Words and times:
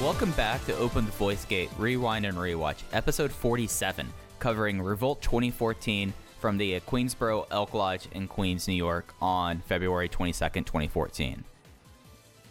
Welcome 0.00 0.30
back 0.32 0.64
to 0.66 0.76
Open 0.76 1.04
the 1.04 1.12
Voice 1.12 1.44
Gate 1.44 1.70
Rewind 1.78 2.24
and 2.24 2.38
Rewatch, 2.38 2.82
episode 2.92 3.30
47, 3.30 4.12
covering 4.38 4.80
Revolt 4.80 5.22
2014 5.22 6.12
from 6.38 6.58
the 6.58 6.80
Queensboro 6.80 7.46
Elk 7.50 7.74
Lodge 7.74 8.08
in 8.12 8.28
Queens, 8.28 8.68
New 8.68 8.74
York 8.74 9.14
on 9.20 9.60
February 9.60 10.08
22nd, 10.08 10.66
2014. 10.66 11.44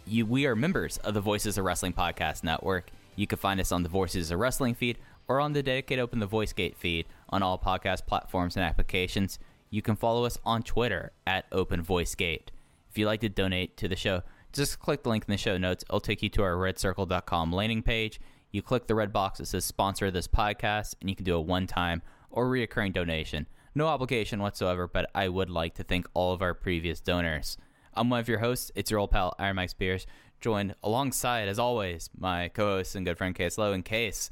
You, 0.06 0.26
we 0.26 0.46
are 0.46 0.54
members 0.54 0.98
of 0.98 1.14
the 1.14 1.20
Voices 1.20 1.58
of 1.58 1.64
Wrestling 1.64 1.92
Podcast 1.92 2.44
Network. 2.44 2.90
You 3.16 3.26
can 3.26 3.38
find 3.38 3.60
us 3.60 3.72
on 3.72 3.82
the 3.82 3.88
Voices 3.88 4.30
of 4.30 4.38
Wrestling 4.38 4.74
feed 4.74 4.98
or 5.28 5.40
on 5.40 5.52
the 5.52 5.62
dedicated 5.62 6.02
Open 6.02 6.20
the 6.20 6.26
Voice 6.26 6.52
Gate 6.52 6.76
feed 6.76 7.06
on 7.30 7.42
all 7.42 7.58
podcast 7.58 8.06
platforms 8.06 8.56
and 8.56 8.64
applications. 8.64 9.38
You 9.70 9.82
can 9.82 9.96
follow 9.96 10.24
us 10.24 10.38
on 10.44 10.62
Twitter 10.62 11.12
at 11.26 11.46
Open 11.50 11.82
Voice 11.82 12.14
Gate. 12.14 12.52
If 12.90 12.98
you'd 12.98 13.06
like 13.06 13.20
to 13.20 13.28
donate 13.28 13.76
to 13.78 13.88
the 13.88 13.96
show, 13.96 14.22
just 14.52 14.78
click 14.78 15.02
the 15.02 15.08
link 15.08 15.24
in 15.26 15.32
the 15.32 15.38
show 15.38 15.58
notes. 15.58 15.84
It'll 15.88 16.00
take 16.00 16.22
you 16.22 16.28
to 16.30 16.42
our 16.42 16.54
redcircle.com 16.54 17.52
landing 17.52 17.82
page. 17.82 18.20
You 18.56 18.62
click 18.62 18.86
the 18.86 18.94
red 18.94 19.12
box 19.12 19.38
that 19.38 19.44
says 19.48 19.66
sponsor 19.66 20.10
this 20.10 20.26
podcast, 20.26 20.94
and 20.98 21.10
you 21.10 21.14
can 21.14 21.26
do 21.26 21.36
a 21.36 21.40
one 21.42 21.66
time 21.66 22.00
or 22.30 22.46
reoccurring 22.46 22.94
donation. 22.94 23.46
No 23.74 23.86
obligation 23.86 24.40
whatsoever, 24.40 24.88
but 24.88 25.10
I 25.14 25.28
would 25.28 25.50
like 25.50 25.74
to 25.74 25.82
thank 25.82 26.08
all 26.14 26.32
of 26.32 26.40
our 26.40 26.54
previous 26.54 26.98
donors. 26.98 27.58
I'm 27.92 28.08
one 28.08 28.20
of 28.20 28.30
your 28.30 28.38
hosts. 28.38 28.72
It's 28.74 28.90
your 28.90 28.98
old 28.98 29.10
pal, 29.10 29.34
Iron 29.38 29.56
Mike 29.56 29.68
Spears, 29.68 30.06
joined 30.40 30.74
alongside, 30.82 31.48
as 31.48 31.58
always, 31.58 32.08
my 32.16 32.48
co 32.48 32.76
host 32.76 32.94
and 32.94 33.04
good 33.04 33.18
friend 33.18 33.34
Case 33.34 33.58
Lowe. 33.58 33.74
In 33.74 33.82
case 33.82 34.30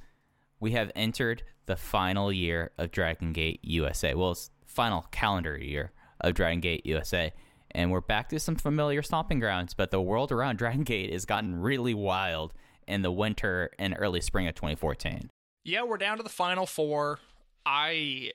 we 0.59 0.71
have 0.71 0.91
entered 0.97 1.43
the 1.67 1.77
final 1.77 2.33
year 2.33 2.71
of 2.79 2.93
Dragon 2.93 3.35
Gate 3.35 3.61
USA. 3.63 4.15
Well, 4.15 4.31
it's 4.31 4.51
final 4.65 5.05
calendar 5.11 5.59
year 5.59 5.93
of 6.23 6.33
Dragon 6.33 6.61
Gate 6.61 6.87
USA. 6.87 7.35
And 7.73 7.91
we're 7.91 8.01
back 8.01 8.31
to 8.31 8.41
some 8.41 8.57
familiar 8.57 9.03
stomping 9.03 9.41
grounds, 9.41 9.75
but 9.75 9.91
the 9.91 10.01
world 10.01 10.33
around 10.33 10.57
Dragon 10.57 10.85
Gate 10.85 11.13
has 11.13 11.27
gotten 11.27 11.61
really 11.61 11.93
wild 11.93 12.55
in 12.87 13.03
the 13.03 13.13
winter 13.13 13.71
and 13.79 13.95
early 13.99 14.21
spring 14.21 14.47
of 14.49 14.55
2014. 14.55 15.31
yeah, 15.65 15.83
we're 15.83 15.97
down 15.99 16.17
to 16.19 16.23
the 16.23 16.29
final 16.29 16.67
four. 16.67 17.19
I 17.67 18.33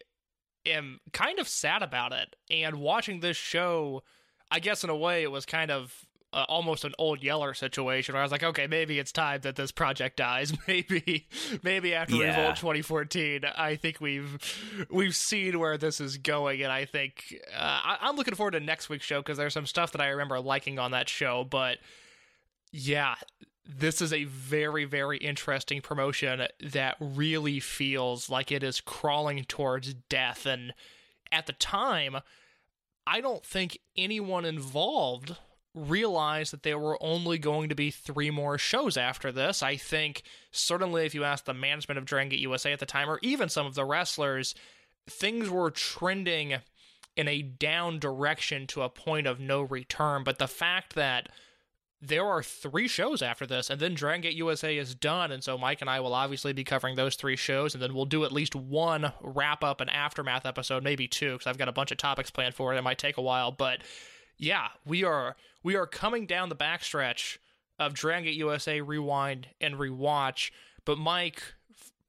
am 0.65 0.99
kind 1.13 1.39
of 1.39 1.47
sad 1.47 1.81
about 1.83 2.11
it. 2.11 2.35
And 2.49 2.77
watching 2.77 3.19
this 3.19 3.37
show, 3.37 4.03
I 4.51 4.59
guess 4.59 4.83
in 4.83 4.89
a 4.89 4.95
way 4.95 5.23
it 5.23 5.31
was 5.31 5.45
kind 5.45 5.69
of 5.71 6.05
uh, 6.33 6.45
almost 6.47 6.85
an 6.85 6.93
old 6.99 7.23
Yeller 7.23 7.53
situation 7.55 8.13
where 8.13 8.21
I 8.21 8.25
was 8.25 8.31
like, 8.31 8.43
okay, 8.43 8.67
maybe 8.67 8.99
it's 8.99 9.11
time 9.11 9.41
that 9.41 9.55
this 9.55 9.71
project 9.71 10.17
dies. 10.17 10.53
Maybe, 10.67 11.27
maybe 11.63 11.95
after 11.95 12.15
Yeah. 12.15 12.37
Revolt 12.37 12.55
2014, 12.57 13.41
I 13.57 13.75
think 13.75 13.99
we've 13.99 14.37
we've 14.91 15.15
seen 15.15 15.57
where 15.59 15.75
this 15.77 15.99
is 15.99 16.17
going, 16.19 16.61
and 16.61 16.71
I 16.71 16.85
think 16.85 17.35
uh, 17.55 17.59
I, 17.83 17.97
I'm 18.01 18.15
looking 18.15 18.35
forward 18.35 18.51
to 18.51 18.59
next 18.59 18.89
week's 18.89 19.05
show 19.05 19.21
because 19.21 19.37
there's 19.39 19.53
some 19.55 19.65
stuff 19.65 19.91
that 19.93 20.01
I 20.01 20.09
remember 20.09 20.39
liking 20.39 20.77
on 20.77 20.91
that 20.91 21.09
show, 21.09 21.45
but 21.49 21.79
yeah, 22.71 23.15
this 23.65 24.01
is 24.01 24.11
a 24.11 24.23
very, 24.23 24.85
very 24.85 25.17
interesting 25.17 25.81
promotion 25.81 26.43
that 26.61 26.95
really 26.99 27.59
feels 27.59 28.29
like 28.29 28.51
it 28.51 28.63
is 28.63 28.81
crawling 28.81 29.43
towards 29.43 29.93
death. 29.93 30.45
And 30.45 30.73
at 31.31 31.45
the 31.45 31.53
time, 31.53 32.17
I 33.05 33.21
don't 33.21 33.45
think 33.45 33.79
anyone 33.95 34.45
involved 34.45 35.35
realized 35.75 36.51
that 36.51 36.63
there 36.63 36.79
were 36.79 37.01
only 37.01 37.37
going 37.37 37.69
to 37.69 37.75
be 37.75 37.91
three 37.91 38.31
more 38.31 38.57
shows 38.57 38.97
after 38.97 39.31
this. 39.31 39.61
I 39.61 39.77
think 39.77 40.23
certainly 40.51 41.05
if 41.05 41.13
you 41.13 41.23
ask 41.23 41.45
the 41.45 41.53
management 41.53 41.99
of 41.99 42.05
Dragon 42.05 42.29
Gate 42.29 42.39
USA 42.39 42.73
at 42.73 42.79
the 42.79 42.85
time, 42.85 43.09
or 43.09 43.19
even 43.21 43.49
some 43.49 43.67
of 43.67 43.75
the 43.75 43.85
wrestlers, 43.85 44.55
things 45.07 45.49
were 45.49 45.71
trending 45.71 46.55
in 47.15 47.27
a 47.27 47.41
down 47.41 47.99
direction 47.99 48.65
to 48.67 48.81
a 48.81 48.89
point 48.89 49.27
of 49.27 49.39
no 49.39 49.61
return. 49.61 50.23
But 50.23 50.39
the 50.39 50.47
fact 50.47 50.95
that 50.95 51.29
there 52.01 52.25
are 52.25 52.41
three 52.41 52.87
shows 52.87 53.21
after 53.21 53.45
this, 53.45 53.69
and 53.69 53.79
then 53.79 53.93
Dragon 53.93 54.21
Gate 54.21 54.35
USA 54.35 54.77
is 54.77 54.95
done, 54.95 55.31
and 55.31 55.43
so 55.43 55.57
Mike 55.57 55.81
and 55.81 55.89
I 55.89 55.99
will 55.99 56.13
obviously 56.13 56.53
be 56.53 56.63
covering 56.63 56.95
those 56.95 57.15
three 57.15 57.35
shows, 57.35 57.73
and 57.73 57.83
then 57.83 57.93
we'll 57.93 58.05
do 58.05 58.23
at 58.23 58.31
least 58.31 58.55
one 58.55 59.11
wrap 59.21 59.63
up 59.63 59.81
and 59.81 59.89
aftermath 59.89 60.45
episode, 60.45 60.83
maybe 60.83 61.07
two, 61.07 61.33
because 61.33 61.47
I've 61.47 61.57
got 61.57 61.67
a 61.67 61.73
bunch 61.73 61.91
of 61.91 61.97
topics 61.97 62.31
planned 62.31 62.55
for 62.55 62.73
it. 62.73 62.77
It 62.77 62.83
might 62.83 62.99
take 62.99 63.17
a 63.17 63.21
while, 63.21 63.51
but 63.51 63.79
yeah, 64.37 64.67
we 64.85 65.03
are 65.03 65.35
we 65.61 65.75
are 65.75 65.85
coming 65.85 66.25
down 66.25 66.47
the 66.47 66.55
backstretch 66.55 67.37
of 67.77 67.93
Dragon 67.93 68.23
Gate 68.25 68.37
USA 68.37 68.79
Rewind 68.81 69.47
and 69.59 69.75
Rewatch. 69.75 70.51
But 70.85 70.97
Mike, 70.97 71.41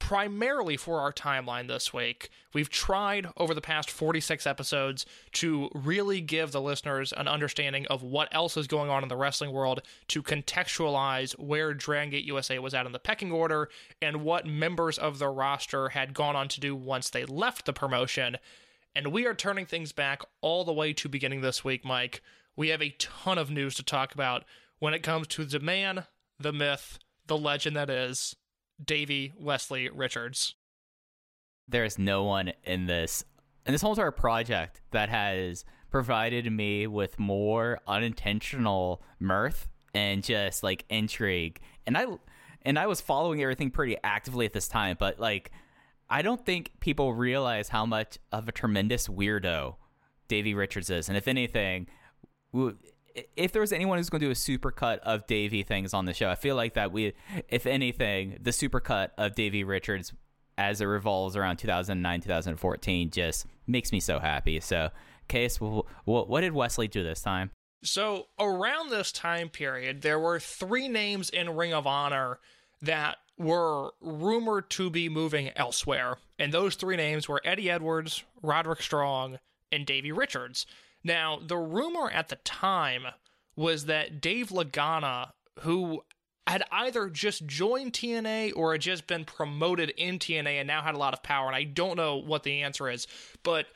primarily 0.00 0.76
for 0.76 0.98
our 0.98 1.12
timeline 1.12 1.68
this 1.68 1.94
week, 1.94 2.30
we've 2.52 2.68
tried 2.68 3.28
over 3.36 3.54
the 3.54 3.60
past 3.60 3.88
46 3.88 4.44
episodes 4.44 5.06
to 5.34 5.70
really 5.72 6.20
give 6.20 6.50
the 6.50 6.60
listeners 6.60 7.12
an 7.16 7.28
understanding 7.28 7.86
of 7.86 8.02
what 8.02 8.28
else 8.32 8.56
is 8.56 8.66
going 8.66 8.90
on 8.90 9.04
in 9.04 9.08
the 9.08 9.16
wrestling 9.16 9.52
world, 9.52 9.82
to 10.08 10.22
contextualize 10.22 11.38
where 11.38 11.72
Dragon 11.72 12.10
Gate 12.10 12.24
USA 12.24 12.58
was 12.58 12.74
at 12.74 12.86
in 12.86 12.92
the 12.92 12.98
pecking 12.98 13.30
order, 13.30 13.68
and 14.02 14.24
what 14.24 14.46
members 14.46 14.98
of 14.98 15.20
the 15.20 15.28
roster 15.28 15.90
had 15.90 16.14
gone 16.14 16.34
on 16.34 16.48
to 16.48 16.60
do 16.60 16.74
once 16.74 17.10
they 17.10 17.24
left 17.24 17.64
the 17.66 17.72
promotion. 17.72 18.36
And 18.96 19.12
we 19.12 19.26
are 19.26 19.34
turning 19.34 19.66
things 19.66 19.92
back 19.92 20.22
all 20.40 20.64
the 20.64 20.72
way 20.72 20.92
to 20.94 21.08
beginning 21.08 21.42
this 21.42 21.62
week, 21.62 21.84
Mike. 21.84 22.22
We 22.56 22.70
have 22.70 22.82
a 22.82 22.96
ton 22.98 23.38
of 23.38 23.50
news 23.50 23.76
to 23.76 23.84
talk 23.84 24.12
about 24.12 24.44
when 24.80 24.94
it 24.94 25.04
comes 25.04 25.28
to 25.28 25.44
the 25.44 25.60
man, 25.60 26.06
the 26.38 26.52
myth, 26.52 26.98
the 27.26 27.38
legend 27.38 27.76
that 27.76 27.88
is 27.88 28.34
Davey 28.84 29.32
Wesley 29.38 29.88
Richards. 29.88 30.54
There 31.68 31.84
is 31.84 31.98
no 31.98 32.24
one 32.24 32.52
in 32.64 32.86
this 32.86 33.24
in 33.66 33.72
this 33.72 33.82
whole 33.82 33.92
entire 33.92 34.10
project 34.10 34.80
that 34.90 35.08
has 35.08 35.64
provided 35.90 36.50
me 36.50 36.86
with 36.86 37.18
more 37.18 37.80
unintentional 37.86 39.02
mirth 39.18 39.68
and 39.94 40.22
just 40.22 40.62
like 40.62 40.84
intrigue. 40.88 41.60
And 41.86 41.96
I 41.96 42.06
and 42.62 42.78
I 42.78 42.86
was 42.86 43.00
following 43.00 43.42
everything 43.42 43.70
pretty 43.70 43.96
actively 44.02 44.46
at 44.46 44.52
this 44.52 44.68
time, 44.68 44.96
but 44.98 45.18
like 45.20 45.50
I 46.08 46.22
don't 46.22 46.44
think 46.44 46.72
people 46.80 47.14
realize 47.14 47.68
how 47.68 47.86
much 47.86 48.18
of 48.32 48.48
a 48.48 48.52
tremendous 48.52 49.08
weirdo 49.08 49.76
Davey 50.26 50.54
Richards 50.54 50.90
is. 50.90 51.08
And 51.08 51.16
if 51.16 51.28
anything, 51.28 51.86
if 53.36 53.52
there 53.52 53.60
was 53.60 53.72
anyone 53.72 53.98
who's 53.98 54.10
going 54.10 54.20
to 54.20 54.26
do 54.26 54.30
a 54.30 54.34
supercut 54.34 54.98
of 55.00 55.26
Davey 55.26 55.62
things 55.62 55.94
on 55.94 56.04
the 56.04 56.14
show, 56.14 56.28
I 56.28 56.34
feel 56.34 56.56
like 56.56 56.74
that 56.74 56.92
we, 56.92 57.14
if 57.48 57.66
anything, 57.66 58.38
the 58.40 58.50
supercut 58.50 59.10
of 59.18 59.34
Davey 59.34 59.64
Richards 59.64 60.12
as 60.58 60.80
it 60.80 60.84
revolves 60.84 61.36
around 61.36 61.56
2009, 61.56 62.20
2014 62.20 63.10
just 63.10 63.46
makes 63.66 63.92
me 63.92 64.00
so 64.00 64.18
happy. 64.18 64.60
So, 64.60 64.90
Case, 65.28 65.56
wh- 65.56 65.86
wh- 66.04 66.28
what 66.28 66.40
did 66.42 66.52
Wesley 66.52 66.88
do 66.88 67.02
this 67.02 67.22
time? 67.22 67.50
So, 67.82 68.26
around 68.38 68.90
this 68.90 69.10
time 69.10 69.48
period, 69.48 70.02
there 70.02 70.18
were 70.18 70.38
three 70.38 70.88
names 70.88 71.30
in 71.30 71.56
Ring 71.56 71.72
of 71.72 71.86
Honor 71.86 72.40
that 72.82 73.16
were 73.38 73.92
rumored 74.02 74.68
to 74.70 74.90
be 74.90 75.08
moving 75.08 75.50
elsewhere. 75.56 76.18
And 76.38 76.52
those 76.52 76.74
three 76.74 76.96
names 76.96 77.26
were 77.28 77.40
Eddie 77.42 77.70
Edwards, 77.70 78.22
Roderick 78.42 78.82
Strong, 78.82 79.38
and 79.72 79.86
Davey 79.86 80.12
Richards. 80.12 80.66
Now, 81.02 81.38
the 81.44 81.56
rumor 81.56 82.10
at 82.10 82.28
the 82.28 82.36
time 82.36 83.06
was 83.56 83.86
that 83.86 84.20
Dave 84.20 84.48
Lagana, 84.48 85.32
who 85.60 86.02
had 86.46 86.64
either 86.72 87.08
just 87.08 87.46
joined 87.46 87.92
TNA 87.92 88.52
or 88.56 88.72
had 88.72 88.80
just 88.80 89.06
been 89.06 89.24
promoted 89.24 89.90
in 89.90 90.18
TNA 90.18 90.58
and 90.58 90.66
now 90.66 90.82
had 90.82 90.94
a 90.94 90.98
lot 90.98 91.14
of 91.14 91.22
power, 91.22 91.46
and 91.46 91.56
I 91.56 91.64
don't 91.64 91.96
know 91.96 92.16
what 92.16 92.42
the 92.42 92.62
answer 92.62 92.88
is, 92.88 93.06
but 93.42 93.66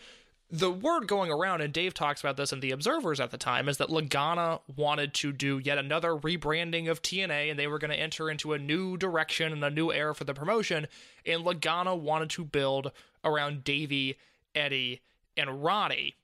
the 0.50 0.70
word 0.70 1.08
going 1.08 1.32
around, 1.32 1.62
and 1.62 1.72
Dave 1.72 1.94
talks 1.94 2.20
about 2.20 2.36
this 2.36 2.52
in 2.52 2.60
The 2.60 2.70
Observers 2.70 3.18
at 3.18 3.30
the 3.30 3.38
time, 3.38 3.68
is 3.68 3.78
that 3.78 3.88
Lagana 3.88 4.60
wanted 4.76 5.12
to 5.14 5.32
do 5.32 5.58
yet 5.58 5.78
another 5.78 6.10
rebranding 6.10 6.88
of 6.88 7.02
TNA 7.02 7.50
and 7.50 7.58
they 7.58 7.66
were 7.66 7.78
going 7.78 7.90
to 7.90 7.98
enter 7.98 8.30
into 8.30 8.52
a 8.52 8.58
new 8.58 8.96
direction 8.96 9.52
and 9.52 9.64
a 9.64 9.70
new 9.70 9.90
era 9.90 10.14
for 10.14 10.24
the 10.24 10.34
promotion. 10.34 10.86
And 11.26 11.44
Lagana 11.44 11.98
wanted 11.98 12.30
to 12.30 12.44
build 12.44 12.92
around 13.24 13.64
Davey, 13.64 14.16
Eddie, 14.54 15.00
and 15.36 15.64
Roddy. 15.64 16.14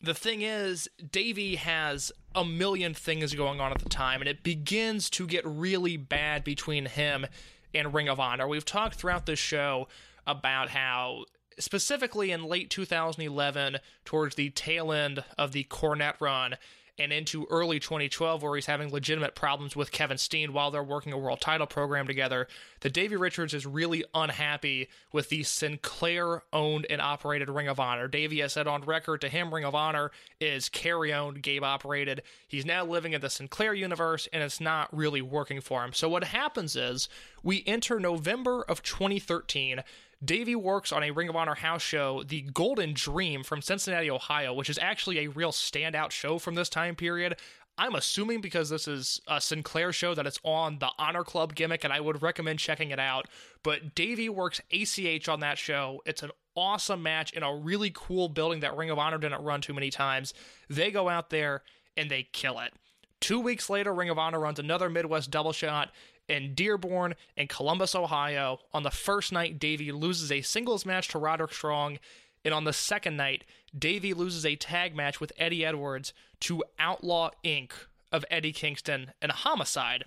The 0.00 0.14
thing 0.14 0.42
is, 0.42 0.88
Davey 1.10 1.56
has 1.56 2.12
a 2.34 2.44
million 2.44 2.94
things 2.94 3.34
going 3.34 3.60
on 3.60 3.72
at 3.72 3.80
the 3.80 3.88
time, 3.88 4.20
and 4.20 4.28
it 4.28 4.44
begins 4.44 5.10
to 5.10 5.26
get 5.26 5.44
really 5.44 5.96
bad 5.96 6.44
between 6.44 6.86
him 6.86 7.26
and 7.74 7.92
Ring 7.92 8.08
of 8.08 8.20
Honor. 8.20 8.46
We've 8.46 8.64
talked 8.64 8.94
throughout 8.94 9.26
this 9.26 9.40
show 9.40 9.88
about 10.26 10.70
how 10.70 11.24
specifically 11.58 12.30
in 12.30 12.44
late 12.44 12.70
2011, 12.70 13.78
towards 14.04 14.36
the 14.36 14.50
tail 14.50 14.92
end 14.92 15.24
of 15.36 15.52
the 15.52 15.64
Cornette 15.64 16.20
run, 16.20 16.56
and 16.98 17.12
into 17.12 17.46
early 17.50 17.78
2012, 17.78 18.42
where 18.42 18.54
he's 18.54 18.66
having 18.66 18.90
legitimate 18.90 19.34
problems 19.34 19.76
with 19.76 19.92
Kevin 19.92 20.18
Steen 20.18 20.52
while 20.52 20.70
they're 20.70 20.82
working 20.82 21.12
a 21.12 21.18
world 21.18 21.40
title 21.40 21.66
program 21.66 22.06
together, 22.06 22.48
that 22.80 22.92
Davey 22.92 23.16
Richards 23.16 23.54
is 23.54 23.66
really 23.66 24.04
unhappy 24.14 24.88
with 25.12 25.28
the 25.28 25.42
Sinclair 25.42 26.42
owned 26.52 26.86
and 26.90 27.00
operated 27.00 27.48
Ring 27.48 27.68
of 27.68 27.80
Honor. 27.80 28.08
Davey 28.08 28.40
has 28.40 28.52
said 28.52 28.66
on 28.66 28.82
record 28.82 29.20
to 29.20 29.28
him, 29.28 29.52
Ring 29.52 29.64
of 29.64 29.74
Honor 29.74 30.10
is 30.40 30.68
Cary 30.68 31.12
owned, 31.12 31.42
Gabe 31.42 31.64
operated. 31.64 32.22
He's 32.46 32.66
now 32.66 32.84
living 32.84 33.12
in 33.12 33.20
the 33.20 33.30
Sinclair 33.30 33.74
universe, 33.74 34.28
and 34.32 34.42
it's 34.42 34.60
not 34.60 34.94
really 34.96 35.22
working 35.22 35.60
for 35.60 35.84
him. 35.84 35.92
So 35.92 36.08
what 36.08 36.24
happens 36.24 36.76
is 36.76 37.08
we 37.42 37.64
enter 37.66 38.00
November 38.00 38.62
of 38.62 38.82
2013. 38.82 39.82
Davey 40.24 40.56
works 40.56 40.90
on 40.92 41.04
a 41.04 41.12
Ring 41.12 41.28
of 41.28 41.36
Honor 41.36 41.54
house 41.54 41.82
show, 41.82 42.24
The 42.24 42.42
Golden 42.42 42.92
Dream 42.92 43.44
from 43.44 43.62
Cincinnati, 43.62 44.10
Ohio, 44.10 44.52
which 44.52 44.68
is 44.68 44.78
actually 44.78 45.20
a 45.20 45.28
real 45.28 45.52
standout 45.52 46.10
show 46.10 46.38
from 46.38 46.56
this 46.56 46.68
time 46.68 46.96
period. 46.96 47.36
I'm 47.76 47.94
assuming 47.94 48.40
because 48.40 48.68
this 48.68 48.88
is 48.88 49.20
a 49.28 49.40
Sinclair 49.40 49.92
show 49.92 50.16
that 50.16 50.26
it's 50.26 50.40
on 50.42 50.80
the 50.80 50.90
Honor 50.98 51.22
Club 51.22 51.54
gimmick, 51.54 51.84
and 51.84 51.92
I 51.92 52.00
would 52.00 52.20
recommend 52.20 52.58
checking 52.58 52.90
it 52.90 52.98
out. 52.98 53.26
But 53.62 53.94
Davey 53.94 54.28
works 54.28 54.60
ACH 54.72 55.28
on 55.28 55.38
that 55.40 55.56
show. 55.56 56.02
It's 56.04 56.24
an 56.24 56.32
awesome 56.56 57.04
match 57.04 57.32
in 57.32 57.44
a 57.44 57.54
really 57.54 57.92
cool 57.94 58.28
building 58.28 58.58
that 58.60 58.76
Ring 58.76 58.90
of 58.90 58.98
Honor 58.98 59.18
didn't 59.18 59.44
run 59.44 59.60
too 59.60 59.74
many 59.74 59.90
times. 59.90 60.34
They 60.68 60.90
go 60.90 61.08
out 61.08 61.30
there 61.30 61.62
and 61.96 62.10
they 62.10 62.24
kill 62.24 62.58
it. 62.58 62.72
Two 63.20 63.38
weeks 63.38 63.70
later, 63.70 63.94
Ring 63.94 64.10
of 64.10 64.18
Honor 64.18 64.40
runs 64.40 64.58
another 64.58 64.90
Midwest 64.90 65.30
double 65.30 65.52
shot 65.52 65.90
in 66.28 66.54
Dearborn 66.54 67.14
and 67.36 67.48
Columbus, 67.48 67.94
Ohio. 67.94 68.58
On 68.72 68.82
the 68.82 68.90
first 68.90 69.32
night, 69.32 69.58
Davey 69.58 69.92
loses 69.92 70.30
a 70.30 70.42
singles 70.42 70.84
match 70.84 71.08
to 71.08 71.18
Roderick 71.18 71.52
Strong. 71.52 71.98
And 72.44 72.54
on 72.54 72.64
the 72.64 72.72
second 72.72 73.16
night, 73.16 73.44
Davey 73.76 74.14
loses 74.14 74.46
a 74.46 74.56
tag 74.56 74.94
match 74.94 75.20
with 75.20 75.32
Eddie 75.36 75.64
Edwards 75.64 76.12
to 76.40 76.62
Outlaw 76.78 77.30
Inc. 77.44 77.72
of 78.12 78.24
Eddie 78.30 78.52
Kingston 78.52 79.12
and 79.20 79.32
Homicide. 79.32 80.04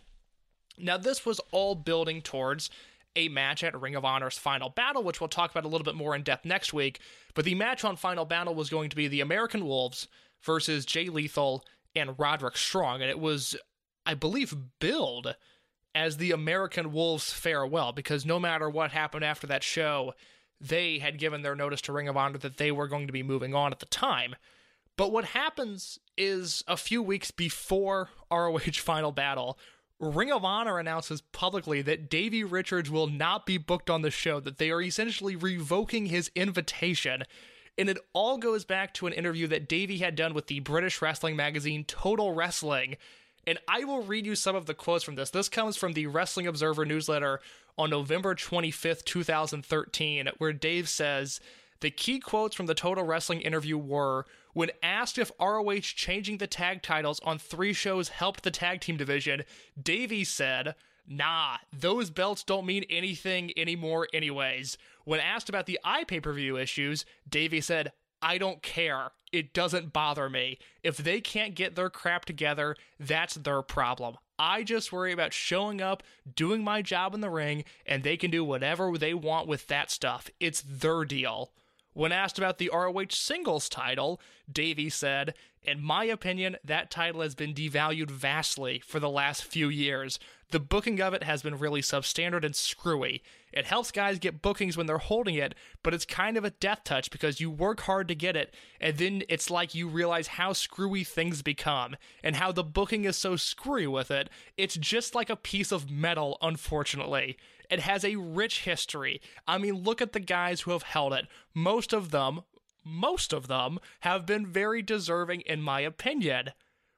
Now, 0.77 0.97
this 0.97 1.25
was 1.25 1.41
all 1.51 1.75
building 1.75 2.21
towards 2.21 2.69
a 3.15 3.27
match 3.27 3.63
at 3.63 3.79
Ring 3.79 3.95
of 3.95 4.05
Honor's 4.05 4.37
Final 4.37 4.69
Battle, 4.69 5.03
which 5.03 5.19
we'll 5.19 5.27
talk 5.27 5.51
about 5.51 5.65
a 5.65 5.67
little 5.67 5.83
bit 5.83 5.95
more 5.95 6.15
in 6.15 6.23
depth 6.23 6.45
next 6.45 6.73
week. 6.73 6.99
But 7.33 7.45
the 7.45 7.55
match 7.55 7.83
on 7.83 7.95
Final 7.97 8.25
Battle 8.25 8.55
was 8.55 8.69
going 8.69 8.89
to 8.89 8.95
be 8.95 9.07
the 9.07 9.21
American 9.21 9.65
Wolves 9.65 10.07
versus 10.41 10.85
Jay 10.85 11.09
Lethal 11.09 11.65
and 11.95 12.17
Roderick 12.17 12.57
Strong. 12.57 13.01
And 13.01 13.09
it 13.09 13.19
was, 13.19 13.55
I 14.05 14.13
believe, 14.13 14.55
billed 14.79 15.35
as 15.93 16.17
the 16.17 16.31
American 16.31 16.91
Wolves 16.91 17.31
farewell 17.33 17.91
because 17.91 18.25
no 18.25 18.39
matter 18.39 18.69
what 18.69 18.91
happened 18.91 19.25
after 19.25 19.47
that 19.47 19.63
show, 19.63 20.13
they 20.59 20.99
had 20.99 21.17
given 21.17 21.41
their 21.41 21.55
notice 21.55 21.81
to 21.81 21.93
Ring 21.93 22.07
of 22.07 22.17
Honor 22.17 22.37
that 22.39 22.57
they 22.57 22.71
were 22.71 22.87
going 22.87 23.07
to 23.07 23.13
be 23.13 23.23
moving 23.23 23.55
on 23.55 23.71
at 23.71 23.79
the 23.79 23.85
time. 23.87 24.35
But 24.97 25.11
what 25.11 25.25
happens 25.25 25.99
is 26.17 26.63
a 26.67 26.77
few 26.77 27.01
weeks 27.01 27.31
before 27.31 28.09
ROH 28.31 28.59
Final 28.73 29.11
Battle, 29.11 29.57
Ring 29.99 30.31
of 30.31 30.43
Honor 30.43 30.79
announces 30.79 31.21
publicly 31.21 31.81
that 31.83 32.09
Davey 32.09 32.43
Richards 32.43 32.89
will 32.89 33.07
not 33.07 33.45
be 33.45 33.57
booked 33.57 33.89
on 33.89 34.01
the 34.01 34.11
show, 34.11 34.39
that 34.39 34.57
they 34.57 34.71
are 34.71 34.81
essentially 34.81 35.35
revoking 35.35 36.07
his 36.07 36.31
invitation. 36.35 37.23
And 37.77 37.87
it 37.87 37.99
all 38.13 38.37
goes 38.37 38.65
back 38.65 38.93
to 38.95 39.07
an 39.07 39.13
interview 39.13 39.47
that 39.47 39.69
Davey 39.69 39.99
had 39.99 40.15
done 40.15 40.33
with 40.33 40.47
the 40.47 40.59
British 40.59 41.01
wrestling 41.01 41.35
magazine 41.35 41.83
Total 41.85 42.33
Wrestling. 42.33 42.97
And 43.47 43.59
I 43.67 43.83
will 43.83 44.03
read 44.03 44.25
you 44.25 44.35
some 44.35 44.55
of 44.55 44.65
the 44.65 44.73
quotes 44.73 45.03
from 45.03 45.15
this. 45.15 45.31
This 45.31 45.49
comes 45.49 45.77
from 45.77 45.93
the 45.93 46.07
Wrestling 46.07 46.47
Observer 46.47 46.85
newsletter 46.85 47.39
on 47.77 47.89
November 47.89 48.35
25th, 48.35 49.03
2013, 49.03 50.29
where 50.37 50.53
Dave 50.53 50.87
says 50.87 51.39
the 51.79 51.89
key 51.89 52.19
quotes 52.19 52.55
from 52.55 52.67
the 52.67 52.75
Total 52.75 53.03
Wrestling 53.03 53.41
interview 53.41 53.77
were 53.77 54.25
when 54.53 54.71
asked 54.83 55.17
if 55.17 55.31
ROH 55.39 55.79
changing 55.81 56.37
the 56.37 56.47
tag 56.47 56.81
titles 56.81 57.19
on 57.21 57.39
three 57.39 57.73
shows 57.73 58.09
helped 58.09 58.43
the 58.43 58.51
tag 58.51 58.81
team 58.81 58.97
division, 58.97 59.43
Davey 59.81 60.23
said, 60.23 60.75
Nah, 61.07 61.57
those 61.73 62.09
belts 62.09 62.43
don't 62.43 62.65
mean 62.65 62.85
anything 62.89 63.51
anymore, 63.57 64.07
anyways. 64.13 64.77
When 65.03 65.19
asked 65.19 65.49
about 65.49 65.65
the 65.65 65.79
iPay 65.85 66.21
per 66.21 66.33
view 66.33 66.57
issues, 66.57 67.05
Davey 67.27 67.61
said, 67.61 67.91
I 68.21 68.37
don't 68.37 68.61
care. 68.61 69.11
It 69.31 69.53
doesn't 69.53 69.93
bother 69.93 70.29
me. 70.29 70.59
If 70.83 70.97
they 70.97 71.21
can't 71.21 71.55
get 71.55 71.75
their 71.75 71.89
crap 71.89 72.25
together, 72.25 72.75
that's 72.99 73.35
their 73.35 73.61
problem. 73.61 74.17
I 74.37 74.63
just 74.63 74.91
worry 74.91 75.11
about 75.11 75.33
showing 75.33 75.81
up, 75.81 76.03
doing 76.35 76.63
my 76.63 76.81
job 76.81 77.13
in 77.13 77.21
the 77.21 77.29
ring, 77.29 77.63
and 77.85 78.03
they 78.03 78.17
can 78.17 78.31
do 78.31 78.43
whatever 78.43 78.97
they 78.97 79.13
want 79.13 79.47
with 79.47 79.67
that 79.67 79.91
stuff. 79.91 80.29
It's 80.39 80.61
their 80.61 81.05
deal. 81.05 81.51
When 81.93 82.11
asked 82.11 82.37
about 82.37 82.57
the 82.57 82.71
ROH 82.73 83.07
singles 83.11 83.67
title, 83.67 84.21
Davey 84.51 84.89
said, 84.89 85.33
In 85.61 85.81
my 85.81 86.05
opinion, 86.05 86.57
that 86.63 86.89
title 86.89 87.21
has 87.21 87.35
been 87.35 87.53
devalued 87.53 88.09
vastly 88.09 88.81
for 88.85 88.99
the 88.99 89.09
last 89.09 89.43
few 89.43 89.69
years. 89.69 90.17
The 90.51 90.59
booking 90.59 91.01
of 91.01 91.13
it 91.13 91.23
has 91.23 91.41
been 91.41 91.57
really 91.57 91.81
substandard 91.81 92.43
and 92.43 92.53
screwy. 92.53 93.23
It 93.53 93.65
helps 93.65 93.89
guys 93.89 94.19
get 94.19 94.41
bookings 94.41 94.75
when 94.75 94.85
they're 94.85 94.97
holding 94.97 95.35
it, 95.35 95.55
but 95.81 95.93
it's 95.93 96.05
kind 96.05 96.35
of 96.35 96.43
a 96.43 96.49
death 96.49 96.83
touch 96.83 97.09
because 97.09 97.39
you 97.39 97.49
work 97.49 97.81
hard 97.81 98.09
to 98.09 98.15
get 98.15 98.35
it, 98.35 98.53
and 98.81 98.97
then 98.97 99.23
it's 99.29 99.49
like 99.49 99.73
you 99.73 99.87
realize 99.87 100.27
how 100.27 100.51
screwy 100.51 101.05
things 101.05 101.41
become, 101.41 101.95
and 102.21 102.35
how 102.35 102.51
the 102.51 102.65
booking 102.65 103.05
is 103.05 103.15
so 103.15 103.37
screwy 103.37 103.87
with 103.87 104.11
it. 104.11 104.29
It's 104.57 104.75
just 104.75 105.15
like 105.15 105.29
a 105.29 105.37
piece 105.37 105.71
of 105.71 105.89
metal, 105.89 106.37
unfortunately. 106.41 107.37
It 107.69 107.79
has 107.79 108.03
a 108.03 108.17
rich 108.17 108.63
history. 108.65 109.21
I 109.47 109.57
mean, 109.57 109.83
look 109.83 110.01
at 110.01 110.11
the 110.11 110.19
guys 110.19 110.61
who 110.61 110.71
have 110.71 110.83
held 110.83 111.13
it. 111.13 111.27
Most 111.53 111.93
of 111.93 112.11
them, 112.11 112.41
most 112.83 113.31
of 113.31 113.47
them, 113.47 113.79
have 114.01 114.25
been 114.25 114.45
very 114.45 114.81
deserving, 114.81 115.41
in 115.41 115.61
my 115.61 115.79
opinion. 115.79 116.51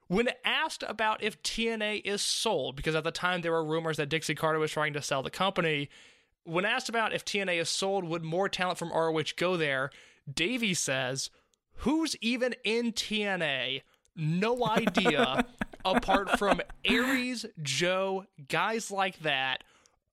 When 0.08 0.28
asked 0.44 0.84
about 0.86 1.22
if 1.22 1.42
TNA 1.42 2.02
is 2.04 2.20
sold, 2.20 2.76
because 2.76 2.94
at 2.94 3.04
the 3.04 3.10
time 3.10 3.40
there 3.40 3.52
were 3.52 3.64
rumors 3.64 3.96
that 3.96 4.08
Dixie 4.08 4.34
Carter 4.34 4.58
was 4.58 4.72
trying 4.72 4.92
to 4.92 5.02
sell 5.02 5.22
the 5.22 5.30
company, 5.30 5.88
when 6.44 6.64
asked 6.64 6.88
about 6.88 7.14
if 7.14 7.24
TNA 7.24 7.60
is 7.60 7.70
sold, 7.70 8.04
would 8.04 8.22
more 8.22 8.48
talent 8.48 8.78
from 8.78 8.92
ROH 8.92 9.22
go 9.36 9.56
there? 9.56 9.90
Davey 10.32 10.74
says, 10.74 11.30
Who's 11.78 12.16
even 12.20 12.54
in 12.64 12.92
TNA? 12.92 13.82
No 14.14 14.64
idea, 14.70 15.44
apart 15.84 16.38
from 16.38 16.60
Aries, 16.84 17.46
Joe, 17.62 18.26
guys 18.48 18.90
like 18.90 19.20
that. 19.20 19.64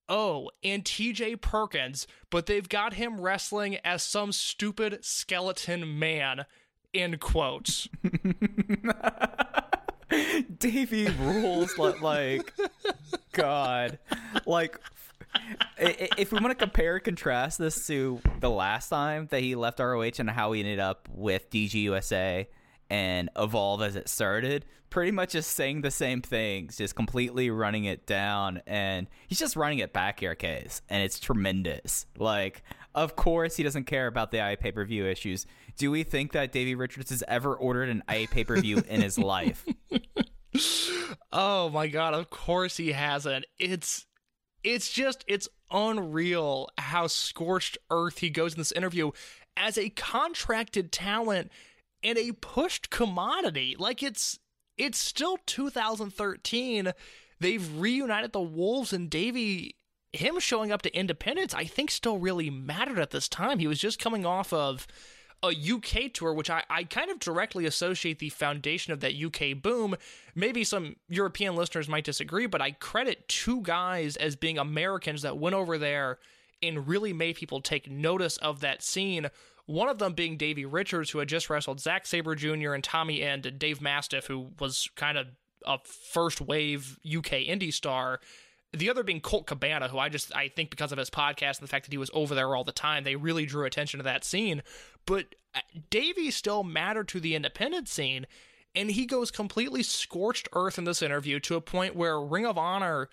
Oh, 0.08 0.50
and 0.64 0.84
TJ 0.84 1.40
Perkins, 1.40 2.06
but 2.28 2.46
they've 2.46 2.68
got 2.68 2.94
him 2.94 3.20
wrestling 3.20 3.76
as 3.84 4.02
some 4.02 4.32
stupid 4.32 5.04
skeleton 5.04 5.98
man. 5.98 6.44
End 6.92 7.20
quotes. 7.20 7.88
Davey 10.58 11.08
rules 11.20 11.78
like, 11.78 12.00
like 12.00 12.52
God. 13.32 13.98
Like 14.46 14.78
if 15.78 16.32
we 16.32 16.38
want 16.38 16.50
to 16.50 16.54
compare 16.54 16.96
and 16.96 17.04
contrast 17.04 17.58
this 17.58 17.86
to 17.86 18.20
the 18.40 18.50
last 18.50 18.88
time 18.88 19.28
that 19.30 19.40
he 19.40 19.54
left 19.54 19.80
ROH 19.80 20.10
and 20.18 20.30
how 20.30 20.52
he 20.52 20.60
ended 20.60 20.78
up 20.78 21.08
with 21.12 21.50
DGUSA 21.50 22.46
and 22.90 23.30
Evolve 23.36 23.82
as 23.82 23.96
it 23.96 24.08
started, 24.08 24.66
pretty 24.90 25.10
much 25.10 25.32
just 25.32 25.52
saying 25.52 25.80
the 25.80 25.90
same 25.90 26.20
things, 26.20 26.76
just 26.76 26.94
completely 26.94 27.48
running 27.48 27.84
it 27.84 28.06
down. 28.06 28.60
And 28.66 29.08
he's 29.26 29.38
just 29.38 29.56
running 29.56 29.78
it 29.78 29.92
back 29.92 30.20
here, 30.20 30.34
case, 30.34 30.82
and 30.90 31.02
it's 31.02 31.18
tremendous. 31.18 32.06
Like, 32.18 32.62
of 32.94 33.16
course, 33.16 33.56
he 33.56 33.62
doesn't 33.62 33.84
care 33.84 34.06
about 34.06 34.30
the 34.30 34.42
i 34.42 34.54
pay 34.56 34.72
per 34.72 34.84
view 34.84 35.06
issues. 35.06 35.46
Do 35.76 35.90
we 35.90 36.02
think 36.02 36.32
that 36.32 36.52
Davey 36.52 36.74
Richards 36.74 37.10
has 37.10 37.24
ever 37.28 37.54
ordered 37.54 37.88
an 37.88 38.02
a 38.08 38.26
pay 38.28 38.44
per 38.44 38.60
view 38.60 38.82
in 38.88 39.00
his 39.00 39.18
life? 39.18 39.64
Oh 41.32 41.70
my 41.70 41.86
god, 41.86 42.12
of 42.12 42.28
course 42.28 42.76
he 42.76 42.92
hasn't. 42.92 43.46
It's 43.58 44.06
it's 44.62 44.92
just 44.92 45.24
it's 45.26 45.48
unreal 45.70 46.68
how 46.78 47.06
scorched 47.06 47.78
earth 47.90 48.18
he 48.18 48.28
goes 48.28 48.52
in 48.52 48.58
this 48.58 48.72
interview 48.72 49.12
as 49.56 49.78
a 49.78 49.88
contracted 49.90 50.92
talent 50.92 51.50
and 52.02 52.18
a 52.18 52.32
pushed 52.32 52.90
commodity. 52.90 53.76
Like 53.78 54.02
it's 54.02 54.38
it's 54.76 54.98
still 54.98 55.38
2013. 55.46 56.92
They've 57.40 57.80
reunited 57.80 58.32
the 58.32 58.40
Wolves 58.40 58.92
and 58.92 59.08
Davey 59.08 59.76
him 60.12 60.38
showing 60.38 60.70
up 60.70 60.82
to 60.82 60.94
Independence, 60.94 61.54
I 61.54 61.64
think 61.64 61.90
still 61.90 62.18
really 62.18 62.50
mattered 62.50 62.98
at 62.98 63.10
this 63.10 63.30
time. 63.30 63.58
He 63.58 63.66
was 63.66 63.78
just 63.78 63.98
coming 63.98 64.26
off 64.26 64.52
of 64.52 64.86
a 65.42 65.48
UK 65.48 66.12
tour, 66.12 66.32
which 66.32 66.50
I, 66.50 66.62
I 66.70 66.84
kind 66.84 67.10
of 67.10 67.18
directly 67.18 67.66
associate 67.66 68.18
the 68.18 68.28
foundation 68.28 68.92
of 68.92 69.00
that 69.00 69.14
UK 69.14 69.60
boom. 69.60 69.96
Maybe 70.34 70.64
some 70.64 70.96
European 71.08 71.56
listeners 71.56 71.88
might 71.88 72.04
disagree, 72.04 72.46
but 72.46 72.60
I 72.60 72.72
credit 72.72 73.28
two 73.28 73.60
guys 73.62 74.16
as 74.16 74.36
being 74.36 74.58
Americans 74.58 75.22
that 75.22 75.38
went 75.38 75.54
over 75.54 75.78
there 75.78 76.18
and 76.62 76.86
really 76.86 77.12
made 77.12 77.36
people 77.36 77.60
take 77.60 77.90
notice 77.90 78.36
of 78.36 78.60
that 78.60 78.82
scene. 78.82 79.28
One 79.66 79.88
of 79.88 79.98
them 79.98 80.12
being 80.12 80.36
Davey 80.36 80.64
Richards, 80.64 81.10
who 81.10 81.18
had 81.18 81.28
just 81.28 81.50
wrestled 81.50 81.80
Zack 81.80 82.06
Sabre 82.06 82.34
Jr. 82.34 82.72
and 82.72 82.84
Tommy 82.84 83.22
End, 83.22 83.46
and 83.46 83.58
Dave 83.58 83.80
Mastiff, 83.80 84.26
who 84.26 84.50
was 84.60 84.88
kind 84.96 85.18
of 85.18 85.26
a 85.66 85.78
first 86.12 86.40
wave 86.40 86.98
UK 87.06 87.46
indie 87.46 87.72
star. 87.72 88.20
The 88.74 88.88
other 88.88 89.02
being 89.02 89.20
Colt 89.20 89.46
Cabana, 89.46 89.88
who 89.88 89.98
I 89.98 90.08
just 90.08 90.34
I 90.34 90.48
think 90.48 90.70
because 90.70 90.92
of 90.92 90.98
his 90.98 91.10
podcast 91.10 91.58
and 91.58 91.62
the 91.62 91.70
fact 91.70 91.84
that 91.84 91.92
he 91.92 91.98
was 91.98 92.10
over 92.14 92.34
there 92.34 92.54
all 92.54 92.64
the 92.64 92.72
time, 92.72 93.04
they 93.04 93.16
really 93.16 93.46
drew 93.46 93.64
attention 93.64 93.98
to 93.98 94.04
that 94.04 94.24
scene. 94.24 94.62
But 95.06 95.34
uh, 95.54 95.60
Davey 95.90 96.30
still 96.30 96.64
mattered 96.64 97.08
to 97.08 97.20
the 97.20 97.34
independent 97.34 97.88
scene, 97.88 98.26
and 98.74 98.90
he 98.90 99.04
goes 99.04 99.30
completely 99.30 99.82
scorched 99.82 100.48
earth 100.54 100.78
in 100.78 100.84
this 100.84 101.02
interview 101.02 101.38
to 101.40 101.56
a 101.56 101.60
point 101.60 101.96
where 101.96 102.20
Ring 102.20 102.46
of 102.46 102.56
Honor 102.56 103.08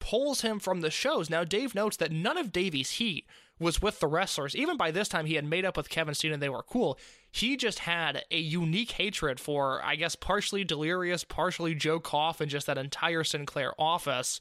pulls 0.00 0.40
him 0.40 0.58
from 0.58 0.80
the 0.80 0.90
shows. 0.90 1.30
Now 1.30 1.44
Dave 1.44 1.74
notes 1.74 1.96
that 1.98 2.12
none 2.12 2.36
of 2.36 2.52
Davey's 2.52 2.92
heat 2.92 3.26
was 3.58 3.80
with 3.80 4.00
the 4.00 4.06
wrestlers. 4.06 4.56
Even 4.56 4.76
by 4.76 4.90
this 4.90 5.08
time, 5.08 5.26
he 5.26 5.34
had 5.34 5.44
made 5.44 5.64
up 5.64 5.76
with 5.76 5.88
Kevin 5.88 6.14
Steen 6.14 6.32
and 6.32 6.42
they 6.42 6.48
were 6.48 6.62
cool. 6.62 6.98
He 7.30 7.56
just 7.56 7.80
had 7.80 8.24
a 8.30 8.38
unique 8.38 8.92
hatred 8.92 9.40
for, 9.40 9.82
I 9.84 9.96
guess, 9.96 10.16
partially 10.16 10.64
Delirious, 10.64 11.24
partially 11.24 11.74
Joe 11.74 12.00
Koff, 12.00 12.40
and 12.40 12.50
just 12.50 12.66
that 12.66 12.78
entire 12.78 13.24
Sinclair 13.24 13.72
office. 13.78 14.40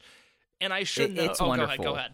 And 0.64 0.74
I 0.74 0.84
should 0.84 1.12
It- 1.12 1.14
know. 1.14 1.24
it's 1.24 1.42
oh, 1.42 1.48
wonderful. 1.48 1.76
Go 1.78 1.84
ahead. 1.84 1.94
Go 1.94 2.00
ahead. 2.00 2.14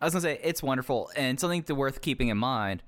I 0.00 0.04
was 0.04 0.12
gonna 0.12 0.22
say 0.22 0.38
it's 0.42 0.62
wonderful 0.62 1.10
and 1.16 1.40
something 1.40 1.62
to 1.64 1.74
worth 1.74 2.00
keeping 2.02 2.28
in 2.28 2.36
mind. 2.36 2.82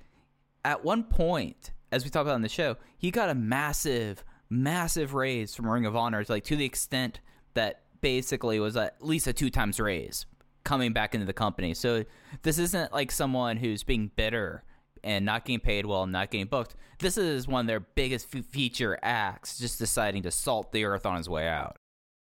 At 0.64 0.84
one 0.84 1.04
point, 1.04 1.70
as 1.90 2.04
we 2.04 2.10
talked 2.10 2.26
about 2.26 2.36
in 2.36 2.42
the 2.42 2.48
show, 2.48 2.76
he 2.98 3.10
got 3.10 3.30
a 3.30 3.34
massive, 3.34 4.22
massive 4.50 5.14
raise 5.14 5.54
from 5.54 5.68
Ring 5.68 5.86
of 5.86 5.96
Honor, 5.96 6.24
like 6.28 6.44
to 6.44 6.56
the 6.56 6.66
extent 6.66 7.20
that 7.54 7.82
basically 8.02 8.60
was 8.60 8.76
at 8.76 9.02
least 9.02 9.26
a 9.26 9.32
two 9.32 9.48
times 9.50 9.80
raise 9.80 10.26
coming 10.64 10.92
back 10.92 11.14
into 11.14 11.26
the 11.26 11.32
company. 11.32 11.72
So 11.72 12.04
this 12.42 12.58
isn't 12.58 12.92
like 12.92 13.10
someone 13.10 13.56
who's 13.56 13.82
being 13.82 14.10
bitter 14.14 14.64
and 15.02 15.24
not 15.24 15.46
getting 15.46 15.60
paid 15.60 15.86
well 15.86 16.02
and 16.02 16.12
not 16.12 16.30
getting 16.30 16.46
booked. 16.46 16.74
This 16.98 17.16
is 17.16 17.48
one 17.48 17.62
of 17.62 17.66
their 17.68 17.80
biggest 17.80 18.28
feature 18.28 18.98
acts, 19.02 19.58
just 19.58 19.78
deciding 19.78 20.24
to 20.24 20.30
salt 20.30 20.72
the 20.72 20.84
earth 20.84 21.06
on 21.06 21.16
his 21.16 21.28
way 21.28 21.48
out. 21.48 21.76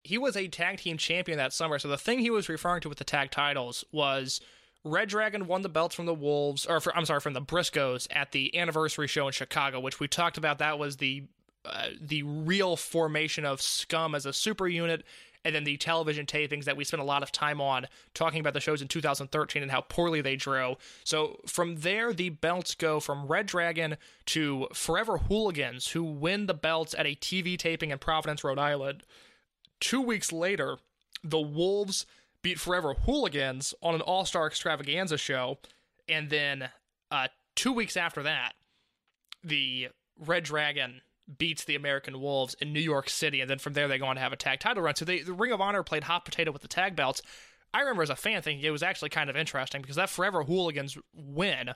He 0.05 0.19
was 0.19 0.37
a 0.37 0.49
tag 0.49 0.79
team 0.79 0.97
champion 0.97 1.39
that 1.39 1.53
summer. 1.53 1.79
So 1.79 1.89
the 1.89 1.99
thing 1.99 2.19
he 2.19 2.31
was 2.31 2.49
referring 2.49 2.81
to 2.83 2.89
with 2.89 2.99
the 2.99 3.05
tag 3.05 3.31
titles 3.31 3.85
was 3.93 4.41
Red 4.85 5.09
Dragon 5.09 5.47
won 5.47 5.63
the 5.63 5.69
belts 5.69 5.95
from 5.95 6.07
the 6.07 6.15
Wolves, 6.15 6.67
or 6.67 6.81
for, 6.81 6.97
I'm 6.97 7.07
sorry, 7.07 7.21
from 7.21 7.35
the 7.35 7.43
Briscoes 7.43 8.09
at 8.11 8.33
the 8.33 8.57
anniversary 8.59 9.07
show 9.07 9.27
in 9.29 9.33
Chicago, 9.33 9.79
which 9.79 10.01
we 10.01 10.09
talked 10.09 10.39
about. 10.39 10.59
That 10.59 10.79
was 10.79 10.97
the 10.97 11.25
uh, 11.65 11.89
the 12.01 12.25
real 12.25 12.75
formation 12.75 13.45
of 13.45 13.63
Scum 13.63 14.17
as 14.17 14.27
a 14.27 14.33
super 14.33 14.67
unit. 14.67 15.05
And 15.45 15.55
then 15.55 15.65
the 15.65 15.77
television 15.77 16.25
tapings 16.25 16.65
that 16.65 16.77
we 16.77 16.85
spent 16.85 17.03
a 17.03 17.05
lot 17.05 17.23
of 17.23 17.33
time 17.33 17.61
on 17.61 17.89
talking 18.15 18.39
about 18.41 18.55
the 18.55 18.61
shows 18.61 18.81
in 18.81 18.87
2013 18.87 19.63
and 19.63 19.73
how 19.73 19.81
poorly 19.81 20.21
they 20.21 20.37
drew. 20.37 20.77
So 21.03 21.41
from 21.47 21.81
there, 21.81 22.13
the 22.13 22.29
belts 22.29 22.77
go 22.77 23.01
from 23.01 23.27
Red 23.27 23.47
Dragon 23.47 23.97
to 24.27 24.69
Forever 24.73 25.19
Hooligans, 25.19 25.89
who 25.89 26.05
win 26.05 26.47
the 26.47 26.55
belts 26.55 26.95
at 26.97 27.07
a 27.07 27.17
TV 27.17 27.59
taping 27.59 27.91
in 27.91 27.99
Providence, 27.99 28.45
Rhode 28.45 28.59
Island. 28.59 29.03
Two 29.83 30.01
weeks 30.01 30.31
later, 30.31 30.79
the 31.25 31.41
Wolves 31.41 32.07
beat 32.41 32.61
Forever 32.61 32.95
Hooligans 32.95 33.75
on 33.83 33.97
an 33.97 34.01
All 34.01 34.25
Star 34.25 34.47
Extravaganza 34.47 35.19
show, 35.19 35.59
and 36.09 36.31
then 36.31 36.69
uh, 37.11 37.27
two 37.57 37.73
weeks 37.73 37.97
after 37.97 38.23
that, 38.23 38.53
the 39.43 39.89
Red 40.17 40.45
Dragon 40.45 41.01
beats 41.37 41.65
the 41.65 41.75
American 41.75 42.21
Wolves 42.21 42.55
in 42.61 42.73
New 42.73 42.81
York 42.81 43.11
City, 43.11 43.41
and 43.41 43.51
then 43.51 43.59
from 43.59 43.73
there 43.73 43.89
they 43.89 43.99
go 43.99 44.07
on 44.07 44.15
to 44.15 44.23
have 44.23 44.33
a 44.33 44.37
tag 44.37 44.61
title 44.61 44.85
run. 44.85 44.95
So 44.95 45.05
they, 45.05 45.23
the 45.23 45.33
Ring 45.33 45.51
of 45.51 45.61
Honor 45.61 45.83
played 45.83 46.05
hot 46.05 46.25
potato 46.25 46.53
with 46.53 46.63
the 46.63 46.69
tag 46.69 46.95
belts. 46.95 47.21
I 47.75 47.81
remember 47.81 48.05
as 48.05 48.11
a 48.11 48.15
fan 48.15 48.41
thinking 48.41 48.65
it 48.65 48.71
was 48.71 48.85
actually 48.85 49.09
kind 49.09 49.29
of 49.29 49.37
interesting 49.37 49.83
because 49.83 49.97
that 49.97 50.11
Forever 50.11 50.45
Hooligans 50.45 50.97
win 51.13 51.71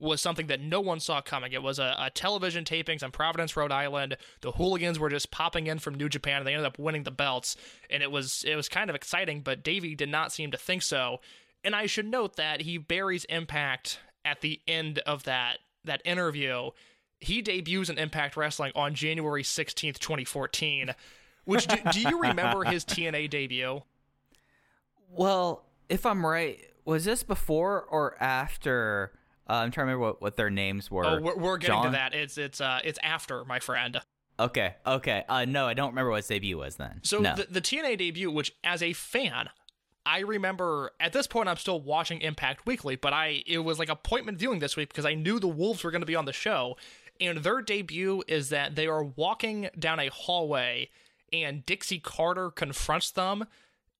was 0.00 0.20
something 0.20 0.46
that 0.46 0.60
no 0.60 0.80
one 0.80 1.00
saw 1.00 1.20
coming. 1.20 1.52
It 1.52 1.62
was 1.62 1.78
a, 1.78 1.94
a 1.98 2.10
television 2.10 2.64
tapings 2.64 3.02
in 3.02 3.10
Providence, 3.10 3.56
Rhode 3.56 3.72
Island. 3.72 4.16
The 4.40 4.52
hooligans 4.52 4.98
were 4.98 5.10
just 5.10 5.30
popping 5.30 5.66
in 5.66 5.78
from 5.78 5.94
New 5.94 6.08
Japan, 6.08 6.38
and 6.38 6.46
they 6.46 6.54
ended 6.54 6.66
up 6.66 6.78
winning 6.78 7.02
the 7.02 7.10
belts. 7.10 7.56
And 7.88 8.02
it 8.02 8.10
was 8.10 8.44
it 8.46 8.56
was 8.56 8.68
kind 8.68 8.90
of 8.90 8.96
exciting, 8.96 9.40
but 9.42 9.62
Davey 9.62 9.94
did 9.94 10.08
not 10.08 10.32
seem 10.32 10.50
to 10.50 10.56
think 10.56 10.82
so. 10.82 11.20
And 11.62 11.76
I 11.76 11.86
should 11.86 12.06
note 12.06 12.36
that 12.36 12.62
he 12.62 12.78
buries 12.78 13.24
Impact 13.26 14.00
at 14.24 14.40
the 14.40 14.60
end 14.66 15.00
of 15.00 15.24
that 15.24 15.58
that 15.84 16.02
interview. 16.04 16.70
He 17.20 17.42
debuts 17.42 17.90
in 17.90 17.98
Impact 17.98 18.36
Wrestling 18.36 18.72
on 18.74 18.94
January 18.94 19.44
sixteenth, 19.44 20.00
twenty 20.00 20.24
fourteen. 20.24 20.94
Which 21.44 21.66
do, 21.66 21.76
do 21.92 22.00
you 22.00 22.20
remember 22.20 22.64
his 22.64 22.84
TNA 22.86 23.30
debut? 23.30 23.82
Well, 25.10 25.64
if 25.88 26.06
I'm 26.06 26.24
right, 26.24 26.60
was 26.84 27.04
this 27.04 27.22
before 27.22 27.82
or 27.82 28.16
after? 28.22 29.12
Uh, 29.50 29.54
I'm 29.54 29.72
trying 29.72 29.88
to 29.88 29.92
remember 29.92 30.06
what, 30.06 30.22
what 30.22 30.36
their 30.36 30.48
names 30.48 30.92
were. 30.92 31.04
Oh, 31.04 31.20
we're, 31.20 31.36
we're 31.36 31.58
getting 31.58 31.82
to 31.82 31.90
that. 31.90 32.14
It's 32.14 32.38
it's 32.38 32.60
uh 32.60 32.78
it's 32.84 33.00
after 33.02 33.44
my 33.44 33.58
friend. 33.58 34.00
Okay, 34.38 34.76
okay. 34.86 35.24
Uh, 35.28 35.44
no, 35.44 35.66
I 35.66 35.74
don't 35.74 35.90
remember 35.90 36.10
what 36.10 36.18
his 36.18 36.28
debut 36.28 36.56
was 36.56 36.76
then. 36.76 37.00
So 37.02 37.18
no. 37.18 37.34
the, 37.34 37.46
the 37.50 37.60
TNA 37.60 37.98
debut, 37.98 38.30
which 38.30 38.54
as 38.62 38.80
a 38.82 38.92
fan, 38.92 39.50
I 40.06 40.20
remember 40.20 40.92
at 41.00 41.12
this 41.12 41.26
point 41.26 41.48
I'm 41.48 41.56
still 41.56 41.80
watching 41.80 42.20
Impact 42.20 42.64
Weekly, 42.64 42.94
but 42.94 43.12
I 43.12 43.42
it 43.44 43.58
was 43.58 43.80
like 43.80 43.88
appointment 43.88 44.38
viewing 44.38 44.60
this 44.60 44.76
week 44.76 44.88
because 44.88 45.04
I 45.04 45.14
knew 45.14 45.40
the 45.40 45.48
Wolves 45.48 45.82
were 45.82 45.90
going 45.90 46.02
to 46.02 46.06
be 46.06 46.16
on 46.16 46.26
the 46.26 46.32
show, 46.32 46.76
and 47.20 47.38
their 47.38 47.60
debut 47.60 48.22
is 48.28 48.50
that 48.50 48.76
they 48.76 48.86
are 48.86 49.02
walking 49.02 49.68
down 49.76 49.98
a 49.98 50.10
hallway, 50.10 50.90
and 51.32 51.66
Dixie 51.66 51.98
Carter 51.98 52.52
confronts 52.52 53.10
them. 53.10 53.46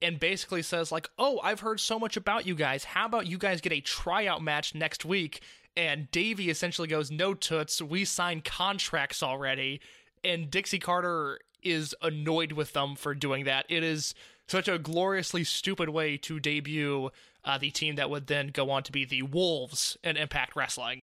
And 0.02 0.18
basically 0.18 0.62
says 0.62 0.90
like, 0.90 1.08
"Oh, 1.18 1.40
I've 1.42 1.60
heard 1.60 1.80
so 1.80 1.98
much 1.98 2.16
about 2.16 2.46
you 2.46 2.54
guys. 2.54 2.84
How 2.84 3.06
about 3.06 3.26
you 3.26 3.38
guys 3.38 3.60
get 3.60 3.72
a 3.72 3.80
tryout 3.80 4.42
match 4.42 4.74
next 4.74 5.04
week?" 5.04 5.42
And 5.76 6.10
Davey 6.10 6.50
essentially 6.50 6.88
goes, 6.88 7.10
"No 7.10 7.34
toots. 7.34 7.82
We 7.82 8.04
signed 8.04 8.44
contracts 8.44 9.22
already." 9.22 9.80
and 10.24 10.50
Dixie 10.50 10.78
Carter 10.78 11.38
is 11.62 11.94
annoyed 12.02 12.52
with 12.52 12.72
them 12.72 12.96
for 12.96 13.14
doing 13.14 13.44
that. 13.44 13.66
It 13.68 13.82
is 13.82 14.14
such 14.46 14.68
a 14.68 14.78
gloriously 14.78 15.44
stupid 15.44 15.88
way 15.88 16.16
to 16.18 16.40
debut 16.40 17.10
uh, 17.44 17.58
the 17.58 17.70
team 17.70 17.94
that 17.96 18.10
would 18.10 18.26
then 18.26 18.48
go 18.48 18.70
on 18.70 18.82
to 18.84 18.92
be 18.92 19.04
the 19.04 19.22
Wolves 19.22 19.96
in 20.02 20.16
Impact 20.16 20.56
Wrestling. 20.56 21.00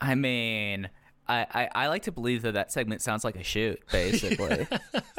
I 0.00 0.14
mean, 0.14 0.88
I, 1.26 1.46
I, 1.52 1.68
I 1.74 1.86
like 1.88 2.02
to 2.04 2.12
believe 2.12 2.42
that 2.42 2.54
that 2.54 2.72
segment 2.72 3.02
sounds 3.02 3.24
like 3.24 3.36
a 3.36 3.42
shoot, 3.42 3.80
basically. 3.90 4.66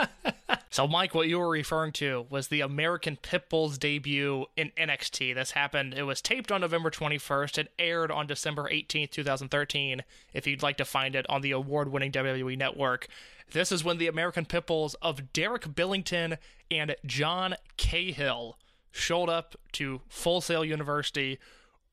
So, 0.71 0.87
Mike, 0.87 1.15
what 1.15 1.27
you 1.27 1.39
were 1.39 1.49
referring 1.49 1.93
to 1.93 2.27
was 2.29 2.47
the 2.47 2.61
American 2.61 3.17
Pitbull's 3.17 3.79
debut 3.79 4.45
in 4.55 4.71
NXT. 4.77 5.33
This 5.33 5.51
happened, 5.51 5.95
it 5.95 6.03
was 6.03 6.21
taped 6.21 6.51
on 6.51 6.61
November 6.61 6.91
21st. 6.91 7.57
It 7.57 7.71
aired 7.79 8.11
on 8.11 8.27
December 8.27 8.69
18th, 8.71 9.09
2013, 9.09 10.03
if 10.33 10.45
you'd 10.45 10.61
like 10.61 10.77
to 10.77 10.85
find 10.85 11.15
it 11.15 11.27
on 11.27 11.41
the 11.41 11.51
award 11.51 11.91
winning 11.91 12.11
WWE 12.11 12.55
network. 12.55 13.07
This 13.51 13.71
is 13.71 13.83
when 13.83 13.97
the 13.97 14.07
American 14.07 14.45
Pitbulls 14.45 14.93
of 15.01 15.33
Derek 15.33 15.73
Billington 15.73 16.37
and 16.69 16.95
John 17.03 17.55
Cahill 17.77 18.55
showed 18.91 19.29
up 19.29 19.55
to 19.71 20.01
Full 20.07 20.39
Sail 20.39 20.63
University 20.63 21.39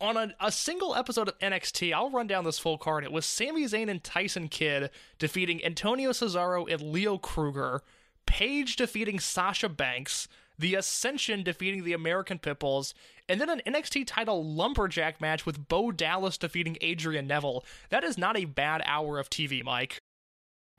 on 0.01 0.17
a, 0.17 0.35
a 0.41 0.53
single 0.53 0.95
episode 0.95 1.29
of 1.29 1.39
NXT, 1.39 1.93
I'll 1.93 2.11
run 2.11 2.27
down 2.27 2.45
this 2.45 2.59
full 2.59 2.79
card. 2.79 3.05
It 3.05 3.13
was 3.13 3.25
Sami 3.25 3.65
Zayn 3.65 3.89
and 3.89 4.03
Tyson 4.03 4.49
Kidd 4.49 4.91
defeating 5.19 5.65
Antonio 5.65 6.11
Cesaro 6.11 6.71
and 6.71 6.83
Leo 6.83 7.17
Kruger, 7.19 7.83
Paige 8.27 8.77
defeating 8.77 9.19
Sasha 9.21 9.69
Banks, 9.69 10.29
The 10.59 10.75
Ascension 10.75 11.43
defeating 11.43 11.85
the 11.85 11.93
American 11.93 12.39
Pitbulls, 12.39 12.93
and 13.29 13.41
then 13.41 13.49
an 13.51 13.63
NXT 13.67 14.05
title 14.07 14.45
lumberjack 14.45 15.21
match 15.21 15.45
with 15.47 15.69
Bo 15.69 15.91
Dallas 15.93 16.39
defeating 16.39 16.77
Adrian 16.81 17.27
Neville. 17.27 17.65
That 17.91 18.05
is 18.05 18.17
not 18.19 18.37
a 18.37 18.45
bad 18.45 18.83
hour 18.87 19.19
of 19.19 19.31
TV, 19.31 19.65
Mike. 19.65 20.01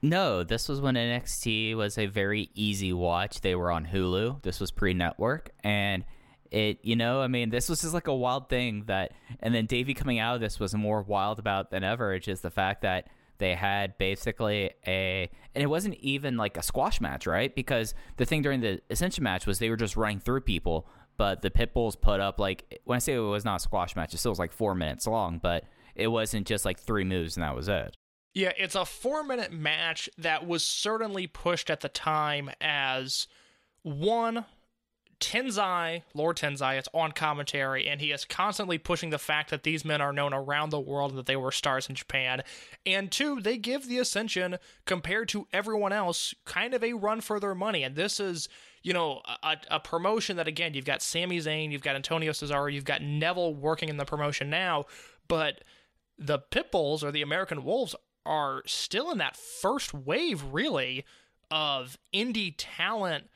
no, 0.01 0.43
this 0.43 0.69
was 0.69 0.79
when 0.79 0.95
NXT 0.95 1.75
was 1.75 1.97
a 1.97 2.05
very 2.05 2.49
easy 2.53 2.93
watch. 2.93 3.41
They 3.41 3.55
were 3.55 3.71
on 3.71 3.85
Hulu. 3.87 4.43
This 4.43 4.59
was 4.59 4.69
pre 4.71 4.93
network. 4.93 5.49
And 5.63 6.05
it, 6.51 6.79
you 6.83 6.95
know, 6.95 7.21
I 7.21 7.27
mean, 7.27 7.49
this 7.49 7.67
was 7.67 7.81
just 7.81 7.93
like 7.93 8.07
a 8.07 8.15
wild 8.15 8.47
thing 8.47 8.83
that, 8.85 9.11
and 9.41 9.53
then 9.53 9.65
Davey 9.65 9.93
coming 9.93 10.19
out 10.19 10.35
of 10.35 10.41
this 10.41 10.59
was 10.59 10.73
more 10.75 11.01
wild 11.01 11.39
about 11.39 11.71
than 11.71 11.83
ever. 11.83 12.13
It's 12.13 12.25
just 12.25 12.43
the 12.43 12.51
fact 12.51 12.83
that 12.83 13.07
they 13.37 13.55
had 13.55 13.97
basically 13.97 14.71
a, 14.85 15.29
and 15.53 15.63
it 15.63 15.67
wasn't 15.67 15.95
even 15.95 16.37
like 16.37 16.57
a 16.57 16.63
squash 16.63 16.99
match, 17.01 17.27
right? 17.27 17.53
Because 17.53 17.93
the 18.17 18.25
thing 18.25 18.41
during 18.41 18.61
the 18.61 18.81
Ascension 18.89 19.23
match 19.23 19.45
was 19.45 19.59
they 19.59 19.69
were 19.69 19.77
just 19.77 19.95
running 19.95 20.19
through 20.19 20.41
people, 20.41 20.87
but 21.17 21.41
the 21.41 21.49
Pitbulls 21.49 21.99
put 21.99 22.19
up 22.19 22.39
like, 22.39 22.79
when 22.85 22.95
I 22.95 22.99
say 22.99 23.13
it 23.13 23.19
was 23.19 23.45
not 23.45 23.57
a 23.57 23.63
squash 23.63 23.95
match, 23.95 24.13
it 24.13 24.17
still 24.17 24.31
was 24.31 24.39
like 24.39 24.51
four 24.51 24.75
minutes 24.75 25.07
long, 25.07 25.39
but 25.41 25.63
it 25.95 26.07
wasn't 26.07 26.47
just 26.47 26.65
like 26.65 26.79
three 26.79 27.03
moves 27.03 27.37
and 27.37 27.43
that 27.43 27.55
was 27.55 27.67
it. 27.67 27.95
Yeah, 28.33 28.51
it's 28.57 28.75
a 28.75 28.85
four 28.85 29.23
minute 29.23 29.51
match 29.51 30.09
that 30.17 30.45
was 30.47 30.63
certainly 30.63 31.25
pushed 31.25 31.69
at 31.69 31.79
the 31.79 31.89
time 31.89 32.51
as 32.61 33.27
one, 33.81 34.45
Tenzai, 35.19 36.03
Lord 36.13 36.37
Tenzai, 36.37 36.77
is 36.77 36.87
on 36.93 37.11
commentary, 37.11 37.87
and 37.87 37.99
he 37.99 38.11
is 38.11 38.23
constantly 38.23 38.77
pushing 38.77 39.09
the 39.09 39.17
fact 39.17 39.49
that 39.49 39.63
these 39.63 39.83
men 39.83 39.99
are 39.99 40.13
known 40.13 40.33
around 40.33 40.69
the 40.69 40.79
world 40.79 41.11
and 41.11 41.17
that 41.17 41.25
they 41.25 41.35
were 41.35 41.51
stars 41.51 41.89
in 41.89 41.95
Japan. 41.95 42.43
And 42.85 43.11
two, 43.11 43.41
they 43.41 43.57
give 43.57 43.87
the 43.87 43.97
Ascension, 43.97 44.57
compared 44.85 45.29
to 45.29 45.47
everyone 45.51 45.91
else, 45.91 46.35
kind 46.45 46.73
of 46.73 46.83
a 46.83 46.93
run 46.93 47.21
for 47.21 47.39
their 47.39 47.55
money. 47.55 47.83
And 47.83 47.95
this 47.95 48.19
is, 48.19 48.47
you 48.83 48.93
know, 48.93 49.21
a, 49.41 49.57
a 49.71 49.79
promotion 49.79 50.37
that, 50.37 50.47
again, 50.47 50.75
you've 50.75 50.85
got 50.85 51.01
Sami 51.01 51.39
Zayn, 51.39 51.71
you've 51.71 51.81
got 51.81 51.95
Antonio 51.95 52.31
Cesaro, 52.31 52.71
you've 52.71 52.85
got 52.85 53.01
Neville 53.01 53.55
working 53.55 53.89
in 53.89 53.97
the 53.97 54.05
promotion 54.05 54.49
now, 54.49 54.85
but 55.27 55.63
the 56.19 56.39
Pitbulls 56.51 57.03
or 57.03 57.11
the 57.11 57.21
American 57.23 57.63
Wolves 57.63 57.95
are 58.25 58.61
still 58.65 59.11
in 59.11 59.17
that 59.17 59.35
first 59.35 59.93
wave, 59.93 60.43
really, 60.51 61.05
of 61.49 61.97
indie 62.13 62.53
talent 62.57 63.29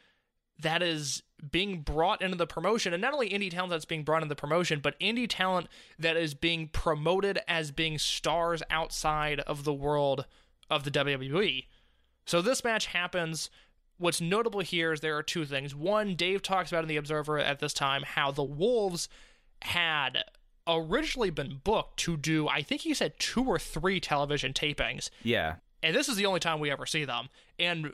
that 0.62 0.82
is 0.82 1.24
being 1.50 1.82
brought 1.82 2.22
into 2.22 2.38
the 2.38 2.48
promotion. 2.48 2.94
And 2.94 3.02
not 3.02 3.14
only 3.14 3.30
indie 3.30 3.50
talent 3.50 3.72
that's 3.72 3.86
being 3.86 4.04
brought 4.04 4.22
into 4.22 4.30
the 4.30 4.36
promotion, 4.36 4.80
but 4.80 5.00
indie 5.00 5.28
talent 5.28 5.68
that 5.98 6.16
is 6.16 6.34
being 6.34 6.68
promoted 6.68 7.40
as 7.48 7.72
being 7.72 7.98
stars 7.98 8.62
outside 8.70 9.40
of 9.42 9.64
the 9.64 9.74
world 9.74 10.26
of 10.70 10.84
the 10.84 10.92
WWE. 10.92 11.66
So 12.26 12.42
this 12.42 12.64
match 12.64 12.88
happens. 12.88 13.50
What's 13.98 14.22
notable 14.22 14.62
here 14.62 14.94
is 14.94 15.02
there 15.02 15.18
are 15.18 15.24
two 15.24 15.46
things. 15.46 15.76
One, 15.76 16.16
Dave 16.16 16.42
talks 16.42 16.72
about 16.72 16.84
in 16.84 16.90
The 16.90 16.98
Observer 16.98 17.40
at 17.40 17.60
this 17.60 17.74
time 17.74 18.04
how 18.04 18.32
the 18.32 18.44
Wolves 18.44 19.10
had 19.64 20.24
originally 20.68 21.30
been 21.30 21.60
booked 21.64 21.98
to 21.98 22.18
do, 22.18 22.48
I 22.48 22.62
think 22.62 22.82
he 22.82 22.94
said 22.94 23.20
two 23.20 23.44
or 23.44 23.60
three 23.60 24.00
television 24.00 24.54
tapings. 24.54 25.10
Yeah. 25.24 25.56
And 25.84 25.96
this 25.96 26.08
is 26.08 26.16
the 26.16 26.26
only 26.26 26.40
time 26.40 26.60
we 26.60 26.72
ever 26.72 26.86
see 26.86 27.06
them. 27.06 27.30
And 27.58 27.94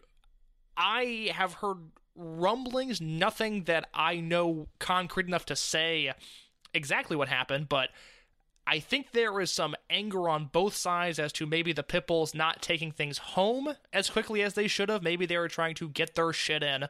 I 0.75 1.31
have 1.33 1.53
heard 1.53 1.77
rumblings, 2.17 2.99
nothing 2.99 3.63
that 3.65 3.87
I 3.93 4.19
know 4.19 4.67
concrete 4.79 5.27
enough 5.27 5.45
to 5.45 5.55
say 5.55 6.13
exactly 6.73 7.15
what 7.15 7.29
happened, 7.29 7.69
but 7.69 7.89
I 8.65 8.79
think 8.79 9.11
there 9.11 9.39
is 9.39 9.49
some 9.49 9.75
anger 9.89 10.27
on 10.27 10.49
both 10.51 10.75
sides 10.75 11.19
as 11.19 11.31
to 11.33 11.45
maybe 11.45 11.71
the 11.71 11.83
Pitbulls 11.83 12.35
not 12.35 12.61
taking 12.61 12.91
things 12.91 13.17
home 13.17 13.69
as 13.93 14.09
quickly 14.09 14.41
as 14.41 14.55
they 14.55 14.67
should 14.67 14.89
have. 14.89 15.01
Maybe 15.01 15.25
they 15.25 15.37
were 15.37 15.47
trying 15.47 15.75
to 15.75 15.87
get 15.87 16.15
their 16.15 16.33
shit 16.33 16.63
in. 16.63 16.85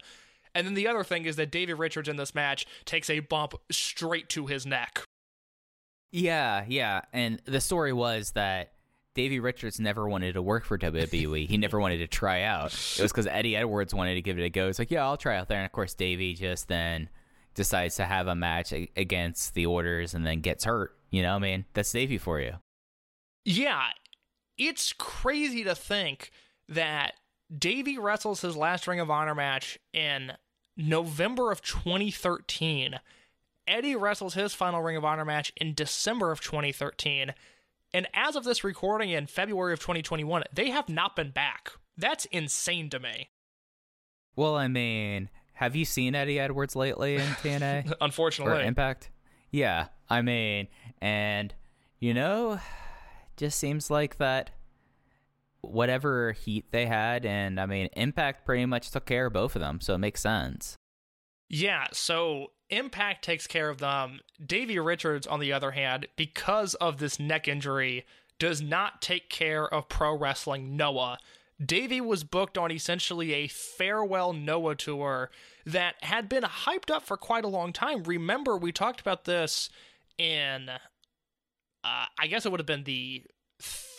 And 0.56 0.66
then 0.66 0.74
the 0.74 0.88
other 0.88 1.04
thing 1.04 1.26
is 1.26 1.36
that 1.36 1.52
David 1.52 1.76
Richards 1.76 2.10
in 2.10 2.16
this 2.16 2.34
match 2.34 2.66
takes 2.86 3.12
a 3.12 3.20
bump 3.20 3.54
straight 3.70 4.28
to 4.30 4.48
his 4.48 4.66
neck. 4.66 5.04
Yeah, 6.12 6.66
yeah. 6.68 7.02
And 7.14 7.40
the 7.46 7.62
story 7.62 7.94
was 7.94 8.32
that 8.32 8.72
Davey 9.18 9.40
Richards 9.40 9.80
never 9.80 10.08
wanted 10.08 10.34
to 10.34 10.44
work 10.44 10.64
for 10.64 10.78
WWE. 10.78 11.48
he 11.48 11.58
never 11.58 11.80
wanted 11.80 11.98
to 11.98 12.08
try 12.08 12.44
out. 12.44 12.68
It 12.68 13.02
was 13.02 13.12
because 13.12 13.26
Eddie 13.26 13.56
Edwards 13.56 13.92
wanted 13.92 14.14
to 14.14 14.22
give 14.22 14.38
it 14.38 14.44
a 14.44 14.50
go. 14.50 14.68
It's 14.68 14.78
like, 14.78 14.92
yeah, 14.92 15.04
I'll 15.04 15.18
try 15.18 15.38
out 15.38 15.48
there. 15.48 15.58
And 15.58 15.66
of 15.66 15.72
course, 15.72 15.96
Davey 15.96 16.36
just 16.36 16.68
then 16.68 17.10
decides 17.56 17.96
to 17.96 18.06
have 18.06 18.28
a 18.28 18.36
match 18.36 18.72
against 18.96 19.56
the 19.56 19.66
orders 19.66 20.14
and 20.14 20.24
then 20.24 20.42
gets 20.42 20.66
hurt. 20.66 20.96
You 21.10 21.24
know, 21.24 21.34
I 21.34 21.40
mean, 21.40 21.66
that's 21.74 21.92
Davey 21.92 22.20
for 22.20 22.40
you. 22.40 22.54
Yeah, 23.44 23.88
it's 24.56 24.94
crazy 24.94 25.64
to 25.64 25.74
think 25.74 26.30
that 26.70 27.14
Davey 27.58 27.98
wrestles 27.98 28.42
his 28.42 28.56
last 28.56 28.88
Ring 28.88 29.00
of 29.00 29.10
Honor 29.10 29.34
match 29.34 29.80
in 29.94 30.34
November 30.78 31.52
of 31.52 31.64
2013. 31.64 33.00
Eddie 33.68 33.96
wrestles 33.96 34.36
his 34.36 34.54
final 34.54 34.84
Ring 34.84 34.96
of 34.96 35.04
Honor 35.04 35.26
match 35.26 35.52
in 35.58 35.74
December 35.74 36.32
of 36.32 36.40
2013. 36.40 37.34
And 37.94 38.08
as 38.14 38.36
of 38.36 38.44
this 38.44 38.64
recording 38.64 39.10
in 39.10 39.28
February 39.28 39.74
of 39.74 39.80
2021, 39.80 40.44
they 40.54 40.70
have 40.70 40.90
not 40.90 41.16
been 41.16 41.32
back. 41.32 41.72
That's 41.98 42.26
insane 42.26 42.90
to 42.92 43.00
me. 43.00 43.30
Well, 44.36 44.56
I 44.56 44.68
mean, 44.68 45.30
have 45.54 45.76
you 45.76 45.86
seen 45.86 46.14
Eddie 46.14 46.40
Edwards 46.40 46.76
lately 46.76 47.16
in 47.16 47.22
TNA? 47.44 47.92
or 47.92 47.96
Unfortunately. 48.02 48.66
Impact? 48.66 49.10
Yeah, 49.52 49.88
I 50.10 50.22
mean, 50.22 50.68
and 51.02 51.54
you 52.00 52.14
know, 52.14 52.60
just 53.38 53.58
seems 53.58 53.90
like 53.90 54.18
that 54.18 54.52
whatever 55.62 56.34
heat 56.34 56.66
they 56.72 56.86
had, 56.86 57.26
and 57.26 57.60
I 57.60 57.66
mean, 57.66 57.90
Impact 57.96 58.46
pretty 58.46 58.66
much 58.66 58.92
took 58.92 59.06
care 59.06 59.28
of 59.28 59.34
both 59.34 59.56
of 59.56 59.62
them, 59.62 59.82
so 59.82 59.96
it 59.96 60.00
makes 60.00 60.22
sense. 60.22 60.76
Yeah, 61.50 61.88
so 61.94 62.48
Impact 62.70 63.24
takes 63.24 63.48
care 63.48 63.70
of 63.70 63.78
them. 63.78 64.20
Davey 64.46 64.78
Richards, 64.80 65.26
on 65.26 65.40
the 65.40 65.54
other 65.54 65.72
hand, 65.72 66.08
because 66.16 66.74
of 66.76 66.98
this 66.98 67.20
neck 67.20 67.48
injury, 67.48 68.06
does 68.40 68.62
not 68.62 69.02
take 69.02 69.30
care 69.30 69.68
of 69.68 69.90
pro 69.90 70.16
wrestling 70.16 70.76
Noah. 70.76 71.18
Davey 71.64 72.02
was 72.02 72.24
booked 72.24 72.58
on 72.58 72.72
essentially 72.72 73.34
a 73.34 73.48
farewell 73.48 74.34
Noah 74.34 74.76
tour 74.76 75.32
that 75.66 75.96
had 76.02 76.30
been 76.30 76.44
hyped 76.44 76.92
up 76.92 77.04
for 77.04 77.18
quite 77.18 77.46
a 77.46 77.50
long 77.50 77.74
time. 77.74 78.04
Remember, 78.04 78.58
we 78.58 78.72
talked 78.72 79.02
about 79.02 79.26
this 79.26 79.70
in, 80.18 80.70
uh, 80.70 82.06
I 82.20 82.28
guess 82.28 82.46
it 82.46 82.52
would 82.52 82.60
have 82.60 82.68
been 82.68 82.84
the 82.84 83.24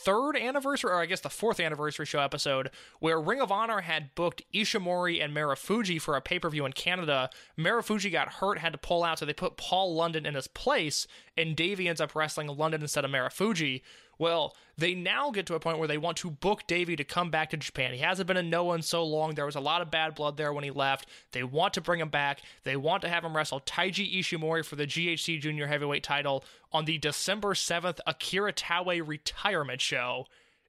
third 0.08 0.38
anniversary, 0.38 0.90
or 0.90 1.02
I 1.02 1.04
guess 1.04 1.20
the 1.20 1.28
fourth 1.28 1.60
anniversary 1.60 2.06
show 2.06 2.20
episode, 2.20 2.70
where 2.98 3.20
Ring 3.20 3.42
of 3.42 3.52
Honor 3.52 3.82
had 3.82 4.14
booked 4.14 4.40
Ishimori 4.54 5.22
and 5.22 5.36
Marufuji 5.36 6.00
for 6.00 6.16
a 6.16 6.22
pay 6.22 6.38
per 6.38 6.48
view 6.48 6.64
in 6.64 6.72
Canada. 6.72 7.28
Marufuji 7.58 8.10
got 8.10 8.34
hurt, 8.34 8.58
had 8.58 8.72
to 8.72 8.78
pull 8.78 9.04
out, 9.04 9.18
so 9.18 9.26
they 9.26 9.34
put 9.34 9.58
Paul 9.58 9.94
London 9.94 10.24
in 10.24 10.34
his 10.34 10.48
place, 10.48 11.06
and 11.36 11.54
Davey 11.54 11.88
ends 11.88 12.00
up 12.00 12.14
wrestling 12.14 12.46
London 12.46 12.80
instead 12.80 13.04
of 13.04 13.10
Marufuji. 13.10 13.82
Well, 14.18 14.56
they 14.76 14.94
now 14.94 15.30
get 15.30 15.46
to 15.46 15.54
a 15.54 15.60
point 15.60 15.78
where 15.78 15.88
they 15.88 15.98
want 15.98 16.16
to 16.18 16.30
book 16.30 16.66
Davey 16.66 16.96
to 16.96 17.04
come 17.04 17.30
back 17.30 17.50
to 17.50 17.56
Japan. 17.56 17.92
He 17.92 17.98
hasn't 17.98 18.26
been 18.26 18.36
in 18.36 18.50
Noah 18.50 18.76
in 18.76 18.82
so 18.82 19.04
long. 19.04 19.34
There 19.34 19.46
was 19.46 19.54
a 19.54 19.60
lot 19.60 19.80
of 19.80 19.90
bad 19.90 20.14
blood 20.14 20.36
there 20.36 20.52
when 20.52 20.64
he 20.64 20.70
left. 20.70 21.08
They 21.32 21.44
want 21.44 21.74
to 21.74 21.80
bring 21.80 22.00
him 22.00 22.08
back. 22.08 22.42
They 22.64 22.76
want 22.76 23.02
to 23.02 23.08
have 23.08 23.24
him 23.24 23.36
wrestle 23.36 23.60
Taiji 23.60 24.18
Ishimori 24.18 24.64
for 24.64 24.76
the 24.76 24.86
GHC 24.86 25.40
Junior 25.40 25.66
Heavyweight 25.66 26.02
title 26.02 26.44
on 26.72 26.84
the 26.84 26.98
December 26.98 27.54
7th 27.54 28.00
Akira 28.06 28.52
Taue 28.52 29.06
retirement 29.06 29.80
show. 29.80 30.26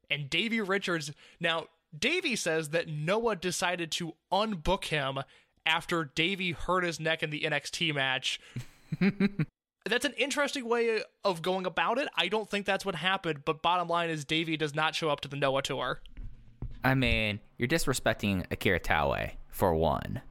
And 0.10 0.30
Davey 0.30 0.62
Richards, 0.62 1.12
now, 1.40 1.66
Davey 1.98 2.36
says 2.36 2.70
that 2.70 2.88
Noah 2.88 3.36
decided 3.36 3.92
to 3.94 4.14
unbook 4.32 4.86
him 4.86 5.20
after 5.66 6.04
Davey 6.04 6.52
hurt 6.52 6.84
his 6.84 7.00
neck 7.00 7.24
in 7.24 7.30
the 7.30 7.42
NXT 7.42 7.94
match. 7.96 8.40
that's 9.86 10.06
an 10.06 10.14
interesting 10.18 10.68
way 10.68 11.02
of 11.24 11.42
going 11.42 11.66
about 11.66 11.98
it. 11.98 12.08
I 12.16 12.28
don't 12.28 12.50
think 12.50 12.66
that's 12.66 12.86
what 12.86 12.96
happened, 12.96 13.44
but 13.46 13.62
bottom 13.62 13.88
line 13.88 14.10
is 14.10 14.26
Davey 14.26 14.58
does 14.58 14.76
not 14.76 14.96
show 14.96 15.10
up 15.10 15.22
to 15.22 15.28
the 15.28 15.36
Noah 15.36 15.62
tour. 15.62 16.02
I 16.84 16.96
mean, 16.96 17.40
you're 17.58 17.68
disrespecting 17.68 18.46
Akira 18.52 18.80
Taue 18.80 19.32
for 19.50 19.74
one, 19.76 20.22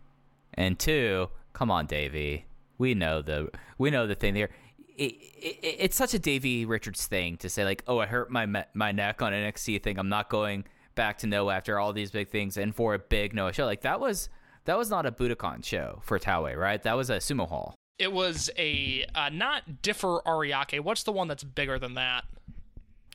and 0.54 0.78
two. 0.78 1.28
Come 1.52 1.70
on, 1.70 1.87
Davey. 1.87 2.46
We 2.78 2.94
know 2.94 3.22
the 3.22 3.50
we 3.76 3.90
know 3.90 4.06
the 4.06 4.14
thing 4.14 4.34
there. 4.34 4.50
It, 4.96 5.12
it, 5.12 5.58
it's 5.62 5.96
such 5.96 6.14
a 6.14 6.18
Davey 6.18 6.64
Richards 6.64 7.06
thing 7.06 7.37
to 7.38 7.48
say 7.48 7.64
like, 7.64 7.84
oh, 7.87 7.98
I 7.98 8.06
hurt 8.06 8.30
my 8.30 8.64
my 8.74 8.92
neck 8.92 9.22
on 9.22 9.32
an 9.32 9.52
NXT 9.52 9.82
thing. 9.82 9.98
I'm 9.98 10.08
not 10.08 10.30
going 10.30 10.64
back 10.94 11.18
to 11.18 11.26
Noah 11.26 11.54
after 11.54 11.78
all 11.78 11.92
these 11.92 12.11
big 12.11 12.28
things 12.28 12.56
and 12.56 12.74
for 12.74 12.94
a 12.94 12.98
big 12.98 13.34
Noah 13.34 13.52
show. 13.52 13.66
Like 13.66 13.82
that 13.82 14.00
was 14.00 14.28
that 14.64 14.78
was 14.78 14.90
not 14.90 15.06
a 15.06 15.12
Budokan 15.12 15.64
show 15.64 16.00
for 16.02 16.18
Taue, 16.18 16.56
right? 16.56 16.82
That 16.82 16.96
was 16.96 17.11
a 17.11 17.16
sumo 17.16 17.48
hall. 17.48 17.74
It 17.98 18.12
was 18.12 18.48
a 18.56 19.04
uh, 19.14 19.30
not 19.30 19.82
Differ 19.82 20.20
Ariake. 20.26 20.80
What's 20.80 21.02
the 21.02 21.12
one 21.12 21.28
that's 21.28 21.44
bigger 21.44 21.78
than 21.78 21.94
that? 21.94 22.24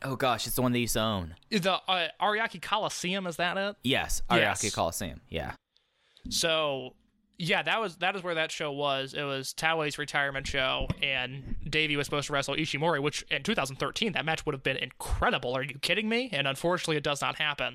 Oh 0.03 0.15
gosh, 0.17 0.45
it's 0.47 0.55
the 0.57 0.61
one 0.61 0.73
that 0.73 0.79
used 0.79 0.93
to 0.93 1.01
own. 1.01 1.35
The 1.49 1.79
uh, 1.87 2.07
Ariake 2.21 2.61
Coliseum 2.61 3.25
is 3.25 3.37
that 3.37 3.57
it? 3.57 3.75
Yes, 3.83 4.21
Yes. 4.29 4.61
Ariake 4.61 4.73
Coliseum. 4.73 5.21
Yeah. 5.29 5.53
So 6.29 6.95
yeah, 7.37 7.63
that 7.63 7.79
was 7.81 7.97
that 7.97 8.15
is 8.15 8.23
where 8.23 8.35
that 8.35 8.51
show 8.51 8.71
was. 8.71 9.13
It 9.13 9.23
was 9.23 9.53
Taue's 9.53 9.97
retirement 9.97 10.47
show, 10.47 10.87
and 11.01 11.55
Davey 11.69 11.95
was 11.95 12.05
supposed 12.05 12.27
to 12.27 12.33
wrestle 12.33 12.55
Ishimori, 12.55 13.01
which 13.01 13.23
in 13.31 13.43
2013 13.43 14.13
that 14.13 14.25
match 14.25 14.45
would 14.45 14.53
have 14.53 14.63
been 14.63 14.77
incredible. 14.77 15.53
Are 15.55 15.63
you 15.63 15.75
kidding 15.79 16.07
me? 16.09 16.29
And 16.31 16.47
unfortunately, 16.47 16.97
it 16.97 17.03
does 17.03 17.21
not 17.21 17.37
happen. 17.37 17.73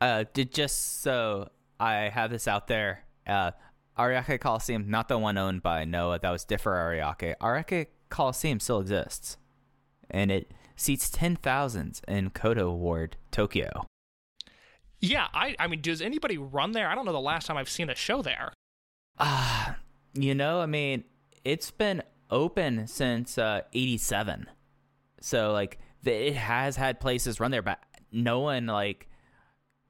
Uh, 0.00 0.24
did 0.34 0.52
just 0.52 1.02
so 1.02 1.48
I 1.78 2.08
have 2.08 2.30
this 2.30 2.48
out 2.48 2.66
there. 2.68 3.04
Uh, 3.26 3.52
Ariake 3.98 4.40
Coliseum, 4.40 4.88
not 4.88 5.08
the 5.08 5.18
one 5.18 5.36
owned 5.36 5.62
by 5.62 5.84
Noah. 5.84 6.18
That 6.18 6.30
was 6.30 6.44
different 6.44 6.78
Ariake. 6.78 7.34
Ariake 7.40 7.88
Coliseum 8.08 8.60
still 8.60 8.80
exists, 8.80 9.36
and 10.10 10.30
it 10.30 10.52
seats 10.76 11.10
ten 11.10 11.36
thousands 11.36 12.02
in 12.08 12.30
Koto 12.30 12.72
Ward, 12.72 13.16
Tokyo. 13.30 13.86
Yeah, 15.00 15.26
I 15.34 15.56
I 15.58 15.66
mean, 15.66 15.80
does 15.80 16.00
anybody 16.00 16.38
run 16.38 16.72
there? 16.72 16.88
I 16.88 16.94
don't 16.94 17.04
know 17.04 17.12
the 17.12 17.20
last 17.20 17.46
time 17.46 17.56
I've 17.56 17.68
seen 17.68 17.90
a 17.90 17.94
show 17.94 18.22
there. 18.22 18.52
Ah, 19.18 19.76
you 20.14 20.34
know, 20.34 20.60
I 20.60 20.66
mean, 20.66 21.04
it's 21.44 21.70
been 21.70 22.02
open 22.30 22.86
since 22.86 23.36
uh, 23.36 23.62
'87, 23.74 24.46
so 25.20 25.52
like 25.52 25.78
the, 26.02 26.28
it 26.28 26.36
has 26.36 26.76
had 26.76 27.00
places 27.00 27.40
run 27.40 27.50
there, 27.50 27.62
but 27.62 27.78
no 28.10 28.40
one 28.40 28.66
like 28.66 29.08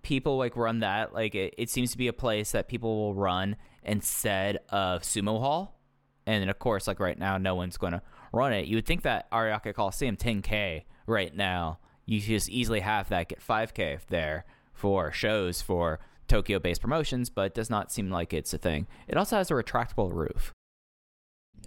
people 0.03 0.37
like 0.37 0.57
run 0.57 0.81
that 0.81 1.15
like 1.15 1.35
it, 1.35 1.55
it 1.57 1.71
seems 1.71 1.93
to 1.93 1.99
be 1.99 2.09
a 2.09 2.13
place 2.13 2.53
that 2.53 2.69
people 2.69 2.97
will 2.97 3.15
run 3.15 3.57
instead 3.85 4.59
of 4.69 5.03
sumo 5.03 5.41
hall 5.41 5.79
and 6.27 6.41
then 6.43 6.49
of 6.49 6.59
course 6.59 6.87
like 6.87 7.01
right 7.01 7.19
now 7.19 7.37
no 7.39 7.55
one's 7.55 7.77
going 7.77 7.93
to 7.93 8.03
run 8.33 8.53
it 8.53 8.67
you 8.67 8.77
would 8.77 8.87
think 8.87 9.03
that 9.03 9.31
ariake 9.31 9.75
coliseum 9.75 10.17
10k 10.17 10.85
right 11.07 11.35
now 11.37 11.79
you 12.07 12.21
could 12.21 12.29
just 12.29 12.49
easily 12.49 12.81
have 12.81 13.09
that 13.09 13.29
get 13.29 13.41
5k 13.41 13.99
there 14.09 14.45
for 14.73 15.11
shows 15.13 15.61
for 15.61 15.99
tokyo 16.29 16.59
based 16.59 16.81
promotions 16.81 17.29
but 17.29 17.47
it 17.47 17.55
does 17.55 17.69
not 17.71 17.91
seem 17.93 18.11
like 18.11 18.33
it's 18.33 18.55
a 18.55 18.59
thing 18.59 18.87
it 19.09 19.17
also 19.17 19.37
has 19.37 19.51
a 19.51 19.55
retractable 19.55 20.13
roof 20.13 20.53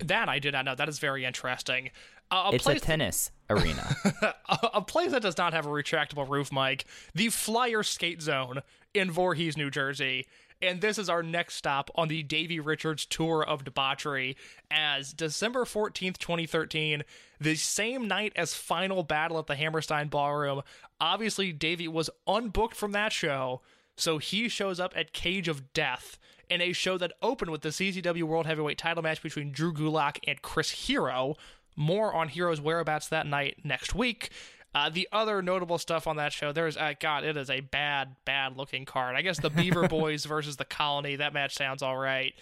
That 0.03 0.27
I 0.27 0.39
did 0.39 0.53
not 0.53 0.65
know. 0.65 0.75
That 0.75 0.89
is 0.89 0.99
very 0.99 1.23
interesting. 1.23 1.89
Uh, 2.31 2.49
a 2.51 2.55
it's 2.55 2.63
place 2.63 2.77
a 2.77 2.81
tennis 2.81 3.31
arena 3.49 3.95
a, 4.49 4.57
a 4.75 4.81
place 4.81 5.11
that 5.11 5.21
does 5.21 5.37
not 5.37 5.53
have 5.53 5.65
a 5.65 5.69
retractable 5.69 6.27
roof, 6.27 6.51
Mike, 6.51 6.85
the 7.13 7.29
Flyer 7.29 7.83
Skate 7.83 8.21
Zone 8.21 8.61
in 8.93 9.11
Voorhees, 9.11 9.55
New 9.55 9.69
Jersey. 9.69 10.25
And 10.61 10.81
this 10.81 10.97
is 10.97 11.09
our 11.09 11.21
next 11.21 11.55
stop 11.55 11.91
on 11.95 12.07
the 12.07 12.23
Davey 12.23 12.59
Richards 12.59 13.05
tour 13.05 13.43
of 13.43 13.63
debauchery 13.63 14.37
as 14.71 15.13
December 15.13 15.65
14th, 15.65 16.17
2013, 16.17 17.03
the 17.39 17.55
same 17.55 18.07
night 18.07 18.33
as 18.35 18.53
Final 18.53 19.03
Battle 19.03 19.37
at 19.37 19.47
the 19.47 19.55
Hammerstein 19.55 20.07
Ballroom. 20.07 20.61
Obviously, 20.99 21.51
Davey 21.51 21.87
was 21.87 22.09
unbooked 22.27 22.75
from 22.75 22.93
that 22.93 23.11
show, 23.11 23.61
so 23.97 24.17
he 24.17 24.47
shows 24.47 24.79
up 24.79 24.93
at 24.95 25.13
Cage 25.13 25.47
of 25.47 25.73
Death 25.73 26.17
in 26.49 26.61
a 26.61 26.73
show 26.73 26.97
that 26.97 27.13
opened 27.21 27.51
with 27.51 27.61
the 27.61 27.69
CZW 27.69 28.23
World 28.23 28.45
Heavyweight 28.45 28.77
title 28.77 29.03
match 29.03 29.21
between 29.21 29.51
Drew 29.51 29.73
Gulak 29.73 30.19
and 30.27 30.41
Chris 30.41 30.71
Hero. 30.71 31.35
More 31.75 32.13
on 32.13 32.29
Hero's 32.29 32.61
whereabouts 32.61 33.09
that 33.09 33.27
night 33.27 33.57
next 33.63 33.93
week. 33.93 34.29
Uh, 34.75 34.89
the 34.89 35.07
other 35.13 35.41
notable 35.41 35.77
stuff 35.77 36.05
on 36.05 36.17
that 36.17 36.33
show, 36.33 36.51
there's, 36.51 36.75
uh, 36.75 36.93
God, 36.99 37.23
it 37.23 37.37
is 37.37 37.49
a 37.49 37.61
bad, 37.61 38.17
bad 38.25 38.57
looking 38.57 38.83
card. 38.83 39.15
I 39.15 39.21
guess 39.21 39.39
the 39.39 39.49
Beaver 39.49 39.87
Boys 39.87 40.25
versus 40.25 40.57
the 40.57 40.65
Colony, 40.65 41.15
that 41.15 41.33
match 41.33 41.55
sounds 41.55 41.81
all 41.81 41.95
right. 41.95 42.33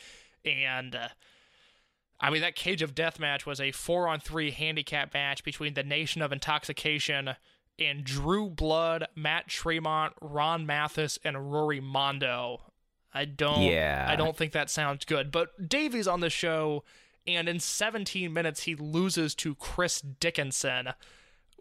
And, 0.43 0.95
uh, 0.95 1.09
I 2.19 2.31
mean, 2.31 2.41
that 2.41 2.55
Cage 2.55 2.81
of 2.81 2.95
Death 2.95 3.19
match 3.19 3.45
was 3.45 3.61
a 3.61 3.71
four 3.71 4.07
on 4.07 4.19
three 4.19 4.49
handicap 4.49 5.13
match 5.13 5.43
between 5.43 5.75
the 5.75 5.83
Nation 5.83 6.23
of 6.23 6.31
Intoxication 6.31 7.35
and 7.77 8.03
Drew 8.03 8.49
Blood, 8.49 9.07
Matt 9.15 9.47
Tremont, 9.47 10.13
Ron 10.19 10.65
Mathis, 10.65 11.19
and 11.23 11.51
Rory 11.51 11.79
Mondo. 11.79 12.61
I 13.13 13.25
don't 13.25 13.61
Yeah. 13.61 14.07
I 14.09 14.15
don't 14.15 14.35
think 14.35 14.53
that 14.53 14.71
sounds 14.71 15.05
good. 15.05 15.31
But 15.31 15.69
Davey's 15.69 16.07
on 16.07 16.19
the 16.21 16.31
show 16.31 16.83
and 17.27 17.47
in 17.47 17.59
17 17.59 18.33
minutes 18.33 18.63
he 18.63 18.75
loses 18.75 19.35
to 19.35 19.55
Chris 19.55 20.01
Dickinson, 20.01 20.89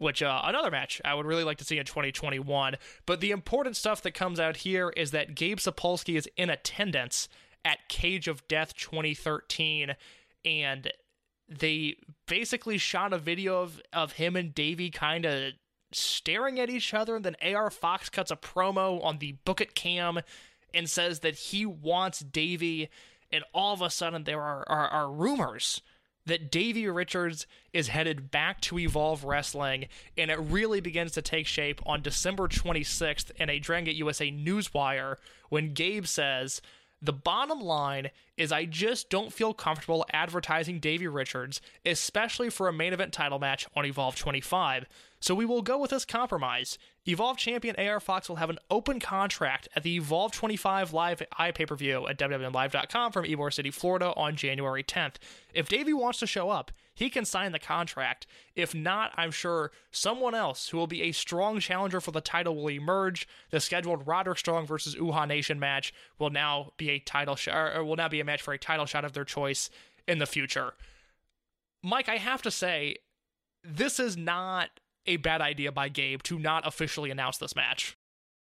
which 0.02 0.22
uh, 0.22 0.42
another 0.44 0.70
match 0.70 1.00
I 1.04 1.14
would 1.14 1.26
really 1.26 1.44
like 1.44 1.58
to 1.58 1.64
see 1.64 1.78
in 1.78 1.86
2021. 1.86 2.76
But 3.06 3.20
the 3.20 3.30
important 3.30 3.76
stuff 3.76 4.02
that 4.02 4.12
comes 4.12 4.40
out 4.40 4.58
here 4.58 4.90
is 4.96 5.12
that 5.12 5.34
Gabe 5.34 5.58
Sapolsky 5.58 6.16
is 6.16 6.28
in 6.36 6.50
attendance 6.50 7.28
at 7.64 7.88
Cage 7.88 8.28
of 8.28 8.46
Death 8.48 8.74
2013 8.76 9.94
and 10.44 10.92
they 11.48 11.96
basically 12.26 12.78
shot 12.78 13.12
a 13.12 13.18
video 13.18 13.62
of, 13.62 13.80
of 13.92 14.12
him 14.12 14.36
and 14.36 14.54
Davey 14.54 14.90
kind 14.90 15.24
of 15.24 15.52
staring 15.92 16.58
at 16.58 16.70
each 16.70 16.94
other. 16.94 17.16
And 17.16 17.24
then 17.24 17.36
AR 17.42 17.70
Fox 17.70 18.08
cuts 18.08 18.30
a 18.30 18.36
promo 18.36 19.02
on 19.04 19.18
the 19.18 19.32
Book 19.44 19.60
It 19.60 19.74
cam 19.74 20.20
and 20.74 20.88
says 20.88 21.20
that 21.20 21.34
he 21.34 21.66
wants 21.66 22.20
Davey. 22.20 22.88
And 23.30 23.44
all 23.54 23.74
of 23.74 23.82
a 23.82 23.90
sudden, 23.90 24.24
there 24.24 24.40
are, 24.40 24.64
are, 24.68 24.88
are 24.88 25.10
rumors 25.10 25.80
that 26.26 26.50
Davey 26.50 26.88
Richards 26.88 27.46
is 27.72 27.88
headed 27.88 28.30
back 28.30 28.60
to 28.62 28.78
Evolve 28.78 29.24
Wrestling, 29.24 29.86
and 30.16 30.30
it 30.30 30.38
really 30.38 30.80
begins 30.80 31.12
to 31.12 31.22
take 31.22 31.46
shape 31.46 31.80
on 31.84 32.02
December 32.02 32.48
26th 32.48 33.30
in 33.36 33.50
a 33.50 33.58
Dragon 33.58 33.86
Gate 33.86 33.96
USA 33.96 34.30
Newswire 34.30 35.16
when 35.48 35.72
Gabe 35.72 36.06
says, 36.06 36.62
The 37.04 37.12
bottom 37.12 37.60
line 37.60 38.10
is 38.36 38.52
I 38.52 38.64
just 38.64 39.10
don't 39.10 39.32
feel 39.32 39.52
comfortable 39.52 40.06
advertising 40.12 40.78
Davey 40.78 41.08
Richards, 41.08 41.60
especially 41.84 42.48
for 42.48 42.68
a 42.68 42.72
main 42.72 42.92
event 42.92 43.12
title 43.12 43.40
match 43.40 43.66
on 43.74 43.84
Evolve 43.84 44.14
25. 44.14 44.86
So 45.18 45.34
we 45.34 45.44
will 45.44 45.62
go 45.62 45.78
with 45.78 45.90
this 45.90 46.04
compromise. 46.04 46.78
Evolve 47.06 47.38
champion 47.38 47.74
AR 47.76 47.98
Fox 47.98 48.28
will 48.28 48.36
have 48.36 48.50
an 48.50 48.58
open 48.70 49.00
contract 49.00 49.68
at 49.74 49.82
the 49.82 49.96
Evolve 49.96 50.30
25 50.30 50.92
live 50.92 51.22
pay 51.54 51.66
per 51.66 51.74
view 51.74 52.06
at 52.06 52.18
WWNLive.com 52.18 53.10
from 53.10 53.24
Ybor 53.24 53.52
City, 53.52 53.72
Florida 53.72 54.12
on 54.16 54.36
January 54.36 54.84
10th. 54.84 55.16
If 55.52 55.68
Davey 55.68 55.92
wants 55.92 56.20
to 56.20 56.26
show 56.28 56.50
up, 56.50 56.70
he 57.02 57.10
can 57.10 57.24
sign 57.24 57.50
the 57.50 57.58
contract. 57.58 58.28
If 58.54 58.76
not, 58.76 59.10
I'm 59.16 59.32
sure 59.32 59.72
someone 59.90 60.36
else 60.36 60.68
who 60.68 60.76
will 60.76 60.86
be 60.86 61.02
a 61.02 61.10
strong 61.10 61.58
challenger 61.58 62.00
for 62.00 62.12
the 62.12 62.20
title 62.20 62.54
will 62.54 62.70
emerge. 62.70 63.26
The 63.50 63.58
scheduled 63.58 64.06
Roderick 64.06 64.38
Strong 64.38 64.68
versus 64.68 64.94
Uha 64.94 65.26
Nation 65.26 65.58
match 65.58 65.92
will 66.20 66.30
now 66.30 66.74
be 66.76 66.90
a 66.90 67.00
title 67.00 67.34
shot, 67.34 67.76
or 67.76 67.84
will 67.84 67.96
now 67.96 68.08
be 68.08 68.20
a 68.20 68.24
match 68.24 68.40
for 68.40 68.54
a 68.54 68.58
title 68.58 68.86
shot 68.86 69.04
of 69.04 69.14
their 69.14 69.24
choice 69.24 69.68
in 70.06 70.20
the 70.20 70.26
future. 70.26 70.74
Mike, 71.82 72.08
I 72.08 72.18
have 72.18 72.40
to 72.42 72.52
say, 72.52 72.98
this 73.64 73.98
is 73.98 74.16
not 74.16 74.70
a 75.04 75.16
bad 75.16 75.40
idea 75.40 75.72
by 75.72 75.88
Gabe 75.88 76.22
to 76.22 76.38
not 76.38 76.64
officially 76.64 77.10
announce 77.10 77.38
this 77.38 77.56
match. 77.56 77.96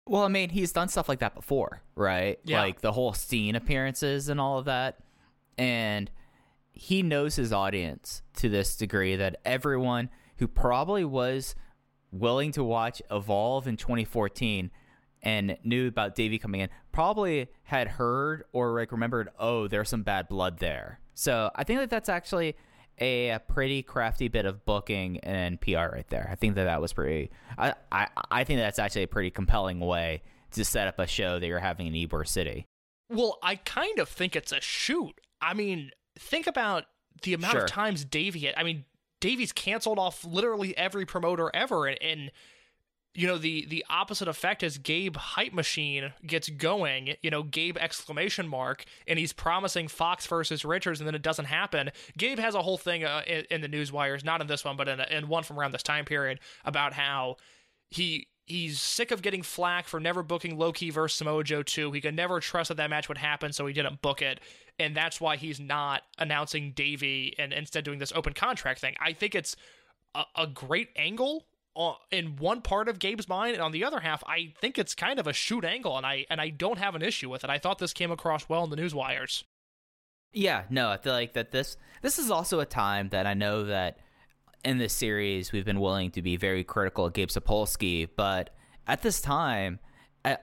Well, 0.06 0.23
I 0.23 0.27
mean, 0.27 0.49
he's 0.49 0.73
done 0.73 0.89
stuff 0.89 1.08
like 1.08 1.19
that 1.19 1.34
before, 1.34 1.82
right? 1.95 2.38
Yeah. 2.43 2.60
Like 2.60 2.82
the 2.82 2.91
whole 2.91 3.13
scene 3.13 3.56
appearances 3.56 4.27
and 4.27 4.41
all 4.41 4.60
of 4.60 4.65
that. 4.65 4.97
And 5.58 6.12
he 6.73 7.03
knows 7.03 7.36
his 7.36 7.53
audience 7.53 8.21
to 8.36 8.49
this 8.49 8.75
degree 8.75 9.15
that 9.15 9.38
everyone 9.45 10.09
who 10.38 10.47
probably 10.47 11.05
was 11.05 11.55
willing 12.12 12.51
to 12.51 12.63
watch 12.63 13.01
Evolve 13.09 13.67
in 13.67 13.77
2014 13.77 14.71
and 15.21 15.57
knew 15.63 15.88
about 15.88 16.15
Davey 16.15 16.38
coming 16.38 16.62
in 16.62 16.69
probably 16.91 17.47
had 17.63 17.88
heard 17.88 18.43
or 18.51 18.77
like 18.77 18.91
remembered, 18.91 19.29
oh, 19.39 19.67
there's 19.67 19.89
some 19.89 20.03
bad 20.03 20.27
blood 20.27 20.59
there. 20.59 20.99
So 21.13 21.49
I 21.55 21.63
think 21.63 21.79
that 21.79 21.89
that's 21.89 22.09
actually 22.09 22.55
a, 22.99 23.29
a 23.29 23.39
pretty 23.39 23.83
crafty 23.83 24.27
bit 24.27 24.45
of 24.45 24.65
booking 24.65 25.19
and 25.19 25.59
PR 25.62 25.89
right 25.91 26.07
there. 26.09 26.27
I 26.31 26.36
think 26.36 26.55
that 26.55 26.65
that 26.65 26.81
was 26.81 26.93
pretty. 26.93 27.31
I, 27.57 27.73
I 27.91 28.07
I 28.29 28.43
think 28.43 28.59
that's 28.59 28.79
actually 28.79 29.03
a 29.03 29.07
pretty 29.07 29.31
compelling 29.31 29.79
way 29.79 30.23
to 30.51 30.65
set 30.65 30.88
up 30.88 30.99
a 30.99 31.07
show 31.07 31.39
that 31.39 31.47
you're 31.47 31.59
having 31.59 31.88
in 31.88 31.93
Ybor 31.93 32.27
City. 32.27 32.65
Well, 33.09 33.38
I 33.43 33.55
kind 33.55 33.99
of 33.99 34.09
think 34.09 34.36
it's 34.36 34.51
a 34.51 34.62
shoot. 34.62 35.19
I 35.41 35.53
mean, 35.53 35.91
think 36.17 36.47
about 36.47 36.86
the 37.23 37.34
amount 37.34 37.54
Sure. 37.54 37.63
of 37.63 37.69
times 37.69 38.04
Davey 38.06 38.39
had. 38.41 38.56
I 38.58 38.63
mean, 38.63 38.86
Davey's 39.19 39.52
canceled 39.52 39.99
off 39.99 40.26
literally 40.26 40.76
every 40.78 41.06
promoter 41.06 41.49
ever, 41.54 41.88
and, 41.88 42.02
and 42.02 42.32
you 43.15 43.28
know 43.28 43.38
the 43.38 43.65
the 43.67 43.86
opposite 43.89 44.28
effect 44.28 44.63
is 44.63 44.78
Gabe 44.78 45.15
hype 45.15 45.54
machine 45.54 46.13
gets 46.26 46.49
going. 46.49 47.15
You 47.21 47.30
know, 47.30 47.43
Gabe 47.43 47.78
exclamation 47.78 48.47
mark, 48.47 48.86
and 49.08 49.19
he's 49.19 49.32
promising 49.32 49.88
Fox 49.88 50.26
versus 50.28 50.65
Richards, 50.65 50.99
and 50.99 51.08
then 51.08 51.15
it 51.15 51.21
doesn't 51.21 51.45
happen. 51.45 51.91
Gabe 52.17 52.39
has 52.39 52.56
a 52.56 52.62
whole 52.63 52.78
thing 52.78 53.06
uh, 53.06 53.21
in, 53.28 53.45
in 53.52 53.62
the 53.62 53.67
news 53.67 53.91
wires, 53.91 54.23
not 54.23 54.41
in 54.41 54.47
this 54.47 54.65
one, 54.65 54.76
but 54.76 54.88
in, 54.88 54.99
a, 54.99 55.08
in 55.12 55.28
one 55.28 55.43
from 55.43 55.60
around 55.60 55.71
this 55.73 55.84
time 55.84 56.06
period 56.06 56.39
about 56.65 56.93
how 56.93 57.38
he 57.89 58.28
he's 58.45 58.79
sick 58.79 59.12
of 59.12 59.21
getting 59.21 59.41
flack 59.41 59.88
for 59.88 59.99
never 59.99 60.23
booking 60.23 60.58
Low 60.58 60.71
Ki 60.71 60.89
versus 60.89 61.17
Samoa 61.17 61.43
Joe 61.43 61.63
2. 61.63 61.91
He 61.91 62.01
could 62.01 62.15
never 62.15 62.39
trust 62.39 62.69
that 62.69 62.77
that 62.77 62.89
match 62.89 63.08
would 63.08 63.17
happen, 63.17 63.53
so 63.53 63.65
he 63.65 63.73
didn't 63.73 64.01
book 64.01 64.21
it. 64.21 64.39
And 64.79 64.95
that's 64.95 65.21
why 65.21 65.38
he's 65.38 65.60
not 65.60 66.01
announcing 66.17 66.71
Davey 66.71 67.36
and 67.38 67.53
instead 67.53 67.84
doing 67.84 67.99
this 67.99 68.12
open 68.13 68.34
contract 68.34 68.82
thing. 68.82 68.95
I 68.99 69.13
think 69.13 69.36
it's 69.36 69.56
a, 70.15 70.23
a 70.36 70.47
great 70.47 70.89
angle 70.95 71.45
in 72.12 72.36
one 72.36 72.62
part 72.62 72.88
of 72.88 72.99
Gabe's 72.99 73.27
mind, 73.27 73.53
and 73.53 73.62
on 73.62 73.71
the 73.71 73.84
other 73.84 73.99
half, 73.99 74.23
I 74.27 74.53
think 74.62 74.77
it's 74.77 74.93
kind 74.93 75.19
of 75.19 75.25
a 75.25 75.34
shoot 75.34 75.65
angle, 75.65 75.97
and 75.97 76.06
I 76.06 76.25
and 76.29 76.39
I 76.39 76.49
don't 76.49 76.77
have 76.77 76.95
an 76.95 77.01
issue 77.01 77.29
with 77.29 77.43
it. 77.43 77.49
I 77.49 77.58
thought 77.58 77.79
this 77.79 77.93
came 77.93 78.12
across 78.12 78.47
well 78.47 78.63
in 78.63 78.69
the 78.69 78.75
news 78.75 78.93
wires. 78.93 79.43
Yeah, 80.34 80.63
no, 80.69 80.89
I 80.89 80.97
feel 80.97 81.13
like 81.13 81.34
that 81.34 81.51
this 81.51 81.77
this 82.01 82.19
is 82.19 82.29
also 82.29 82.60
a 82.60 82.65
time 82.65 83.10
that 83.10 83.25
I 83.25 83.34
know 83.34 83.65
that 83.65 83.97
in 84.63 84.78
this 84.78 84.93
series 84.93 85.52
we've 85.52 85.65
been 85.65 85.80
willing 85.80 86.12
to 86.12 86.21
be 86.21 86.38
very 86.38 86.63
critical 86.63 87.06
of 87.06 87.13
Gabe 87.13 87.30
Sapolsky, 87.30 88.08
but 88.15 88.52
at 88.88 89.02
this 89.02 89.21
time, 89.21 89.80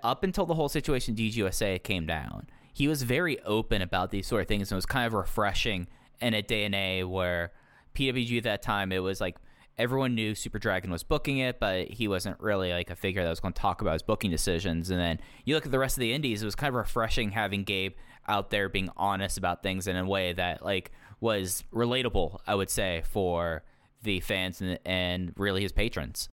up 0.02 0.24
until 0.24 0.46
the 0.46 0.54
whole 0.54 0.68
situation 0.68 1.14
at 1.14 1.18
DGUSA 1.18 1.83
came 1.83 2.06
down, 2.06 2.48
he 2.72 2.88
was 2.88 3.02
very 3.02 3.40
open 3.40 3.83
about 3.83 4.11
these 4.11 4.26
sort 4.26 4.42
of 4.42 4.48
things 4.48 4.70
and 4.70 4.76
it 4.76 4.78
was 4.78 4.87
kind 4.87 5.06
of 5.06 5.12
refreshing 5.12 5.88
in 6.20 6.35
a 6.35 6.42
day 6.42 6.64
and 6.64 6.74
age 6.74 7.04
where 7.04 7.52
PWG 7.94 8.38
at 8.38 8.44
that 8.44 8.62
time 8.62 8.92
it 8.92 9.00
was 9.00 9.20
like 9.20 9.37
everyone 9.78 10.14
knew 10.14 10.35
Super 10.35 10.59
Dragon 10.59 10.90
was 10.90 11.02
booking 11.02 11.38
it, 11.38 11.59
but 11.59 11.88
he 11.88 12.06
wasn't 12.06 12.38
really 12.38 12.70
like 12.70 12.90
a 12.90 12.96
figure 12.96 13.22
that 13.22 13.30
was 13.30 13.40
going 13.40 13.54
to 13.54 13.61
talk 13.61 13.80
about 13.80 13.94
his 13.94 14.02
booking 14.02 14.30
decisions. 14.30 14.90
And 14.90 15.00
then 15.00 15.18
you 15.46 15.54
look 15.54 15.64
at 15.64 15.72
the 15.72 15.78
rest 15.78 15.96
of 15.96 16.02
the 16.02 16.12
indies, 16.12 16.42
it 16.42 16.44
was 16.44 16.54
kind 16.54 16.68
of 16.68 16.74
refreshing 16.74 17.30
having 17.30 17.64
Gabe 17.64 17.94
out 18.28 18.50
there 18.50 18.68
being 18.68 18.90
honest 18.96 19.38
about 19.38 19.62
things 19.62 19.87
in 19.87 19.96
a 19.96 20.04
way 20.04 20.35
that 20.35 20.62
like 20.62 20.92
was 21.20 21.64
relatable, 21.72 22.40
I 22.46 22.54
would 22.54 22.68
say, 22.68 23.02
for 23.11 23.62
the 24.02 24.20
fans 24.20 24.60
and, 24.60 24.78
and 24.84 25.32
really 25.36 25.62
his 25.62 25.72
patrons. 25.72 26.28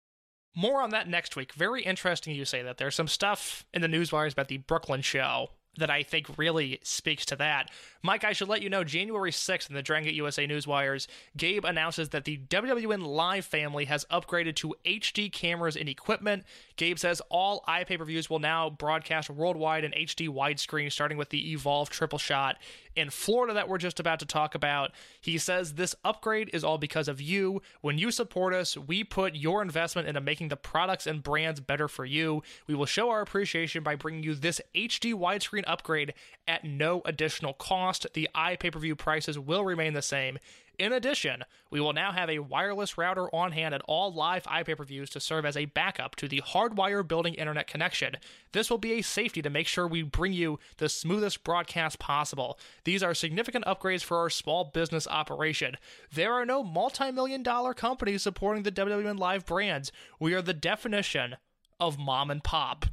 More 0.57 0.81
on 0.83 0.91
that 0.91 1.09
next 1.09 1.35
week. 1.35 1.53
Very 1.55 1.83
interesting 1.83 2.35
you 2.35 2.45
say 2.45 2.63
that. 2.63 2.79
There's 2.79 2.95
some 2.95 3.09
stuff 3.09 3.65
in 3.75 3.83
the 3.83 3.89
news 3.89 4.13
wires 4.13 4.33
about 4.33 4.49
the 4.49 4.59
Brooklyn 4.59 5.03
show 5.03 5.49
that 5.79 5.91
I 5.91 6.03
think 6.03 6.27
really 6.37 6.79
speaks 6.83 7.25
to 7.27 7.37
that. 7.37 7.71
Mike, 8.03 8.25
I 8.25 8.33
should 8.33 8.49
let 8.49 8.63
you 8.63 8.71
know 8.71 8.85
January 8.85 9.31
6th 9.31 9.69
in 9.69 9.75
the 9.75 9.83
Dragon 9.83 10.07
Gate 10.07 10.15
USA 10.15 10.47
Newswires, 10.47 11.07
Gabe 11.37 11.65
announces 11.65 12.11
that 12.11 12.25
the 12.25 12.39
WWN 12.49 13.05
Live 13.05 13.45
family 13.45 13.87
has 13.87 14.05
upgraded 14.07 14.55
to 14.57 14.75
HD 14.85 15.33
cameras 15.33 15.77
and 15.77 15.89
equipment. 15.89 16.45
Gabe 16.77 16.99
says 16.99 17.23
all 17.31 17.65
iPay 17.69 17.99
per 17.99 18.05
views 18.05 18.31
will 18.31 18.39
now 18.39 18.71
broadcast 18.71 19.31
worldwide 19.31 19.85
in 19.85 19.93
HD 19.93 20.29
widescreen, 20.29 20.93
starting 20.93 21.19
with 21.19 21.31
the 21.31 21.53
Evolve 21.53 21.91
triple 21.91 22.19
shot 22.19 22.57
in 22.97 23.11
Florida 23.11 23.55
that 23.55 23.69
we're 23.69 23.79
just 23.79 24.01
about 24.01 24.19
to 24.21 24.27
talk 24.27 24.55
about. 24.55 24.93
He 25.21 25.39
says 25.39 25.75
this 25.75 25.95
upgrade 26.05 26.51
is 26.53 26.65
all 26.65 26.79
because 26.79 27.09
of 27.09 27.21
you. 27.21 27.63
When 27.81 27.99
you 27.99 28.11
support 28.11 28.55
us, 28.55 28.77
we 28.77 29.05
put 29.05 29.35
your 29.35 29.63
investment 29.63 30.09
into 30.09 30.21
making 30.21 30.49
the 30.49 30.57
products 30.57 31.07
and 31.07 31.23
brands 31.23 31.61
better 31.61 31.89
for 31.89 32.05
you. 32.05 32.43
We 32.67 32.75
will 32.75 32.87
show 32.87 33.11
our 33.11 33.21
appreciation 33.21 33.83
by 33.83 33.97
bringing 33.97 34.23
you 34.23 34.35
this 34.35 34.61
HD 34.75 35.15
widescreen 35.15 35.65
upgrade 35.67 36.15
at 36.47 36.65
no 36.65 37.03
additional 37.05 37.53
cost. 37.53 38.07
The 38.15 38.29
iPay 38.35 38.73
per 38.73 38.79
view 38.79 38.97
prices 38.97 39.39
will 39.39 39.65
remain 39.65 39.95
the 39.95 40.03
same. 40.03 40.39
In 40.79 40.93
addition, 40.93 41.45
we 41.71 41.81
will 41.81 41.93
now 41.93 42.13
have 42.13 42.29
a 42.29 42.41
wireless 42.41 42.99
router 42.99 43.29
on 43.35 43.53
hand 43.53 43.75
at 43.75 43.83
all 43.87 44.13
live 44.13 44.43
iPay 44.45 44.77
per 44.77 44.85
views 44.85 45.11
to 45.11 45.21
serve 45.21 45.47
as 45.47 45.57
a 45.57 45.67
backup 45.67 46.17
to 46.17 46.29
the 46.29 46.43
hardwire 46.43 47.07
building 47.07 47.35
internet 47.35 47.67
connection. 47.67 48.17
This 48.53 48.71
will 48.71 48.79
be 48.79 48.93
a 48.95 49.03
safety 49.03 49.43
to 49.43 49.51
make 49.51 49.69
sure 49.69 49.87
we 49.87 50.03
bring 50.03 50.33
you 50.33 50.59
the 50.79 50.89
smoothest 50.89 51.45
broadcast 51.45 51.99
possible. 51.99 52.59
These 52.85 53.03
are 53.03 53.15
significant 53.15 53.65
upgrades 53.67 54.03
for 54.03 54.17
our 54.19 54.31
small 54.31 54.65
business 54.65 55.07
operation. 55.07 55.77
There 56.13 56.33
are 56.33 56.47
no 56.47 56.65
multi 56.65 57.11
million 57.13 57.43
dollar 57.43 57.75
companies 57.75 58.23
supporting 58.23 58.65
the 58.65 58.73
WWN 58.73 59.19
Live 59.19 59.47
brands. 59.47 59.93
We 60.19 60.35
are 60.35 60.43
the 60.43 60.55
definition 60.55 61.37
of 61.79 61.99
mom 61.99 62.31
and 62.31 62.43
pop. 62.43 62.87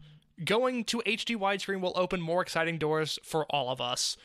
Going 0.43 0.85
to 0.85 1.03
HD 1.05 1.35
widescreen 1.35 1.81
will 1.81 1.93
open 1.95 2.19
more 2.19 2.41
exciting 2.41 2.77
doors 2.77 3.19
for 3.23 3.45
all 3.45 3.69
of 3.69 3.79
us. 3.79 4.17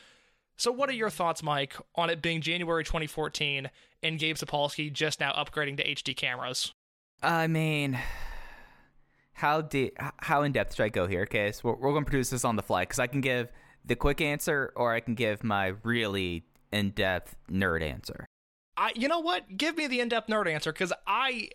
So, 0.57 0.71
what 0.71 0.89
are 0.89 0.93
your 0.93 1.11
thoughts, 1.11 1.43
Mike, 1.43 1.75
on 1.95 2.09
it 2.09 2.21
being 2.21 2.41
January 2.41 2.83
2014 2.83 3.69
and 4.01 4.19
Gabe 4.19 4.35
Sapolsky 4.35 4.91
just 4.91 5.19
now 5.19 5.31
upgrading 5.33 5.77
to 5.77 5.87
HD 5.87 6.15
cameras? 6.15 6.73
I 7.21 7.47
mean, 7.47 7.97
how 9.33 9.61
de- 9.61 9.91
how 10.17 10.41
in 10.41 10.51
depth 10.51 10.75
should 10.75 10.83
I 10.83 10.89
go 10.89 11.05
here? 11.05 11.21
Okay, 11.23 11.51
so 11.51 11.61
we're, 11.65 11.75
we're 11.75 11.91
going 11.91 12.05
to 12.05 12.09
produce 12.09 12.31
this 12.31 12.43
on 12.43 12.55
the 12.55 12.63
fly 12.63 12.83
because 12.83 12.99
I 12.99 13.07
can 13.07 13.21
give 13.21 13.51
the 13.85 13.95
quick 13.95 14.19
answer 14.19 14.73
or 14.75 14.93
I 14.93 14.99
can 14.99 15.13
give 15.13 15.43
my 15.43 15.73
really 15.83 16.43
in 16.71 16.89
depth 16.89 17.35
nerd 17.51 17.83
answer. 17.83 18.25
I, 18.77 18.91
you 18.95 19.07
know 19.07 19.19
what? 19.19 19.57
Give 19.57 19.75
me 19.75 19.87
the 19.87 19.99
in-depth 19.99 20.29
nerd 20.29 20.47
answer 20.47 20.71
because 20.71 20.93
I 21.07 21.49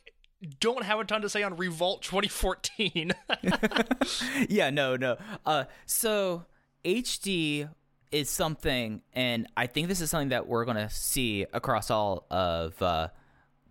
don't 0.59 0.85
have 0.85 0.99
a 0.99 1.05
ton 1.05 1.23
to 1.23 1.29
say 1.29 1.45
on 1.45 1.57
Revolt 1.57 2.03
2014. 2.03 3.13
yeah, 4.49 4.71
no, 4.71 4.97
no. 4.97 5.17
Uh, 5.47 5.65
so 5.87 6.47
HD 6.85 7.69
is 8.13 8.31
something, 8.31 9.03
and 9.13 9.47
I 9.57 9.67
think 9.67 9.89
this 9.89 10.01
is 10.01 10.11
something 10.11 10.29
that 10.29 10.47
we're 10.47 10.65
gonna 10.65 10.91
see 10.91 11.47
across 11.53 11.91
all 11.91 12.27
of 12.31 12.81
uh, 12.83 13.09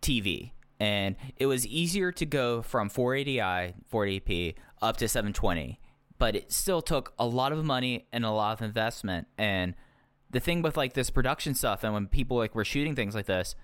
TV. 0.01 0.51
And 0.79 1.15
it 1.37 1.45
was 1.45 1.65
easier 1.67 2.11
to 2.13 2.25
go 2.25 2.63
from 2.63 2.89
480i, 2.89 3.75
480p 3.93 4.55
up 4.81 4.97
to 4.97 5.07
720, 5.07 5.79
but 6.17 6.35
it 6.35 6.51
still 6.51 6.81
took 6.81 7.13
a 7.19 7.25
lot 7.25 7.51
of 7.51 7.63
money 7.63 8.07
and 8.11 8.25
a 8.25 8.31
lot 8.31 8.53
of 8.53 8.65
investment. 8.65 9.27
And 9.37 9.75
the 10.31 10.39
thing 10.39 10.63
with 10.63 10.77
like 10.77 10.93
this 10.93 11.11
production 11.11 11.53
stuff, 11.53 11.83
and 11.83 11.93
when 11.93 12.07
people 12.07 12.37
like 12.37 12.55
were 12.55 12.65
shooting 12.65 12.95
things 12.95 13.13
like 13.13 13.27
this, 13.27 13.55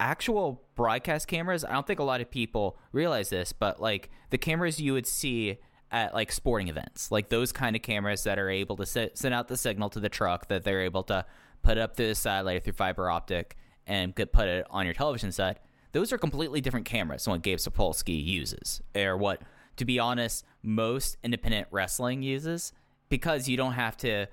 actual 0.00 0.64
broadcast 0.74 1.28
cameras, 1.28 1.64
I 1.64 1.72
don't 1.72 1.86
think 1.86 2.00
a 2.00 2.04
lot 2.04 2.20
of 2.20 2.30
people 2.30 2.76
realize 2.92 3.28
this, 3.28 3.52
but 3.52 3.80
like 3.80 4.10
the 4.30 4.38
cameras 4.38 4.80
you 4.80 4.94
would 4.94 5.06
see 5.06 5.58
at 5.90 6.14
like 6.14 6.32
sporting 6.32 6.68
events, 6.68 7.10
like 7.10 7.28
those 7.28 7.52
kind 7.52 7.76
of 7.76 7.82
cameras 7.82 8.24
that 8.24 8.38
are 8.38 8.50
able 8.50 8.76
to 8.76 8.86
sit, 8.86 9.16
send 9.16 9.34
out 9.34 9.48
the 9.48 9.56
signal 9.56 9.90
to 9.90 10.00
the 10.00 10.08
truck 10.08 10.48
that 10.48 10.64
they're 10.64 10.82
able 10.82 11.02
to 11.04 11.24
put 11.62 11.78
up 11.78 11.96
the 11.96 12.14
satellite 12.14 12.64
through 12.64 12.72
fiber 12.72 13.08
optic 13.08 13.56
and 13.86 14.14
could 14.14 14.32
put 14.32 14.48
it 14.48 14.66
on 14.70 14.84
your 14.84 14.94
television 14.94 15.30
set. 15.32 15.64
Those 15.92 16.12
are 16.12 16.18
completely 16.18 16.60
different 16.60 16.86
cameras 16.86 17.24
than 17.24 17.32
what 17.32 17.42
Gabe 17.42 17.58
Sapolsky 17.58 18.24
uses, 18.24 18.82
or 18.96 19.16
what, 19.16 19.42
to 19.76 19.84
be 19.84 19.98
honest, 19.98 20.44
most 20.62 21.16
independent 21.22 21.68
wrestling 21.70 22.22
uses, 22.22 22.72
because 23.08 23.48
you 23.48 23.56
don't 23.56 23.74
have 23.74 23.96
to 23.98 24.26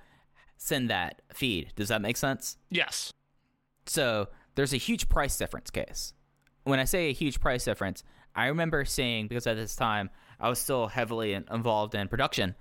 send 0.57 0.89
that 0.89 1.21
feed. 1.33 1.73
Does 1.75 1.89
that 1.89 2.01
make 2.01 2.17
sense? 2.17 2.57
yes. 2.69 3.13
So 3.87 4.27
there's 4.55 4.73
a 4.73 4.77
huge 4.77 5.09
price 5.09 5.37
difference 5.37 5.69
case. 5.69 6.13
When 6.63 6.79
I 6.79 6.85
say 6.85 7.09
a 7.09 7.13
huge 7.13 7.39
price 7.39 7.65
difference, 7.65 8.03
I 8.35 8.47
remember 8.47 8.85
seeing, 8.85 9.27
because 9.27 9.47
at 9.47 9.57
this 9.57 9.75
time 9.75 10.09
I 10.41 10.49
was 10.49 10.59
still 10.59 10.87
heavily 10.87 11.33
involved 11.33 11.95
in 11.95 12.07
production, 12.07 12.55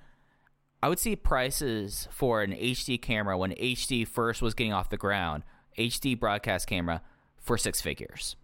I 0.82 0.88
would 0.88 0.98
see 0.98 1.16
prices 1.16 2.08
for 2.10 2.42
an 2.42 2.52
HD 2.52 3.00
camera 3.00 3.36
when 3.36 3.52
HD 3.52 4.06
first 4.06 4.40
was 4.40 4.54
getting 4.54 4.72
off 4.72 4.90
the 4.90 4.96
ground, 4.96 5.42
HD 5.78 6.18
broadcast 6.18 6.66
camera, 6.66 7.02
for 7.38 7.58
six 7.58 7.80
figures. 7.80 8.36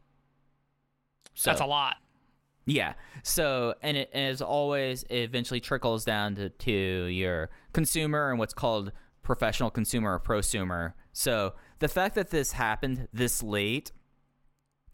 So, 1.35 1.51
That's 1.51 1.61
a 1.61 1.67
lot. 1.67 1.97
yeah. 2.65 2.95
So, 3.23 3.75
and 3.83 3.97
it, 3.97 4.11
as 4.13 4.41
always, 4.41 5.03
it 5.05 5.19
eventually 5.19 5.61
trickles 5.61 6.05
down 6.05 6.35
to, 6.37 6.49
to 6.49 6.73
your 6.73 7.51
consumer 7.73 8.31
and 8.31 8.39
what's 8.39 8.55
called 8.55 8.93
professional 9.23 9.71
consumer 9.71 10.15
or 10.15 10.21
prosumer. 10.21 10.95
So, 11.13 11.55
the 11.79 11.89
fact 11.89 12.15
that 12.15 12.31
this 12.31 12.53
happened 12.53 13.09
this 13.13 13.43
late, 13.43 13.93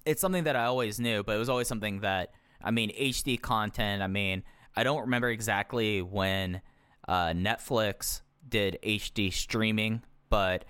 it's 0.05 0.21
something 0.21 0.45
that 0.45 0.57
I 0.57 0.65
always 0.65 0.99
knew, 0.99 1.23
but 1.23 1.37
it 1.37 1.39
was 1.39 1.49
always 1.49 1.69
something 1.69 2.01
that, 2.01 2.33
I 2.63 2.71
mean, 2.71 2.91
HD 2.91 3.41
content. 3.41 4.03
I 4.03 4.07
mean, 4.07 4.43
I 4.77 4.85
don't 4.85 5.03
remember 5.03 5.29
exactly 5.29 6.03
when 6.03 6.61
uh, 7.09 7.29
Netflix 7.29 8.23
did 8.49 8.79
HD 8.83 9.33
streaming, 9.33 10.03
but 10.31 10.65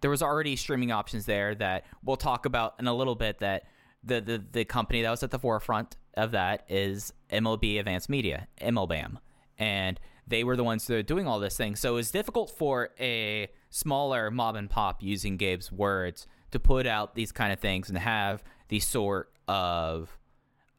there 0.00 0.10
was 0.10 0.22
already 0.22 0.56
streaming 0.56 0.92
options 0.92 1.26
there 1.26 1.54
that 1.56 1.84
we'll 2.02 2.16
talk 2.16 2.46
about 2.46 2.74
in 2.78 2.86
a 2.86 2.94
little 2.94 3.14
bit 3.14 3.38
that 3.38 3.64
the, 4.02 4.20
the, 4.20 4.44
the 4.52 4.64
company 4.64 5.02
that 5.02 5.10
was 5.10 5.22
at 5.22 5.30
the 5.30 5.38
forefront 5.38 5.96
of 6.14 6.32
that 6.32 6.64
is 6.68 7.12
MLB 7.30 7.78
Advanced 7.78 8.08
Media, 8.08 8.48
MLBAM. 8.60 9.18
And 9.58 10.00
they 10.26 10.44
were 10.44 10.56
the 10.56 10.64
ones 10.64 10.86
that 10.86 10.96
are 10.96 11.02
doing 11.02 11.26
all 11.26 11.38
this 11.38 11.56
thing. 11.56 11.76
So 11.76 11.96
it's 11.96 12.10
difficult 12.10 12.50
for 12.50 12.90
a 12.98 13.48
smaller 13.68 14.30
mob 14.30 14.56
and 14.56 14.70
pop, 14.70 15.02
using 15.02 15.36
Gabe's 15.36 15.70
words, 15.70 16.26
to 16.52 16.58
put 16.58 16.86
out 16.86 17.14
these 17.14 17.32
kind 17.32 17.52
of 17.52 17.58
things 17.58 17.88
and 17.88 17.98
have 17.98 18.42
these 18.68 18.86
sort 18.86 19.32
of 19.48 20.16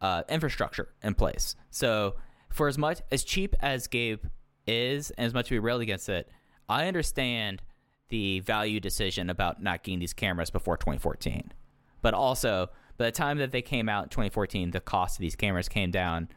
uh, 0.02 0.24
infrastructure 0.30 0.90
in 1.04 1.14
place. 1.14 1.56
So 1.70 2.16
for 2.50 2.68
as 2.68 2.78
much 2.78 3.02
as 3.12 3.24
cheap 3.24 3.56
as 3.60 3.88
Gabe 3.88 4.26
is, 4.68 5.12
and 5.12 5.26
as 5.26 5.34
much 5.34 5.48
as 5.48 5.52
we 5.52 5.60
railed 5.60 5.82
against 5.82 6.10
it, 6.10 6.30
I 6.68 6.88
understand 6.88 7.62
the 8.10 8.40
value 8.42 8.80
decision 8.80 9.30
about 9.30 9.62
not 9.64 9.84
getting 9.84 10.00
these 10.00 10.14
cameras 10.14 10.50
before 10.50 10.78
2014. 10.78 11.54
But 12.02 12.14
also, 12.14 12.70
by 12.98 13.06
the 13.06 13.12
time 13.12 13.38
that 13.38 13.52
they 13.52 13.62
came 13.62 13.88
out 13.88 14.04
in 14.04 14.10
2014, 14.10 14.72
the 14.72 14.82
cost 14.82 15.18
of 15.18 15.22
these 15.22 15.36
cameras 15.36 15.70
came 15.70 15.92
down 15.92 16.30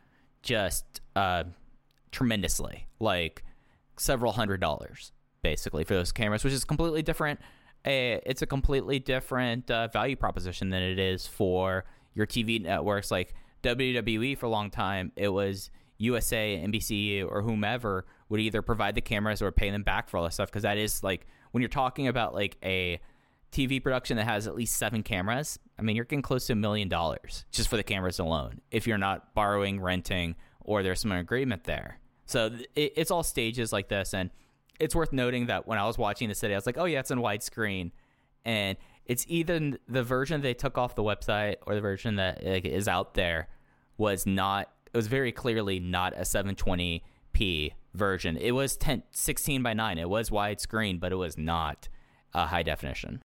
just 0.43 1.01
uh, 1.17 1.45
tremendously, 2.13 2.87
like 3.01 3.43
several 3.97 4.33
hundred 4.33 4.61
dollars, 4.61 5.13
basically, 5.43 5.85
for 5.85 5.95
those 5.95 6.13
cameras, 6.13 6.45
which 6.45 6.53
is 6.53 6.65
completely 6.65 7.03
different. 7.03 7.41
Uh, 7.87 8.23
it's 8.25 8.41
a 8.41 8.47
completely 8.47 8.99
different 8.99 9.71
uh, 9.71 9.89
value 9.89 10.17
proposition 10.17 10.71
than 10.71 10.83
it 10.83 10.99
is 10.99 11.27
for 11.27 11.85
your 12.15 12.27
TV 12.27 12.63
networks 12.63 13.11
like 13.11 13.35
WWE 13.65 14.39
for 14.39 14.47
a 14.47 14.51
long 14.51 14.71
time. 14.71 15.13
It 15.17 15.29
was 15.29 15.71
USA, 15.99 16.63
NBC, 16.65 17.25
or 17.25 17.43
whomever 17.43 18.07
would 18.29 18.41
either 18.41 18.63
provide 18.63 18.95
the 18.95 19.01
cameras 19.01 19.43
or 19.43 19.53
pay 19.53 19.71
them 19.71 19.83
back 19.83 20.09
for 20.09 20.19
all 20.19 20.25
this 20.25 20.35
stuff 20.35 20.51
because 20.51 20.63
that 20.63 20.79
is 20.79 21.03
like 21.03 21.27
when 21.53 21.63
you're 21.63 21.69
talking 21.69 22.09
about 22.09 22.35
like 22.35 22.57
a 22.65 23.01
TV 23.53 23.81
production 23.83 24.17
that 24.17 24.25
has 24.25 24.47
at 24.47 24.57
least 24.57 24.77
seven 24.77 25.03
cameras, 25.03 25.59
I 25.79 25.83
mean, 25.83 25.95
you're 25.95 26.05
getting 26.05 26.23
close 26.23 26.47
to 26.49 26.55
a 26.55 26.57
million 26.57 26.89
dollars 26.89 27.45
just 27.53 27.69
for 27.69 27.77
the 27.77 27.85
cameras 27.85 28.19
alone 28.19 28.61
if 28.71 28.87
you're 28.87 28.99
not 28.99 29.35
borrowing, 29.35 29.81
renting, 29.81 30.35
or 30.61 30.83
there's 30.83 31.01
some 31.01 31.13
agreement 31.13 31.65
there. 31.65 32.01
So 32.27 32.51
it, 32.75 32.95
it's 32.97 33.11
all 33.11 33.23
stages 33.23 33.73
like 33.73 33.89
this. 33.89 34.13
And 34.15 34.31
it's 34.81 34.95
worth 34.95 35.13
noting 35.13 35.47
that 35.47 35.69
when 35.69 35.79
I 35.79 35.87
was 35.87 35.97
watching 35.97 36.29
this 36.29 36.41
today, 36.41 36.55
I 36.55 36.57
was 36.57 36.67
like, 36.67 36.79
oh, 36.79 36.85
yeah, 36.85 37.01
it's 37.01 37.13
in 37.13 37.19
widescreen. 37.19 37.93
And 38.45 38.77
it's 39.07 39.25
either 39.29 39.79
the 39.89 40.03
version 40.03 40.41
they 40.41 40.55
took 40.55 40.77
off 40.77 40.97
the 40.97 41.03
website 41.03 41.57
or 41.67 41.75
the 41.75 41.81
version 41.81 42.17
that 42.17 42.45
like, 42.45 42.65
is 42.65 42.89
out 42.89 43.15
there 43.15 43.49
was 43.97 44.27
not, 44.27 44.71
it 44.93 44.97
was 44.97 45.07
very 45.07 45.33
clearly 45.33 45.81
not 45.81 46.15
a 46.15 46.21
720p 46.21 47.73
version. 47.95 48.37
It 48.37 48.53
was 48.53 48.77
10, 48.77 49.03
16 49.11 49.63
by 49.63 49.75
9. 49.75 49.99
It 49.99 50.09
was 50.09 50.31
widescreen, 50.31 51.01
but 51.01 51.13
it 51.13 51.17
was 51.17 51.39
not 51.39 51.89
uh, 52.33 52.47
high 52.47 52.63
definition. 52.63 53.23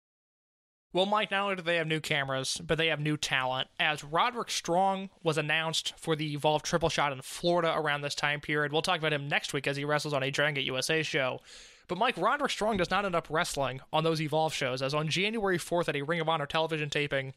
Well, 0.94 1.07
Mike, 1.07 1.31
not 1.31 1.44
only 1.44 1.57
do 1.57 1.62
they 1.62 1.77
have 1.77 1.87
new 1.87 2.01
cameras, 2.01 2.61
but 2.62 2.77
they 2.77 2.88
have 2.88 3.01
new 3.01 3.16
talent. 3.16 3.68
As 3.81 4.05
Roderick 4.05 4.51
Strong 4.51 5.09
was 5.22 5.38
announced 5.38 5.94
for 5.96 6.14
the 6.14 6.35
Evolve 6.35 6.62
Triple 6.62 6.90
Shot 6.90 7.12
in 7.12 7.22
Florida 7.22 7.72
around 7.75 8.03
this 8.03 8.14
time 8.14 8.40
period. 8.40 8.72
We'll 8.72 8.83
talk 8.83 8.98
about 8.98 9.12
him 9.12 9.27
next 9.27 9.55
week 9.55 9.66
as 9.66 9.79
he 9.79 9.87
wrestles 9.87 10.12
on 10.12 10.22
a 10.22 10.31
Dragon 10.31 10.55
Gate 10.55 10.66
USA 10.66 11.03
show. 11.03 11.40
But 11.88 11.96
Mike, 11.96 12.18
Roderick 12.18 12.51
Strong 12.51 12.77
does 12.77 12.90
not 12.90 13.07
end 13.07 13.14
up 13.14 13.29
wrestling 13.31 13.81
on 13.90 14.05
those 14.05 14.20
Evolve 14.20 14.53
shows, 14.53 14.83
as 14.83 14.92
on 14.92 15.09
January 15.09 15.59
4th 15.59 15.88
at 15.88 15.96
a 15.96 16.03
Ring 16.03 16.20
of 16.20 16.29
Honor 16.29 16.46
television 16.46 16.90
taping, 16.90 17.33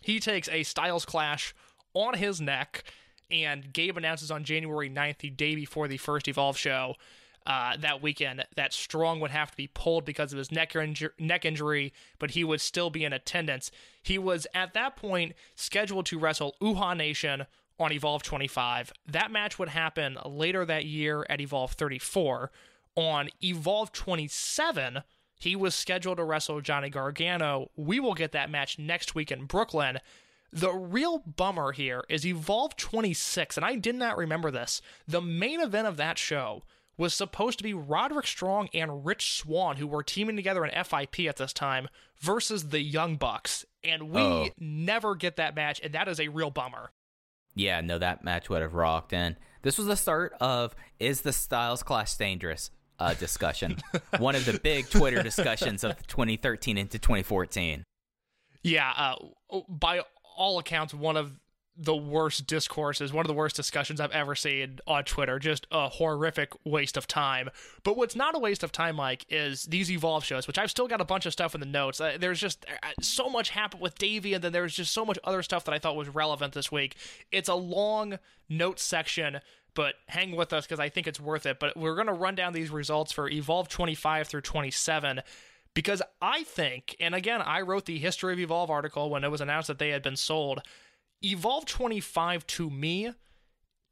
he 0.00 0.18
takes 0.18 0.48
a 0.48 0.64
Styles 0.64 1.04
Clash 1.04 1.54
on 1.94 2.14
his 2.14 2.40
neck, 2.40 2.84
and 3.30 3.72
Gabe 3.72 3.96
announces 3.96 4.30
on 4.30 4.44
January 4.44 4.90
9th, 4.90 5.18
the 5.18 5.30
day 5.30 5.54
before 5.54 5.88
the 5.88 5.96
first 5.96 6.28
Evolve 6.28 6.56
show, 6.56 6.96
uh, 7.46 7.76
that 7.76 8.02
weekend 8.02 8.44
that 8.54 8.72
Strong 8.72 9.20
would 9.20 9.30
have 9.30 9.50
to 9.50 9.56
be 9.56 9.66
pulled 9.66 10.04
because 10.04 10.32
of 10.32 10.38
his 10.38 10.52
neck, 10.52 10.72
inju- 10.72 11.10
neck 11.18 11.44
injury, 11.44 11.92
but 12.18 12.32
he 12.32 12.44
would 12.44 12.60
still 12.60 12.90
be 12.90 13.04
in 13.04 13.12
attendance. 13.12 13.70
He 14.02 14.18
was 14.18 14.46
at 14.54 14.74
that 14.74 14.96
point 14.96 15.32
scheduled 15.56 16.06
to 16.06 16.18
wrestle 16.18 16.54
Uha 16.60 16.96
Nation 16.96 17.46
on 17.78 17.92
Evolve 17.92 18.22
25. 18.22 18.92
That 19.06 19.30
match 19.30 19.58
would 19.58 19.70
happen 19.70 20.18
later 20.24 20.64
that 20.64 20.84
year 20.84 21.26
at 21.28 21.40
Evolve 21.40 21.72
34. 21.72 22.50
On 22.94 23.28
Evolve 23.42 23.92
27, 23.92 25.02
he 25.40 25.56
was 25.56 25.74
scheduled 25.74 26.18
to 26.18 26.24
wrestle 26.24 26.60
Johnny 26.60 26.90
Gargano. 26.90 27.70
We 27.76 27.98
will 27.98 28.14
get 28.14 28.32
that 28.32 28.50
match 28.50 28.78
next 28.78 29.14
week 29.14 29.32
in 29.32 29.46
Brooklyn. 29.46 29.98
The 30.52 30.72
real 30.72 31.18
bummer 31.20 31.72
here 31.72 32.04
is 32.10 32.26
Evolve 32.26 32.76
26, 32.76 33.56
and 33.56 33.64
I 33.64 33.76
did 33.76 33.94
not 33.94 34.18
remember 34.18 34.50
this. 34.50 34.82
The 35.08 35.22
main 35.22 35.60
event 35.60 35.86
of 35.86 35.96
that 35.96 36.18
show 36.18 36.62
was 36.98 37.14
supposed 37.14 37.56
to 37.58 37.64
be 37.64 37.72
Roderick 37.72 38.26
Strong 38.26 38.68
and 38.74 39.04
Rich 39.04 39.32
Swann, 39.38 39.76
who 39.78 39.86
were 39.86 40.02
teaming 40.02 40.36
together 40.36 40.64
in 40.64 40.84
FIP 40.84 41.20
at 41.20 41.36
this 41.36 41.54
time, 41.54 41.88
versus 42.20 42.68
the 42.68 42.80
Young 42.82 43.16
Bucks. 43.16 43.64
And 43.82 44.10
we 44.10 44.20
Oh. 44.20 44.48
never 44.58 45.14
get 45.14 45.36
that 45.36 45.54
match, 45.56 45.80
and 45.82 45.94
that 45.94 46.06
is 46.06 46.20
a 46.20 46.28
real 46.28 46.50
bummer. 46.50 46.90
Yeah, 47.54 47.80
no, 47.80 47.98
that 47.98 48.22
match 48.22 48.50
would 48.50 48.60
have 48.62 48.74
rocked. 48.74 49.14
And 49.14 49.36
this 49.62 49.78
was 49.78 49.86
the 49.86 49.96
start 49.96 50.34
of 50.40 50.74
is 50.98 51.22
the 51.22 51.32
Styles 51.32 51.82
Clash 51.82 52.14
dangerous 52.16 52.70
uh, 52.98 53.14
discussion. 53.14 53.78
One 54.18 54.36
of 54.36 54.44
the 54.44 54.58
big 54.58 54.88
Twitter 54.90 55.22
discussions 55.22 55.82
of 55.82 55.96
2013 56.06 56.76
into 56.78 56.98
2014. 56.98 57.84
Yeah, 58.62 58.92
uh, 58.96 59.60
by 59.68 60.02
all 60.36 60.58
accounts, 60.58 60.94
one 60.94 61.16
of 61.16 61.38
the 61.76 61.96
worst 61.96 62.46
discourses, 62.46 63.12
one 63.12 63.24
of 63.24 63.28
the 63.28 63.34
worst 63.34 63.56
discussions 63.56 64.00
I've 64.00 64.12
ever 64.12 64.34
seen 64.34 64.78
on 64.86 65.04
Twitter. 65.04 65.38
Just 65.38 65.66
a 65.70 65.88
horrific 65.88 66.52
waste 66.64 66.96
of 66.96 67.06
time. 67.06 67.48
But 67.82 67.96
what's 67.96 68.14
not 68.14 68.36
a 68.36 68.38
waste 68.38 68.62
of 68.62 68.72
time, 68.72 68.96
Mike, 68.96 69.24
is 69.30 69.64
these 69.64 69.90
Evolve 69.90 70.24
shows, 70.24 70.46
which 70.46 70.58
I've 70.58 70.70
still 70.70 70.86
got 70.86 71.00
a 71.00 71.04
bunch 71.04 71.24
of 71.24 71.32
stuff 71.32 71.54
in 71.54 71.60
the 71.60 71.66
notes. 71.66 72.00
Uh, 72.00 72.18
there's 72.20 72.40
just 72.40 72.66
uh, 72.82 72.88
so 73.00 73.30
much 73.30 73.50
happened 73.50 73.80
with 73.80 73.96
Davey, 73.96 74.34
and 74.34 74.44
then 74.44 74.52
there's 74.52 74.74
just 74.74 74.92
so 74.92 75.04
much 75.04 75.18
other 75.24 75.42
stuff 75.42 75.64
that 75.64 75.72
I 75.72 75.78
thought 75.78 75.96
was 75.96 76.08
relevant 76.08 76.52
this 76.52 76.70
week. 76.70 76.96
It's 77.30 77.48
a 77.48 77.54
long 77.54 78.18
notes 78.48 78.82
section. 78.82 79.40
But 79.74 79.94
hang 80.06 80.36
with 80.36 80.52
us 80.52 80.66
because 80.66 80.80
I 80.80 80.90
think 80.90 81.06
it's 81.06 81.18
worth 81.18 81.46
it. 81.46 81.58
But 81.58 81.78
we're 81.78 81.94
going 81.94 82.06
to 82.06 82.12
run 82.12 82.34
down 82.34 82.52
these 82.52 82.68
results 82.68 83.10
for 83.10 83.30
Evolve 83.30 83.70
25 83.70 84.28
through 84.28 84.42
27 84.42 85.22
because 85.74 86.02
I 86.20 86.44
think, 86.44 86.96
and 87.00 87.14
again, 87.14 87.40
I 87.40 87.60
wrote 87.62 87.86
the 87.86 87.98
History 87.98 88.32
of 88.32 88.38
Evolve 88.38 88.70
article 88.70 89.10
when 89.10 89.24
it 89.24 89.30
was 89.30 89.40
announced 89.40 89.68
that 89.68 89.78
they 89.78 89.90
had 89.90 90.02
been 90.02 90.16
sold. 90.16 90.60
Evolve 91.22 91.66
25 91.66 92.46
to 92.48 92.70
me, 92.70 93.12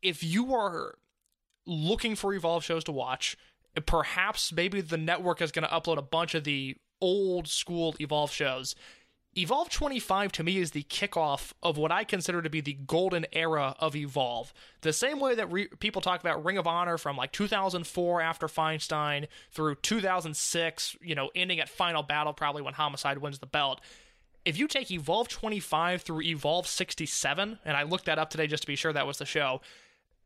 if 0.03 0.23
you 0.23 0.55
are 0.55 0.97
looking 1.67 2.15
for 2.17 2.35
Evolve 2.35 2.65
shows 2.65 2.85
to 2.85 2.93
watch, 2.93 3.37
perhaps 3.87 4.53
maybe 4.53 4.81
the 4.81 4.97
network 4.97 5.41
is 5.41 5.53
going 5.53 5.67
to 5.67 5.75
upload 5.75 5.99
a 5.99 6.03
bunch 6.03 6.35
of 6.35 6.45
the 6.45 6.77
old 7.01 7.49
school 7.49 7.95
Evolve 8.01 8.33
shows. 8.33 8.75
Evolve 9.37 9.71
25 9.71 10.33
to 10.33 10.43
me 10.43 10.59
is 10.59 10.73
the 10.73 10.83
kickoff 10.83 11.53
of 11.63 11.77
what 11.77 11.93
I 11.93 12.03
consider 12.03 12.43
to 12.43 12.51
be 12.51 12.61
the 12.61 12.73
golden 12.73 13.27
era 13.33 13.77
of 13.79 13.95
Evolve. 13.95 14.53
The 14.81 14.93
same 14.93 15.21
way 15.21 15.37
that 15.37 15.53
re- 15.53 15.69
people 15.79 16.03
talk 16.03 16.19
about 16.19 16.45
Ring 16.45 16.59
of 16.59 16.67
Honor 16.67 16.99
from 16.99 17.17
like 17.17 17.31
2004 17.31 18.21
after 18.21 18.49
Feinstein 18.49 19.29
through 19.53 19.77
2006, 19.77 20.97
you 21.01 21.15
know, 21.15 21.31
ending 21.37 21.61
at 21.61 21.69
Final 21.69 22.03
Battle 22.03 22.33
probably 22.33 22.63
when 22.63 22.75
Homicide 22.75 23.19
wins 23.19 23.39
the 23.39 23.47
belt. 23.47 23.81
If 24.45 24.59
you 24.59 24.67
take 24.67 24.91
Evolve 24.91 25.29
25 25.29 26.03
through 26.03 26.23
Evolve 26.23 26.67
67, 26.67 27.59
and 27.65 27.77
I 27.77 27.85
looked 27.85 28.07
that 28.07 28.19
up 28.19 28.31
today 28.31 28.49
just 28.49 28.65
to 28.65 28.67
be 28.67 28.75
sure 28.75 28.93
that 28.93 29.07
was 29.07 29.19
the 29.19 29.27
show, 29.27 29.61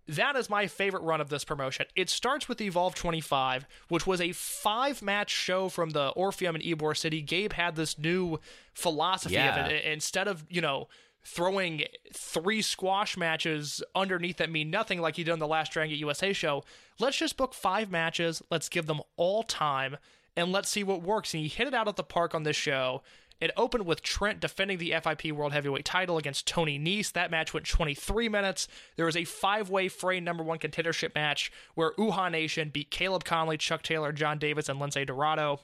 that 0.08 0.36
is 0.36 0.50
my 0.50 0.66
favorite 0.66 1.02
run 1.02 1.20
of 1.20 1.28
this 1.30 1.44
promotion. 1.44 1.86
It 1.96 2.10
starts 2.10 2.48
with 2.48 2.60
Evolve 2.60 2.94
25, 2.94 3.66
which 3.88 4.06
was 4.06 4.20
a 4.20 4.32
five 4.32 5.00
match 5.02 5.30
show 5.30 5.68
from 5.68 5.90
the 5.90 6.08
Orpheum 6.10 6.56
in 6.56 6.62
Ybor 6.62 6.96
City. 6.96 7.22
Gabe 7.22 7.52
had 7.54 7.76
this 7.76 7.98
new 7.98 8.38
philosophy 8.74 9.34
Yeah. 9.34 9.64
of 9.66 9.70
it. 9.70 9.84
Instead 9.84 10.28
of, 10.28 10.44
you 10.50 10.60
know, 10.60 10.88
throwing 11.26 11.84
three 12.12 12.60
squash 12.60 13.16
matches 13.16 13.82
underneath 13.94 14.36
that 14.36 14.50
mean 14.50 14.70
nothing 14.70 15.00
like 15.00 15.16
he 15.16 15.24
did 15.24 15.32
on 15.32 15.38
the 15.38 15.46
last 15.46 15.72
Dragon 15.72 15.90
Gate 15.90 16.00
USA 16.00 16.32
show, 16.34 16.62
let's 16.98 17.16
just 17.16 17.36
book 17.36 17.54
five 17.54 17.90
matches. 17.90 18.42
Let's 18.50 18.68
give 18.68 18.86
them 18.86 19.00
all 19.16 19.42
time 19.42 19.96
and 20.36 20.52
let's 20.52 20.68
see 20.68 20.84
what 20.84 21.00
works. 21.02 21.32
And 21.32 21.42
he 21.42 21.48
hit 21.48 21.66
it 21.66 21.72
out 21.74 21.88
at 21.88 21.96
the 21.96 22.02
park 22.02 22.34
on 22.34 22.42
this 22.42 22.56
show. 22.56 23.02
It 23.40 23.50
opened 23.56 23.86
with 23.86 24.02
Trent 24.02 24.40
defending 24.40 24.78
the 24.78 24.94
FIP 25.02 25.32
World 25.32 25.52
Heavyweight 25.52 25.84
title 25.84 26.18
against 26.18 26.46
Tony 26.46 26.78
Nese. 26.78 27.12
That 27.12 27.30
match 27.30 27.52
went 27.52 27.66
23 27.66 28.28
minutes. 28.28 28.68
There 28.96 29.06
was 29.06 29.16
a 29.16 29.24
five 29.24 29.70
way 29.70 29.88
Fray 29.88 30.20
number 30.20 30.42
one 30.42 30.58
contendership 30.58 31.14
match 31.14 31.52
where 31.74 31.92
Uhaa 31.92 32.30
Nation 32.30 32.70
beat 32.70 32.90
Caleb 32.90 33.24
Konley, 33.24 33.58
Chuck 33.58 33.82
Taylor, 33.82 34.12
John 34.12 34.38
Davis, 34.38 34.68
and 34.68 34.80
Lince 34.80 35.06
Dorado. 35.06 35.60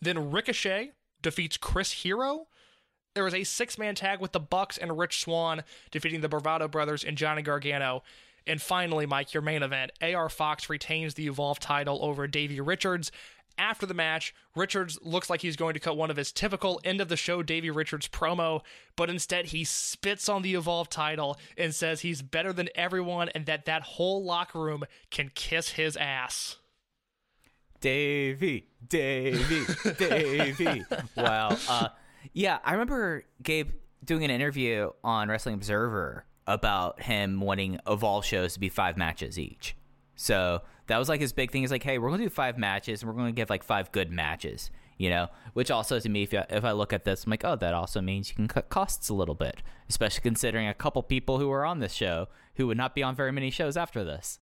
Then 0.00 0.30
Ricochet 0.30 0.92
defeats 1.22 1.56
Chris 1.56 1.92
Hero. 1.92 2.46
There 3.14 3.24
was 3.24 3.34
a 3.34 3.44
six 3.44 3.78
man 3.78 3.94
tag 3.94 4.20
with 4.20 4.32
the 4.32 4.40
Bucks 4.40 4.78
and 4.78 4.98
Rich 4.98 5.20
Swann 5.20 5.64
defeating 5.90 6.20
the 6.20 6.28
Bravado 6.28 6.68
Brothers 6.68 7.04
and 7.04 7.16
Johnny 7.16 7.42
Gargano. 7.42 8.02
And 8.46 8.62
finally, 8.62 9.04
Mike, 9.04 9.34
your 9.34 9.42
main 9.42 9.62
event 9.62 9.92
AR 10.00 10.28
Fox 10.30 10.70
retains 10.70 11.14
the 11.14 11.26
Evolve 11.26 11.58
title 11.58 11.98
over 12.02 12.26
Davey 12.26 12.60
Richards. 12.60 13.12
After 13.58 13.86
the 13.86 13.94
match, 13.94 14.34
Richards 14.54 14.98
looks 15.02 15.28
like 15.28 15.42
he's 15.42 15.56
going 15.56 15.74
to 15.74 15.80
cut 15.80 15.96
one 15.96 16.10
of 16.10 16.16
his 16.16 16.30
typical 16.30 16.80
end 16.84 17.00
of 17.00 17.08
the 17.08 17.16
show 17.16 17.42
Davey 17.42 17.70
Richards 17.70 18.06
promo, 18.06 18.62
but 18.96 19.10
instead 19.10 19.46
he 19.46 19.64
spits 19.64 20.28
on 20.28 20.42
the 20.42 20.54
Evolve 20.54 20.88
title 20.88 21.36
and 21.56 21.74
says 21.74 22.00
he's 22.00 22.22
better 22.22 22.52
than 22.52 22.68
everyone 22.74 23.28
and 23.30 23.46
that 23.46 23.64
that 23.64 23.82
whole 23.82 24.24
locker 24.24 24.60
room 24.60 24.84
can 25.10 25.30
kiss 25.34 25.70
his 25.70 25.96
ass. 25.96 26.56
Davey, 27.80 28.66
Davey, 28.86 29.64
Davey. 29.98 30.84
wow. 31.16 31.56
Uh, 31.68 31.88
yeah, 32.32 32.58
I 32.64 32.72
remember 32.72 33.24
Gabe 33.42 33.70
doing 34.04 34.24
an 34.24 34.30
interview 34.30 34.90
on 35.04 35.28
Wrestling 35.28 35.54
Observer 35.54 36.24
about 36.46 37.02
him 37.02 37.40
wanting 37.40 37.78
Evolve 37.86 38.24
shows 38.24 38.54
to 38.54 38.60
be 38.60 38.68
five 38.68 38.96
matches 38.96 39.38
each. 39.38 39.76
So 40.16 40.62
that 40.88 40.98
was 40.98 41.08
like 41.08 41.20
his 41.20 41.32
big 41.32 41.50
thing. 41.50 41.62
Is 41.62 41.70
like, 41.70 41.82
hey, 41.82 41.98
we're 41.98 42.10
gonna 42.10 42.24
do 42.24 42.30
five 42.30 42.58
matches, 42.58 43.02
and 43.02 43.10
we're 43.10 43.16
gonna 43.16 43.32
give 43.32 43.50
like 43.50 43.62
five 43.62 43.92
good 43.92 44.10
matches. 44.10 44.70
You 44.98 45.10
know, 45.10 45.28
which 45.52 45.70
also 45.70 46.00
to 46.00 46.08
me, 46.08 46.24
if, 46.24 46.32
you, 46.32 46.42
if 46.50 46.64
I 46.64 46.72
look 46.72 46.92
at 46.92 47.04
this, 47.04 47.24
I'm 47.24 47.30
like, 47.30 47.44
oh, 47.44 47.54
that 47.54 47.72
also 47.72 48.00
means 48.00 48.30
you 48.30 48.34
can 48.34 48.48
cut 48.48 48.68
costs 48.68 49.08
a 49.08 49.14
little 49.14 49.36
bit, 49.36 49.62
especially 49.88 50.22
considering 50.22 50.66
a 50.66 50.74
couple 50.74 51.00
people 51.04 51.38
who 51.38 51.52
are 51.52 51.64
on 51.64 51.78
this 51.78 51.92
show 51.92 52.26
who 52.56 52.66
would 52.66 52.76
not 52.76 52.96
be 52.96 53.04
on 53.04 53.14
very 53.14 53.30
many 53.30 53.50
shows 53.50 53.76
after 53.76 54.02
this. 54.02 54.40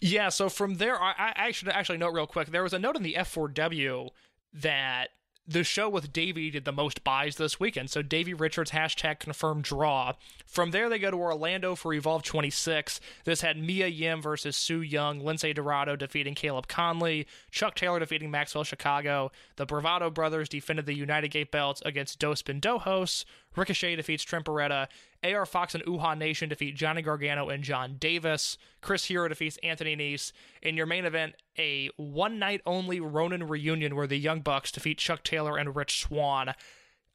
Yeah, 0.00 0.28
so 0.28 0.48
from 0.48 0.74
there, 0.74 1.00
I, 1.00 1.32
I 1.36 1.50
should 1.50 1.68
actually 1.68 1.98
note 1.98 2.12
real 2.12 2.26
quick 2.26 2.48
there 2.48 2.62
was 2.62 2.74
a 2.74 2.78
note 2.78 2.96
in 2.96 3.02
the 3.02 3.16
F4W 3.18 4.10
that 4.54 5.08
the 5.50 5.64
show 5.64 5.88
with 5.88 6.12
Davey 6.12 6.48
did 6.48 6.64
the 6.64 6.70
most 6.72 7.02
buys 7.02 7.34
this 7.34 7.58
weekend. 7.58 7.90
So 7.90 8.02
Davey 8.02 8.34
Richards 8.34 8.70
hashtag 8.70 9.18
confirmed 9.18 9.64
draw. 9.64 10.12
From 10.46 10.70
there, 10.70 10.88
they 10.88 10.98
go 11.00 11.10
to 11.10 11.16
Orlando 11.16 11.74
for 11.74 11.92
Evolve 11.92 12.22
26. 12.22 13.00
This 13.24 13.40
had 13.40 13.58
Mia 13.58 13.88
Yim 13.88 14.22
versus 14.22 14.56
Su 14.56 14.80
Yung, 14.80 15.20
Lince 15.20 15.52
Dorado 15.52 15.96
defeating 15.96 16.34
Caleb 16.34 16.68
Konley, 16.68 17.26
Chuck 17.50 17.74
Taylor 17.74 17.98
defeating 17.98 18.30
Maxwell 18.30 18.62
Chicago. 18.62 19.32
The 19.56 19.66
Bravado 19.66 20.08
brothers 20.08 20.48
defended 20.48 20.86
the 20.86 20.94
United 20.94 21.28
Gate 21.28 21.50
belts 21.50 21.82
against 21.84 22.20
Dos 22.20 22.42
Pendejos. 22.42 23.24
Ricochet 23.56 23.96
defeats 23.96 24.22
Trent 24.22 24.44
Beretta. 24.44 24.86
AR 25.24 25.44
Fox 25.44 25.74
and 25.74 25.84
Uhaa 25.84 26.16
Nation 26.16 26.48
defeat 26.48 26.76
Johnny 26.76 27.02
Gargano 27.02 27.48
and 27.48 27.64
John 27.64 27.96
Davis. 27.98 28.56
Chris 28.80 29.06
Hero 29.06 29.28
defeats 29.28 29.58
Anthony 29.62 29.96
Nese. 29.96 30.32
In 30.62 30.76
your 30.76 30.86
main 30.86 31.04
event, 31.04 31.34
a 31.58 31.90
one 31.96 32.38
night 32.38 32.60
only 32.64 33.00
Ronin 33.00 33.46
reunion 33.48 33.96
where 33.96 34.06
the 34.06 34.16
Young 34.16 34.40
Bucks 34.40 34.72
defeat 34.72 34.98
Chuck 34.98 35.24
Taylor 35.24 35.56
and 35.56 35.74
Rich 35.74 36.00
Swann. 36.02 36.54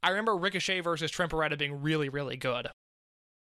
I 0.04 0.10
remember 0.10 0.36
Ricochet 0.36 0.82
versus 0.82 1.10
Trent 1.10 1.32
Beretta 1.32 1.58
being 1.58 1.82
really, 1.82 2.10
really 2.10 2.38
good. 2.38 2.68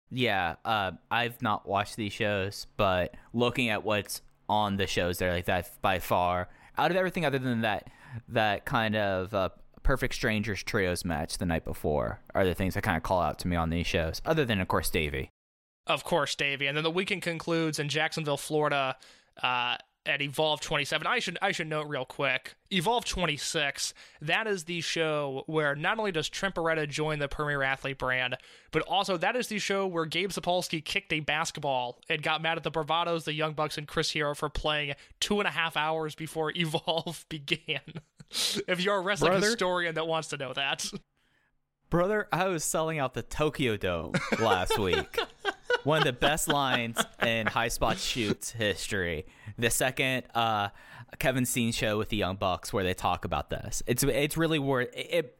Yeah, 0.09 0.55
uh, 0.65 0.93
I've 1.11 1.41
not 1.41 1.67
watched 1.67 1.95
these 1.95 2.13
shows, 2.13 2.65
but 2.77 3.13
looking 3.33 3.69
at 3.69 3.83
what's 3.83 4.21
on 4.47 4.77
the 4.77 4.87
shows, 4.87 5.19
they're 5.19 5.33
like 5.33 5.45
that 5.45 5.69
by 5.81 5.99
far. 5.99 6.49
Out 6.77 6.89
of 6.89 6.97
everything 6.97 7.25
other 7.25 7.37
than 7.37 7.61
that, 7.61 7.89
that 8.29 8.65
kind 8.65 8.95
of 8.95 9.33
uh, 9.33 9.49
Perfect 9.89 10.13
Strangers 10.13 10.61
trios 10.61 11.03
match 11.03 11.39
the 11.39 11.47
night 11.47 11.65
before 11.65 12.19
are 12.35 12.45
the 12.45 12.53
things 12.53 12.75
that 12.75 12.83
kind 12.83 12.95
of 12.95 13.01
call 13.01 13.21
out 13.21 13.39
to 13.39 13.47
me 13.47 13.55
on 13.55 13.71
these 13.71 13.87
shows. 13.87 14.21
Other 14.23 14.45
than, 14.45 14.61
of 14.61 14.67
course, 14.67 14.87
Davey. 14.91 15.31
Of 15.87 16.03
course, 16.03 16.35
Davey. 16.35 16.67
And 16.67 16.77
then 16.77 16.83
the 16.83 16.91
weekend 16.91 17.23
concludes 17.23 17.79
in 17.79 17.89
Jacksonville, 17.89 18.37
Florida, 18.37 18.97
uh, 19.41 19.77
at 20.05 20.21
Evolve 20.21 20.61
27. 20.61 21.07
I 21.07 21.17
should 21.17 21.39
I 21.41 21.51
should 21.51 21.65
note 21.65 21.87
real 21.87 22.05
quick. 22.05 22.53
Evolve 22.71 23.05
26. 23.05 23.95
That 24.21 24.45
is 24.45 24.65
the 24.65 24.81
show 24.81 25.43
where 25.47 25.75
not 25.75 25.97
only 25.97 26.11
does 26.11 26.29
Trent 26.29 26.53
join 26.89 27.17
the 27.17 27.27
Premier 27.27 27.63
Athlete 27.63 27.97
brand, 27.97 28.37
but 28.69 28.83
also 28.83 29.17
that 29.17 29.35
is 29.35 29.47
the 29.47 29.57
show 29.57 29.87
where 29.87 30.05
Gabe 30.05 30.29
Sapolsky 30.29 30.85
kicked 30.85 31.11
a 31.13 31.21
basketball 31.21 31.99
and 32.07 32.21
got 32.21 32.43
mad 32.43 32.57
at 32.57 32.63
the 32.63 32.69
Bravados, 32.69 33.23
the 33.23 33.33
Young 33.33 33.53
Bucks, 33.53 33.79
and 33.79 33.87
Chris 33.87 34.11
Hero 34.11 34.35
for 34.35 34.49
playing 34.49 34.93
two 35.19 35.39
and 35.39 35.47
a 35.47 35.51
half 35.51 35.75
hours 35.75 36.13
before 36.13 36.51
Evolve 36.55 37.25
began. 37.27 37.81
if 38.67 38.81
you're 38.81 38.95
a 38.97 39.01
wrestling 39.01 39.31
Brother? 39.31 39.47
historian 39.47 39.95
that 39.95 40.07
wants 40.07 40.29
to 40.29 40.37
know 40.37 40.53
that. 40.53 40.89
Brother, 41.89 42.27
I 42.31 42.47
was 42.47 42.63
selling 42.63 42.99
out 42.99 43.15
the 43.15 43.23
Tokyo 43.23 43.75
Dome 43.75 44.13
last 44.39 44.77
week. 44.77 45.19
One 45.83 45.99
of 45.99 46.03
the 46.03 46.13
best 46.13 46.47
lines 46.47 47.03
in 47.25 47.47
High 47.47 47.69
Spot 47.69 47.97
Shoots 47.97 48.51
history. 48.51 49.25
the 49.57 49.71
second 49.71 50.23
uh, 50.35 50.69
Kevin 51.17 51.45
Steen 51.45 51.71
show 51.71 51.97
with 51.97 52.09
the 52.09 52.17
Young 52.17 52.35
Bucks 52.35 52.71
where 52.71 52.83
they 52.83 52.93
talk 52.93 53.25
about 53.25 53.49
this. 53.49 53.81
It's 53.87 54.03
it's 54.03 54.37
really 54.37 54.59
worth 54.59 54.89
it. 54.93 55.39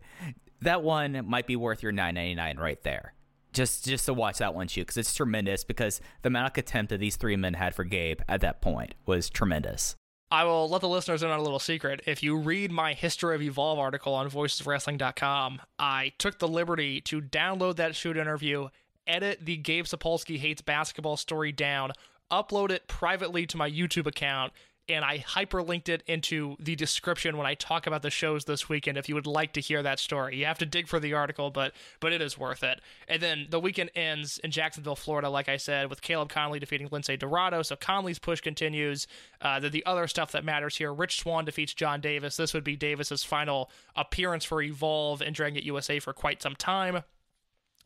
That 0.61 0.81
one 0.81 1.21
might 1.27 1.45
be 1.45 1.55
worth 1.55 1.83
your 1.83 1.91
nine 1.91 2.15
ninety 2.15 2.33
nine 2.35 2.57
right 2.57 2.81
there. 2.83 3.13
Just 3.53 3.85
just 3.85 4.05
to 4.07 4.13
watch 4.13 4.39
that 4.39 4.55
one 4.55 4.67
shoot 4.67 4.81
because 4.81 4.97
it's 4.97 5.13
tremendous. 5.13 5.63
Because 5.63 6.01
the 6.23 6.27
amount 6.27 6.47
of 6.47 6.53
contempt 6.53 6.89
that 6.89 6.99
these 6.99 7.15
three 7.15 7.35
men 7.35 7.53
had 7.53 7.75
for 7.75 7.83
Gabe 7.83 8.21
at 8.27 8.41
that 8.41 8.61
point 8.61 8.95
was 9.05 9.29
tremendous. 9.29 9.95
I 10.31 10.43
will 10.43 10.69
let 10.69 10.81
the 10.81 10.89
listeners 10.89 11.23
in 11.23 11.29
on 11.29 11.39
a 11.39 11.41
little 11.41 11.57
secret. 11.57 12.01
If 12.05 12.21
you 12.21 12.37
read 12.37 12.71
my 12.71 12.93
History 12.93 13.33
of 13.33 13.41
Evolve 13.41 13.79
article 13.79 14.13
on 14.13 14.29
voicesofwrestling.com, 14.29 15.61
I 15.79 16.13
took 16.19 16.37
the 16.37 16.47
liberty 16.47 17.01
to 17.01 17.19
download 17.19 17.77
that 17.77 17.95
shoot 17.95 18.15
interview, 18.15 18.69
edit 19.07 19.43
the 19.43 19.57
Gabe 19.57 19.85
Sapolsky 19.85 20.37
hates 20.37 20.61
basketball 20.61 21.17
story 21.17 21.51
down, 21.51 21.93
upload 22.31 22.69
it 22.69 22.87
privately 22.87 23.47
to 23.47 23.57
my 23.57 23.67
YouTube 23.67 24.05
account, 24.05 24.53
and 24.89 25.05
I 25.05 25.19
hyperlinked 25.19 25.89
it 25.89 26.03
into 26.07 26.55
the 26.59 26.75
description 26.75 27.37
when 27.37 27.47
I 27.47 27.53
talk 27.53 27.87
about 27.87 28.01
the 28.01 28.09
shows 28.09 28.45
this 28.45 28.69
weekend. 28.69 28.97
If 28.97 29.09
you 29.09 29.15
would 29.15 29.27
like 29.27 29.53
to 29.53 29.61
hear 29.61 29.83
that 29.83 29.99
story, 29.99 30.37
you 30.37 30.45
have 30.45 30.57
to 30.59 30.65
dig 30.65 30.87
for 30.87 30.99
the 30.99 31.13
article, 31.13 31.51
but 31.51 31.73
but 31.99 32.13
it 32.13 32.21
is 32.21 32.37
worth 32.37 32.63
it. 32.63 32.81
And 33.07 33.21
then 33.21 33.47
the 33.49 33.59
weekend 33.59 33.91
ends 33.95 34.39
in 34.43 34.51
Jacksonville, 34.51 34.95
Florida, 34.95 35.29
like 35.29 35.49
I 35.49 35.57
said, 35.57 35.89
with 35.89 36.01
Caleb 36.01 36.31
Konley 36.31 36.59
defeating 36.59 36.89
Lince 36.89 37.17
Dorado. 37.17 37.61
So 37.61 37.75
Konley's 37.75 38.19
push 38.19 38.41
continues. 38.41 39.07
Uh, 39.41 39.59
the, 39.59 39.69
the 39.69 39.85
other 39.85 40.07
stuff 40.07 40.31
that 40.31 40.43
matters 40.43 40.77
here: 40.77 40.93
Rich 40.93 41.19
Swann 41.21 41.45
defeats 41.45 41.73
John 41.73 42.01
Davis. 42.01 42.37
This 42.37 42.53
would 42.53 42.63
be 42.63 42.75
Davis's 42.75 43.23
final 43.23 43.69
appearance 43.95 44.45
for 44.45 44.61
Evolve 44.61 45.21
and 45.21 45.35
Dragon 45.35 45.63
USA 45.63 45.99
for 45.99 46.13
quite 46.13 46.41
some 46.41 46.55
time. 46.55 47.03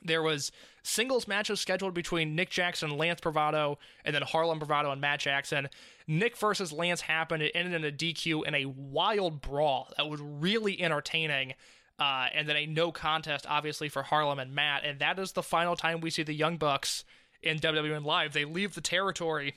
There 0.03 0.21
was 0.21 0.51
singles 0.83 1.27
matches 1.27 1.59
scheduled 1.59 1.93
between 1.93 2.35
Nick 2.35 2.49
Jackson 2.49 2.91
and 2.91 2.99
Lance 2.99 3.21
Bravado, 3.21 3.79
and 4.03 4.13
then 4.13 4.21
Harlem 4.21 4.59
Bravado 4.59 4.91
and 4.91 5.01
Matt 5.01 5.21
Jackson. 5.21 5.69
Nick 6.07 6.37
versus 6.37 6.71
Lance 6.71 7.01
happened. 7.01 7.43
It 7.43 7.51
ended 7.55 7.73
in 7.73 7.85
a 7.85 7.95
DQ 7.95 8.45
in 8.45 8.55
a 8.55 8.65
wild 8.65 9.41
brawl 9.41 9.91
that 9.97 10.09
was 10.09 10.19
really 10.21 10.81
entertaining. 10.81 11.53
Uh, 11.99 12.27
and 12.33 12.49
then 12.49 12.55
a 12.55 12.65
no 12.65 12.91
contest, 12.91 13.45
obviously, 13.47 13.87
for 13.87 14.03
Harlem 14.03 14.39
and 14.39 14.53
Matt. 14.53 14.83
And 14.83 14.99
that 14.99 15.19
is 15.19 15.33
the 15.33 15.43
final 15.43 15.75
time 15.75 16.01
we 16.01 16.09
see 16.09 16.23
the 16.23 16.33
Young 16.33 16.57
Bucks 16.57 17.05
in 17.41 17.59
WWN 17.59 18.03
Live. 18.03 18.33
They 18.33 18.45
leave 18.45 18.73
the 18.73 18.81
territory 18.81 19.53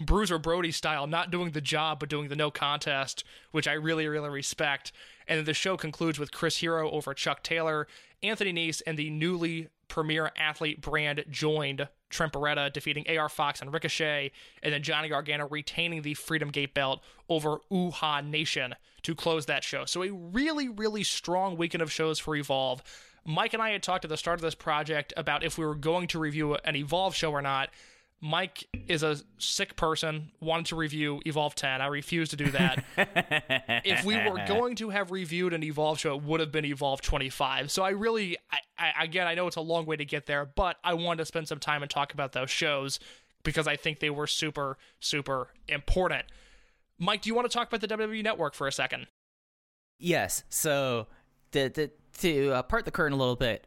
Bruiser 0.00 0.38
Brody 0.38 0.72
style, 0.72 1.06
not 1.06 1.30
doing 1.30 1.50
the 1.50 1.60
job, 1.60 2.00
but 2.00 2.08
doing 2.08 2.28
the 2.28 2.36
no 2.36 2.50
contest, 2.50 3.22
which 3.50 3.68
I 3.68 3.74
really, 3.74 4.08
really 4.08 4.30
respect. 4.30 4.92
And 5.28 5.38
then 5.38 5.44
the 5.44 5.54
show 5.54 5.76
concludes 5.76 6.18
with 6.18 6.32
Chris 6.32 6.58
Hero 6.58 6.90
over 6.90 7.12
Chuck 7.12 7.42
Taylor, 7.42 7.86
Anthony 8.22 8.52
Nese, 8.52 8.82
and 8.86 8.98
the 8.98 9.10
newly 9.10 9.68
premier 9.88 10.30
athlete 10.36 10.80
brand 10.80 11.24
joined 11.28 11.88
Trent 12.10 12.34
defeating 12.72 13.06
AR 13.08 13.28
Fox 13.28 13.60
and 13.60 13.72
Ricochet, 13.72 14.32
and 14.62 14.72
then 14.72 14.82
Johnny 14.82 15.08
Gargano 15.08 15.48
retaining 15.48 16.02
the 16.02 16.14
Freedom 16.14 16.50
Gate 16.50 16.74
belt 16.74 17.02
over 17.28 17.58
Uhaa 17.70 18.24
Nation 18.26 18.74
to 19.02 19.14
close 19.14 19.46
that 19.46 19.64
show. 19.64 19.84
So 19.84 20.02
a 20.02 20.10
really, 20.10 20.68
really 20.68 21.04
strong 21.04 21.56
weekend 21.56 21.82
of 21.82 21.92
shows 21.92 22.18
for 22.18 22.36
Evolve. 22.36 22.82
Mike 23.24 23.54
and 23.54 23.62
I 23.62 23.70
had 23.70 23.82
talked 23.82 24.04
at 24.04 24.08
the 24.08 24.16
start 24.16 24.38
of 24.38 24.42
this 24.42 24.54
project 24.54 25.12
about 25.16 25.44
if 25.44 25.58
we 25.58 25.64
were 25.64 25.74
going 25.74 26.08
to 26.08 26.18
review 26.18 26.56
an 26.64 26.76
Evolve 26.76 27.14
show 27.14 27.30
or 27.30 27.42
not. 27.42 27.70
Mike 28.22 28.68
is 28.86 29.02
a 29.02 29.16
sick 29.38 29.76
person, 29.76 30.30
wanted 30.40 30.66
to 30.66 30.76
review 30.76 31.22
Evolve 31.24 31.54
10. 31.54 31.80
I 31.80 31.86
refused 31.86 32.30
to 32.32 32.36
do 32.36 32.50
that. 32.50 32.84
if 33.84 34.04
we 34.04 34.16
were 34.16 34.44
going 34.46 34.76
to 34.76 34.90
have 34.90 35.10
reviewed 35.10 35.54
an 35.54 35.62
Evolve 35.62 35.98
show, 35.98 36.16
it 36.16 36.22
would 36.22 36.40
have 36.40 36.52
been 36.52 36.66
Evolve 36.66 37.00
25. 37.00 37.70
So 37.70 37.82
I 37.82 37.90
really, 37.90 38.36
I, 38.50 38.58
I, 38.78 39.04
again, 39.04 39.26
I 39.26 39.34
know 39.34 39.46
it's 39.46 39.56
a 39.56 39.62
long 39.62 39.86
way 39.86 39.96
to 39.96 40.04
get 40.04 40.26
there, 40.26 40.44
but 40.44 40.76
I 40.84 40.94
wanted 40.94 41.18
to 41.18 41.24
spend 41.24 41.48
some 41.48 41.60
time 41.60 41.82
and 41.82 41.90
talk 41.90 42.12
about 42.12 42.32
those 42.32 42.50
shows 42.50 43.00
because 43.42 43.66
I 43.66 43.76
think 43.76 44.00
they 44.00 44.10
were 44.10 44.26
super, 44.26 44.76
super 45.00 45.48
important. 45.66 46.26
Mike, 46.98 47.22
do 47.22 47.30
you 47.30 47.34
want 47.34 47.50
to 47.50 47.56
talk 47.56 47.68
about 47.72 47.80
the 47.80 47.88
WWE 47.88 48.22
Network 48.22 48.52
for 48.52 48.66
a 48.66 48.72
second? 48.72 49.06
Yes. 49.98 50.44
So 50.50 51.06
to 51.52 51.70
to, 51.70 51.90
to 52.18 52.50
uh, 52.50 52.62
part 52.62 52.84
the 52.84 52.90
curtain 52.90 53.14
a 53.14 53.18
little 53.18 53.36
bit, 53.36 53.66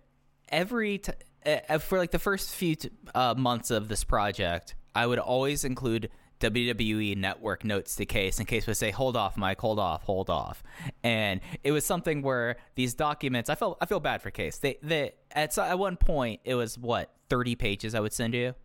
every 0.49 0.99
t- 0.99 1.13
uh, 1.45 1.77
for 1.79 1.97
like 1.97 2.11
the 2.11 2.19
first 2.19 2.53
few 2.53 2.75
t- 2.75 2.89
uh, 3.13 3.35
months 3.35 3.71
of 3.71 3.87
this 3.87 4.03
project, 4.03 4.75
I 4.95 5.05
would 5.07 5.19
always 5.19 5.63
include 5.63 6.09
WWE 6.43 7.15
Network 7.15 7.63
notes 7.63 7.95
to 7.95 8.05
case 8.05 8.39
in 8.39 8.45
case 8.45 8.67
we 8.67 8.73
say, 8.73 8.91
"Hold 8.91 9.15
off, 9.15 9.37
Mike. 9.37 9.61
Hold 9.61 9.79
off. 9.79 10.03
Hold 10.03 10.29
off." 10.29 10.61
And 11.03 11.39
it 11.63 11.71
was 11.71 11.85
something 11.85 12.21
where 12.21 12.57
these 12.75 12.93
documents, 12.93 13.49
I 13.49 13.55
felt 13.55 13.77
I 13.81 13.85
feel 13.85 13.99
bad 13.99 14.21
for 14.21 14.29
Case. 14.29 14.57
They 14.57 14.77
they 14.83 15.13
at 15.31 15.57
at 15.57 15.79
one 15.79 15.95
point 15.95 16.41
it 16.43 16.55
was 16.55 16.77
what 16.77 17.13
thirty 17.29 17.55
pages 17.55 17.95
I 17.95 18.01
would 18.01 18.13
send 18.13 18.33
you. 18.33 18.55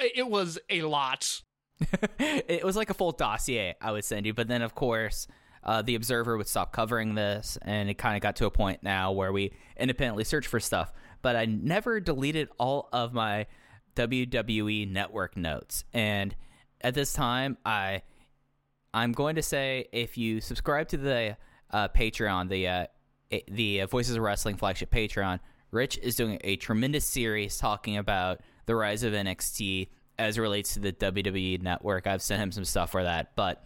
It 0.00 0.28
was 0.28 0.58
a 0.70 0.82
lot. 0.82 1.42
it 2.18 2.64
was 2.64 2.76
like 2.76 2.90
a 2.90 2.94
full 2.94 3.12
dossier 3.12 3.74
I 3.80 3.92
would 3.92 4.04
send 4.04 4.24
you, 4.26 4.34
but 4.34 4.48
then 4.48 4.62
of 4.62 4.74
course. 4.74 5.26
Uh, 5.64 5.80
the 5.80 5.94
Observer 5.94 6.36
would 6.36 6.48
stop 6.48 6.72
covering 6.72 7.14
this, 7.14 7.56
and 7.62 7.88
it 7.88 7.94
kind 7.94 8.16
of 8.16 8.20
got 8.20 8.34
to 8.34 8.46
a 8.46 8.50
point 8.50 8.82
now 8.82 9.12
where 9.12 9.32
we 9.32 9.52
independently 9.76 10.24
search 10.24 10.48
for 10.48 10.58
stuff. 10.58 10.92
But 11.22 11.36
I 11.36 11.44
never 11.46 12.00
deleted 12.00 12.48
all 12.58 12.88
of 12.92 13.12
my 13.12 13.46
WWE 13.96 14.90
Network 14.90 15.36
notes, 15.36 15.84
and 15.92 16.34
at 16.80 16.94
this 16.94 17.12
time, 17.12 17.56
I 17.64 18.02
I'm 18.94 19.12
going 19.12 19.36
to 19.36 19.42
say 19.42 19.86
if 19.92 20.18
you 20.18 20.40
subscribe 20.40 20.88
to 20.88 20.96
the 20.96 21.36
uh, 21.70 21.88
Patreon, 21.88 22.48
the 22.48 22.68
uh, 22.68 22.86
the 23.48 23.82
Voices 23.84 24.16
of 24.16 24.22
Wrestling 24.22 24.56
flagship 24.56 24.90
Patreon, 24.90 25.40
Rich 25.70 25.98
is 26.02 26.16
doing 26.16 26.38
a 26.44 26.56
tremendous 26.56 27.06
series 27.06 27.56
talking 27.56 27.96
about 27.96 28.40
the 28.66 28.74
rise 28.76 29.02
of 29.02 29.14
NXT 29.14 29.88
as 30.18 30.38
relates 30.38 30.74
to 30.74 30.80
the 30.80 30.92
WWE 30.92 31.62
Network. 31.62 32.06
I've 32.06 32.22
sent 32.22 32.42
him 32.42 32.52
some 32.52 32.64
stuff 32.64 32.90
for 32.90 33.02
that, 33.02 33.34
but 33.34 33.64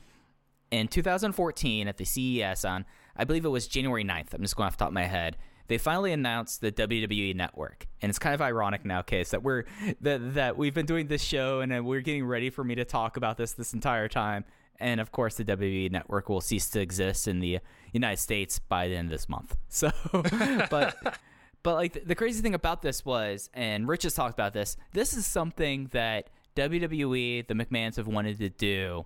in 0.70 0.88
2014 0.88 1.88
at 1.88 1.96
the 1.96 2.04
CES 2.04 2.64
on 2.64 2.84
I 3.16 3.24
believe 3.24 3.44
it 3.44 3.50
was 3.50 3.66
January 3.66 4.04
9th. 4.04 4.34
I'm 4.34 4.42
just 4.42 4.56
going 4.56 4.66
off 4.66 4.76
the 4.76 4.84
top 4.84 4.88
of 4.88 4.94
my 4.94 5.04
head. 5.04 5.36
They 5.68 5.78
finally 5.78 6.12
announced 6.12 6.60
the 6.60 6.70
WWE 6.70 7.34
Network, 7.34 7.86
and 8.00 8.10
it's 8.10 8.18
kind 8.18 8.34
of 8.34 8.42
ironic 8.42 8.84
now, 8.84 9.02
Case, 9.02 9.30
that 9.30 9.42
we're 9.42 9.64
that 10.00 10.34
that 10.34 10.56
we've 10.56 10.74
been 10.74 10.86
doing 10.86 11.06
this 11.08 11.22
show 11.22 11.60
and 11.60 11.84
we're 11.84 12.00
getting 12.00 12.24
ready 12.24 12.50
for 12.50 12.64
me 12.64 12.74
to 12.76 12.84
talk 12.84 13.16
about 13.16 13.36
this 13.36 13.52
this 13.52 13.72
entire 13.72 14.08
time. 14.08 14.44
And 14.78 15.00
of 15.00 15.10
course, 15.10 15.36
the 15.36 15.44
WWE 15.44 15.90
Network 15.90 16.28
will 16.28 16.40
cease 16.40 16.68
to 16.70 16.80
exist 16.80 17.26
in 17.26 17.40
the 17.40 17.60
United 17.92 18.18
States 18.18 18.58
by 18.58 18.88
the 18.88 18.96
end 18.96 19.06
of 19.06 19.12
this 19.12 19.28
month. 19.28 19.56
So, 19.68 19.90
but 20.70 20.96
but 21.62 21.74
like 21.74 21.92
the, 21.94 22.00
the 22.00 22.14
crazy 22.14 22.40
thing 22.40 22.54
about 22.54 22.80
this 22.82 23.04
was, 23.04 23.50
and 23.52 23.88
Rich 23.88 24.04
has 24.04 24.14
talked 24.14 24.34
about 24.34 24.52
this. 24.52 24.76
This 24.92 25.16
is 25.16 25.26
something 25.26 25.88
that 25.92 26.30
WWE, 26.54 27.46
the 27.46 27.54
McMahons, 27.54 27.96
have 27.96 28.06
wanted 28.06 28.38
to 28.38 28.48
do 28.48 29.04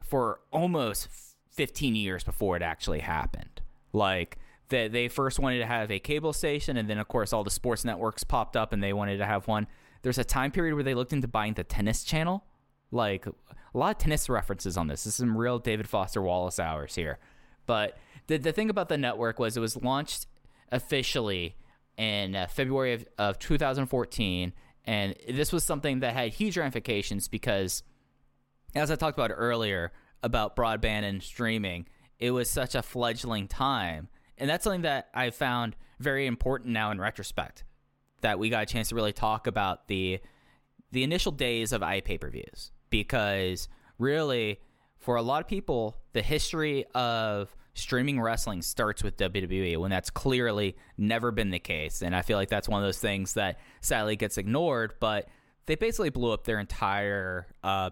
for 0.00 0.40
almost 0.52 1.08
15 1.52 1.96
years 1.96 2.22
before 2.22 2.56
it 2.56 2.62
actually 2.62 3.00
happened. 3.00 3.60
Like 3.92 4.38
they 4.68 4.88
they 4.88 5.08
first 5.08 5.38
wanted 5.38 5.58
to 5.58 5.66
have 5.66 5.90
a 5.90 5.98
cable 5.98 6.32
station, 6.32 6.76
and 6.76 6.88
then 6.88 6.98
of 6.98 7.08
course 7.08 7.32
all 7.32 7.44
the 7.44 7.50
sports 7.50 7.84
networks 7.84 8.24
popped 8.24 8.56
up, 8.56 8.72
and 8.72 8.82
they 8.82 8.92
wanted 8.92 9.18
to 9.18 9.26
have 9.26 9.48
one. 9.48 9.66
There's 10.02 10.18
a 10.18 10.24
time 10.24 10.50
period 10.50 10.74
where 10.74 10.84
they 10.84 10.94
looked 10.94 11.12
into 11.12 11.28
buying 11.28 11.54
the 11.54 11.64
tennis 11.64 12.04
channel. 12.04 12.44
Like 12.90 13.26
a 13.26 13.32
lot 13.74 13.96
of 13.96 13.98
tennis 13.98 14.28
references 14.28 14.76
on 14.76 14.86
this. 14.86 15.04
This 15.04 15.14
is 15.14 15.16
some 15.16 15.36
real 15.36 15.58
David 15.58 15.88
Foster 15.88 16.22
Wallace 16.22 16.58
hours 16.58 16.94
here. 16.94 17.18
But 17.66 17.98
the 18.26 18.38
the 18.38 18.52
thing 18.52 18.70
about 18.70 18.88
the 18.88 18.98
network 18.98 19.38
was 19.38 19.56
it 19.56 19.60
was 19.60 19.76
launched 19.76 20.26
officially 20.70 21.56
in 21.96 22.36
uh, 22.36 22.46
February 22.46 22.94
of, 22.94 23.08
of 23.18 23.38
2014, 23.38 24.52
and 24.84 25.14
this 25.28 25.52
was 25.52 25.64
something 25.64 26.00
that 26.00 26.14
had 26.14 26.32
huge 26.32 26.56
ramifications 26.56 27.28
because, 27.28 27.82
as 28.74 28.90
I 28.90 28.96
talked 28.96 29.18
about 29.18 29.32
earlier 29.34 29.92
about 30.22 30.56
broadband 30.56 31.02
and 31.02 31.22
streaming, 31.22 31.86
it 32.18 32.30
was 32.30 32.48
such 32.48 32.74
a 32.74 32.82
fledgling 32.82 33.48
time 33.48 34.08
and 34.38 34.48
that's 34.48 34.64
something 34.64 34.82
that 34.82 35.08
I 35.14 35.30
found 35.30 35.76
very 35.98 36.26
important 36.26 36.72
now 36.72 36.90
in 36.90 37.00
retrospect. 37.00 37.64
That 38.22 38.38
we 38.38 38.50
got 38.50 38.64
a 38.64 38.66
chance 38.66 38.88
to 38.88 38.94
really 38.94 39.12
talk 39.12 39.46
about 39.46 39.86
the 39.88 40.20
the 40.90 41.04
initial 41.04 41.32
days 41.32 41.72
of 41.72 41.82
iPay 41.82 42.20
per 42.20 42.30
views 42.30 42.72
because 42.90 43.68
really 43.98 44.60
for 44.96 45.16
a 45.16 45.22
lot 45.22 45.40
of 45.42 45.48
people 45.48 45.96
the 46.12 46.22
history 46.22 46.84
of 46.94 47.54
streaming 47.74 48.20
wrestling 48.20 48.62
starts 48.62 49.04
with 49.04 49.16
WWE 49.16 49.76
when 49.76 49.90
that's 49.90 50.10
clearly 50.10 50.76
never 50.96 51.30
been 51.30 51.50
the 51.50 51.58
case 51.58 52.02
and 52.02 52.16
I 52.16 52.22
feel 52.22 52.36
like 52.36 52.48
that's 52.48 52.68
one 52.68 52.82
of 52.82 52.86
those 52.86 52.98
things 52.98 53.34
that 53.34 53.58
sadly 53.80 54.16
gets 54.16 54.38
ignored 54.38 54.94
but 54.98 55.28
they 55.66 55.74
basically 55.74 56.10
blew 56.10 56.32
up 56.32 56.44
their 56.44 56.58
entire 56.58 57.46
uh, 57.62 57.90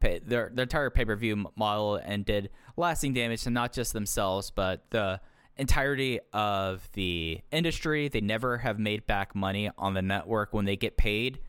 pay, 0.00 0.20
their 0.20 0.50
their 0.54 0.62
entire 0.62 0.90
pay 0.90 1.04
per 1.04 1.16
view 1.16 1.50
model 1.56 1.96
and 1.96 2.24
did 2.24 2.50
lasting 2.76 3.12
damage 3.12 3.42
to 3.42 3.50
not 3.50 3.72
just 3.72 3.92
themselves 3.92 4.50
but 4.50 4.84
the 4.90 5.20
entirety 5.56 6.20
of 6.32 6.88
the 6.92 7.40
industry. 7.50 8.08
They 8.08 8.20
never 8.20 8.58
have 8.58 8.78
made 8.78 9.06
back 9.06 9.34
money 9.34 9.70
on 9.78 9.94
the 9.94 10.02
network 10.02 10.52
when 10.52 10.64
they 10.64 10.76
get 10.76 10.96
paid 10.96 11.40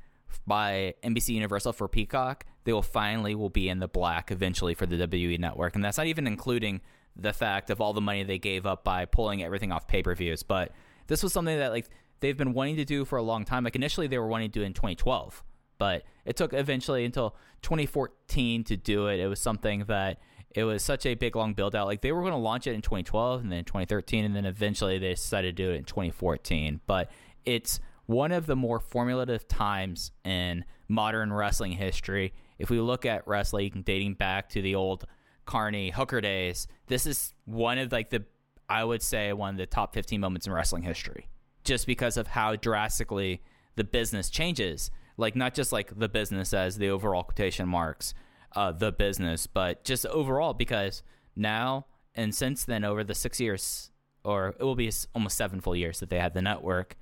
by 0.46 0.94
NBC 1.04 1.30
Universal 1.30 1.74
for 1.74 1.88
Peacock. 1.88 2.46
They 2.64 2.74
will 2.74 2.82
finally 2.82 3.36
will 3.36 3.50
be 3.50 3.70
in 3.70 3.80
the 3.80 3.88
black 3.88 4.32
eventually 4.32 4.74
for 4.74 4.86
the 4.86 4.96
WWE 5.08 5.40
network, 5.40 5.76
and 5.76 5.84
that's 5.84 5.98
not 5.98 6.08
even 6.08 6.28
including 6.28 6.82
the 7.16 7.34
fact 7.34 7.70
of 7.70 7.82
all 7.82 7.94
the 7.94 8.02
money 8.02 8.24
they 8.24 8.38
gave 8.38 8.66
up 8.66 8.84
by 8.84 9.06
pulling 9.06 9.44
everything 9.44 9.72
off 9.72 9.88
pay-per-views. 9.88 10.44
But 10.44 10.72
this 11.08 11.24
was 11.24 11.34
something 11.34 11.58
that 11.58 11.72
like 11.72 11.90
they've 12.20 12.38
been 12.38 12.54
wanting 12.54 12.76
to 12.78 12.86
do 12.86 13.06
for 13.06 13.18
a 13.18 13.24
long 13.24 13.46
time. 13.46 13.64
Like 13.64 13.76
initially 13.76 14.08
they 14.08 14.20
were 14.20 14.28
wanting 14.28 14.52
to 14.52 14.60
do 14.60 14.66
in 14.66 14.74
2012, 14.74 15.44
but 15.78 16.04
it 16.26 16.36
took 16.36 16.54
eventually 16.54 17.06
until 17.06 17.36
2014 17.62 18.64
to 18.66 18.78
do 18.78 19.08
it. 19.08 19.20
It 19.20 19.28
was 19.28 19.40
something 19.40 19.86
that 19.88 20.20
it 20.58 20.64
was 20.64 20.82
such 20.82 21.06
a 21.06 21.14
big 21.14 21.36
long 21.36 21.54
build 21.54 21.76
out. 21.76 21.86
Like 21.86 22.02
they 22.02 22.12
were 22.12 22.22
going 22.22 22.34
to 22.34 22.38
launch 22.38 22.66
it 22.66 22.74
in 22.74 22.82
2012 22.82 23.42
and 23.42 23.52
then 23.52 23.64
2013, 23.64 24.26
and 24.26 24.36
then 24.36 24.48
eventually 24.48 24.98
they 24.98 25.12
decided 25.12 25.56
to 25.56 25.64
do 25.64 25.72
it 25.72 25.76
in 25.76 25.84
2014. 25.84 26.82
But 26.88 27.12
it's 27.46 27.80
one 28.08 28.32
of 28.32 28.48
the 28.48 28.56
more 28.56 28.80
formulative 28.80 29.48
times 29.48 30.10
in 30.26 30.66
modern 30.88 31.32
wrestling 31.32 31.74
history. 31.74 32.34
If 32.58 32.72
we 32.72 32.80
look 32.80 33.06
at 33.06 33.28
wrestling 33.28 33.84
dating 33.86 34.16
back 34.16 34.50
to 34.50 34.64
the 34.64 34.74
old 34.74 35.06
Carney 35.46 35.92
Hooker 35.92 36.22
days, 36.22 36.68
this 36.88 37.06
is 37.06 37.36
one 37.46 37.78
of 37.78 37.92
like 37.92 38.10
the 38.10 38.26
I 38.68 38.84
would 38.84 39.04
say 39.04 39.34
one 39.34 39.52
of 39.52 39.58
the 39.58 39.68
top 39.68 39.94
15 39.94 40.20
moments 40.20 40.48
in 40.48 40.54
wrestling 40.54 40.82
history, 40.82 41.30
just 41.66 41.86
because 41.86 42.18
of 42.18 42.26
how 42.26 42.56
drastically 42.56 43.44
the 43.76 43.84
business 43.84 44.32
changes. 44.32 44.90
Like 45.18 45.36
not 45.36 45.54
just 45.54 45.72
like 45.72 46.00
the 46.00 46.10
business 46.10 46.52
as 46.52 46.80
the 46.80 46.90
overall 46.90 47.22
quotation 47.22 47.70
marks, 47.70 48.16
uh, 48.58 48.72
the 48.72 48.92
business, 48.92 49.46
but 49.46 49.84
just 49.84 50.04
overall 50.08 50.56
because 50.56 51.04
now 51.36 51.86
and 52.16 52.34
since 52.34 52.66
then 52.66 52.84
over 52.84 53.04
the 53.04 53.14
six 53.14 53.40
years 53.40 53.92
or 54.24 54.56
it 54.60 54.64
will 54.64 54.76
be 54.76 54.92
almost 55.14 55.38
seven 55.38 55.62
full 55.62 55.76
years 55.76 56.00
that 56.00 56.10
they 56.10 56.18
had 56.18 56.34
the 56.34 56.42
network, 56.42 56.98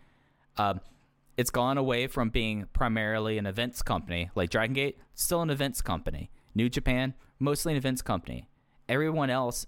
um, 0.57 0.81
it's 1.37 1.49
gone 1.49 1.77
away 1.77 2.07
from 2.07 2.29
being 2.29 2.65
primarily 2.73 3.37
an 3.37 3.45
events 3.45 3.81
company 3.81 4.29
like 4.35 4.49
Dragon 4.49 4.73
Gate, 4.73 4.97
still 5.13 5.41
an 5.41 5.49
events 5.49 5.81
company. 5.81 6.29
New 6.53 6.67
Japan, 6.67 7.13
mostly 7.39 7.71
an 7.71 7.77
events 7.77 8.01
company. 8.01 8.49
Everyone 8.89 9.29
else 9.29 9.65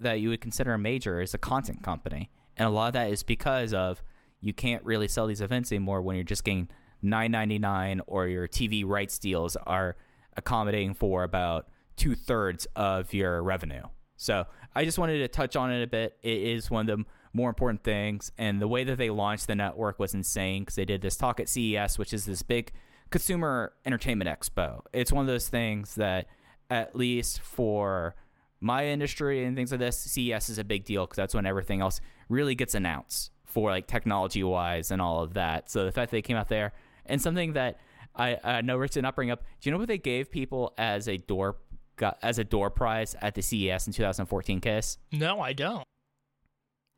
that 0.00 0.20
you 0.20 0.28
would 0.28 0.42
consider 0.42 0.74
a 0.74 0.78
major 0.78 1.22
is 1.22 1.32
a 1.32 1.38
content 1.38 1.82
company, 1.82 2.30
and 2.58 2.68
a 2.68 2.70
lot 2.70 2.88
of 2.88 2.92
that 2.92 3.10
is 3.10 3.22
because 3.22 3.72
of 3.72 4.02
you 4.42 4.52
can't 4.52 4.84
really 4.84 5.08
sell 5.08 5.26
these 5.26 5.40
events 5.40 5.72
anymore 5.72 6.02
when 6.02 6.14
you're 6.14 6.24
just 6.24 6.44
getting 6.44 6.68
nine 7.00 7.30
ninety 7.30 7.58
nine 7.58 8.02
or 8.06 8.26
your 8.28 8.46
TV 8.46 8.84
rights 8.86 9.18
deals 9.18 9.56
are 9.66 9.96
accommodating 10.36 10.94
for 10.94 11.24
about 11.24 11.68
two 11.96 12.14
thirds 12.14 12.66
of 12.76 13.12
your 13.12 13.42
revenue. 13.42 13.82
So 14.16 14.46
I 14.74 14.84
just 14.84 14.98
wanted 14.98 15.18
to 15.18 15.28
touch 15.28 15.56
on 15.56 15.72
it 15.72 15.82
a 15.82 15.86
bit. 15.86 16.16
It 16.22 16.40
is 16.40 16.70
one 16.70 16.88
of 16.88 16.98
the 16.98 17.04
more 17.34 17.48
important 17.48 17.82
things, 17.82 18.30
and 18.36 18.60
the 18.60 18.68
way 18.68 18.84
that 18.84 18.98
they 18.98 19.10
launched 19.10 19.46
the 19.46 19.54
network 19.54 19.98
was 19.98 20.14
insane 20.14 20.62
because 20.62 20.74
they 20.74 20.84
did 20.84 21.00
this 21.00 21.16
talk 21.16 21.40
at 21.40 21.48
CES, 21.48 21.98
which 21.98 22.12
is 22.12 22.26
this 22.26 22.42
big 22.42 22.72
consumer 23.10 23.72
entertainment 23.86 24.28
expo. 24.28 24.80
It's 24.92 25.12
one 25.12 25.22
of 25.22 25.26
those 25.26 25.48
things 25.48 25.94
that, 25.96 26.26
at 26.70 26.94
least 26.94 27.40
for 27.40 28.14
my 28.60 28.86
industry 28.86 29.44
and 29.44 29.56
things 29.56 29.72
like 29.72 29.80
this, 29.80 29.98
CES 29.98 30.48
is 30.48 30.58
a 30.58 30.64
big 30.64 30.84
deal 30.84 31.04
because 31.04 31.16
that's 31.16 31.34
when 31.34 31.46
everything 31.46 31.80
else 31.80 32.00
really 32.28 32.54
gets 32.54 32.74
announced 32.74 33.30
for 33.44 33.70
like 33.70 33.86
technology 33.86 34.44
wise 34.44 34.90
and 34.90 35.02
all 35.02 35.22
of 35.22 35.34
that. 35.34 35.70
So 35.70 35.84
the 35.84 35.92
fact 35.92 36.10
that 36.10 36.16
they 36.16 36.22
came 36.22 36.36
out 36.36 36.48
there 36.48 36.72
and 37.06 37.20
something 37.20 37.54
that 37.54 37.78
I, 38.14 38.38
I 38.44 38.60
know 38.60 38.76
Rich 38.76 38.92
did 38.92 39.02
not 39.02 39.14
bring 39.16 39.30
up. 39.30 39.40
Do 39.60 39.68
you 39.68 39.72
know 39.72 39.78
what 39.78 39.88
they 39.88 39.98
gave 39.98 40.30
people 40.30 40.74
as 40.78 41.08
a 41.08 41.16
door 41.16 41.56
got 41.96 42.18
as 42.22 42.38
a 42.38 42.44
door 42.44 42.70
prize 42.70 43.14
at 43.22 43.34
the 43.34 43.42
CES 43.42 43.86
in 43.86 43.92
2014? 43.92 44.60
Kiss. 44.60 44.98
No, 45.12 45.40
I 45.40 45.52
don't. 45.52 45.84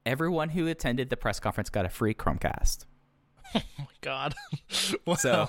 Everyone 0.07 0.51
who 0.51 0.67
attended 0.69 1.09
the 1.11 1.17
press 1.17 1.41
conference 1.41 1.71
got 1.71 1.85
a 1.85 1.89
free 1.89 2.15
Chromecast. 2.15 2.85
Oh 3.57 3.61
my 3.79 3.85
God. 4.01 4.35
Wow. 5.07 5.15
So, 5.17 5.49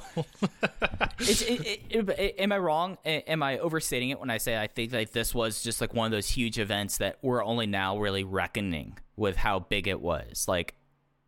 it, 1.19 1.81
it, 1.89 2.09
it- 2.09 2.35
am 2.39 2.51
I 2.51 2.57
wrong? 2.59 2.97
Am 3.05 3.41
I 3.41 3.57
overstating 3.57 4.09
it 4.09 4.19
when 4.19 4.29
I 4.29 4.37
say 4.37 4.57
I 4.61 4.67
think 4.67 4.93
like 4.93 5.11
this 5.11 5.33
was 5.33 5.63
just 5.63 5.81
like 5.81 5.93
one 5.93 6.05
of 6.05 6.11
those 6.11 6.29
huge 6.29 6.59
events 6.59 6.97
that 6.99 7.17
we're 7.23 7.43
only 7.43 7.65
now 7.65 7.97
really 7.97 8.23
reckoning 8.23 8.97
with 9.15 9.37
how 9.37 9.59
big 9.59 9.87
it 9.87 10.01
was? 10.01 10.47
Like, 10.47 10.75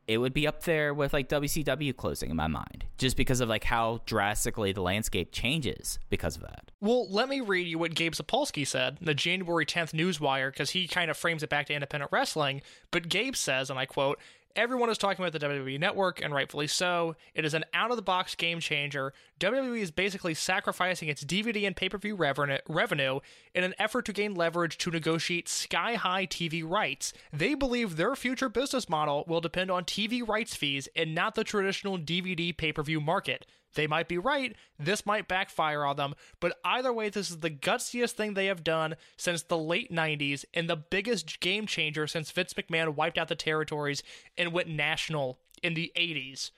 it 0.08 0.20
would 0.20 0.34
be 0.34 0.48
up 0.48 0.64
there 0.64 0.94
with 0.94 1.12
like 1.14 1.28
WCW 1.28 1.96
closing 1.96 2.30
in 2.30 2.36
my 2.38 2.48
mind, 2.48 2.86
just 2.98 3.18
because 3.18 3.42
of 3.42 3.50
like 3.50 3.66
how 3.66 4.02
drastically 4.06 4.72
the 4.72 4.82
landscape 4.82 5.32
changes 5.32 6.00
because 6.10 6.38
of 6.38 6.44
that. 6.44 6.72
Well, 6.80 7.10
let 7.10 7.28
me 7.28 7.42
read 7.42 7.68
you 7.68 7.78
what 7.78 7.94
Gabe 7.94 8.14
Sapolsky 8.14 8.66
said 8.66 8.98
in 9.00 9.06
the 9.06 9.14
January 9.14 9.66
10th 9.66 9.92
Newswire 9.92 10.52
because 10.52 10.70
he 10.70 10.88
kind 10.88 11.12
of 11.12 11.18
frames 11.18 11.44
it 11.44 11.50
back 11.50 11.68
to 11.68 11.74
independent 11.74 12.12
wrestling. 12.12 12.62
But 12.92 13.10
Gabe 13.10 13.36
says, 13.36 13.70
and 13.70 13.78
I 13.78 13.86
quote, 13.86 14.20
Everyone 14.58 14.90
is 14.90 14.98
talking 14.98 15.24
about 15.24 15.40
the 15.40 15.48
WWE 15.48 15.80
Network, 15.80 16.20
and 16.20 16.34
rightfully 16.34 16.66
so. 16.66 17.16
It 17.36 17.46
is 17.46 17.54
an 17.54 17.64
out 17.76 17.92
of 17.92 17.96
the 17.96 18.02
box 18.02 18.34
game 18.34 18.60
changer. 18.60 19.14
WWE 19.40 19.80
is 19.80 19.92
basically 19.92 20.34
sacrificing 20.34 21.10
its 21.10 21.24
DVD 21.24 21.68
and 21.68 21.76
pay 21.76 21.90
per 21.90 22.00
view 22.00 22.16
revenue 22.16 23.20
in 23.54 23.64
an 23.64 23.76
effort 23.78 24.06
to 24.06 24.14
gain 24.14 24.34
leverage 24.34 24.80
to 24.80 24.90
negotiate 24.90 25.48
sky 25.48 25.94
high 25.94 26.26
TV 26.26 26.68
rights. 26.68 27.14
They 27.32 27.54
believe 27.54 27.98
their 27.98 28.16
future 28.16 28.50
business 28.50 28.90
model 28.90 29.26
will 29.28 29.42
depend 29.42 29.70
on 29.70 29.84
TV 29.84 30.28
rights 30.28 30.56
fees 30.56 30.90
and 30.96 31.14
not 31.14 31.36
the 31.36 31.44
traditional 31.44 32.00
DVD 32.00 32.58
pay 32.58 32.74
per 32.74 32.82
view 32.82 33.00
market. 33.00 33.46
They 33.78 33.86
might 33.86 34.08
be 34.08 34.18
right, 34.18 34.56
this 34.80 35.06
might 35.06 35.28
backfire 35.28 35.86
on 35.86 35.98
them, 35.98 36.16
but 36.40 36.58
either 36.66 36.92
way, 36.92 37.10
this 37.10 37.30
is 37.30 37.42
the 37.42 37.52
gutsiest 37.52 38.14
thing 38.14 38.34
they 38.34 38.48
have 38.48 38.64
done 38.64 38.96
since 39.18 39.44
the 39.44 39.58
late 39.58 39.92
90s 39.92 40.46
and 40.52 40.68
the 40.68 40.76
biggest 40.76 41.40
game 41.40 41.68
changer 41.68 42.08
since 42.08 42.32
Vince 42.32 42.56
McMahon 42.56 42.96
wiped 42.96 43.20
out 43.20 43.28
the 43.28 43.36
territories 43.36 44.02
and 44.36 44.52
went 44.52 44.68
national 44.68 45.38
in 45.62 45.76
the 45.76 45.92
80s. 45.96 46.50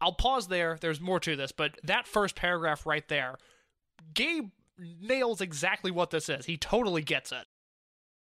I'll 0.00 0.12
pause 0.12 0.46
there, 0.46 0.78
there's 0.80 1.00
more 1.00 1.18
to 1.20 1.34
this, 1.34 1.50
but 1.50 1.72
that 1.82 2.06
first 2.06 2.36
paragraph 2.36 2.86
right 2.86 3.06
there, 3.08 3.36
Gabe 4.14 4.50
nails 4.78 5.40
exactly 5.40 5.90
what 5.90 6.10
this 6.10 6.28
is. 6.28 6.46
He 6.46 6.56
totally 6.56 7.02
gets 7.02 7.32
it. 7.32 7.46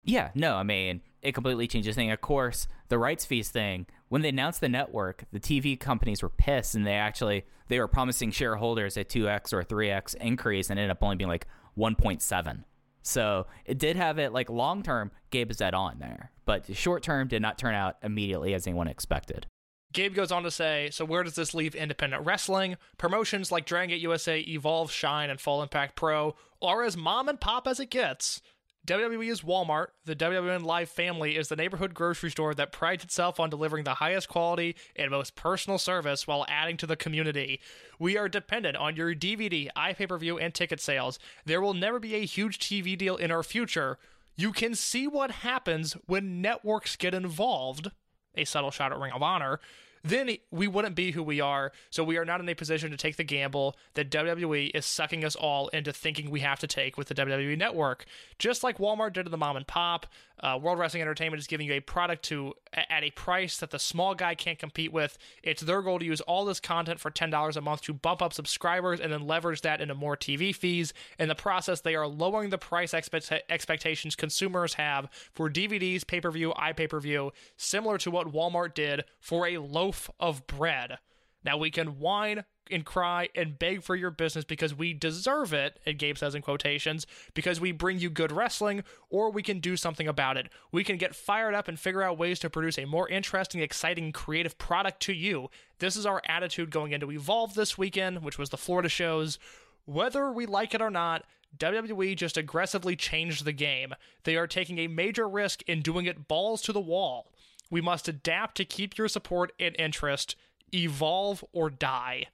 Yeah, 0.05 0.29
no, 0.35 0.55
I 0.55 0.63
mean, 0.63 1.01
it 1.23 1.33
completely 1.33 1.67
changes 1.67 1.95
thing. 1.95 2.11
Of 2.11 2.21
course, 2.21 2.67
the 2.89 2.99
rights 2.99 3.25
fees 3.25 3.49
thing, 3.49 3.87
when 4.09 4.21
they 4.21 4.29
announced 4.29 4.61
the 4.61 4.69
network, 4.69 5.25
the 5.31 5.39
TV 5.39 5.77
companies 5.77 6.21
were 6.21 6.29
pissed 6.29 6.75
and 6.75 6.85
they 6.85 6.93
actually 6.93 7.45
they 7.67 7.79
were 7.79 7.87
promising 7.87 8.29
shareholders 8.29 8.95
a 8.95 9.03
2x 9.03 9.51
or 9.51 9.63
3x 9.63 10.15
increase 10.15 10.69
and 10.69 10.79
ended 10.79 10.91
up 10.91 11.01
only 11.01 11.15
being 11.15 11.27
like 11.27 11.47
1.7. 11.77 12.63
So, 13.01 13.47
it 13.65 13.77
did 13.79 13.95
have 13.97 14.19
it 14.19 14.31
like 14.31 14.49
long 14.49 14.83
term 14.83 15.11
Gabe 15.31 15.51
is 15.51 15.57
that 15.57 15.73
on 15.73 15.97
there, 15.99 16.31
but 16.45 16.75
short 16.75 17.01
term 17.01 17.27
did 17.27 17.41
not 17.41 17.57
turn 17.57 17.73
out 17.73 17.97
immediately 18.03 18.53
as 18.53 18.67
anyone 18.67 18.87
expected. 18.87 19.47
Gabe 19.95 20.13
goes 20.13 20.31
on 20.31 20.43
to 20.43 20.51
say, 20.51 20.89
so 20.91 21.05
where 21.05 21.23
does 21.23 21.35
this 21.35 21.53
leave 21.53 21.73
independent 21.73 22.25
wrestling? 22.25 22.75
Promotions 22.97 23.49
like 23.49 23.65
Dragon 23.65 23.91
Gate 23.91 24.01
USA, 24.01 24.39
Evolve, 24.41 24.91
Shine, 24.91 25.29
and 25.29 25.39
Full 25.39 25.63
Impact 25.63 25.95
Pro 25.95 26.35
are 26.61 26.83
as 26.83 26.97
mom 26.97 27.29
and 27.29 27.39
pop 27.39 27.65
as 27.65 27.79
it 27.79 27.89
gets. 27.89 28.41
WWE 28.86 29.31
is 29.31 29.41
Walmart. 29.41 29.88
The 30.05 30.15
WWN 30.15 30.63
Live 30.63 30.89
family 30.89 31.38
is 31.38 31.47
the 31.47 31.55
neighborhood 31.55 31.95
grocery 31.95 32.29
store 32.29 32.53
that 32.53 32.71
prides 32.71 33.03
itself 33.03 33.39
on 33.39 33.49
delivering 33.49 33.83
the 33.83 33.95
highest 33.95 34.29
quality 34.29 34.75
and 34.95 35.09
most 35.09 35.36
personal 35.36 35.79
service 35.79 36.27
while 36.27 36.45
adding 36.47 36.77
to 36.77 36.86
the 36.86 36.95
community. 36.95 37.59
We 37.97 38.15
are 38.17 38.29
dependent 38.29 38.77
on 38.77 38.95
your 38.95 39.15
DVD, 39.15 39.69
iPay 39.75 40.07
per 40.07 40.17
view, 40.17 40.38
and 40.38 40.53
ticket 40.53 40.79
sales. 40.79 41.17
There 41.45 41.61
will 41.61 41.73
never 41.73 41.99
be 41.99 42.13
a 42.15 42.25
huge 42.25 42.59
TV 42.59 42.95
deal 42.95 43.15
in 43.15 43.31
our 43.31 43.43
future. 43.43 43.97
You 44.36 44.51
can 44.51 44.75
see 44.75 45.07
what 45.07 45.31
happens 45.31 45.93
when 46.05 46.41
networks 46.41 46.95
get 46.95 47.13
involved 47.15 47.89
a 48.38 48.45
subtle 48.45 48.71
shot 48.71 48.91
at 48.91 48.99
Ring 48.99 49.13
of 49.13 49.23
Honor, 49.23 49.59
then 50.05 50.37
we 50.51 50.67
wouldn't 50.67 50.95
be 50.95 51.11
who 51.11 51.23
we 51.23 51.41
are. 51.41 51.71
So 51.89 52.03
we 52.03 52.17
are 52.17 52.25
not 52.25 52.39
in 52.39 52.47
a 52.47 52.53
position 52.53 52.91
to 52.91 52.97
take 52.97 53.15
the 53.15 53.23
gamble 53.23 53.75
that 53.95 54.11
WWE 54.11 54.71
is 54.75 54.85
sucking 54.85 55.25
us 55.25 55.35
all 55.35 55.67
into 55.69 55.91
thinking 55.91 56.29
we 56.29 56.41
have 56.41 56.59
to 56.59 56.67
take 56.67 56.95
with 56.95 57.07
the 57.07 57.15
WWE 57.15 57.57
network. 57.57 58.05
Just 58.37 58.63
like 58.63 58.77
Walmart 58.77 59.13
did 59.13 59.23
to 59.23 59.29
the 59.29 59.37
mom 59.37 59.57
and 59.57 59.65
pop, 59.65 60.05
uh, 60.39 60.59
World 60.61 60.79
Wrestling 60.79 61.01
Entertainment 61.01 61.39
is 61.39 61.47
giving 61.47 61.67
you 61.67 61.73
a 61.73 61.79
product 61.79 62.23
to 62.25 62.53
at 62.73 63.03
a 63.03 63.11
price 63.11 63.57
that 63.57 63.71
the 63.71 63.79
small 63.79 64.15
guy 64.15 64.36
can't 64.36 64.59
compete 64.59 64.91
with. 64.91 65.17
It's 65.43 65.61
their 65.61 65.81
goal 65.81 65.99
to 65.99 66.05
use 66.05 66.21
all 66.21 66.45
this 66.45 66.59
content 66.59 66.99
for 66.99 67.09
ten 67.09 67.29
dollars 67.29 67.57
a 67.57 67.61
month 67.61 67.81
to 67.83 67.93
bump 67.93 68.21
up 68.21 68.33
subscribers 68.33 68.99
and 68.99 69.11
then 69.11 69.25
leverage 69.25 69.61
that 69.61 69.81
into 69.81 69.95
more 69.95 70.17
TV 70.17 70.53
fees. 70.53 70.93
In 71.19 71.27
the 71.27 71.36
process, 71.36 71.81
they 71.81 71.95
are 71.95 72.07
lowering 72.07 72.49
the 72.49 72.57
price 72.57 72.93
expect- 72.93 73.31
expectations 73.49 74.15
consumers 74.15 74.75
have 74.75 75.09
for 75.33 75.49
DVDs, 75.49 76.05
pay 76.05 76.21
per 76.21 76.31
view, 76.31 76.53
iPay 76.57 76.89
per 76.89 76.99
view, 76.99 77.31
similar 77.57 77.97
to 77.99 78.11
what 78.11 78.31
Walmart 78.31 78.73
did 78.73 79.05
for 79.19 79.47
a 79.47 79.57
loaf 79.57 80.09
of 80.19 80.45
bread. 80.47 80.97
Now 81.45 81.57
we 81.57 81.69
can 81.69 81.99
whine 81.99 82.43
and 82.71 82.83
cry 82.83 83.29
and 83.35 83.59
beg 83.59 83.83
for 83.83 83.95
your 83.95 84.09
business 84.09 84.43
because 84.43 84.73
we 84.73 84.93
deserve 84.93 85.53
it, 85.53 85.79
and 85.85 85.99
Gabe 85.99 86.17
says 86.17 86.33
in 86.33 86.41
quotations, 86.41 87.05
because 87.35 87.61
we 87.61 87.71
bring 87.71 87.99
you 87.99 88.09
good 88.09 88.31
wrestling, 88.31 88.83
or 89.11 89.29
we 89.29 89.43
can 89.43 89.59
do 89.59 89.77
something 89.77 90.07
about 90.07 90.37
it. 90.37 90.49
We 90.71 90.83
can 90.83 90.97
get 90.97 91.15
fired 91.15 91.53
up 91.53 91.67
and 91.67 91.79
figure 91.79 92.01
out 92.01 92.17
ways 92.17 92.39
to 92.39 92.49
produce 92.49 92.79
a 92.79 92.85
more 92.85 93.07
interesting, 93.07 93.61
exciting, 93.61 94.11
creative 94.11 94.57
product 94.57 94.99
to 95.01 95.13
you. 95.13 95.49
This 95.77 95.95
is 95.95 96.07
our 96.07 96.23
attitude 96.27 96.71
going 96.71 96.91
into 96.91 97.11
Evolve 97.11 97.53
this 97.53 97.77
weekend, 97.77 98.23
which 98.23 98.39
was 98.39 98.49
the 98.49 98.57
Florida 98.57 98.89
shows. 98.89 99.37
Whether 99.85 100.31
we 100.31 100.47
like 100.47 100.73
it 100.73 100.81
or 100.81 100.89
not, 100.89 101.25
WWE 101.57 102.17
just 102.17 102.37
aggressively 102.37 102.95
changed 102.95 103.45
the 103.45 103.53
game. 103.53 103.93
They 104.23 104.35
are 104.35 104.47
taking 104.47 104.79
a 104.79 104.87
major 104.87 105.29
risk 105.29 105.61
in 105.67 105.81
doing 105.81 106.05
it 106.05 106.27
balls 106.27 106.63
to 106.63 106.73
the 106.73 106.81
wall. 106.81 107.31
We 107.69 107.81
must 107.81 108.07
adapt 108.07 108.57
to 108.57 108.65
keep 108.65 108.97
your 108.97 109.07
support 109.07 109.51
and 109.59 109.75
interest. 109.77 110.35
Evolve 110.76 111.43
or 111.53 111.69
die. 111.69 112.26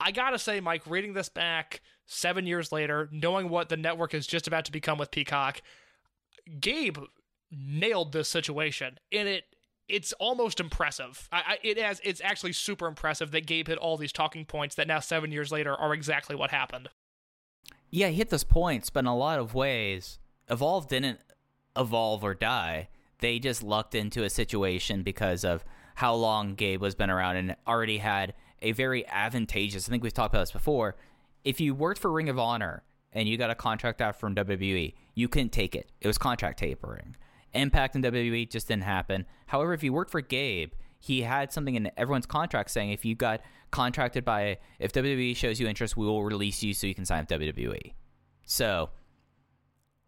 I 0.00 0.12
gotta 0.12 0.38
say, 0.38 0.60
Mike, 0.60 0.82
reading 0.86 1.14
this 1.14 1.28
back 1.28 1.80
seven 2.06 2.46
years 2.46 2.72
later, 2.72 3.08
knowing 3.10 3.48
what 3.48 3.68
the 3.68 3.76
network 3.76 4.14
is 4.14 4.26
just 4.26 4.46
about 4.46 4.64
to 4.66 4.72
become 4.72 4.98
with 4.98 5.10
Peacock, 5.10 5.62
Gabe 6.60 6.98
nailed 7.50 8.12
this 8.12 8.28
situation. 8.28 8.98
And 9.12 9.28
it 9.28 9.44
it's 9.88 10.12
almost 10.14 10.60
impressive. 10.60 11.28
I, 11.30 11.38
I, 11.46 11.58
it 11.62 11.78
has 11.78 12.00
it's 12.04 12.20
actually 12.22 12.52
super 12.52 12.86
impressive 12.86 13.30
that 13.32 13.46
Gabe 13.46 13.68
hit 13.68 13.78
all 13.78 13.96
these 13.96 14.12
talking 14.12 14.44
points 14.44 14.74
that 14.76 14.88
now 14.88 15.00
seven 15.00 15.32
years 15.32 15.52
later 15.52 15.74
are 15.74 15.92
exactly 15.92 16.36
what 16.36 16.50
happened. 16.50 16.88
Yeah, 17.90 18.08
he 18.08 18.16
hit 18.16 18.30
those 18.30 18.44
points, 18.44 18.90
but 18.90 19.00
in 19.00 19.06
a 19.06 19.16
lot 19.16 19.38
of 19.38 19.54
ways, 19.54 20.18
Evolve 20.48 20.88
didn't 20.88 21.20
evolve 21.76 22.24
or 22.24 22.34
die. 22.34 22.88
They 23.20 23.38
just 23.38 23.62
lucked 23.62 23.94
into 23.94 24.24
a 24.24 24.30
situation 24.30 25.02
because 25.02 25.44
of 25.44 25.64
how 25.94 26.14
long 26.14 26.54
Gabe 26.54 26.82
has 26.82 26.94
been 26.94 27.10
around 27.10 27.36
and 27.36 27.56
already 27.66 27.98
had 27.98 28.34
a 28.62 28.72
very 28.72 29.06
advantageous. 29.06 29.88
I 29.88 29.90
think 29.90 30.02
we've 30.02 30.12
talked 30.12 30.34
about 30.34 30.42
this 30.42 30.52
before. 30.52 30.96
If 31.44 31.60
you 31.60 31.74
worked 31.74 32.00
for 32.00 32.10
Ring 32.10 32.28
of 32.28 32.38
Honor 32.38 32.82
and 33.12 33.28
you 33.28 33.36
got 33.36 33.50
a 33.50 33.54
contract 33.54 34.00
out 34.00 34.16
from 34.18 34.34
WWE, 34.34 34.94
you 35.14 35.28
couldn't 35.28 35.52
take 35.52 35.74
it. 35.74 35.90
It 36.00 36.06
was 36.06 36.18
contract 36.18 36.58
tapering. 36.58 37.16
Impact 37.52 37.94
in 37.94 38.02
WWE 38.02 38.50
just 38.50 38.68
didn't 38.68 38.82
happen. 38.82 39.26
However, 39.46 39.72
if 39.74 39.82
you 39.82 39.92
worked 39.92 40.10
for 40.10 40.20
Gabe, 40.20 40.72
he 40.98 41.22
had 41.22 41.52
something 41.52 41.74
in 41.74 41.90
everyone's 41.96 42.26
contract 42.26 42.70
saying 42.70 42.90
if 42.90 43.04
you 43.04 43.14
got 43.14 43.40
contracted 43.70 44.24
by 44.24 44.58
if 44.78 44.92
WWE 44.92 45.36
shows 45.36 45.60
you 45.60 45.68
interest, 45.68 45.96
we 45.96 46.06
will 46.06 46.24
release 46.24 46.62
you 46.62 46.74
so 46.74 46.86
you 46.86 46.94
can 46.94 47.04
sign 47.04 47.26
with 47.28 47.40
WWE. 47.40 47.92
So 48.46 48.90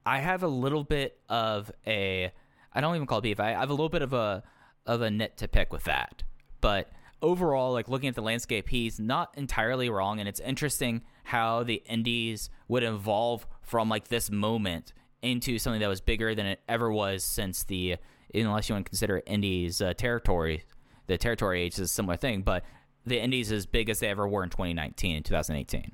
I 0.04 0.18
have 0.18 0.42
a 0.42 0.48
little 0.48 0.84
bit 0.84 1.18
of 1.28 1.70
a 1.86 2.32
I 2.72 2.80
don't 2.80 2.94
even 2.94 3.06
call 3.06 3.18
it 3.18 3.22
beef. 3.22 3.40
I 3.40 3.50
have 3.50 3.70
a 3.70 3.72
little 3.72 3.88
bit 3.88 4.02
of 4.02 4.12
a 4.12 4.42
of 4.86 5.02
a 5.02 5.10
nit 5.10 5.36
to 5.38 5.48
pick 5.48 5.72
with 5.72 5.84
that. 5.84 6.22
But 6.60 6.90
overall, 7.22 7.72
like 7.72 7.88
looking 7.88 8.08
at 8.08 8.14
the 8.14 8.22
landscape, 8.22 8.68
he's 8.68 8.98
not 8.98 9.32
entirely 9.36 9.90
wrong, 9.90 10.20
and 10.20 10.28
it's 10.28 10.40
interesting 10.40 11.02
how 11.24 11.62
the 11.62 11.82
indies 11.86 12.50
would 12.68 12.82
evolve 12.82 13.46
from 13.62 13.88
like 13.88 14.08
this 14.08 14.30
moment 14.30 14.92
into 15.22 15.58
something 15.58 15.80
that 15.80 15.88
was 15.88 16.00
bigger 16.00 16.34
than 16.34 16.46
it 16.46 16.60
ever 16.68 16.90
was 16.92 17.24
since 17.24 17.64
the 17.64 17.96
unless 18.34 18.68
you 18.68 18.74
want 18.74 18.84
to 18.84 18.90
consider 18.90 19.22
indies 19.26 19.80
uh, 19.80 19.94
territory. 19.94 20.64
The 21.06 21.16
territory 21.16 21.62
age 21.62 21.74
is 21.74 21.80
a 21.80 21.88
similar 21.88 22.16
thing, 22.16 22.42
but 22.42 22.64
the 23.04 23.20
indies 23.20 23.52
as 23.52 23.66
big 23.66 23.88
as 23.88 24.00
they 24.00 24.08
ever 24.08 24.26
were 24.26 24.42
in 24.42 24.50
2019 24.50 25.16
and 25.16 25.24
2018. 25.24 25.92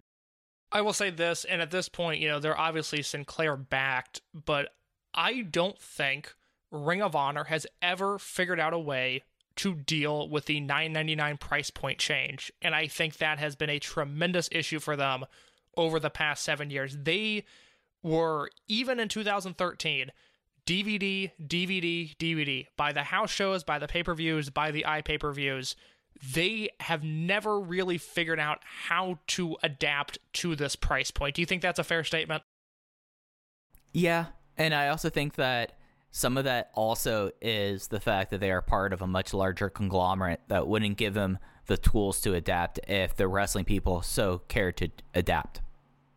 I 0.72 0.80
will 0.80 0.94
say 0.94 1.10
this, 1.10 1.44
and 1.44 1.60
at 1.60 1.70
this 1.70 1.90
point, 1.90 2.20
you 2.20 2.28
know, 2.28 2.40
they're 2.40 2.58
obviously 2.58 3.02
Sinclair 3.02 3.56
backed, 3.56 4.22
but 4.32 4.70
I 5.12 5.42
don't 5.42 5.78
think 5.78 6.34
Ring 6.72 7.00
of 7.02 7.14
Honor 7.14 7.44
has 7.44 7.66
ever 7.80 8.18
figured 8.18 8.58
out 8.58 8.72
a 8.72 8.78
way 8.78 9.22
to 9.56 9.74
deal 9.74 10.28
with 10.28 10.46
the 10.46 10.60
9.99 10.60 11.38
price 11.38 11.70
point 11.70 11.98
change, 11.98 12.50
and 12.60 12.74
I 12.74 12.88
think 12.88 13.18
that 13.18 13.38
has 13.38 13.54
been 13.54 13.70
a 13.70 13.78
tremendous 13.78 14.48
issue 14.50 14.80
for 14.80 14.96
them 14.96 15.26
over 15.76 16.00
the 16.00 16.10
past 16.10 16.42
7 16.42 16.70
years. 16.70 16.96
They 17.00 17.44
were 18.02 18.50
even 18.66 18.98
in 18.98 19.08
2013 19.08 20.10
DVD, 20.66 21.30
DVD, 21.40 22.16
DVD 22.16 22.66
by 22.76 22.92
the 22.92 23.02
house 23.04 23.30
shows, 23.30 23.62
by 23.62 23.78
the 23.78 23.86
pay-per-views, 23.86 24.50
by 24.50 24.70
the 24.70 24.84
iPay-per-views 24.88 25.76
they 26.34 26.68
have 26.80 27.02
never 27.02 27.58
really 27.58 27.98
figured 27.98 28.38
out 28.38 28.60
how 28.62 29.18
to 29.26 29.56
adapt 29.62 30.18
to 30.34 30.54
this 30.54 30.76
price 30.76 31.10
point. 31.10 31.34
Do 31.34 31.42
you 31.42 31.46
think 31.46 31.62
that's 31.62 31.78
a 31.78 31.84
fair 31.84 32.04
statement? 32.04 32.42
Yeah, 33.92 34.26
and 34.56 34.74
I 34.74 34.88
also 34.88 35.10
think 35.10 35.34
that 35.34 35.72
some 36.12 36.36
of 36.36 36.44
that 36.44 36.70
also 36.74 37.30
is 37.40 37.88
the 37.88 37.98
fact 37.98 38.30
that 38.30 38.40
they 38.40 38.50
are 38.50 38.60
part 38.60 38.92
of 38.92 39.00
a 39.00 39.06
much 39.06 39.32
larger 39.32 39.70
conglomerate 39.70 40.40
that 40.48 40.68
wouldn't 40.68 40.98
give 40.98 41.14
them 41.14 41.38
the 41.66 41.78
tools 41.78 42.20
to 42.20 42.34
adapt 42.34 42.78
if 42.86 43.16
the 43.16 43.26
wrestling 43.26 43.64
people 43.64 44.02
so 44.02 44.42
cared 44.48 44.76
to 44.76 44.90
adapt. 45.14 45.62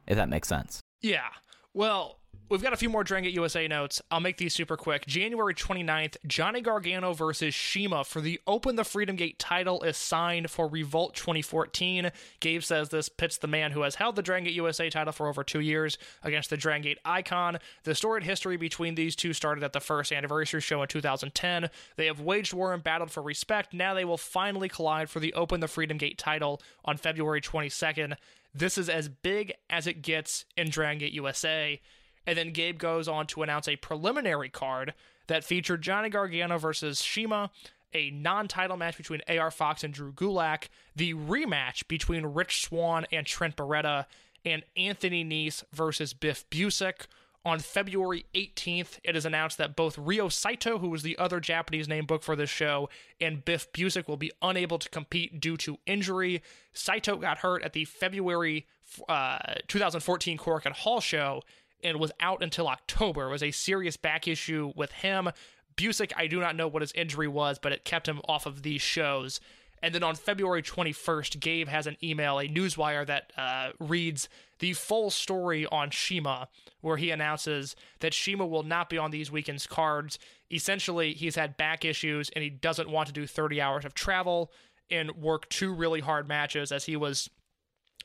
If 0.06 0.18
that 0.18 0.28
makes 0.28 0.50
sense. 0.50 0.82
Yeah. 1.02 1.30
Well, 1.74 2.20
We've 2.48 2.62
got 2.62 2.74
a 2.74 2.78
few 2.78 2.92
more 2.92 3.04
Dragon 3.04 3.24
Gate 3.24 3.34
USA 3.34 3.68
notes. 3.68 4.04
I'll 4.12 4.20
make 4.20 4.38
these 4.38 4.54
super 4.54 4.78
quick. 4.78 5.08
January 5.08 5.56
29th, 5.56 6.18
Johnny 6.28 6.62
Gargano 6.62 7.12
versus 7.12 7.56
CIMA 7.56 8.04
for 8.04 8.22
the 8.22 8.40
Open 8.46 8.76
the 8.76 8.84
Freedom 8.84 9.16
Gate 9.16 9.40
title 9.40 9.82
is 9.82 9.98
signed 9.98 10.52
for 10.52 10.68
Revolt 10.68 11.16
2014. 11.16 12.12
Gabe 12.42 12.62
says 12.62 12.90
this 12.90 13.10
pits 13.10 13.38
the 13.38 13.48
man 13.48 13.72
who 13.72 13.82
has 13.82 13.96
held 13.96 14.16
the 14.16 14.22
Dragon 14.22 14.46
Gate 14.46 14.54
USA 14.54 14.92
title 14.92 15.12
for 15.12 15.28
over 15.28 15.44
two 15.44 15.60
years 15.60 15.98
against 16.22 16.52
the 16.52 16.58
Dragon 16.58 16.84
Gate 16.84 17.00
icon. 17.04 17.58
The 17.84 17.96
storied 17.96 18.24
history 18.24 18.58
between 18.58 18.94
these 18.94 19.16
two 19.16 19.34
started 19.34 19.64
at 19.64 19.74
the 19.74 19.80
first 19.80 20.12
anniversary 20.12 20.62
show 20.62 20.84
in 20.84 20.88
2010. 20.88 21.72
They 21.96 22.06
have 22.06 22.20
waged 22.20 22.54
war 22.54 22.76
and 22.76 22.84
battled 22.84 23.10
for 23.10 23.24
respect. 23.24 23.74
Now 23.74 23.96
they 23.96 24.06
will 24.06 24.20
finally 24.20 24.70
collide 24.70 25.10
for 25.10 25.20
the 25.20 25.34
Open 25.34 25.62
the 25.62 25.68
Freedom 25.68 25.98
Gate 25.98 26.20
title 26.20 26.62
on 26.86 26.98
February 26.98 27.42
22nd. 27.42 28.18
This 28.54 28.78
is 28.78 28.88
as 28.88 29.10
big 29.10 29.54
as 29.68 29.88
it 29.88 30.04
gets 30.04 30.46
in 30.56 30.70
Dragon 30.70 31.00
Gate 31.00 31.14
USA. 31.14 31.82
And 32.28 32.38
then 32.38 32.52
Gabe 32.52 32.78
goes 32.78 33.08
on 33.08 33.28
to 33.28 33.44
announce 33.44 33.68
a 33.68 33.76
preliminary 33.76 34.50
card 34.50 34.94
that 35.28 35.44
featured 35.44 35.82
Johnny 35.82 36.10
Gargano 36.10 36.58
versus 36.58 37.00
CIMA, 37.00 37.52
a 37.94 38.10
non 38.12 38.48
title 38.48 38.78
match 38.78 38.98
between 38.98 39.22
AR 39.28 39.52
Fox 39.52 39.84
and 39.84 39.94
Drew 39.94 40.12
Gulak, 40.12 40.70
the 40.96 41.14
rematch 41.14 41.88
between 41.88 42.26
Rich 42.26 42.64
Swann 42.64 43.06
and 43.12 43.26
Trent 43.26 43.56
Beretta, 43.56 44.06
and 44.44 44.64
Anthony 44.78 45.24
Nese 45.24 45.64
versus 45.74 46.14
Biff 46.14 46.50
Busick. 46.50 47.08
On 47.44 47.60
February 47.60 48.26
18th, 48.34 48.98
it 49.04 49.16
is 49.16 49.24
announced 49.24 49.60
that 49.60 49.76
both 49.76 50.00
Ryo 50.00 50.30
Saito, 50.30 50.80
who 50.80 50.90
was 50.90 51.04
the 51.04 51.16
other 51.20 51.40
Japanese 51.40 51.88
name 51.88 52.08
book 52.08 52.24
for 52.24 52.36
this 52.36 52.50
show, 52.50 52.90
and 53.22 53.46
Biff 53.46 53.72
Busick 53.72 54.08
will 54.08 54.18
be 54.18 54.32
unable 54.42 54.80
to 54.80 54.90
compete 54.90 55.40
due 55.40 55.56
to 55.58 55.78
injury. 55.86 56.42
Saito 56.74 57.18
got 57.18 57.38
hurt 57.38 57.62
at 57.62 57.74
the 57.74 57.86
February 57.86 58.66
uh, 59.08 59.38
2014 59.68 60.40
Korakuen 60.40 60.72
Hall 60.72 61.00
show 61.00 61.42
and 61.86 62.00
was 62.00 62.12
out 62.20 62.44
until 62.44 62.68
October. 62.68 63.28
It 63.28 63.32
was 63.32 63.44
a 63.44 63.52
serious 63.52 63.96
back 63.96 64.28
issue 64.28 64.74
with 64.76 64.92
him. 64.92 65.30
Busick, 65.78 66.12
I 66.18 66.28
do 66.28 66.40
not 66.40 66.56
know 66.56 66.68
what 66.68 66.82
his 66.82 66.92
injury 66.94 67.28
was, 67.28 67.60
but 67.60 67.72
it 67.72 67.86
kept 67.86 68.08
him 68.08 68.22
off 68.28 68.46
of 68.46 68.64
these 68.64 68.82
shows. 68.82 69.40
And 69.84 69.94
then 69.94 70.04
on 70.04 70.16
February 70.16 70.64
21st, 70.64 71.40
Gabe 71.40 71.68
has 71.68 71.86
an 71.86 71.98
email, 72.02 72.40
a 72.40 72.48
newswire 72.48 73.06
that 73.06 73.32
uh, 73.38 73.70
reads 73.80 74.30
the 74.60 74.74
full 74.74 75.12
story 75.12 75.68
on 75.68 75.92
CIMA, 75.92 76.48
where 76.82 76.98
he 76.98 77.12
announces 77.12 77.76
that 78.00 78.14
CIMA 78.14 78.48
will 78.48 78.64
not 78.64 78.90
be 78.90 78.98
on 78.98 79.12
these 79.12 79.30
weekend's 79.32 79.68
cards. 79.68 80.18
Essentially, 80.52 81.14
he's 81.14 81.36
had 81.36 81.58
back 81.58 81.86
issues 81.86 82.32
and 82.32 82.44
he 82.44 82.50
doesn't 82.50 82.90
want 82.90 83.08
to 83.08 83.14
do 83.14 83.28
30 83.28 83.62
hours 83.62 83.86
of 83.86 83.94
travel 83.94 84.52
and 84.90 85.12
work 85.12 85.50
two 85.50 85.74
really 85.74 86.00
hard 86.00 86.28
matches 86.28 86.72
as 86.72 86.86
he 86.86 86.96
was 86.96 87.30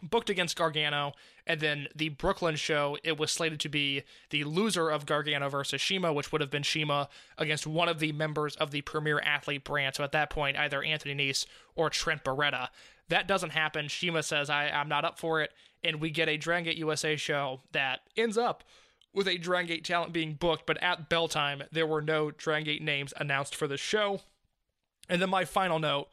booked 0.02 0.30
against 0.30 0.56
Gargano, 0.56 1.12
and 1.46 1.60
then 1.60 1.88
the 1.94 2.10
Brooklyn 2.10 2.56
show, 2.56 2.96
it 3.02 3.18
was 3.18 3.32
slated 3.32 3.60
to 3.60 3.68
be 3.68 4.02
the 4.30 4.44
loser 4.44 4.88
of 4.88 5.06
Gargano 5.06 5.48
versus 5.48 5.82
CIMA, 5.82 6.12
which 6.12 6.32
would 6.32 6.40
have 6.40 6.50
been 6.50 6.64
CIMA 6.64 7.08
against 7.38 7.66
one 7.66 7.88
of 7.88 7.98
the 7.98 8.12
members 8.12 8.56
of 8.56 8.70
the 8.70 8.82
Premier 8.82 9.20
Athlete 9.20 9.64
brand. 9.64 9.94
So 9.94 10.04
at 10.04 10.12
that 10.12 10.30
point, 10.30 10.56
either 10.56 10.82
Anthony 10.82 11.14
Nese 11.14 11.46
or 11.74 11.90
Trent 11.90 12.24
Beretta. 12.24 12.68
That 13.08 13.26
doesn't 13.26 13.50
happen. 13.50 13.88
CIMA 13.88 14.22
says, 14.22 14.48
I, 14.48 14.68
I'm 14.68 14.88
not 14.88 15.04
up 15.04 15.18
for 15.18 15.42
it. 15.42 15.52
And 15.82 16.00
we 16.00 16.10
get 16.10 16.28
a 16.28 16.36
Dragon 16.36 16.64
Gate 16.64 16.76
USA 16.76 17.16
show 17.16 17.60
that 17.72 18.00
ends 18.16 18.38
up 18.38 18.62
with 19.12 19.26
a 19.26 19.38
Dragon 19.38 19.66
Gate 19.66 19.84
talent 19.84 20.12
being 20.12 20.34
booked, 20.34 20.66
but 20.66 20.80
at 20.82 21.08
bell 21.08 21.26
time, 21.26 21.64
there 21.72 21.86
were 21.86 22.02
no 22.02 22.30
Dragon 22.30 22.64
Gate 22.64 22.82
names 22.82 23.12
announced 23.16 23.56
for 23.56 23.66
the 23.66 23.76
show. 23.76 24.20
And 25.08 25.20
then 25.20 25.30
my 25.30 25.44
final 25.44 25.78
note 25.78 26.08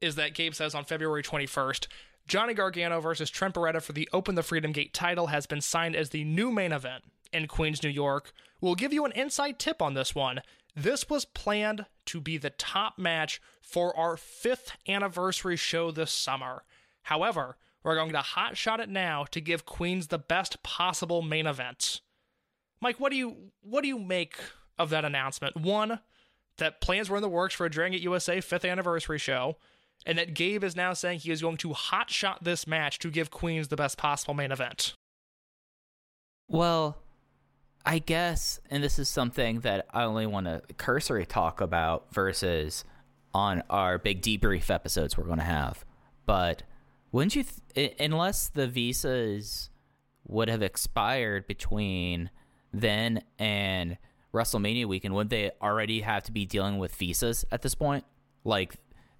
is 0.00 0.14
that 0.14 0.34
Gabe 0.34 0.54
says 0.54 0.74
on 0.74 0.84
February 0.84 1.22
21st, 1.22 1.86
Johnny 2.26 2.54
Gargano 2.54 3.00
versus 3.00 3.30
Trent 3.30 3.54
Beretta 3.54 3.82
for 3.82 3.92
the 3.92 4.08
Open 4.12 4.34
the 4.34 4.42
Freedom 4.42 4.72
Gate 4.72 4.94
title 4.94 5.28
has 5.28 5.46
been 5.46 5.60
signed 5.60 5.96
as 5.96 6.10
the 6.10 6.24
new 6.24 6.50
main 6.50 6.72
event 6.72 7.04
in 7.32 7.46
Queens, 7.46 7.82
New 7.82 7.88
York. 7.88 8.32
We'll 8.60 8.74
give 8.74 8.92
you 8.92 9.04
an 9.04 9.12
inside 9.12 9.58
tip 9.58 9.82
on 9.82 9.94
this 9.94 10.14
one. 10.14 10.40
This 10.76 11.08
was 11.10 11.24
planned 11.24 11.86
to 12.06 12.20
be 12.20 12.38
the 12.38 12.50
top 12.50 12.98
match 12.98 13.40
for 13.60 13.96
our 13.96 14.16
fifth 14.16 14.72
anniversary 14.88 15.56
show 15.56 15.90
this 15.90 16.12
summer. 16.12 16.64
However, 17.04 17.56
we're 17.82 17.94
going 17.96 18.12
to 18.12 18.18
hotshot 18.18 18.78
it 18.78 18.88
now 18.88 19.24
to 19.30 19.40
give 19.40 19.66
Queens 19.66 20.08
the 20.08 20.18
best 20.18 20.62
possible 20.62 21.22
main 21.22 21.46
event. 21.46 22.00
Mike, 22.80 23.00
what 23.00 23.10
do 23.10 23.16
you 23.16 23.50
what 23.62 23.82
do 23.82 23.88
you 23.88 23.98
make 23.98 24.36
of 24.78 24.90
that 24.90 25.04
announcement? 25.04 25.56
One, 25.56 26.00
that 26.58 26.80
plans 26.80 27.10
were 27.10 27.16
in 27.16 27.22
the 27.22 27.28
works 27.28 27.54
for 27.54 27.66
a 27.66 27.70
Dragon 27.70 28.00
USA 28.00 28.40
fifth 28.40 28.64
anniversary 28.64 29.18
show 29.18 29.56
and 30.06 30.18
that 30.18 30.34
Gabe 30.34 30.64
is 30.64 30.76
now 30.76 30.92
saying 30.92 31.20
he 31.20 31.30
is 31.30 31.42
going 31.42 31.56
to 31.58 31.68
hotshot 31.70 32.38
this 32.42 32.66
match 32.66 32.98
to 33.00 33.10
give 33.10 33.30
Queens 33.30 33.68
the 33.68 33.76
best 33.76 33.98
possible 33.98 34.34
main 34.34 34.52
event. 34.52 34.94
Well, 36.48 36.98
I 37.84 37.98
guess, 37.98 38.60
and 38.70 38.82
this 38.82 38.98
is 38.98 39.08
something 39.08 39.60
that 39.60 39.86
I 39.92 40.02
only 40.04 40.26
want 40.26 40.46
to 40.46 40.62
cursory 40.76 41.26
talk 41.26 41.60
about 41.60 42.12
versus 42.12 42.84
on 43.32 43.62
our 43.70 43.98
big 43.98 44.22
debrief 44.22 44.70
episodes 44.70 45.16
we're 45.16 45.24
going 45.24 45.38
to 45.38 45.44
have. 45.44 45.84
But 46.26 46.64
wouldn't 47.12 47.36
you, 47.36 47.44
th- 47.74 47.94
unless 47.98 48.48
the 48.48 48.66
visas 48.66 49.70
would 50.26 50.48
have 50.48 50.62
expired 50.62 51.46
between 51.46 52.30
then 52.72 53.22
and 53.38 53.96
WrestleMania 54.34 54.86
weekend, 54.86 55.14
wouldn't 55.14 55.30
they 55.30 55.50
already 55.62 56.02
have 56.02 56.22
to 56.24 56.32
be 56.32 56.44
dealing 56.46 56.78
with 56.78 56.94
visas 56.94 57.44
at 57.50 57.62
this 57.62 57.74
point? 57.74 58.04
Like 58.44 58.74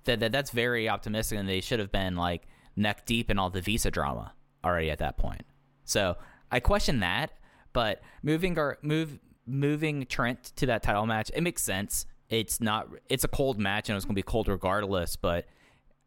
that, 0.04 0.20
that 0.20 0.32
that's 0.32 0.50
very 0.50 0.88
optimistic, 0.88 1.38
and 1.38 1.48
they 1.48 1.60
should 1.60 1.78
have 1.78 1.92
been 1.92 2.16
like 2.16 2.46
neck 2.76 3.06
deep 3.06 3.30
in 3.30 3.38
all 3.38 3.50
the 3.50 3.60
visa 3.60 3.90
drama 3.90 4.32
already 4.64 4.90
at 4.90 4.98
that 4.98 5.16
point. 5.16 5.42
So 5.84 6.16
I 6.50 6.60
question 6.60 7.00
that, 7.00 7.32
but 7.72 8.00
moving 8.22 8.58
our 8.58 8.78
move 8.82 9.18
moving 9.46 10.06
Trent 10.06 10.52
to 10.56 10.66
that 10.66 10.82
title 10.82 11.06
match, 11.06 11.30
it 11.34 11.42
makes 11.42 11.62
sense. 11.62 12.06
it's 12.28 12.60
not 12.60 12.88
it's 13.08 13.24
a 13.24 13.28
cold 13.28 13.58
match 13.58 13.88
and 13.88 13.96
it's 13.96 14.04
going 14.04 14.14
to 14.14 14.18
be 14.18 14.22
cold 14.22 14.48
regardless, 14.48 15.16
but 15.16 15.46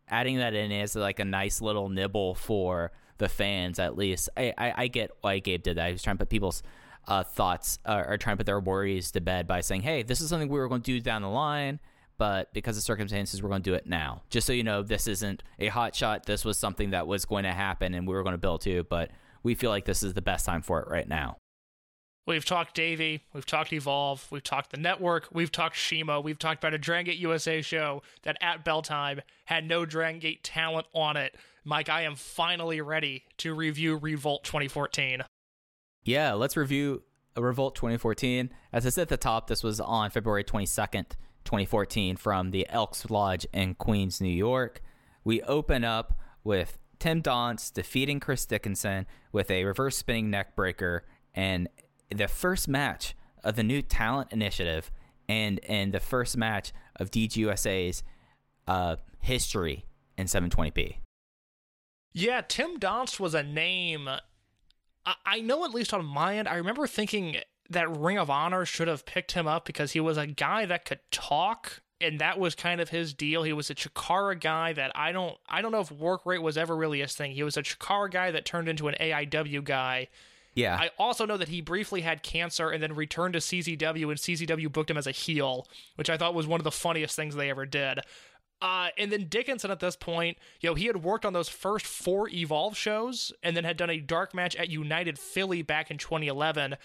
adding 0.07 0.37
that 0.37 0.53
in 0.53 0.71
is 0.71 0.95
like 0.95 1.19
a 1.19 1.25
nice 1.25 1.61
little 1.61 1.89
nibble 1.89 2.35
for 2.35 2.91
the 3.17 3.29
fans 3.29 3.79
at 3.79 3.97
least. 3.97 4.29
I 4.37 4.53
I, 4.57 4.73
I 4.77 4.87
get 4.87 5.11
why 5.21 5.39
Gabe 5.39 5.63
did 5.63 5.77
that. 5.77 5.87
He 5.87 5.93
was 5.93 6.01
trying 6.03 6.17
to 6.17 6.19
put 6.19 6.29
people's 6.29 6.63
uh, 7.07 7.23
thoughts 7.23 7.79
uh, 7.85 8.03
or 8.07 8.17
trying 8.17 8.35
to 8.35 8.37
put 8.37 8.45
their 8.45 8.59
worries 8.59 9.11
to 9.11 9.21
bed 9.21 9.47
by 9.47 9.61
saying, 9.61 9.81
"Hey, 9.81 10.03
this 10.03 10.21
is 10.21 10.29
something 10.29 10.49
we 10.49 10.59
were 10.59 10.69
going 10.69 10.81
to 10.81 10.91
do 10.91 10.99
down 10.99 11.21
the 11.21 11.29
line." 11.29 11.79
But 12.18 12.53
because 12.53 12.78
of 12.78 12.84
circumstances, 12.84 13.41
we're 13.41 13.49
going 13.49 13.64
to 13.64 13.70
do 13.70 13.74
it 13.74 13.88
now. 13.88 14.22
Just 14.30 14.47
so 14.47 14.53
you 14.53 14.64
know, 14.64 14.84
this 14.84 15.07
isn't 15.07 15.43
a 15.59 15.68
hot 15.68 15.95
shot. 15.95 16.26
This 16.26 16.45
was 16.45 16.57
something 16.57 16.91
that 16.91 17.07
was 17.07 17.26
going 17.26 17.43
to 17.43 17.51
happen, 17.51 17.93
and 17.93 18.07
we 18.07 18.14
were 18.14 18.24
going 18.24 18.34
to 18.34 18.39
build 18.39 18.61
to. 18.61 18.84
But 18.84 19.11
we 19.41 19.55
feel 19.55 19.70
like 19.70 19.86
this 19.86 20.03
is 20.03 20.14
the 20.14 20.22
best 20.22 20.45
time 20.45 20.61
for 20.61 20.80
it 20.82 20.88
right 20.88 21.07
now. 21.07 21.38
We've 22.26 22.45
talked 22.45 22.74
Davey, 22.74 23.22
we've 23.34 23.45
talked 23.45 23.74
Evolve, 23.74 24.26
we've 24.32 24.43
talked 24.43 24.72
the 24.72 24.78
network, 24.78 25.28
we've 25.34 25.51
talked 25.51 25.78
CIMA, 25.78 26.22
we've 26.22 26.39
talked 26.39 26.64
about 26.64 26.74
a 26.74 26.78
Dragon 26.78 27.11
Gate 27.11 27.20
USA 27.20 27.61
show 27.61 28.01
that 28.22 28.38
at 28.39 28.64
bell 28.64 28.82
time 28.82 29.20
had 29.43 29.68
no 29.68 29.86
Dragon 29.86 30.22
Gate 30.22 30.41
talent 30.41 30.88
on 30.93 31.18
it. 31.18 31.36
Mike, 31.66 31.89
I 31.89 32.03
am 32.03 32.16
finally 32.16 32.80
ready 32.80 33.26
to 33.39 33.53
review 33.53 33.97
Revolt 33.97 34.45
2014. 34.45 35.24
Yeah, 36.05 36.32
let's 36.32 36.55
review 36.55 37.03
Revolt 37.36 37.76
2014. 37.76 38.51
As 38.72 38.86
I 38.86 38.89
said 38.89 39.03
at 39.03 39.09
the 39.09 39.18
top, 39.18 39.47
this 39.47 39.61
was 39.61 39.82
on 39.82 40.09
February 40.09 40.45
22nd, 40.45 41.18
2014, 41.43 42.15
from 42.15 42.51
the 42.51 42.67
Elks 42.69 43.09
Lodge 43.09 43.45
in 43.53 43.75
Queens, 43.75 44.21
New 44.21 44.29
York. 44.29 44.81
We 45.23 45.41
open 45.43 45.83
up 45.83 46.17
with 46.43 46.77
Tim 46.99 47.21
Donst 47.21 47.73
defeating 47.73 48.19
Chris 48.19 48.45
Dickinson 48.45 49.05
with 49.31 49.51
a 49.51 49.63
reverse 49.65 49.97
spinning 49.97 50.29
neck 50.29 50.55
breaker 50.55 51.03
and 51.33 51.67
the 52.09 52.27
first 52.27 52.67
match 52.67 53.15
of 53.43 53.55
the 53.55 53.63
new 53.63 53.81
talent 53.81 54.31
initiative 54.31 54.91
and 55.27 55.59
and 55.67 55.93
the 55.93 55.99
first 55.99 56.37
match 56.37 56.71
of 56.97 57.11
DGUSA's 57.11 58.03
uh, 58.67 58.97
history 59.19 59.85
in 60.17 60.27
720p. 60.27 60.95
Yeah, 62.13 62.41
Tim 62.41 62.79
Donst 62.79 63.19
was 63.19 63.33
a 63.33 63.43
name. 63.43 64.07
I, 64.07 65.15
I 65.25 65.41
know, 65.41 65.65
at 65.65 65.73
least 65.73 65.93
on 65.93 66.05
my 66.05 66.37
end, 66.37 66.47
I 66.47 66.55
remember 66.55 66.87
thinking 66.87 67.37
that 67.70 67.89
Ring 67.95 68.18
of 68.18 68.30
Honor 68.30 68.66
should 68.66 68.88
have 68.88 69.05
picked 69.05 69.34
him 69.34 69.47
up 69.47 69.66
because 69.66 69.93
he 69.93 69.99
was 69.99 70.18
a 70.18 70.28
guy 70.28 70.66
that 70.66 70.86
could 70.86 70.99
talk, 71.11 71.82
and 72.01 72.20
that 72.20 72.39
was 72.39 72.55
kind 72.55 72.82
of 72.82 72.89
his 72.89 73.14
deal. 73.14 73.43
He 73.43 73.53
was 73.53 73.70
a 73.70 73.76
Chikara 73.76 74.39
guy 74.39 74.74
that 74.74 74.91
I 74.95 75.11
don't, 75.11 75.38
I 75.47 75.61
don't 75.61 75.72
know 75.72 75.82
if 75.82 75.91
work 75.91 76.26
rate 76.26 76.41
was 76.41 76.57
ever 76.57 76.76
really 76.76 76.99
his 76.99 77.16
thing. 77.16 77.32
He 77.32 77.43
was 77.43 77.57
a 77.57 77.64
Chikara 77.64 78.11
guy 78.11 78.32
that 78.32 78.45
turned 78.45 78.68
into 78.68 78.88
an 78.88 78.95
AIW 78.99 79.64
guy. 79.64 80.09
Yeah. 80.55 80.78
I 80.80 80.91
also 80.99 81.26
know 81.26 81.38
that 81.38 81.47
he 81.47 81.61
briefly 81.61 82.01
had 82.01 82.22
cancer 82.22 82.70
and 82.70 82.84
then 82.84 82.93
returned 82.93 83.34
to 83.34 83.39
CZW, 83.39 84.03
and 84.03 84.20
CZW 84.20 84.72
booked 84.72 84.91
him 84.91 84.97
as 84.97 85.07
a 85.07 85.11
heel, 85.11 85.68
which 85.95 86.09
I 86.09 86.18
thought 86.18 86.36
was 86.36 86.47
one 86.47 86.59
of 86.59 86.64
the 86.64 86.72
funniest 86.72 87.16
things 87.16 87.36
they 87.36 87.49
ever 87.49 87.66
did. 87.66 87.99
Uh, 88.61 88.88
and 88.97 89.11
then 89.11 89.26
Dickinson 89.26 89.72
at 89.72 89.82
this 89.82 89.97
point, 89.97 90.38
you 90.61 90.70
know, 90.70 90.74
he 90.74 90.86
had 90.86 91.03
worked 91.03 91.26
on 91.26 91.34
those 91.34 91.49
first 91.49 91.86
four 91.86 92.30
Evolve 92.30 92.78
shows 92.78 93.34
and 93.43 93.57
then 93.57 93.66
had 93.66 93.76
done 93.76 93.89
a 93.89 93.99
dark 93.99 94.34
match 94.34 94.55
at 94.55 94.70
United 94.70 95.20
Philly 95.20 95.61
back 95.61 95.91
in 95.91 95.97
2011. 95.97 96.78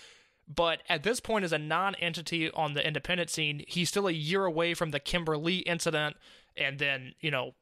But 0.53 0.83
at 0.89 1.03
this 1.03 1.21
point, 1.21 1.45
as 1.45 1.53
a 1.53 1.59
non 1.59 1.95
entity 1.97 2.51
on 2.51 2.75
the 2.75 2.87
independent 2.87 3.31
scene, 3.31 3.65
he's 3.69 3.89
still 3.89 4.09
a 4.09 4.13
year 4.13 4.45
away 4.45 4.75
from 4.75 4.91
the 4.91 5.01
Kimberly 5.01 5.59
incident. 5.59 6.17
And 6.57 6.79
then, 6.79 7.15
you 7.21 7.31
know, 7.31 7.53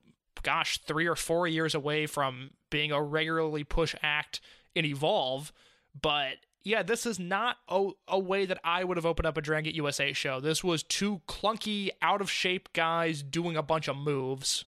gosh, 0.42 0.78
three 0.78 1.06
or 1.06 1.16
four 1.16 1.48
years 1.48 1.74
away 1.74 2.06
from 2.06 2.50
being 2.70 2.92
a 2.92 3.02
regularly 3.02 3.64
push 3.64 3.94
act 4.02 4.40
in 4.74 4.84
Evolve. 4.84 5.52
But 6.00 6.36
yeah, 6.62 6.82
this 6.82 7.06
is 7.06 7.18
not 7.18 7.58
a, 7.68 7.90
a 8.08 8.18
way 8.18 8.46
that 8.46 8.58
I 8.62 8.84
would 8.84 8.96
have 8.96 9.06
opened 9.06 9.26
up 9.26 9.36
a 9.36 9.42
Dragon 9.42 9.74
USA 9.74 10.12
show. 10.12 10.40
This 10.40 10.62
was 10.62 10.82
two 10.82 11.22
clunky, 11.26 11.90
out 12.00 12.20
of 12.20 12.30
shape 12.30 12.72
guys 12.72 13.22
doing 13.22 13.56
a 13.56 13.62
bunch 13.62 13.88
of 13.88 13.96
moves. 13.96 14.64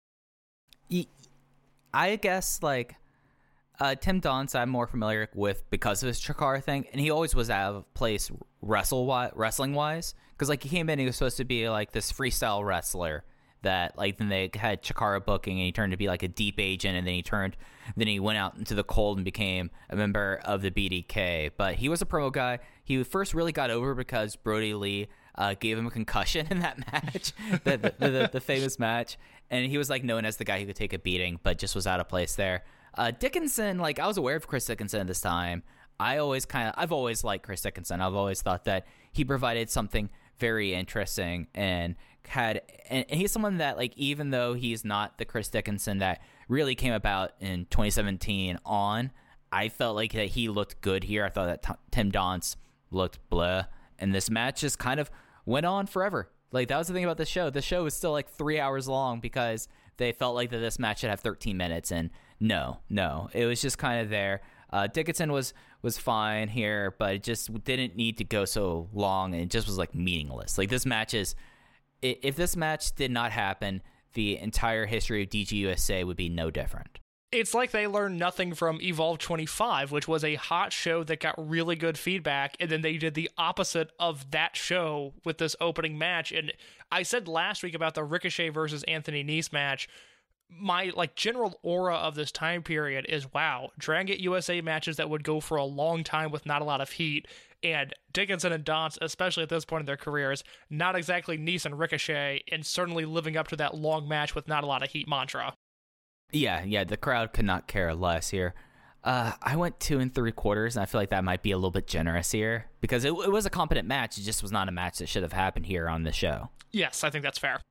I 1.94 2.16
guess 2.16 2.62
like 2.62 2.96
uh, 3.80 3.96
Tim 3.96 4.22
Donst, 4.22 4.56
I'm 4.56 4.70
more 4.70 4.88
familiar 4.88 5.30
with 5.34 5.70
because 5.70 6.02
of 6.04 6.08
his 6.08 6.20
Chikara 6.20 6.64
thing, 6.64 6.88
and 6.92 7.00
he 7.00 7.12
always 7.12 7.36
was 7.36 7.50
out 7.50 7.76
of 7.76 7.94
place 7.94 8.32
wrestle 8.62 9.32
wrestling 9.36 9.74
wise. 9.74 10.16
Because 10.32 10.50
like 10.50 10.64
he 10.64 10.70
came 10.70 10.90
in, 10.90 11.00
he 11.00 11.06
was 11.06 11.16
supposed 11.16 11.38
to 11.38 11.46
be 11.46 11.70
like 11.70 11.92
this 11.92 12.12
freestyle 12.12 12.66
wrestler 12.66 13.24
that 13.64 13.98
like 13.98 14.18
then 14.18 14.30
they 14.30 14.50
had 14.56 14.84
Chikara 14.84 15.24
booking, 15.24 15.58
and 15.58 15.66
he 15.66 15.72
turned 15.72 15.92
to 15.92 15.98
be 15.98 16.08
like 16.08 16.24
a 16.24 16.28
deep 16.28 16.56
agent, 16.60 16.98
and 16.98 17.06
then 17.06 17.14
he 17.14 17.22
turned, 17.22 17.56
then 17.96 18.08
he 18.08 18.20
went 18.20 18.38
out 18.38 18.56
into 18.56 18.74
the 18.74 18.84
cold 18.84 19.18
and 19.18 19.26
became 19.26 19.70
a 19.90 19.96
member 19.96 20.40
of 20.44 20.62
the 20.62 20.72
BDK. 20.72 21.52
But 21.58 21.76
he 21.76 21.90
was 21.90 22.02
a 22.02 22.06
promo 22.06 22.32
guy. 22.32 22.60
He 22.84 23.04
first 23.04 23.34
really 23.34 23.52
got 23.52 23.70
over 23.70 23.94
because 23.94 24.36
Brodie 24.36 24.74
Lee 24.74 25.08
uh, 25.36 25.56
gave 25.60 25.78
him 25.78 25.86
a 25.86 25.92
concussion 25.92 26.48
in 26.52 26.60
that 26.60 26.80
match, 26.92 27.34
the, 27.64 27.78
the, 27.78 28.10
the, 28.10 28.30
the 28.34 28.42
famous 28.42 28.80
match, 28.80 29.18
and 29.50 29.66
he 29.70 29.78
was 29.78 29.90
like 29.90 30.04
known 30.04 30.26
as 30.26 30.38
the 30.38 30.46
guy 30.46 30.60
who 30.60 30.66
could 30.66 30.76
take 30.76 30.94
a 30.94 31.00
beating, 31.00 31.40
but 31.44 31.58
just 31.58 31.76
was 31.76 31.86
out 31.86 32.00
of 32.00 32.10
place 32.10 32.36
there. 32.36 32.64
Uh, 32.98 33.12
Dickinson, 33.12 33.78
like 33.78 34.00
I 34.00 34.08
was 34.08 34.18
aware 34.18 34.36
of 34.36 34.48
Chris 34.48 34.66
Dickinson 34.66 35.00
at 35.00 35.08
this 35.08 35.22
time. 35.22 35.64
I 36.00 36.18
always 36.18 36.46
kind 36.46 36.68
of, 36.68 36.74
I've 36.78 36.92
always 36.92 37.24
liked 37.24 37.46
Chris 37.46 37.62
Dickinson. 37.62 38.02
I've 38.02 38.16
always 38.16 38.42
thought 38.42 38.66
that 38.66 38.86
he 39.12 39.24
provided 39.24 39.70
something 39.70 40.10
very 40.40 40.74
interesting 40.74 41.48
and 41.56 41.96
had, 42.28 42.62
and, 42.90 43.06
and 43.10 43.20
he's 43.20 43.32
someone 43.32 43.58
that 43.58 43.78
like 43.78 43.94
even 43.96 44.32
though 44.32 44.54
he's 44.54 44.84
not 44.84 45.18
the 45.18 45.26
Chris 45.26 45.48
Dickinson 45.50 46.00
that 46.00 46.22
really 46.48 46.76
came 46.76 46.94
about 46.94 47.32
in 47.40 47.66
2017 47.70 48.60
on, 48.66 49.12
I 49.52 49.70
felt 49.70 49.96
like 49.96 50.14
that 50.14 50.30
he 50.30 50.50
looked 50.50 50.82
good 50.82 51.06
here. 51.06 51.24
I 51.24 51.30
thought 51.30 51.48
that 51.48 51.64
t- 51.64 51.82
Tim 51.92 52.12
Donst 52.12 52.58
looked 52.92 53.20
blah, 53.30 53.66
and 53.98 54.14
this 54.14 54.30
match 54.30 54.62
just 54.62 54.78
kind 54.78 55.00
of 55.00 55.10
went 55.46 55.66
on 55.66 55.88
forever. 55.88 56.30
Like 56.52 56.68
that 56.68 56.78
was 56.78 56.88
the 56.88 56.94
thing 56.94 57.04
about 57.04 57.18
the 57.18 57.26
show. 57.26 57.50
The 57.50 57.62
show 57.62 57.84
was 57.84 57.94
still 57.94 58.12
like 58.12 58.30
three 58.30 58.60
hours 58.60 58.88
long 58.88 59.20
because 59.20 59.68
they 59.98 60.12
felt 60.12 60.36
like 60.36 60.50
that 60.52 60.60
this 60.60 60.80
match 60.80 61.00
should 61.00 61.10
have 61.10 61.22
13 61.22 61.56
minutes, 61.58 61.92
and 61.92 62.10
no, 62.40 62.80
no, 62.90 63.30
it 63.34 63.46
was 63.46 63.62
just 63.62 63.78
kind 63.78 64.02
of 64.02 64.10
there. 64.10 64.42
Uh, 64.72 64.88
Dickinson 64.88 65.32
was 65.32 65.54
was 65.82 65.98
fine 65.98 66.50
here, 66.50 66.96
but 66.98 67.16
it 67.16 67.24
just 67.24 67.64
didn't 67.64 67.96
need 67.96 68.18
to 68.18 68.24
go 68.24 68.46
so 68.46 68.90
long, 68.94 69.34
and 69.34 69.44
it 69.44 69.50
just 69.50 69.68
was 69.68 69.78
like 69.78 69.96
meaningless. 69.96 70.58
Like 70.58 70.70
this 70.70 70.86
match 70.86 71.14
is, 71.14 71.36
if 72.02 72.36
this 72.36 72.56
match 72.56 72.94
did 72.96 73.12
not 73.12 73.32
happen, 73.32 73.82
the 74.14 74.38
entire 74.38 74.86
history 74.86 75.24
of 75.24 75.30
DGUSA 75.30 76.06
would 76.06 76.18
be 76.18 76.30
no 76.30 76.52
different. 76.52 77.00
It's 77.32 77.54
like 77.54 77.72
they 77.72 77.88
learned 77.88 78.18
nothing 78.18 78.54
from 78.54 78.82
Evolve 78.82 79.18
25, 79.20 79.92
which 79.92 80.08
was 80.08 80.24
a 80.24 80.36
hot 80.36 80.72
show 80.72 81.04
that 81.04 81.20
got 81.20 81.36
really 81.38 81.76
good 81.76 81.98
feedback, 81.98 82.56
and 82.60 82.70
then 82.70 82.82
they 82.82 82.98
did 82.98 83.16
the 83.16 83.30
opposite 83.38 83.92
of 84.00 84.32
that 84.32 84.56
show 84.56 85.14
with 85.26 85.38
this 85.38 85.56
opening 85.60 85.98
match. 85.98 86.32
And 86.32 86.54
I 86.90 87.04
said 87.04 87.28
last 87.28 87.64
week 87.64 87.76
about 87.76 87.96
the 87.96 88.04
Ricochet 88.04 88.50
versus 88.50 88.84
Anthony 88.84 89.26
Nese 89.26 89.52
match. 89.52 89.90
My 90.50 90.92
like 90.96 91.16
general 91.16 91.60
aura 91.62 91.96
of 91.96 92.16
this 92.16 92.32
time 92.32 92.64
period 92.64 93.06
is 93.10 93.32
wow, 93.34 93.72
Dragon 93.78 94.20
USA 94.20 94.62
matches 94.62 94.98
that 94.98 95.10
would 95.10 95.24
go 95.24 95.40
for 95.40 95.58
a 95.58 95.66
long 95.66 96.04
time 96.04 96.32
with 96.32 96.46
not 96.46 96.62
a 96.62 96.66
lot 96.66 96.82
of 96.82 96.92
heat, 96.92 97.28
and 97.64 97.94
Dickinson 98.14 98.52
and 98.52 98.64
Donst, 98.64 98.98
especially 99.02 99.44
at 99.44 99.50
this 99.50 99.66
point 99.66 99.82
in 99.82 99.86
their 99.86 99.98
careers, 99.98 100.44
not 100.70 100.96
exactly 100.96 101.38
Nese 101.38 101.66
and 101.66 101.78
Ricochet, 101.78 102.44
and 102.52 102.66
certainly 102.66 103.06
living 103.06 103.36
up 103.36 103.48
to 103.50 103.56
that 103.58 103.76
long 103.76 104.08
match 104.08 104.36
with 104.36 104.48
not 104.48 104.64
a 104.64 104.68
lot 104.68 104.84
of 104.84 104.90
heat 104.90 105.08
mantra. 105.08 105.54
Yeah, 106.32 106.64
yeah, 106.64 106.84
the 106.84 106.98
crowd 106.98 107.34
could 107.34 107.46
not 107.46 107.68
care 107.68 107.94
less 107.94 108.30
here. 108.30 108.54
Uh, 109.04 109.32
I 109.42 109.56
went 109.56 109.80
two 109.80 110.00
and 110.00 110.14
three 110.14 110.32
quarters, 110.32 110.76
and 110.76 110.84
I 110.84 110.86
feel 110.86 111.00
like 111.00 111.12
that 111.12 111.24
might 111.24 111.42
be 111.42 111.52
a 111.52 111.58
little 111.58 111.72
bit 111.72 111.88
generous 111.88 112.32
here 112.32 112.66
because 112.82 113.06
it, 113.06 113.14
it 113.14 113.32
was 113.32 113.46
a 113.46 113.50
competent 113.50 113.88
match. 113.88 114.18
It 114.18 114.24
just 114.24 114.42
was 114.42 114.52
not 114.52 114.68
a 114.68 114.72
match 114.72 114.98
that 114.98 115.08
should 115.08 115.24
have 115.24 115.34
happened 115.34 115.66
here 115.66 115.88
on 115.88 116.04
the 116.04 116.12
show. 116.12 116.50
Yes, 116.72 117.04
I 117.04 117.10
think 117.10 117.24
that's 117.24 117.38
fair. 117.38 117.62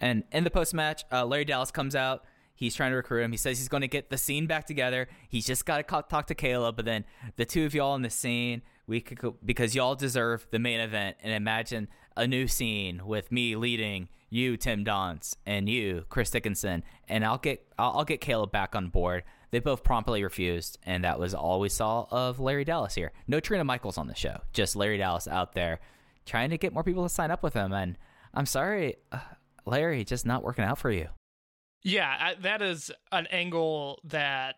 And 0.00 0.24
in 0.32 0.44
the 0.44 0.50
post 0.50 0.74
match, 0.74 1.04
uh, 1.12 1.24
Larry 1.24 1.44
Dallas 1.44 1.70
comes 1.70 1.94
out. 1.94 2.24
He's 2.54 2.74
trying 2.74 2.90
to 2.90 2.96
recruit 2.96 3.22
him. 3.22 3.30
He 3.30 3.38
says 3.38 3.58
he's 3.58 3.68
going 3.68 3.80
to 3.80 3.88
get 3.88 4.10
the 4.10 4.18
scene 4.18 4.46
back 4.46 4.66
together. 4.66 5.08
He's 5.28 5.46
just 5.46 5.64
got 5.64 5.76
to 5.86 6.02
talk 6.08 6.26
to 6.26 6.34
Caleb. 6.34 6.76
But 6.76 6.84
then 6.84 7.04
the 7.36 7.44
two 7.44 7.64
of 7.64 7.74
y'all 7.74 7.94
in 7.94 8.02
the 8.02 8.10
scene, 8.10 8.62
we 8.86 9.00
could 9.00 9.18
go, 9.18 9.36
because 9.44 9.74
y'all 9.74 9.94
deserve 9.94 10.46
the 10.50 10.58
main 10.58 10.80
event. 10.80 11.16
And 11.22 11.32
imagine 11.32 11.88
a 12.16 12.26
new 12.26 12.46
scene 12.46 13.06
with 13.06 13.32
me 13.32 13.56
leading 13.56 14.08
you, 14.28 14.56
Tim 14.56 14.84
Donst, 14.84 15.36
and 15.46 15.68
you, 15.68 16.04
Chris 16.08 16.30
Dickinson, 16.30 16.84
and 17.08 17.24
I'll 17.24 17.38
get 17.38 17.66
I'll, 17.78 17.98
I'll 17.98 18.04
get 18.04 18.20
Caleb 18.20 18.52
back 18.52 18.76
on 18.76 18.88
board. 18.88 19.24
They 19.50 19.58
both 19.58 19.82
promptly 19.82 20.22
refused, 20.22 20.78
and 20.84 21.02
that 21.02 21.18
was 21.18 21.34
all 21.34 21.58
we 21.58 21.68
saw 21.68 22.06
of 22.10 22.38
Larry 22.38 22.64
Dallas 22.64 22.94
here. 22.94 23.10
No 23.26 23.40
Trina 23.40 23.64
Michaels 23.64 23.98
on 23.98 24.06
the 24.06 24.14
show, 24.14 24.42
just 24.52 24.76
Larry 24.76 24.98
Dallas 24.98 25.26
out 25.26 25.54
there 25.54 25.80
trying 26.26 26.50
to 26.50 26.58
get 26.58 26.72
more 26.72 26.84
people 26.84 27.02
to 27.02 27.08
sign 27.08 27.32
up 27.32 27.42
with 27.42 27.54
him. 27.54 27.72
And 27.72 27.98
I'm 28.32 28.46
sorry, 28.46 28.96
uh, 29.10 29.18
Larry, 29.66 30.04
just 30.04 30.26
not 30.26 30.42
working 30.42 30.64
out 30.64 30.78
for 30.78 30.90
you. 30.90 31.08
Yeah, 31.82 32.08
I, 32.08 32.34
that 32.42 32.60
is 32.62 32.90
an 33.10 33.26
angle 33.28 34.00
that 34.04 34.56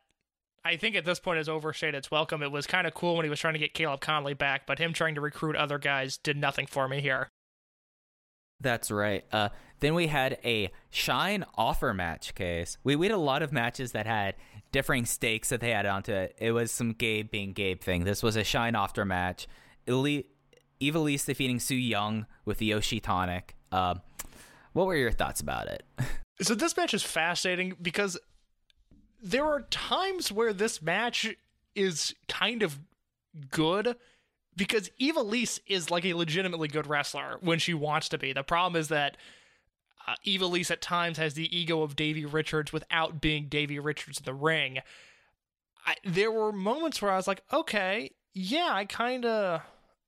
I 0.65 0.77
think 0.77 0.97
at 0.97 1.05
this 1.05 1.21
point 1.21 1.39
is 1.39 1.49
overstayed 1.49 1.95
its 1.95 2.11
welcome. 2.11 2.43
It 2.43 2.53
was 2.53 2.67
kind 2.67 2.87
of 2.87 2.95
cool 2.95 3.17
when 3.17 3.25
he 3.25 3.31
was 3.31 3.41
trying 3.41 3.55
to 3.55 3.61
get 3.61 3.75
Caleb 3.75 4.01
Konley 4.01 4.37
back, 4.37 4.67
but 4.67 4.79
him 4.79 4.93
trying 4.93 5.15
to 5.17 5.21
recruit 5.21 5.57
other 5.57 5.79
guys 5.79 6.17
did 6.19 6.37
nothing 6.37 6.67
for 6.67 6.89
me 6.89 7.01
here. 7.01 7.29
That's 8.61 8.91
right. 8.91 9.25
Uh, 9.33 9.49
then 9.81 9.95
we 9.95 10.07
had 10.07 10.39
a 10.45 10.71
Shine 10.91 11.45
offer 11.57 11.93
match 11.93 12.35
case. 12.37 12.79
We, 12.85 12.95
we 12.95 13.07
had 13.07 13.15
a 13.15 13.19
lot 13.19 13.43
of 13.43 13.53
matches 13.53 13.91
that 13.93 14.07
had 14.07 14.37
differing 14.71 15.05
stakes 15.05 15.49
that 15.49 15.61
they 15.61 15.71
had 15.71 15.85
onto 15.85 16.13
it. 16.13 16.37
It 16.39 16.53
was 16.53 16.71
some 16.71 16.93
Gabe 16.93 17.31
being 17.31 17.53
Gabe 17.53 17.81
thing. 17.81 18.05
This 18.05 18.23
was 18.23 18.37
a 18.37 18.45
Shine 18.45 18.77
offer 18.77 19.05
match. 19.05 19.49
Elite, 19.87 20.31
Ivelisse 20.81 21.27
defeating 21.27 21.59
Su 21.59 21.75
Yung 21.75 22.27
with 22.45 22.59
the 22.59 22.67
Yoshi 22.67 23.01
Tonic. 23.01 23.57
Um, 23.73 24.01
what 24.73 24.87
were 24.87 24.97
your 24.97 25.13
thoughts 25.13 25.41
about 25.41 25.69
it? 25.69 25.85
So 26.41 26.57
this 26.57 26.77
match 26.77 26.93
is 26.93 27.05
fascinating 27.05 27.77
because 27.81 28.19
there 29.23 29.45
are 29.45 29.61
times 29.71 30.33
where 30.33 30.53
this 30.53 30.83
match 30.83 31.33
is 31.77 32.17
kind 32.27 32.65
of 32.65 32.81
good 33.51 33.95
because 34.57 34.91
Ivelisse 35.01 35.61
is 35.67 35.91
like 35.91 36.05
a 36.05 36.15
legitimately 36.15 36.69
good 36.69 36.87
wrestler 36.87 37.39
when 37.41 37.59
she 37.59 37.75
wants 37.75 38.09
to 38.09 38.19
be. 38.19 38.33
The 38.33 38.43
problem 38.43 38.81
is 38.81 38.89
that 38.89 39.17
uh, 40.07 40.15
Ivelisse 40.27 40.71
at 40.71 40.83
times 40.83 41.19
has 41.19 41.35
the 41.35 41.57
ego 41.57 41.83
of 41.83 41.97
Davey 41.97 42.25
Richards 42.25 42.73
without 42.73 43.21
being 43.21 43.47
Davey 43.47 43.79
Richards 43.79 44.19
in 44.19 44.25
the 44.25 44.35
ring. 44.35 44.81
I, 45.87 45.95
there 46.05 46.31
were 46.31 46.53
moments 46.53 47.01
where 47.01 47.13
I 47.13 47.17
was 47.17 47.29
like, 47.29 47.43
okay, 47.53 48.11
yeah, 48.35 48.71
I 48.73 48.85
kind 48.85 49.25
of, 49.25 49.63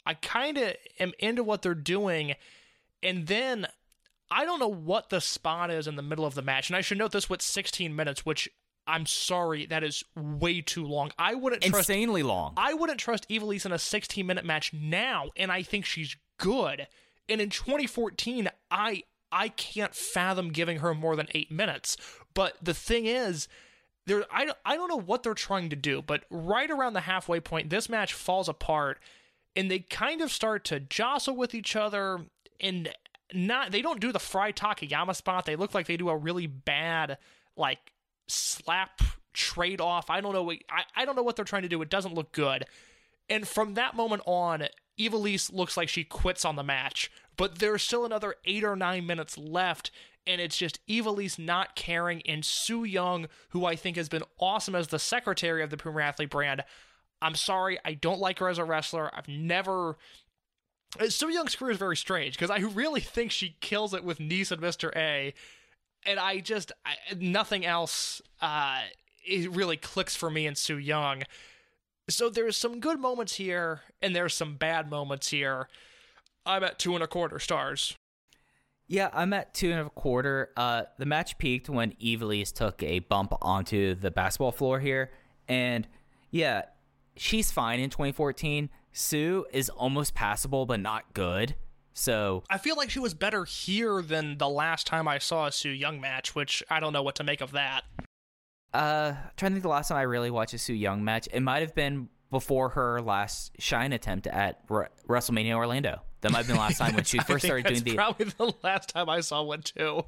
I 0.04 0.14
kind 0.14 0.58
of 0.58 0.74
am 0.98 1.12
into 1.18 1.44
what 1.44 1.62
they're 1.62 1.74
doing, 1.74 2.34
and 3.02 3.26
then 3.26 3.66
I 4.34 4.44
don't 4.44 4.58
know 4.58 4.66
what 4.68 5.10
the 5.10 5.20
spot 5.20 5.70
is 5.70 5.86
in 5.86 5.94
the 5.94 6.02
middle 6.02 6.26
of 6.26 6.34
the 6.34 6.42
match. 6.42 6.68
And 6.68 6.76
I 6.76 6.80
should 6.80 6.98
note 6.98 7.12
this 7.12 7.30
with 7.30 7.40
16 7.40 7.94
minutes, 7.94 8.26
which 8.26 8.48
I'm 8.84 9.06
sorry, 9.06 9.64
that 9.66 9.84
is 9.84 10.02
way 10.16 10.60
too 10.60 10.84
long. 10.84 11.12
I 11.16 11.36
wouldn't 11.36 11.62
trust 11.62 11.88
Insanely 11.88 12.24
long. 12.24 12.54
I 12.56 12.74
wouldn't 12.74 12.98
trust 12.98 13.28
Ivelisse 13.28 13.64
in 13.64 13.70
a 13.72 13.78
16 13.78 14.26
minute 14.26 14.44
match 14.44 14.72
now, 14.72 15.30
and 15.36 15.52
I 15.52 15.62
think 15.62 15.84
she's 15.84 16.16
good. 16.38 16.88
And 17.28 17.40
in 17.40 17.48
2014, 17.48 18.50
I 18.72 19.04
I 19.30 19.48
can't 19.50 19.94
fathom 19.94 20.50
giving 20.50 20.80
her 20.80 20.94
more 20.94 21.14
than 21.14 21.28
eight 21.32 21.50
minutes. 21.50 21.96
But 22.34 22.56
the 22.60 22.74
thing 22.74 23.06
is, 23.06 23.46
there 24.06 24.24
I 24.32 24.50
I 24.64 24.76
don't 24.76 24.88
know 24.88 25.00
what 25.00 25.22
they're 25.22 25.34
trying 25.34 25.70
to 25.70 25.76
do, 25.76 26.02
but 26.02 26.24
right 26.28 26.70
around 26.70 26.94
the 26.94 27.00
halfway 27.00 27.38
point, 27.38 27.70
this 27.70 27.88
match 27.88 28.12
falls 28.12 28.48
apart, 28.48 28.98
and 29.54 29.70
they 29.70 29.78
kind 29.78 30.20
of 30.20 30.32
start 30.32 30.64
to 30.64 30.80
jostle 30.80 31.36
with 31.36 31.54
each 31.54 31.76
other, 31.76 32.26
and 32.60 32.92
not 33.34 33.72
they 33.72 33.82
don't 33.82 34.00
do 34.00 34.12
the 34.12 34.18
Frye 34.18 34.52
Takayama 34.52 35.14
spot. 35.16 35.44
They 35.46 35.56
look 35.56 35.74
like 35.74 35.86
they 35.86 35.96
do 35.96 36.08
a 36.08 36.16
really 36.16 36.46
bad 36.46 37.18
like 37.56 37.92
slap 38.28 39.00
trade 39.32 39.80
off. 39.80 40.10
I 40.10 40.20
don't 40.20 40.32
know. 40.32 40.42
what- 40.44 40.58
I, 40.70 40.84
I 40.96 41.04
don't 41.04 41.16
know 41.16 41.22
what 41.22 41.36
they're 41.36 41.44
trying 41.44 41.62
to 41.62 41.68
do. 41.68 41.82
It 41.82 41.90
doesn't 41.90 42.14
look 42.14 42.32
good. 42.32 42.64
And 43.28 43.46
from 43.48 43.74
that 43.74 43.94
moment 43.94 44.22
on, 44.26 44.64
Ivelisse 44.98 45.52
looks 45.52 45.76
like 45.76 45.88
she 45.88 46.04
quits 46.04 46.44
on 46.44 46.56
the 46.56 46.62
match. 46.62 47.10
But 47.36 47.58
there's 47.58 47.82
still 47.82 48.04
another 48.04 48.36
eight 48.44 48.62
or 48.62 48.76
nine 48.76 49.06
minutes 49.06 49.36
left, 49.36 49.90
and 50.26 50.40
it's 50.40 50.56
just 50.56 50.78
Ivelisse 50.86 51.38
not 51.38 51.74
caring, 51.74 52.22
and 52.26 52.44
Su 52.44 52.84
Yung, 52.84 53.26
who 53.48 53.64
I 53.66 53.74
think 53.74 53.96
has 53.96 54.08
been 54.08 54.22
awesome 54.38 54.74
as 54.76 54.88
the 54.88 55.00
secretary 55.00 55.62
of 55.62 55.70
the 55.70 55.76
Puma 55.76 56.00
Athlete 56.02 56.30
brand. 56.30 56.62
I'm 57.20 57.34
sorry, 57.34 57.78
I 57.84 57.94
don't 57.94 58.20
like 58.20 58.38
her 58.38 58.48
as 58.48 58.58
a 58.58 58.64
wrestler. 58.64 59.10
I've 59.12 59.26
never. 59.28 59.96
Uh, 60.98 61.08
Su 61.08 61.28
Yung's 61.28 61.56
career 61.56 61.72
is 61.72 61.78
very 61.78 61.96
strange 61.96 62.34
because 62.34 62.50
I 62.50 62.58
really 62.58 63.00
think 63.00 63.30
she 63.30 63.56
kills 63.60 63.94
it 63.94 64.04
with 64.04 64.20
Nice 64.20 64.50
and 64.50 64.62
Mr. 64.62 64.94
A, 64.96 65.34
and 66.06 66.18
I 66.18 66.40
just 66.40 66.72
I, 66.84 66.94
nothing 67.18 67.64
else. 67.66 68.22
Uh, 68.40 68.80
it 69.24 69.50
really 69.50 69.76
clicks 69.76 70.14
for 70.14 70.30
me 70.30 70.46
in 70.46 70.54
Su 70.54 70.76
Yung. 70.76 71.22
So 72.08 72.28
there's 72.28 72.56
some 72.56 72.80
good 72.80 73.00
moments 73.00 73.36
here, 73.36 73.80
and 74.02 74.14
there's 74.14 74.34
some 74.34 74.56
bad 74.56 74.90
moments 74.90 75.28
here. 75.28 75.68
I'm 76.44 76.62
at 76.62 76.78
two 76.78 76.94
and 76.94 77.02
a 77.02 77.06
quarter 77.06 77.38
stars. 77.38 77.96
Yeah, 78.86 79.08
I'm 79.14 79.32
at 79.32 79.54
two 79.54 79.70
and 79.70 79.86
a 79.86 79.88
quarter. 79.88 80.50
Uh, 80.56 80.82
the 80.98 81.06
match 81.06 81.38
peaked 81.38 81.70
when 81.70 81.92
Ivelisse 81.92 82.52
took 82.52 82.82
a 82.82 82.98
bump 82.98 83.32
onto 83.40 83.94
the 83.94 84.10
basketball 84.10 84.52
floor 84.52 84.78
here, 84.78 85.10
and 85.48 85.88
yeah, 86.30 86.64
she's 87.16 87.50
fine 87.50 87.80
in 87.80 87.90
2014. 87.90 88.70
Su 88.92 89.46
is 89.52 89.68
almost 89.70 90.14
passable, 90.14 90.66
but 90.66 90.80
not 90.80 91.14
good. 91.14 91.54
So 91.94 92.42
I 92.50 92.58
feel 92.58 92.76
like 92.76 92.90
she 92.90 92.98
was 92.98 93.14
better 93.14 93.44
here 93.44 94.02
than 94.02 94.38
the 94.38 94.48
last 94.48 94.86
time 94.86 95.06
I 95.06 95.18
saw 95.18 95.46
a 95.46 95.52
Su 95.52 95.70
Yung 95.70 96.00
match, 96.00 96.34
which 96.34 96.62
I 96.68 96.80
don't 96.80 96.92
know 96.92 97.02
what 97.02 97.14
to 97.16 97.24
make 97.24 97.40
of 97.40 97.52
that. 97.52 97.84
Uh, 98.72 99.14
trying 99.36 99.52
to 99.52 99.54
think 99.54 99.62
the 99.62 99.68
last 99.68 99.88
time 99.88 99.98
I 99.98 100.02
really 100.02 100.30
watched 100.30 100.54
a 100.54 100.58
Su 100.58 100.74
Yung 100.74 101.04
match. 101.04 101.28
It 101.32 101.40
might 101.40 101.60
have 101.60 101.74
been 101.74 102.08
before 102.30 102.70
her 102.70 103.00
last 103.00 103.52
shine 103.60 103.92
attempt 103.92 104.26
at 104.26 104.60
Re- 104.68 104.88
WrestleMania 105.08 105.54
Orlando. 105.54 106.02
That 106.22 106.32
might 106.32 106.38
have 106.38 106.46
been 106.48 106.56
the 106.56 106.62
last 106.62 106.78
time 106.78 106.94
when 106.94 107.04
she 107.04 107.18
first 107.26 107.44
started 107.44 107.64
doing 107.66 107.74
that's 107.74 107.84
the. 107.84 107.94
probably 107.94 108.26
the 108.26 108.52
last 108.64 108.88
time 108.88 109.08
I 109.08 109.20
saw 109.20 109.42
one 109.42 109.62
too. 109.62 110.04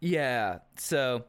Yeah, 0.00 0.58
so 0.76 1.24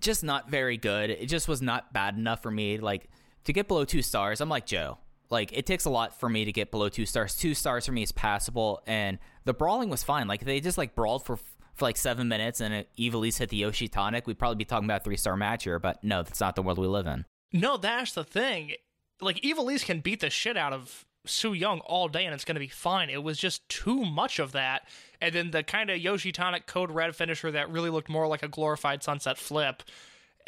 just 0.00 0.22
not 0.22 0.50
very 0.50 0.76
good. 0.76 1.08
It 1.08 1.26
just 1.26 1.48
was 1.48 1.62
not 1.62 1.94
bad 1.94 2.16
enough 2.16 2.42
for 2.42 2.50
me. 2.50 2.78
Like 2.78 3.08
to 3.44 3.52
get 3.52 3.68
below 3.68 3.84
two 3.84 4.02
stars, 4.02 4.40
I'm 4.40 4.48
like 4.48 4.66
Joe. 4.66 4.98
Like 5.30 5.52
it 5.52 5.66
takes 5.66 5.84
a 5.84 5.90
lot 5.90 6.18
for 6.18 6.28
me 6.28 6.44
to 6.44 6.52
get 6.52 6.70
below 6.70 6.88
two 6.88 7.06
stars. 7.06 7.36
Two 7.36 7.54
stars 7.54 7.86
for 7.86 7.92
me 7.92 8.02
is 8.02 8.12
passable, 8.12 8.82
and 8.86 9.18
the 9.44 9.54
brawling 9.54 9.88
was 9.88 10.02
fine. 10.02 10.26
Like 10.26 10.44
they 10.44 10.60
just 10.60 10.78
like 10.78 10.94
brawled 10.94 11.24
for 11.24 11.36
for 11.36 11.84
like 11.84 11.96
seven 11.96 12.28
minutes, 12.28 12.60
and 12.60 12.84
Ivelisse 12.98 13.38
hit 13.38 13.50
the 13.50 13.56
Yoshi 13.56 13.88
tonic, 13.88 14.26
we'd 14.26 14.38
probably 14.38 14.56
be 14.56 14.64
talking 14.64 14.86
about 14.86 15.02
a 15.02 15.04
three 15.04 15.16
star 15.16 15.36
match 15.36 15.64
here. 15.64 15.78
But 15.78 16.02
no, 16.02 16.22
that's 16.22 16.40
not 16.40 16.56
the 16.56 16.62
world 16.62 16.78
we 16.78 16.86
live 16.86 17.06
in. 17.06 17.24
No, 17.52 17.76
that's 17.76 18.12
the 18.12 18.24
thing. 18.24 18.72
Like 19.20 19.40
Ivelisse 19.42 19.84
can 19.84 20.00
beat 20.00 20.20
the 20.20 20.30
shit 20.30 20.56
out 20.56 20.72
of 20.72 21.04
Su 21.26 21.52
Yung 21.52 21.80
all 21.80 22.08
day 22.08 22.24
and 22.24 22.34
it's 22.34 22.44
going 22.44 22.54
to 22.54 22.60
be 22.60 22.68
fine. 22.68 23.10
It 23.10 23.22
was 23.22 23.38
just 23.38 23.68
too 23.68 24.04
much 24.04 24.38
of 24.38 24.52
that. 24.52 24.88
And 25.20 25.34
then 25.34 25.50
the 25.50 25.62
kind 25.62 25.90
of 25.90 25.98
Yoshi 25.98 26.32
Tonic 26.32 26.66
Code 26.66 26.90
Red 26.90 27.14
finisher 27.14 27.50
that 27.50 27.70
really 27.70 27.90
looked 27.90 28.08
more 28.08 28.26
like 28.26 28.42
a 28.42 28.48
glorified 28.48 29.02
Sunset 29.02 29.36
Flip. 29.36 29.82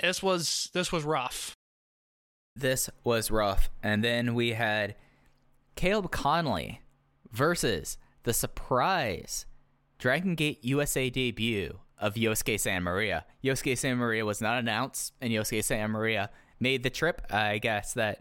This 0.01 0.23
was 0.23 0.71
this 0.73 0.91
was 0.91 1.05
rough. 1.05 1.57
This 2.55 2.91
was 3.05 3.31
rough. 3.31 3.71
And 3.83 4.05
then 4.05 4.35
we 4.35 4.53
had 4.53 4.95
Caleb 5.75 6.11
Konley 6.11 6.79
versus 7.31 7.99
the 8.25 8.33
surprise 8.33 9.47
Dragon 9.99 10.35
Gate 10.35 10.65
USA 10.65 11.11
debut 11.11 11.79
of 11.99 12.15
Yosuke 12.15 12.59
San 12.59 12.83
Maria. 12.83 13.25
Yosuke 13.43 13.79
San 13.79 13.97
Maria 13.97 14.25
was 14.25 14.41
not 14.41 14.59
announced, 14.59 15.13
and 15.21 15.33
Yosuke 15.33 15.63
San 15.63 15.91
Maria 15.91 16.31
made 16.59 16.83
the 16.83 16.91
trip. 16.91 17.23
I 17.31 17.59
guess 17.59 17.95
that 17.95 18.21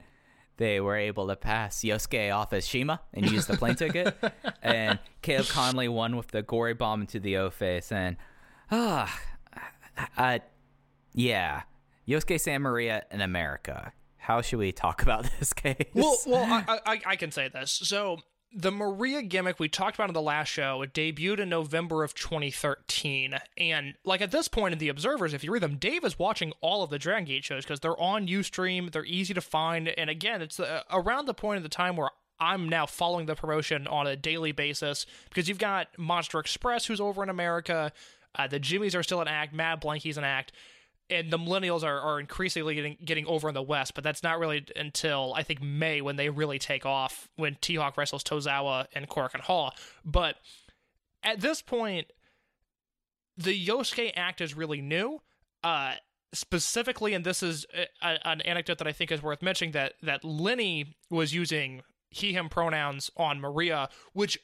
they 0.57 0.79
were 0.79 0.95
able 0.95 1.27
to 1.27 1.35
pass 1.35 1.79
Yosuke 1.79 2.33
off 2.33 2.53
as 2.53 2.65
CIMA 2.65 3.01
and 3.13 3.29
use 3.29 3.47
the 3.47 3.57
plane 3.57 3.75
ticket. 3.75 4.15
And 4.63 4.99
Caleb 5.23 5.47
Konley 5.47 5.89
won 5.89 6.15
with 6.15 6.27
the 6.27 6.43
gory 6.43 6.75
bomb 6.75 7.01
into 7.01 7.19
the 7.19 7.37
O 7.37 7.49
face. 7.49 7.91
And, 7.91 8.15
ah, 8.69 9.19
uh, 10.17 10.37
yeah. 11.13 11.63
Yosuke 12.07 12.39
San 12.39 12.61
Maria 12.61 13.03
in 13.09 13.21
America. 13.21 13.91
How 14.21 14.41
should 14.41 14.59
we 14.59 14.71
talk 14.71 15.01
about 15.03 15.27
this 15.39 15.53
case? 15.53 15.75
Well, 15.93 16.17
well, 16.25 16.63
I, 16.67 16.79
I, 16.85 17.01
I 17.05 17.15
can 17.15 17.31
say 17.31 17.49
this. 17.49 17.71
So 17.71 18.19
the 18.53 18.71
Maria 18.71 19.21
gimmick 19.21 19.59
we 19.59 19.69
talked 19.69 19.95
about 19.95 20.09
in 20.09 20.13
the 20.13 20.21
last 20.21 20.49
show 20.49 20.81
it 20.81 20.93
debuted 20.93 21.39
in 21.39 21.49
November 21.49 22.03
of 22.03 22.13
2013, 22.13 23.35
and 23.57 23.93
like 24.03 24.21
at 24.21 24.31
this 24.31 24.47
point 24.47 24.73
in 24.73 24.79
the 24.79 24.89
Observers, 24.89 25.33
if 25.33 25.43
you 25.43 25.51
read 25.51 25.63
them, 25.63 25.77
Dave 25.77 26.03
is 26.03 26.19
watching 26.19 26.53
all 26.61 26.83
of 26.83 26.89
the 26.89 26.99
Dragon 26.99 27.25
Gate 27.25 27.43
shows 27.43 27.63
because 27.63 27.79
they're 27.79 27.99
on 27.99 28.27
UStream, 28.27 28.91
they're 28.91 29.05
easy 29.05 29.33
to 29.33 29.41
find, 29.41 29.87
and 29.87 30.09
again, 30.09 30.41
it's 30.41 30.59
uh, 30.59 30.81
around 30.91 31.25
the 31.25 31.33
point 31.33 31.57
of 31.57 31.63
the 31.63 31.69
time 31.69 31.95
where 31.95 32.09
I'm 32.39 32.67
now 32.67 32.85
following 32.85 33.25
the 33.25 33.35
promotion 33.35 33.87
on 33.87 34.07
a 34.07 34.15
daily 34.15 34.51
basis 34.51 35.05
because 35.29 35.47
you've 35.47 35.59
got 35.59 35.87
Monster 35.97 36.39
Express 36.39 36.85
who's 36.85 36.99
over 36.99 37.23
in 37.23 37.29
America, 37.29 37.91
uh, 38.35 38.47
the 38.47 38.59
Jimmies 38.59 38.95
are 38.95 39.03
still 39.03 39.21
an 39.21 39.27
act, 39.27 39.53
Mad 39.53 39.79
Blankey's 39.79 40.17
an 40.17 40.23
act 40.23 40.51
and 41.11 41.29
the 41.31 41.37
millennials 41.37 41.83
are, 41.83 41.99
are 41.99 42.19
increasingly 42.19 42.73
getting 42.75 42.97
getting 43.03 43.25
over 43.27 43.47
in 43.49 43.53
the 43.53 43.61
West, 43.61 43.93
but 43.93 44.03
that's 44.03 44.23
not 44.23 44.39
really 44.39 44.65
until 44.75 45.33
I 45.35 45.43
think 45.43 45.61
May 45.61 46.01
when 46.01 46.15
they 46.15 46.29
really 46.29 46.57
take 46.57 46.85
off 46.85 47.29
when 47.35 47.57
T 47.61 47.75
Hawk 47.75 47.97
wrestles 47.97 48.23
Tozawa 48.23 48.87
and 48.93 49.07
Cork 49.07 49.33
and 49.33 49.43
Hall. 49.43 49.73
But 50.05 50.37
at 51.23 51.41
this 51.41 51.61
point, 51.61 52.07
the 53.37 53.67
Yosuke 53.67 54.11
act 54.15 54.41
is 54.41 54.55
really 54.55 54.81
new. 54.81 55.21
Uh, 55.63 55.93
specifically, 56.33 57.13
and 57.13 57.23
this 57.25 57.43
is 57.43 57.65
a, 57.73 57.85
a- 58.01 58.27
an 58.27 58.41
anecdote 58.41 58.77
that 58.79 58.87
I 58.87 58.93
think 58.93 59.11
is 59.11 59.21
worth 59.21 59.41
mentioning 59.41 59.73
that 59.73 59.93
that 60.01 60.23
Lenny 60.23 60.95
was 61.09 61.33
using 61.33 61.81
he 62.09 62.33
him 62.33 62.49
pronouns 62.49 63.11
on 63.15 63.39
Maria, 63.39 63.89
which 64.13 64.37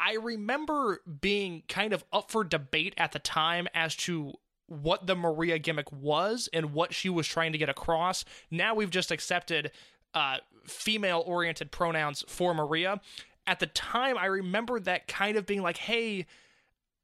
I 0.00 0.14
remember 0.14 1.00
being 1.20 1.62
kind 1.68 1.92
of 1.92 2.04
up 2.12 2.30
for 2.30 2.42
debate 2.42 2.94
at 2.96 3.12
the 3.12 3.18
time 3.20 3.68
as 3.74 3.94
to 3.96 4.32
what 4.72 5.06
the 5.06 5.14
Maria 5.14 5.58
gimmick 5.58 5.90
was 5.92 6.48
and 6.52 6.72
what 6.72 6.94
she 6.94 7.08
was 7.08 7.26
trying 7.26 7.52
to 7.52 7.58
get 7.58 7.68
across. 7.68 8.24
Now 8.50 8.74
we've 8.74 8.90
just 8.90 9.10
accepted 9.10 9.70
uh, 10.14 10.38
female 10.64 11.22
oriented 11.26 11.70
pronouns 11.70 12.24
for 12.26 12.54
Maria. 12.54 13.00
At 13.46 13.60
the 13.60 13.66
time, 13.66 14.16
I 14.16 14.26
remember 14.26 14.78
that 14.80 15.08
kind 15.08 15.36
of 15.36 15.46
being 15.46 15.62
like, 15.62 15.76
hey, 15.76 16.26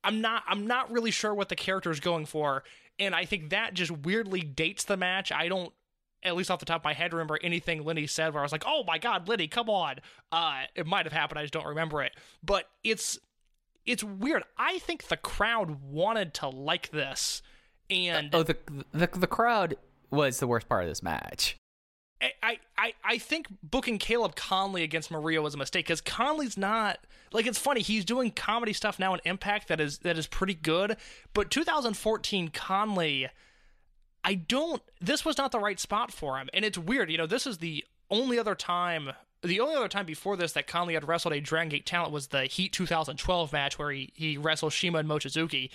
I'm 0.04 0.20
not 0.20 0.44
I'm 0.46 0.66
not 0.66 0.90
really 0.90 1.10
sure 1.10 1.34
what 1.34 1.48
the 1.48 1.56
character 1.56 1.90
is 1.90 2.00
going 2.00 2.26
for. 2.26 2.62
And 2.98 3.14
I 3.14 3.24
think 3.24 3.50
that 3.50 3.74
just 3.74 3.90
weirdly 3.90 4.40
dates 4.40 4.84
the 4.84 4.96
match. 4.96 5.32
I 5.32 5.48
don't 5.48 5.72
at 6.22 6.34
least 6.34 6.50
off 6.50 6.58
the 6.58 6.66
top 6.66 6.80
of 6.80 6.84
my 6.84 6.94
head 6.94 7.12
remember 7.12 7.38
anything 7.42 7.84
Lenny 7.84 8.06
said 8.06 8.32
where 8.32 8.40
I 8.40 8.44
was 8.44 8.52
like, 8.52 8.64
"Oh 8.66 8.84
my 8.86 8.98
god, 8.98 9.28
Lenny, 9.28 9.48
come 9.48 9.68
on." 9.68 9.96
Uh 10.30 10.62
it 10.74 10.86
might 10.86 11.06
have 11.06 11.12
happened, 11.12 11.38
I 11.38 11.42
just 11.42 11.52
don't 11.52 11.66
remember 11.66 12.02
it. 12.02 12.12
But 12.42 12.68
it's 12.84 13.18
it's 13.86 14.04
weird. 14.04 14.44
I 14.56 14.78
think 14.78 15.08
the 15.08 15.16
crowd 15.16 15.82
wanted 15.82 16.34
to 16.34 16.48
like 16.48 16.90
this. 16.90 17.42
And 17.90 18.34
oh, 18.34 18.42
the, 18.42 18.56
the 18.92 19.06
the 19.06 19.26
crowd 19.26 19.76
was 20.10 20.40
the 20.40 20.46
worst 20.46 20.68
part 20.68 20.84
of 20.84 20.88
this 20.88 21.02
match. 21.02 21.56
I, 22.42 22.58
I, 22.76 22.94
I 23.04 23.18
think 23.18 23.46
booking 23.62 23.98
Caleb 23.98 24.34
Konley 24.34 24.82
against 24.82 25.10
Maria 25.10 25.40
was 25.40 25.54
a 25.54 25.56
mistake 25.56 25.86
because 25.86 26.00
Konley's 26.00 26.56
not 26.56 26.98
like 27.32 27.46
it's 27.46 27.58
funny 27.58 27.80
he's 27.80 28.04
doing 28.04 28.32
comedy 28.32 28.72
stuff 28.72 28.98
now 28.98 29.14
in 29.14 29.20
Impact 29.24 29.68
that 29.68 29.80
is 29.80 29.98
that 29.98 30.18
is 30.18 30.26
pretty 30.26 30.54
good, 30.54 30.96
but 31.32 31.50
2014 31.50 32.48
Konley, 32.48 33.28
I 34.24 34.34
don't. 34.34 34.82
This 35.00 35.24
was 35.24 35.38
not 35.38 35.52
the 35.52 35.60
right 35.60 35.78
spot 35.78 36.12
for 36.12 36.38
him, 36.38 36.48
and 36.52 36.64
it's 36.64 36.78
weird. 36.78 37.10
You 37.10 37.18
know, 37.18 37.26
this 37.26 37.46
is 37.46 37.58
the 37.58 37.84
only 38.10 38.38
other 38.38 38.54
time. 38.54 39.12
The 39.42 39.60
only 39.60 39.76
other 39.76 39.88
time 39.88 40.06
before 40.06 40.36
this 40.36 40.52
that 40.54 40.66
Konley 40.66 40.94
had 40.94 41.06
wrestled 41.06 41.34
a 41.34 41.40
Dragon 41.40 41.68
Gate 41.68 41.86
talent 41.86 42.12
was 42.12 42.28
the 42.28 42.46
Heat 42.46 42.72
2012 42.72 43.52
match 43.52 43.78
where 43.78 43.92
he, 43.92 44.12
he 44.14 44.36
wrestled 44.36 44.72
CIMA 44.72 44.98
and 44.98 45.08
Mochizuki. 45.08 45.70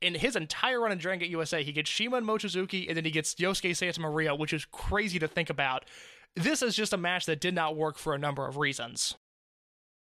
In 0.00 0.14
his 0.14 0.36
entire 0.36 0.80
run 0.80 0.92
in 0.92 0.98
Dragon 0.98 1.20
Gate 1.20 1.30
USA, 1.30 1.62
he 1.62 1.72
gets 1.72 1.90
CIMA 1.90 2.18
and 2.18 2.26
Mochizuki, 2.26 2.86
and 2.88 2.96
then 2.96 3.04
he 3.04 3.10
gets 3.10 3.34
Yosuke 3.36 3.74
Santa 3.76 4.00
Maria, 4.00 4.34
which 4.34 4.52
is 4.52 4.64
crazy 4.66 5.18
to 5.18 5.28
think 5.28 5.50
about. 5.50 5.84
This 6.36 6.62
is 6.62 6.74
just 6.74 6.92
a 6.92 6.96
match 6.96 7.26
that 7.26 7.40
did 7.40 7.54
not 7.54 7.76
work 7.76 7.96
for 7.96 8.14
a 8.14 8.18
number 8.18 8.46
of 8.46 8.56
reasons. 8.56 9.14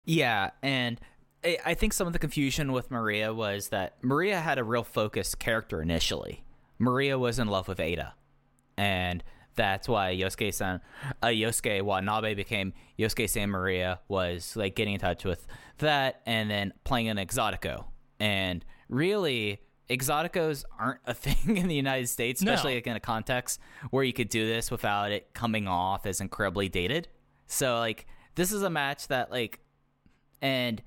Yeah, 0.05 0.51
and 0.63 1.01
I 1.65 1.75
think 1.75 1.93
some 1.93 2.07
of 2.07 2.13
the 2.13 2.19
confusion 2.19 2.73
with 2.73 2.91
Maria 2.91 3.35
was 3.35 3.69
that 3.69 3.97
Maria 4.03 4.41
had 4.41 4.59
a 4.59 4.65
real 4.65 4.85
focused 4.85 5.39
character 5.39 5.83
initially. 5.83 6.45
Maria 6.79 7.19
was 7.19 7.39
in 7.39 7.49
love 7.49 7.69
with 7.69 7.81
Ada, 7.81 8.15
and 8.77 9.23
that's 9.55 9.89
why 9.89 10.15
Yosuke 10.17 10.55
San, 10.55 10.81
uh, 11.23 11.27
Yosuke 11.27 11.83
Watanabe 11.83 12.35
became 12.35 12.73
Yosuke 12.99 13.29
San 13.29 13.51
Maria 13.51 14.01
was 14.09 14.57
like 14.57 14.75
getting 14.75 14.95
in 14.95 15.01
touch 15.01 15.25
with 15.25 15.47
that, 15.79 16.23
and 16.27 16.51
then 16.51 16.73
playing 16.85 17.09
an 17.09 17.17
Exotico. 17.17 17.85
And 18.19 18.65
really, 18.89 19.61
Exoticos 19.91 20.65
aren't 20.79 21.01
a 21.07 21.15
thing 21.15 21.57
in 21.57 21.69
the 21.69 21.75
United 21.75 22.09
States, 22.09 22.43
No. 22.43 22.53
especially 22.53 22.75
like 22.77 22.87
in 22.87 22.97
a 22.97 23.01
context 23.01 23.61
where 23.91 24.05
you 24.05 24.13
could 24.13 24.29
do 24.29 24.47
this 24.47 24.71
without 24.71 25.13
it 25.13 25.33
coming 25.35 25.69
off 25.69 26.07
as 26.07 26.21
incredibly 26.21 26.69
dated. 26.69 27.09
So 27.47 27.79
like, 27.79 28.07
this 28.35 28.53
is 28.53 28.63
a 28.63 28.71
match 28.71 29.09
that 29.09 29.31
like 29.31 29.61
and 30.41 30.83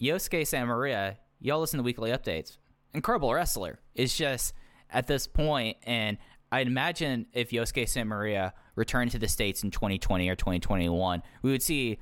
Yosuke 0.00 0.46
Santa 0.46 0.66
Maria, 0.66 1.18
y'all 1.40 1.60
listen 1.60 1.78
to 1.78 1.82
weekly 1.82 2.10
updates. 2.10 2.56
Incredible 2.94 3.32
wrestler. 3.32 3.78
It's 3.94 4.16
just 4.16 4.54
at 4.90 5.06
this 5.06 5.26
point, 5.26 5.76
and 5.82 6.16
I'd 6.50 6.66
imagine 6.66 7.26
if 7.32 7.50
Yosuke 7.50 7.88
Santa 7.88 8.06
Maria 8.06 8.54
returned 8.74 9.10
to 9.10 9.18
the 9.18 9.28
States 9.28 9.62
in 9.62 9.70
2020 9.70 10.28
or 10.28 10.34
2021, 10.36 11.22
we 11.42 11.50
would 11.50 11.62
see 11.62 11.98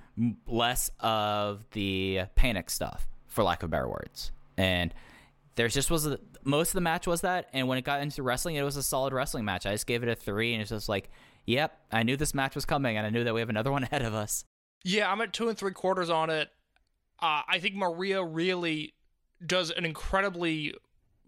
less 0.46 0.90
of 1.00 1.64
the 1.72 2.20
panic 2.36 2.70
stuff, 2.70 3.08
for 3.26 3.42
lack 3.42 3.62
of 3.62 3.70
better 3.70 3.88
words. 3.88 4.30
And 4.56 4.94
there's 5.56 5.74
just 5.74 5.90
was 5.90 6.06
a, 6.06 6.18
most 6.44 6.68
of 6.68 6.74
the 6.74 6.80
match 6.82 7.06
was 7.06 7.22
that, 7.22 7.48
and 7.52 7.66
when 7.66 7.78
it 7.78 7.84
got 7.84 8.00
into 8.00 8.22
wrestling, 8.22 8.56
it 8.56 8.62
was 8.62 8.76
a 8.76 8.82
solid 8.82 9.12
wrestling 9.12 9.44
match. 9.44 9.66
I 9.66 9.72
just 9.72 9.86
gave 9.86 10.02
it 10.02 10.08
a 10.08 10.14
three, 10.14 10.52
and 10.52 10.60
it's 10.60 10.70
just 10.70 10.88
like, 10.88 11.10
yep, 11.46 11.80
I 11.90 12.02
knew 12.02 12.16
this 12.16 12.34
match 12.34 12.54
was 12.54 12.64
coming, 12.64 12.96
and 12.96 13.06
I 13.06 13.10
knew 13.10 13.24
that 13.24 13.34
we 13.34 13.40
have 13.40 13.48
another 13.48 13.72
one 13.72 13.82
ahead 13.82 14.02
of 14.02 14.14
us. 14.14 14.44
Yeah, 14.84 15.10
I'm 15.10 15.20
at 15.20 15.32
two 15.32 15.48
and 15.48 15.58
three 15.58 15.72
quarters 15.72 16.10
on 16.10 16.30
it. 16.30 16.50
Uh, 17.20 17.42
I 17.48 17.58
think 17.58 17.74
Maria 17.74 18.22
really 18.22 18.94
does 19.44 19.70
an 19.70 19.84
incredibly 19.84 20.74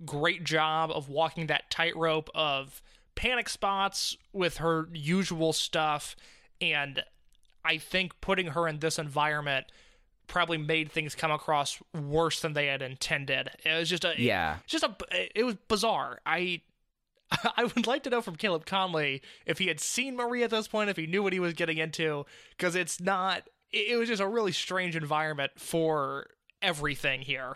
great 0.04 0.44
job 0.44 0.90
of 0.92 1.08
walking 1.08 1.46
that 1.48 1.70
tightrope 1.70 2.30
of 2.34 2.82
panic 3.14 3.48
spots 3.48 4.16
with 4.32 4.58
her 4.58 4.88
usual 4.92 5.52
stuff, 5.52 6.14
and 6.60 7.02
I 7.64 7.78
think 7.78 8.20
putting 8.20 8.48
her 8.48 8.68
in 8.68 8.78
this 8.78 8.98
environment 8.98 9.66
probably 10.28 10.58
made 10.58 10.92
things 10.92 11.14
come 11.14 11.30
across 11.32 11.78
worse 11.94 12.40
than 12.40 12.52
they 12.52 12.66
had 12.66 12.82
intended. 12.82 13.50
It 13.64 13.76
was 13.76 13.88
just 13.90 14.04
a 14.04 14.14
Yeah. 14.16 14.58
just 14.66 14.84
a 14.84 14.94
it 15.34 15.44
was 15.44 15.56
bizarre. 15.68 16.20
I 16.24 16.60
I 17.56 17.64
would 17.64 17.86
like 17.86 18.04
to 18.04 18.10
know 18.10 18.22
from 18.22 18.36
Caleb 18.36 18.64
Konley 18.64 19.20
if 19.46 19.58
he 19.58 19.66
had 19.66 19.80
seen 19.80 20.16
Maria 20.16 20.44
at 20.44 20.50
this 20.50 20.68
point, 20.68 20.88
if 20.90 20.96
he 20.96 21.06
knew 21.06 21.22
what 21.22 21.32
he 21.32 21.40
was 21.40 21.52
getting 21.54 21.78
into, 21.78 22.24
because 22.56 22.74
it's 22.74 23.00
not. 23.00 23.42
It 23.70 23.98
was 23.98 24.08
just 24.08 24.22
a 24.22 24.26
really 24.28 24.52
strange 24.52 24.96
environment 24.96 25.52
for 25.58 26.28
everything 26.62 27.20
here. 27.20 27.54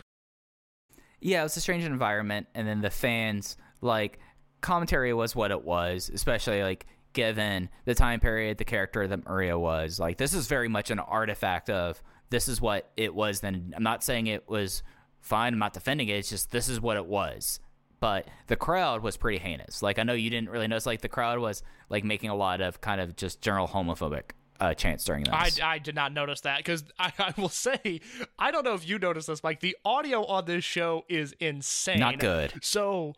yeah, 1.21 1.41
it 1.41 1.45
was 1.45 1.57
a 1.57 1.61
strange 1.61 1.85
environment, 1.85 2.49
and 2.55 2.67
then 2.69 2.81
the 2.83 2.91
fans 2.91 3.57
like 3.81 4.19
commentary 4.61 5.15
was 5.15 5.35
what 5.35 5.51
it 5.51 5.65
was, 5.65 6.11
especially 6.13 6.63
like 6.63 6.85
given 7.15 7.69
the 7.85 7.95
time 7.95 8.21
period 8.21 8.59
the 8.59 8.65
character 8.65 9.07
that 9.09 9.25
Maria 9.25 9.59
was. 9.59 9.99
Like 10.01 10.19
this 10.19 10.35
is 10.35 10.47
very 10.49 10.69
much 10.69 10.91
an 10.91 10.99
artifact 10.99 11.71
of 11.71 12.03
this 12.33 12.49
is 12.49 12.61
what 12.61 12.91
it 12.97 13.15
was. 13.15 13.41
Then 13.41 13.73
I'm 13.77 13.83
not 13.83 14.03
saying 14.03 14.27
it 14.27 14.49
was 14.49 14.83
fine. 15.21 15.53
I'm 15.53 15.59
not 15.59 15.75
defending 15.75 16.09
it. 16.09 16.15
It's 16.15 16.31
just 16.31 16.51
this 16.51 16.69
is 16.69 16.81
what 16.81 16.97
it 16.97 17.07
was. 17.07 17.61
But 18.01 18.27
the 18.49 18.57
crowd 18.57 19.03
was 19.03 19.17
pretty 19.17 19.39
heinous. 19.39 19.83
Like 19.83 20.01
I 20.01 20.03
know 20.03 20.15
you 20.15 20.31
didn't 20.31 20.51
really 20.51 20.67
notice. 20.67 20.87
Like 20.87 21.03
the 21.03 21.09
crowd 21.09 21.39
was 21.39 21.63
like 21.89 22.03
making 22.03 22.31
a 22.31 22.35
lot 22.35 22.61
of 22.61 22.81
kind 22.81 23.01
of 23.01 23.15
just 23.15 23.41
general 23.41 23.69
homophobic 23.69 24.33
uh, 24.59 24.75
chants 24.75 25.05
during 25.05 25.25
this. 25.25 25.61
I, 25.61 25.75
I 25.75 25.79
did 25.79 25.95
not 25.95 26.13
notice 26.13 26.41
that 26.41 26.57
because 26.59 26.85
I, 26.99 27.13
I 27.19 27.35
will 27.37 27.49
say 27.51 28.01
I 28.39 28.51
don't 28.51 28.65
know 28.65 28.75
if 28.75 28.89
you 28.89 28.99
noticed 28.99 29.29
this, 29.29 29.45
Mike. 29.45 29.61
The 29.61 29.77
audio 29.85 30.25
on 30.25 30.47
this 30.47 30.65
show 30.65 31.05
is 31.09 31.35
insane. 31.39 32.01
Not 32.01 32.19
good. 32.19 32.55
So, 32.63 33.13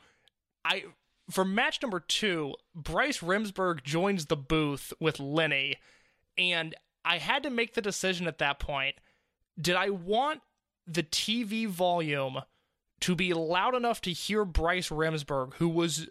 I 0.65 0.85
for 1.31 1.45
match 1.45 1.81
number 1.81 2.01
two, 2.01 2.55
Bryce 2.75 3.21
Remsburg 3.21 3.85
joins 3.85 4.27
the 4.27 4.37
booth 4.37 4.93
with 5.01 5.21
Lenny, 5.21 5.77
and 6.37 6.75
I 7.05 7.19
had 7.19 7.43
to 7.43 7.51
make 7.51 7.75
the 7.75 7.83
decision 7.83 8.27
at 8.27 8.39
that 8.39 8.59
point: 8.59 8.97
did 9.61 9.77
I 9.77 9.91
want 9.91 10.41
the 10.87 11.03
TV 11.03 11.67
volume 11.67 12.43
to 13.01 13.15
be 13.15 13.33
loud 13.35 13.75
enough 13.75 14.01
to 14.03 14.13
hear 14.13 14.45
Bryce 14.45 14.89
Remsburg, 14.89 15.55
who 15.55 15.69
was 15.69 16.09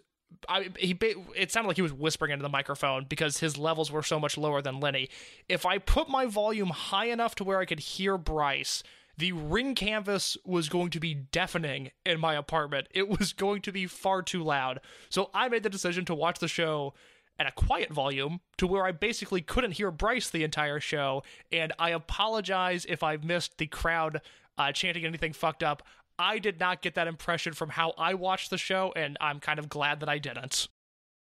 I, 0.48 0.70
he 0.78 0.96
it 1.34 1.52
sounded 1.52 1.68
like 1.68 1.76
he 1.76 1.82
was 1.82 1.92
whispering 1.92 2.32
into 2.32 2.42
the 2.42 2.48
microphone 2.48 3.06
because 3.08 3.38
his 3.38 3.56
levels 3.56 3.90
were 3.90 4.02
so 4.02 4.20
much 4.20 4.36
lower 4.36 4.62
than 4.62 4.80
Lenny. 4.80 5.08
If 5.48 5.66
I 5.66 5.78
put 5.78 6.08
my 6.08 6.26
volume 6.26 6.70
high 6.70 7.06
enough 7.06 7.34
to 7.36 7.44
where 7.44 7.58
I 7.58 7.64
could 7.64 7.80
hear 7.80 8.18
Bryce, 8.18 8.82
the 9.16 9.32
ring 9.32 9.74
canvas 9.74 10.36
was 10.44 10.68
going 10.68 10.90
to 10.90 11.00
be 11.00 11.14
deafening 11.14 11.90
in 12.04 12.20
my 12.20 12.34
apartment. 12.34 12.88
It 12.90 13.08
was 13.08 13.32
going 13.32 13.62
to 13.62 13.72
be 13.72 13.86
far 13.86 14.22
too 14.22 14.42
loud. 14.42 14.80
So 15.08 15.30
I 15.32 15.48
made 15.48 15.62
the 15.62 15.70
decision 15.70 16.04
to 16.06 16.14
watch 16.14 16.38
the 16.40 16.48
show 16.48 16.94
at 17.38 17.46
a 17.46 17.52
quiet 17.52 17.92
volume 17.92 18.40
to 18.58 18.66
where 18.66 18.84
I 18.84 18.92
basically 18.92 19.40
couldn't 19.40 19.72
hear 19.72 19.90
Bryce 19.90 20.30
the 20.30 20.44
entire 20.44 20.80
show. 20.80 21.22
And 21.50 21.72
I 21.78 21.90
apologize 21.90 22.86
if 22.88 23.02
I 23.02 23.16
missed 23.16 23.58
the 23.58 23.66
crowd 23.66 24.20
uh, 24.56 24.72
chanting 24.72 25.04
anything 25.04 25.32
fucked 25.32 25.62
up. 25.62 25.82
I 26.18 26.38
did 26.38 26.60
not 26.60 26.80
get 26.80 26.94
that 26.94 27.08
impression 27.08 27.54
from 27.54 27.70
how 27.70 27.92
I 27.98 28.14
watched 28.14 28.50
the 28.50 28.58
show, 28.58 28.92
and 28.94 29.16
I'm 29.20 29.40
kind 29.40 29.58
of 29.58 29.68
glad 29.68 29.98
that 29.98 30.08
I 30.08 30.18
didn't. 30.18 30.68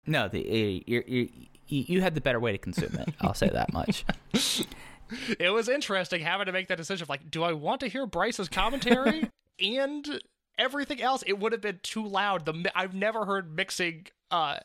no, 0.05 0.27
the 0.27 0.39
you 0.85 1.03
you 1.07 1.29
you 1.67 2.01
had 2.01 2.13
the 2.13 2.21
better 2.21 2.39
way 2.39 2.51
to 2.51 2.59
consume 2.59 2.95
it. 2.95 3.09
I'll 3.19 3.33
say 3.33 3.49
that 3.49 3.73
much. 3.73 4.05
It 5.39 5.49
was 5.51 5.69
interesting 5.69 6.21
having 6.21 6.47
to 6.47 6.51
make 6.51 6.67
that 6.67 6.77
decision 6.77 7.03
of 7.03 7.09
like, 7.09 7.31
do 7.31 7.43
I 7.43 7.53
want 7.53 7.79
to 7.81 7.87
hear 7.87 8.05
Bryce's 8.05 8.49
commentary 8.49 9.29
and 9.59 10.21
everything 10.57 11.01
else? 11.01 11.23
It 11.25 11.39
would 11.39 11.51
have 11.51 11.61
been 11.61 11.79
too 11.83 12.05
loud. 12.05 12.45
The 12.45 12.71
I've 12.75 12.93
never 12.93 13.25
heard 13.25 13.55
mixing 13.55 14.07
uh 14.31 14.57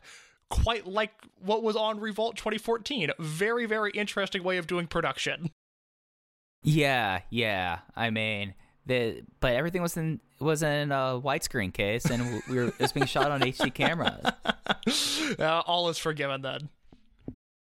quite 0.52 0.86
like 0.86 1.12
what 1.40 1.62
was 1.62 1.76
on 1.76 1.98
Revolt 1.98 2.36
2014. 2.36 3.10
Very 3.18 3.66
very 3.66 3.90
interesting 3.92 4.44
way 4.44 4.58
of 4.58 4.66
doing 4.66 4.86
production. 4.86 5.50
Yeah, 6.62 7.20
yeah. 7.30 7.78
I 7.96 8.10
mean, 8.10 8.54
the 8.86 9.22
but 9.40 9.54
everything 9.54 9.82
was 9.82 9.96
in 9.96 10.20
was 10.38 10.62
in 10.62 10.92
a 10.92 11.20
widescreen 11.20 11.72
case, 11.72 12.04
and 12.04 12.42
we 12.48 12.56
were 12.56 12.66
it 12.68 12.78
was 12.78 12.92
being 12.92 13.06
shot 13.06 13.30
on 13.30 13.40
HD 13.40 13.72
cameras. 13.72 14.24
Uh, 15.38 15.62
all 15.66 15.88
is 15.88 15.96
forgiven 15.96 16.42
then. 16.42 16.68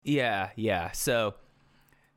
Yeah, 0.04 0.50
yeah. 0.56 0.92
So 0.92 1.36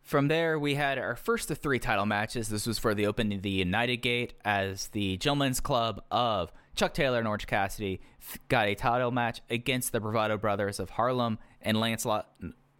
from 0.03 0.29
there, 0.29 0.59
we 0.59 0.75
had 0.75 0.99
our 0.99 1.17
first 1.17 1.51
of 1.51 1.59
three 1.59 1.79
title 1.79 2.07
matches. 2.07 2.49
This 2.49 2.67
was 2.67 2.79
for 2.79 2.95
the 2.95 3.07
opening 3.07 3.39
of 3.39 3.43
the 3.43 3.51
United 3.51 3.99
Gate 3.99 4.35
as 4.45 4.89
the 4.89 5.17
Gentlemen's 5.17 5.61
Club 5.61 6.03
of 6.11 6.53
Chuck 6.75 6.95
Taylor 6.95 7.19
and 7.19 7.29
Orange 7.29 7.47
Cassidy 7.47 8.01
got 8.49 8.69
a 8.69 8.75
title 8.75 9.11
match 9.11 9.41
against 9.51 9.93
the 9.93 10.01
Bravado 10.01 10.39
Brothers 10.39 10.81
of 10.81 10.91
Harlem 10.91 11.39
and 11.61 11.79
Lancelot 11.79 12.29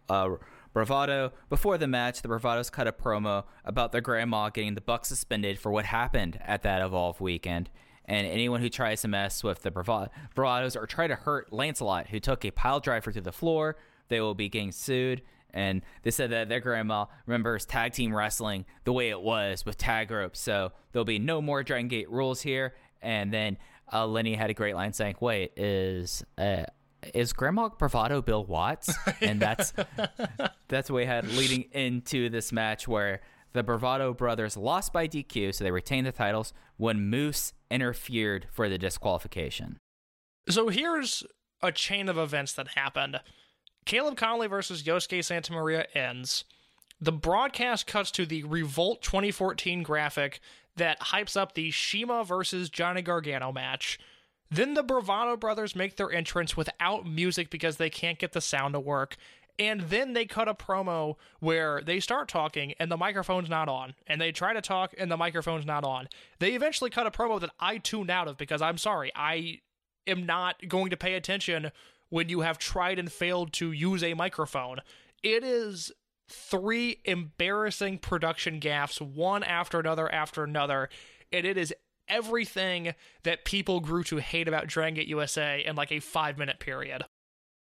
uh, 0.09 0.29
Bravado. 0.73 1.33
Before 1.49 1.77
the 1.77 1.87
match, 1.87 2.21
the 2.21 2.29
Bravados 2.29 2.71
cut 2.71 2.87
a 2.87 2.91
promo 2.91 3.43
about 3.65 3.91
their 3.91 4.01
grandma 4.01 4.49
getting 4.49 4.75
the 4.75 4.81
Bucks 4.81 5.09
suspended 5.09 5.59
for 5.59 5.71
what 5.71 5.85
happened 5.85 6.39
at 6.41 6.63
that 6.63 6.81
Evolve 6.81 7.19
weekend. 7.19 7.69
And 8.05 8.25
anyone 8.25 8.61
who 8.61 8.69
tries 8.69 9.01
to 9.01 9.07
mess 9.07 9.43
with 9.43 9.61
the 9.61 9.71
Brava- 9.71 10.09
Bravados 10.35 10.75
or 10.75 10.87
try 10.87 11.07
to 11.07 11.15
hurt 11.15 11.53
Lancelot, 11.53 12.07
who 12.07 12.19
took 12.19 12.43
a 12.45 12.51
pile 12.51 12.79
driver 12.79 13.11
to 13.11 13.21
the 13.21 13.31
floor, 13.31 13.77
they 14.07 14.19
will 14.19 14.35
be 14.35 14.49
getting 14.49 14.71
sued. 14.71 15.21
And 15.53 15.81
they 16.03 16.11
said 16.11 16.29
that 16.31 16.47
their 16.49 16.61
grandma 16.61 17.05
remembers 17.25 17.65
tag 17.65 17.91
team 17.91 18.15
wrestling 18.15 18.65
the 18.85 18.93
way 18.93 19.09
it 19.09 19.21
was 19.21 19.65
with 19.65 19.77
tag 19.77 20.09
ropes. 20.09 20.39
So 20.39 20.71
there'll 20.91 21.05
be 21.05 21.19
no 21.19 21.41
more 21.41 21.63
Dragon 21.63 21.89
Gate 21.89 22.09
rules 22.09 22.41
here. 22.41 22.75
And 23.01 23.33
then 23.33 23.57
uh, 23.93 24.07
Lenny 24.07 24.35
had 24.35 24.49
a 24.49 24.53
great 24.53 24.75
line 24.75 24.93
saying, 24.93 25.15
"Wait, 25.19 25.53
is 25.57 26.23
uh, 26.37 26.63
is 27.13 27.33
Grandma 27.33 27.69
Bravado 27.69 28.21
Bill 28.21 28.43
Watts?" 28.45 28.93
And 29.21 29.39
that's 29.39 29.73
that's 30.67 30.89
what 30.89 30.97
we 30.97 31.05
had 31.05 31.27
leading 31.33 31.63
into 31.71 32.29
this 32.29 32.51
match 32.51 32.87
where 32.87 33.21
the 33.53 33.63
Bravado 33.63 34.13
brothers 34.13 34.55
lost 34.55 34.93
by 34.93 35.07
DQ, 35.07 35.53
so 35.53 35.63
they 35.63 35.71
retained 35.71 36.07
the 36.07 36.11
titles 36.11 36.53
when 36.77 37.09
Moose 37.09 37.53
interfered 37.69 38.47
for 38.51 38.69
the 38.69 38.77
disqualification. 38.77 39.77
So 40.49 40.69
here's 40.69 41.23
a 41.61 41.71
chain 41.71 42.09
of 42.09 42.17
events 42.17 42.53
that 42.53 42.69
happened. 42.69 43.19
Caleb 43.85 44.15
Konley 44.15 44.49
versus 44.49 44.83
Yosuke 44.83 45.23
Santa 45.23 45.53
Maria 45.53 45.85
ends. 45.93 46.45
The 46.99 47.11
broadcast 47.11 47.87
cuts 47.87 48.11
to 48.11 48.25
the 48.25 48.43
Revolt 48.43 49.01
2014 49.01 49.81
graphic 49.83 50.39
that 50.77 50.99
hypes 50.99 51.35
up 51.35 51.53
the 51.53 51.71
CIMA 51.71 52.23
versus 52.23 52.69
Johnny 52.69 53.01
Gargano 53.01 53.51
match. 53.51 53.99
Then 54.49 54.73
the 54.73 54.83
Bravado 54.83 55.37
brothers 55.37 55.75
make 55.75 55.95
their 55.95 56.11
entrance 56.11 56.57
without 56.57 57.05
music 57.05 57.49
because 57.49 57.77
they 57.77 57.89
can't 57.89 58.19
get 58.19 58.33
the 58.33 58.41
sound 58.41 58.73
to 58.73 58.79
work. 58.79 59.15
And 59.57 59.81
then 59.81 60.13
they 60.13 60.25
cut 60.25 60.47
a 60.47 60.53
promo 60.53 61.15
where 61.39 61.81
they 61.81 61.99
start 61.99 62.27
talking 62.27 62.73
and 62.79 62.91
the 62.91 62.97
microphone's 62.97 63.49
not 63.49 63.69
on. 63.69 63.93
And 64.07 64.19
they 64.19 64.31
try 64.31 64.53
to 64.53 64.61
talk 64.61 64.93
and 64.97 65.11
the 65.11 65.17
microphone's 65.17 65.65
not 65.65 65.83
on. 65.83 66.07
They 66.39 66.53
eventually 66.53 66.89
cut 66.89 67.07
a 67.07 67.11
promo 67.11 67.39
that 67.39 67.51
I 67.59 67.77
tuned 67.77 68.09
out 68.09 68.27
of 68.27 68.37
because 68.37 68.61
I'm 68.61 68.77
sorry, 68.77 69.11
I 69.15 69.59
am 70.07 70.25
not 70.25 70.67
going 70.67 70.89
to 70.89 70.97
pay 70.97 71.13
attention 71.13 71.71
when 72.09 72.27
you 72.27 72.41
have 72.41 72.57
tried 72.57 72.99
and 72.99 73.11
failed 73.11 73.53
to 73.53 73.71
use 73.71 74.03
a 74.03 74.13
microphone. 74.15 74.79
It 75.23 75.43
is 75.43 75.91
three 76.31 77.01
embarrassing 77.05 77.99
production 77.99 78.59
gaffes, 78.59 79.01
one 79.01 79.43
after 79.43 79.79
another 79.79 80.11
after 80.11 80.43
another, 80.43 80.89
and 81.31 81.45
it 81.45 81.57
is 81.57 81.73
everything 82.07 82.93
that 83.23 83.45
people 83.45 83.79
grew 83.79 84.03
to 84.03 84.17
hate 84.17 84.47
about 84.47 84.67
Dragon 84.67 84.95
Gate 84.95 85.07
USA 85.07 85.63
in 85.65 85.75
like 85.75 85.91
a 85.91 85.99
five 85.99 86.37
minute 86.37 86.59
period. 86.59 87.03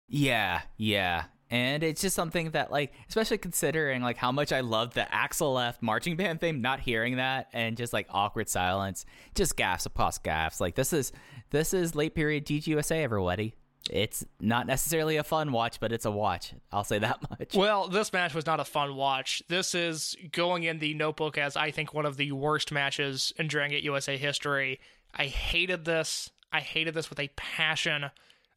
Yeah, 0.08 0.62
yeah. 0.76 1.24
And 1.50 1.82
it's 1.82 2.00
just 2.00 2.16
something 2.16 2.52
that, 2.52 2.72
like, 2.72 2.94
especially 3.10 3.36
considering 3.36 4.00
like 4.00 4.16
how 4.16 4.32
much 4.32 4.52
I 4.52 4.60
loved 4.60 4.94
the 4.94 5.14
Axel 5.14 5.52
left 5.52 5.82
marching 5.82 6.16
band 6.16 6.40
theme, 6.40 6.62
not 6.62 6.80
hearing 6.80 7.16
that 7.16 7.48
and 7.52 7.76
just 7.76 7.92
like 7.92 8.06
awkward 8.08 8.48
silence, 8.48 9.04
just 9.34 9.56
gaffs 9.56 9.84
upon 9.84 10.12
gaffs. 10.22 10.60
Like 10.62 10.74
this 10.74 10.94
is 10.94 11.12
this 11.50 11.74
is 11.74 11.94
late 11.94 12.14
period 12.14 12.46
DGUSA, 12.46 13.02
everybody. 13.02 13.54
It's 13.92 14.24
not 14.40 14.66
necessarily 14.66 15.16
a 15.16 15.22
fun 15.22 15.52
watch, 15.52 15.78
but 15.78 15.92
it's 15.92 16.06
a 16.06 16.10
watch. 16.10 16.54
I'll 16.72 16.82
say 16.82 16.98
that 16.98 17.20
much. 17.30 17.54
Well, 17.54 17.88
this 17.88 18.12
match 18.12 18.34
was 18.34 18.46
not 18.46 18.58
a 18.58 18.64
fun 18.64 18.96
watch. 18.96 19.42
This 19.48 19.74
is 19.74 20.16
going 20.32 20.64
in 20.64 20.78
the 20.78 20.94
notebook 20.94 21.36
as 21.36 21.56
I 21.56 21.70
think 21.70 21.92
one 21.92 22.06
of 22.06 22.16
the 22.16 22.32
worst 22.32 22.72
matches 22.72 23.32
in 23.36 23.48
Dragon 23.48 23.72
Gate 23.72 23.84
USA 23.84 24.16
history. 24.16 24.80
I 25.14 25.26
hated 25.26 25.84
this. 25.84 26.30
I 26.52 26.60
hated 26.60 26.94
this 26.94 27.10
with 27.10 27.20
a 27.20 27.28
passion. 27.36 28.10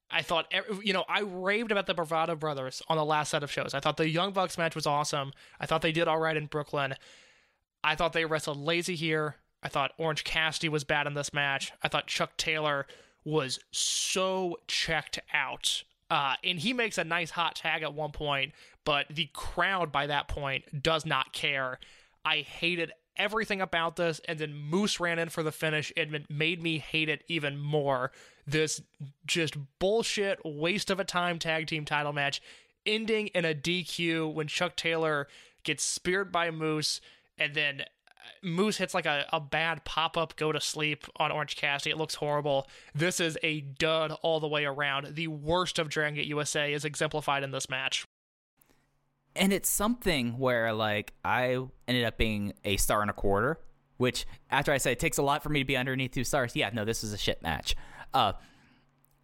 I 0.10 0.22
thought, 0.22 0.54
you 0.84 0.94
know, 0.94 1.04
I 1.10 1.22
raved 1.22 1.72
about 1.72 1.88
the 1.88 1.94
Bravado 1.94 2.36
Brothers 2.36 2.82
on 2.88 2.96
the 2.96 3.06
last 3.06 3.32
set 3.32 3.44
of 3.44 3.52
shows. 3.52 3.74
I 3.74 3.80
thought 3.80 3.98
the 3.98 4.10
Young 4.10 4.32
Bucks 4.32 4.58
match 4.58 4.76
was 4.76 4.86
awesome. 4.86 5.34
I 5.60 5.66
thought 5.66 5.82
they 5.82 5.92
did 5.92 6.08
all 6.08 6.20
right 6.20 6.38
in 6.38 6.46
Brooklyn. 6.46 6.96
I 7.84 7.96
thought 7.96 8.14
they 8.14 8.26
wrestled 8.26 8.58
lazy 8.58 8.96
here. 8.96 9.36
I 9.62 9.68
thought 9.68 9.94
Orange 9.98 10.24
Cassidy 10.24 10.70
was 10.70 10.84
bad 10.84 11.08
in 11.08 11.16
this 11.16 11.34
match. 11.34 11.74
I 11.82 11.88
thought 11.88 12.08
Chuck 12.08 12.38
Taylor 12.38 12.86
was 13.26 13.60
so 13.72 14.58
checked 14.68 15.20
out. 15.34 15.84
Uh, 16.10 16.36
and 16.44 16.60
he 16.60 16.72
makes 16.72 16.98
a 16.98 17.04
nice 17.04 17.32
hot 17.32 17.56
tag 17.56 17.82
at 17.82 17.94
one 17.94 18.12
point, 18.12 18.54
but 18.86 19.08
the 19.10 19.28
crowd 19.34 19.92
by 19.92 20.08
that 20.08 20.28
point 20.28 20.84
does 20.84 21.06
not 21.06 21.34
care. 21.34 21.80
I 22.24 22.38
hated 22.38 22.92
everything 23.18 23.62
about 23.62 23.96
this, 23.96 24.22
and 24.28 24.38
then 24.38 24.54
Moose 24.54 25.00
ran 25.00 25.20
in 25.20 25.30
for 25.30 25.42
the 25.42 25.52
finish. 25.52 25.92
It 25.96 26.30
made 26.30 26.62
me 26.62 26.78
hate 26.78 27.10
it 27.10 27.24
even 27.28 27.58
more. 27.58 28.12
This 28.46 28.82
just 29.26 29.56
bullshit 29.80 30.40
waste 30.46 30.92
of 30.92 31.00
a 31.00 31.04
time 31.04 31.40
tag 31.40 31.68
team 31.68 31.86
title 31.86 32.14
match 32.14 32.42
ending 32.86 33.28
in 33.28 33.46
a 33.46 33.56
DQ 33.56 34.34
when 34.34 34.48
Chuck 34.48 34.76
Taylor 34.76 35.28
gets 35.64 35.84
speared 35.84 36.32
by 36.32 36.52
Moose, 36.52 37.02
and 37.38 37.56
then 37.56 37.84
Moose 38.44 38.78
hits 38.78 38.94
like 38.94 39.06
a, 39.06 39.26
a 39.34 39.40
bad 39.40 39.84
pop 39.86 40.18
up 40.18 40.36
go 40.36 40.52
to 40.52 40.62
sleep 40.62 41.06
on 41.18 41.32
Orange 41.32 41.56
Cassidy. 41.56 41.92
It 41.92 41.98
looks 41.98 42.16
horrible. 42.16 42.68
This 42.94 43.20
is 43.20 43.38
a 43.44 43.62
dud 43.62 44.12
all 44.22 44.40
the 44.40 44.48
way 44.48 44.66
around. 44.66 45.16
The 45.16 45.28
worst 45.28 45.80
of 45.80 45.90
Dragon 45.90 46.16
Gate 46.16 46.28
USA 46.28 46.72
is 46.74 46.86
exemplified 46.86 47.44
in 47.44 47.52
this 47.52 47.70
match. 47.70 48.06
and 49.36 49.52
it's 49.52 49.70
something 49.70 50.38
where 50.38 50.72
like 50.74 51.14
I 51.24 51.58
ended 51.88 52.06
up 52.06 52.18
being 52.18 52.54
a 52.64 52.78
star 52.78 53.02
and 53.02 53.10
a 53.10 53.14
quarter, 53.14 53.60
which 53.98 54.26
after 54.50 54.72
I 54.72 54.78
say 54.78 54.94
it 54.94 55.00
takes 55.00 55.18
a 55.18 55.24
lot 55.24 55.44
for 55.44 55.50
me 55.50 55.60
to 55.60 55.66
be 55.66 55.76
underneath 55.78 56.12
two 56.12 56.24
stars. 56.24 56.56
Yeah, 56.56 56.70
no, 56.74 56.86
this 56.86 57.04
is 57.04 57.12
a 57.14 57.18
shit 57.18 57.42
match. 57.42 57.76
Uh, 58.14 58.34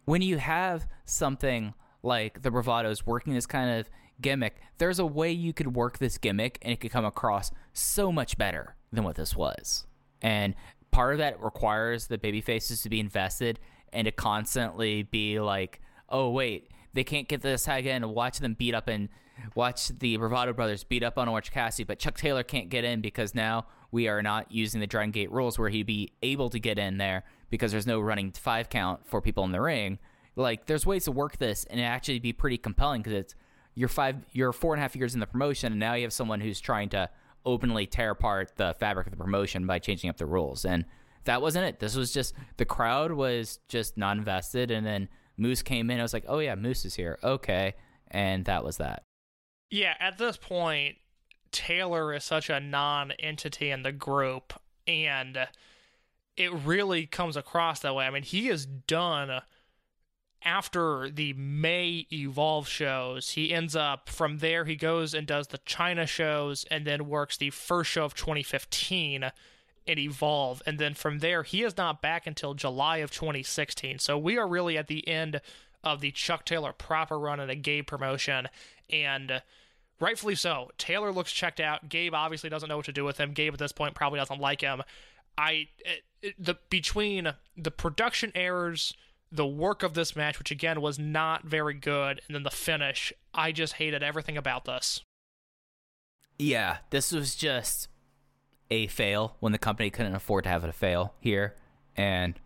when 0.04 0.20
you 0.20 0.36
have 0.38 0.86
something 1.06 1.72
like 2.02 2.42
the 2.42 2.50
Bravados 2.50 3.06
working 3.06 3.32
this 3.34 3.46
kind 3.46 3.78
of 3.78 3.88
gimmick, 4.22 4.56
there's 4.78 4.98
a 4.98 5.06
way 5.06 5.30
you 5.30 5.52
could 5.52 5.74
work 5.74 5.98
this 5.98 6.18
gimmick 6.18 6.58
and 6.62 6.72
it 6.72 6.80
could 6.80 6.90
come 6.90 7.04
across 7.04 7.50
so 7.72 8.10
much 8.10 8.38
better 8.38 8.76
than 8.92 9.04
what 9.04 9.16
this 9.16 9.36
was. 9.36 9.86
And 10.22 10.54
part 10.90 11.12
of 11.14 11.18
that 11.18 11.42
requires 11.42 12.06
the 12.06 12.18
baby 12.18 12.40
faces 12.40 12.82
to 12.82 12.88
be 12.88 13.00
invested 13.00 13.58
and 13.92 14.06
to 14.06 14.12
constantly 14.12 15.02
be 15.02 15.40
like, 15.40 15.80
oh 16.08 16.30
wait, 16.30 16.70
they 16.94 17.04
can't 17.04 17.28
get 17.28 17.42
this 17.42 17.64
tag 17.64 17.86
in 17.86 18.08
watch 18.10 18.38
them 18.38 18.54
beat 18.54 18.74
up 18.74 18.88
and 18.88 19.08
watch 19.54 19.88
the 19.98 20.16
Bravado 20.16 20.52
brothers 20.52 20.84
beat 20.84 21.02
up 21.02 21.18
on 21.18 21.28
Orange 21.28 21.50
but 21.86 21.98
Chuck 21.98 22.16
Taylor 22.16 22.42
can't 22.42 22.68
get 22.68 22.84
in 22.84 23.00
because 23.00 23.34
now 23.34 23.66
we 23.90 24.08
are 24.08 24.22
not 24.22 24.50
using 24.52 24.80
the 24.80 24.86
Dragon 24.86 25.10
Gate 25.10 25.30
rules 25.30 25.58
where 25.58 25.68
he'd 25.68 25.86
be 25.86 26.12
able 26.22 26.50
to 26.50 26.58
get 26.58 26.78
in 26.78 26.98
there 26.98 27.24
because 27.50 27.72
there's 27.72 27.86
no 27.86 28.00
running 28.00 28.30
five 28.32 28.68
count 28.68 29.06
for 29.06 29.20
people 29.20 29.44
in 29.44 29.52
the 29.52 29.60
ring. 29.60 29.98
Like 30.36 30.66
there's 30.66 30.86
ways 30.86 31.04
to 31.04 31.12
work 31.12 31.38
this 31.38 31.64
and 31.64 31.80
it 31.80 31.84
actually 31.84 32.18
be 32.18 32.32
pretty 32.32 32.58
compelling 32.58 33.02
because 33.02 33.18
it's 33.18 33.34
you're 33.74 33.88
five 33.88 34.16
you're 34.32 34.52
four 34.52 34.74
and 34.74 34.80
a 34.80 34.82
half 34.82 34.94
years 34.96 35.14
in 35.14 35.20
the 35.20 35.26
promotion 35.26 35.72
and 35.72 35.80
now 35.80 35.94
you 35.94 36.02
have 36.02 36.12
someone 36.12 36.40
who's 36.40 36.60
trying 36.60 36.88
to 36.88 37.08
openly 37.44 37.86
tear 37.86 38.10
apart 38.10 38.52
the 38.56 38.74
fabric 38.78 39.06
of 39.06 39.10
the 39.10 39.16
promotion 39.16 39.66
by 39.66 39.78
changing 39.78 40.08
up 40.08 40.16
the 40.16 40.26
rules 40.26 40.64
and 40.64 40.84
that 41.24 41.40
wasn't 41.40 41.64
it. 41.64 41.78
This 41.78 41.94
was 41.94 42.12
just 42.12 42.34
the 42.56 42.64
crowd 42.64 43.12
was 43.12 43.60
just 43.68 43.96
not 43.96 44.16
invested 44.16 44.70
and 44.70 44.84
then 44.84 45.08
Moose 45.36 45.62
came 45.62 45.90
in. 45.90 45.98
I 45.98 46.02
was 46.02 46.12
like, 46.12 46.24
oh 46.28 46.38
yeah, 46.38 46.54
Moose 46.54 46.84
is 46.84 46.94
here. 46.94 47.18
Okay, 47.22 47.74
and 48.10 48.44
that 48.44 48.64
was 48.64 48.78
that. 48.78 49.02
Yeah, 49.70 49.94
at 49.98 50.18
this 50.18 50.36
point, 50.36 50.96
Taylor 51.50 52.12
is 52.12 52.24
such 52.24 52.50
a 52.50 52.60
non 52.60 53.12
entity 53.12 53.70
in 53.70 53.82
the 53.82 53.92
group, 53.92 54.52
and 54.86 55.48
it 56.36 56.52
really 56.52 57.06
comes 57.06 57.36
across 57.36 57.80
that 57.80 57.94
way. 57.94 58.06
I 58.06 58.10
mean, 58.10 58.22
he 58.22 58.48
is 58.48 58.66
done 58.66 59.42
after 60.44 61.08
the 61.10 61.32
May 61.34 62.06
Evolve 62.12 62.68
shows. 62.68 63.30
He 63.30 63.52
ends 63.52 63.76
up 63.76 64.08
from 64.08 64.38
there, 64.38 64.64
he 64.64 64.76
goes 64.76 65.14
and 65.14 65.26
does 65.26 65.48
the 65.48 65.58
China 65.58 66.06
shows 66.06 66.64
and 66.70 66.86
then 66.86 67.08
works 67.08 67.36
the 67.36 67.50
first 67.50 67.90
show 67.90 68.04
of 68.04 68.14
2015 68.14 69.30
in 69.86 69.98
Evolve. 69.98 70.62
And 70.66 70.78
then 70.78 70.94
from 70.94 71.18
there, 71.18 71.42
he 71.42 71.62
is 71.62 71.76
not 71.76 72.02
back 72.02 72.26
until 72.26 72.54
July 72.54 72.98
of 72.98 73.10
2016. 73.10 73.98
So 73.98 74.16
we 74.16 74.38
are 74.38 74.46
really 74.46 74.78
at 74.78 74.86
the 74.88 75.06
end 75.08 75.40
of 75.84 76.00
the 76.00 76.10
Chuck 76.12 76.44
Taylor 76.44 76.72
proper 76.72 77.18
run 77.18 77.40
in 77.40 77.50
a 77.50 77.56
Gabe 77.56 77.86
promotion. 77.86 78.48
And 78.90 79.42
rightfully 80.00 80.34
so. 80.34 80.70
Taylor 80.78 81.12
looks 81.12 81.32
checked 81.32 81.60
out. 81.60 81.88
Gabe 81.88 82.14
obviously 82.14 82.50
doesn't 82.50 82.68
know 82.68 82.76
what 82.76 82.86
to 82.86 82.92
do 82.92 83.04
with 83.04 83.18
him. 83.18 83.32
Gabe 83.32 83.52
at 83.54 83.58
this 83.58 83.72
point 83.72 83.94
probably 83.94 84.18
doesn't 84.18 84.40
like 84.40 84.60
him. 84.60 84.82
I 85.36 85.68
it- 85.84 86.04
the 86.38 86.54
between 86.70 87.34
the 87.56 87.70
production 87.72 88.30
errors, 88.36 88.94
the 89.32 89.46
work 89.46 89.82
of 89.82 89.94
this 89.94 90.14
match, 90.14 90.38
which 90.38 90.50
again 90.50 90.80
was 90.80 90.98
not 90.98 91.44
very 91.44 91.74
good, 91.74 92.20
and 92.26 92.34
then 92.34 92.42
the 92.42 92.50
finish, 92.50 93.12
I 93.32 93.50
just 93.50 93.74
hated 93.74 94.02
everything 94.02 94.36
about 94.36 94.66
this. 94.66 95.02
Yeah, 96.38 96.78
this 96.90 97.12
was 97.12 97.34
just 97.34 97.88
a 98.70 98.86
fail 98.88 99.36
when 99.40 99.52
the 99.52 99.58
company 99.58 99.90
couldn't 99.90 100.14
afford 100.14 100.44
to 100.44 100.50
have 100.50 100.64
it 100.64 100.70
a 100.70 100.72
fail 100.72 101.14
here. 101.18 101.56
And 101.96 102.38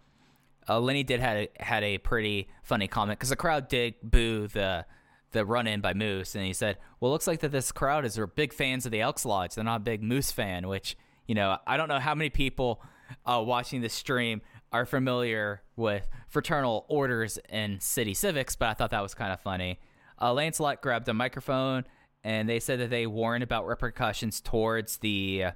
uh, 0.68 0.78
Lenny 0.80 1.03
did 1.03 1.21
had 1.21 1.37
a, 1.37 1.63
had 1.63 1.83
a 1.83 1.99
pretty 1.99 2.49
funny 2.63 2.88
comment 2.88 3.18
because 3.18 3.30
the 3.30 3.37
crowd 3.37 3.68
did 3.68 3.95
boo 4.03 4.46
the 4.49 4.87
the 5.33 5.45
run 5.45 5.67
in 5.67 5.80
by 5.80 5.92
Moose, 5.92 6.34
and 6.34 6.45
he 6.45 6.53
said, 6.53 6.79
"Well, 7.00 7.11
looks 7.11 7.26
like 7.26 7.41
that 7.41 7.53
this 7.53 7.72
crowd 7.72 8.04
is 8.04 8.18
are 8.18 8.26
big 8.26 8.53
fans 8.53 8.87
of 8.87 8.92
the 8.92 9.00
Elks 9.00 9.25
Lodge. 9.25 9.54
They're 9.54 9.64
not 9.64 9.76
a 9.76 9.84
big 9.84 10.03
Moose 10.03 10.30
fan." 10.30 10.68
Which 10.68 10.96
you 11.26 11.34
know, 11.34 11.58
I 11.67 11.76
don't 11.76 11.88
know 11.88 11.99
how 11.99 12.14
many 12.14 12.30
people 12.30 12.80
uh, 13.25 13.42
watching 13.45 13.80
this 13.80 13.95
stream 13.95 14.42
are 14.76 14.84
familiar 14.86 15.62
with 15.74 16.07
fraternal 16.28 16.84
orders 16.88 17.38
in 17.48 17.80
city 17.80 18.12
civics, 18.12 18.57
but 18.57 18.68
I 18.68 18.74
thought 18.74 18.90
that 18.90 19.03
was 19.03 19.14
kind 19.14 19.32
of 19.32 19.40
funny. 19.40 19.80
Uh, 20.20 20.34
Lancelot 20.34 20.82
grabbed 20.82 21.08
a 21.08 21.14
microphone, 21.14 21.84
and 22.22 22.46
they 22.48 22.61
said 22.61 22.78
that 22.80 22.90
they 22.90 23.07
warned 23.07 23.42
about 23.42 23.66
repercussions 23.66 24.40
towards 24.40 24.98
the 24.98 25.46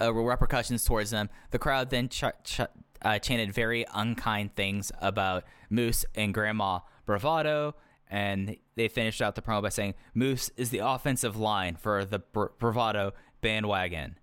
uh, 0.00 0.12
repercussions 0.12 0.84
towards 0.84 1.10
them. 1.10 1.30
The 1.50 1.58
crowd 1.58 1.88
then 1.90 2.08
ch- 2.08 2.24
ch- 2.44 2.60
uh, 3.02 3.18
chanted 3.18 3.54
very 3.54 3.86
unkind 3.94 4.54
things 4.54 4.92
about 5.00 5.44
Moose 5.70 6.04
and 6.14 6.34
Grandma 6.34 6.80
Bravado, 7.06 7.74
and 8.10 8.56
they 8.74 8.88
finished 8.88 9.22
out 9.22 9.34
the 9.34 9.42
promo 9.42 9.62
by 9.62 9.70
saying 9.70 9.94
Moose 10.14 10.50
is 10.58 10.68
the 10.70 10.78
offensive 10.78 11.36
line 11.36 11.76
for 11.76 12.04
the 12.04 12.18
Br- 12.18 12.52
Bravado 12.58 13.12
bandwagon, 13.40 14.18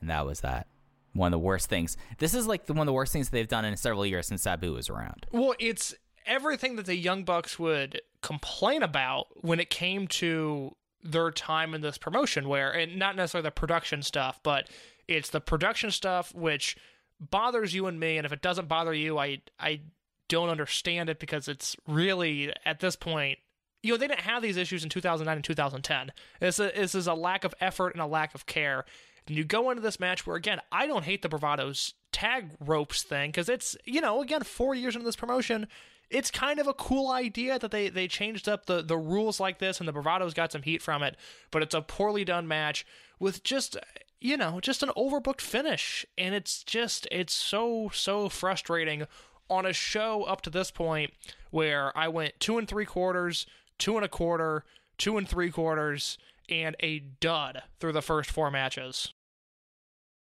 and 0.00 0.10
that 0.10 0.26
was 0.26 0.40
that. 0.40 0.66
One 1.12 1.28
of 1.28 1.32
the 1.32 1.44
worst 1.44 1.68
things. 1.68 1.96
This 2.18 2.34
is 2.34 2.46
like 2.46 2.66
the, 2.66 2.72
one 2.72 2.82
of 2.82 2.86
the 2.86 2.92
worst 2.92 3.12
things 3.12 3.30
they've 3.30 3.48
done 3.48 3.64
in 3.64 3.76
several 3.76 4.06
years 4.06 4.28
since 4.28 4.42
Sabu 4.42 4.72
was 4.72 4.88
around. 4.88 5.26
Well, 5.32 5.54
it's 5.58 5.94
everything 6.26 6.76
that 6.76 6.86
the 6.86 6.96
Young 6.96 7.24
Bucks 7.24 7.58
would 7.58 8.00
complain 8.22 8.82
about 8.82 9.26
when 9.42 9.58
it 9.60 9.70
came 9.70 10.06
to 10.06 10.76
their 11.02 11.30
time 11.30 11.74
in 11.74 11.80
this 11.80 11.98
promotion, 11.98 12.48
where, 12.48 12.70
and 12.70 12.98
not 12.98 13.16
necessarily 13.16 13.46
the 13.46 13.50
production 13.50 14.02
stuff, 14.02 14.38
but 14.42 14.68
it's 15.08 15.30
the 15.30 15.40
production 15.40 15.90
stuff 15.90 16.34
which 16.34 16.76
bothers 17.18 17.74
you 17.74 17.86
and 17.86 17.98
me. 17.98 18.16
And 18.16 18.24
if 18.24 18.32
it 18.32 18.42
doesn't 18.42 18.68
bother 18.68 18.94
you, 18.94 19.18
I, 19.18 19.40
I 19.58 19.80
don't 20.28 20.48
understand 20.48 21.08
it 21.08 21.18
because 21.18 21.48
it's 21.48 21.76
really, 21.86 22.52
at 22.64 22.80
this 22.80 22.96
point, 22.96 23.38
you 23.82 23.92
know, 23.92 23.96
they 23.96 24.08
didn't 24.08 24.20
have 24.20 24.42
these 24.42 24.56
issues 24.56 24.84
in 24.84 24.90
2009 24.90 25.36
and 25.36 25.44
2010. 25.44 26.12
This 26.38 26.58
is, 26.58 26.72
this 26.74 26.94
is 26.94 27.06
a 27.06 27.14
lack 27.14 27.44
of 27.44 27.54
effort 27.60 27.94
and 27.94 28.02
a 28.02 28.06
lack 28.06 28.34
of 28.34 28.46
care. 28.46 28.84
And 29.26 29.36
you 29.36 29.44
go 29.44 29.70
into 29.70 29.82
this 29.82 30.00
match 30.00 30.26
where, 30.26 30.36
again, 30.36 30.60
I 30.72 30.86
don't 30.86 31.04
hate 31.04 31.22
the 31.22 31.28
Bravado's 31.28 31.94
tag 32.12 32.50
ropes 32.60 33.02
thing 33.02 33.30
because 33.30 33.48
it's, 33.48 33.76
you 33.84 34.00
know, 34.00 34.22
again, 34.22 34.42
four 34.42 34.74
years 34.74 34.94
into 34.94 35.04
this 35.04 35.16
promotion, 35.16 35.68
it's 36.10 36.30
kind 36.30 36.58
of 36.58 36.66
a 36.66 36.74
cool 36.74 37.10
idea 37.10 37.58
that 37.58 37.70
they, 37.70 37.88
they 37.88 38.08
changed 38.08 38.48
up 38.48 38.66
the, 38.66 38.82
the 38.82 38.96
rules 38.98 39.38
like 39.38 39.58
this 39.58 39.78
and 39.78 39.88
the 39.88 39.92
Bravado's 39.92 40.34
got 40.34 40.52
some 40.52 40.62
heat 40.62 40.82
from 40.82 41.02
it, 41.02 41.16
but 41.50 41.62
it's 41.62 41.74
a 41.74 41.82
poorly 41.82 42.24
done 42.24 42.48
match 42.48 42.84
with 43.20 43.44
just, 43.44 43.76
you 44.20 44.36
know, 44.36 44.58
just 44.60 44.82
an 44.82 44.90
overbooked 44.96 45.40
finish. 45.40 46.04
And 46.18 46.34
it's 46.34 46.64
just, 46.64 47.06
it's 47.12 47.32
so, 47.32 47.90
so 47.94 48.28
frustrating 48.28 49.06
on 49.48 49.66
a 49.66 49.72
show 49.72 50.24
up 50.24 50.40
to 50.42 50.50
this 50.50 50.70
point 50.70 51.12
where 51.50 51.96
I 51.96 52.08
went 52.08 52.40
two 52.40 52.58
and 52.58 52.66
three 52.66 52.86
quarters, 52.86 53.46
two 53.78 53.96
and 53.96 54.04
a 54.04 54.08
quarter, 54.08 54.64
two 54.98 55.16
and 55.16 55.28
three 55.28 55.50
quarters, 55.50 56.18
and 56.50 56.76
a 56.80 57.00
dud 57.20 57.62
through 57.78 57.92
the 57.92 58.02
first 58.02 58.30
four 58.30 58.50
matches. 58.50 59.12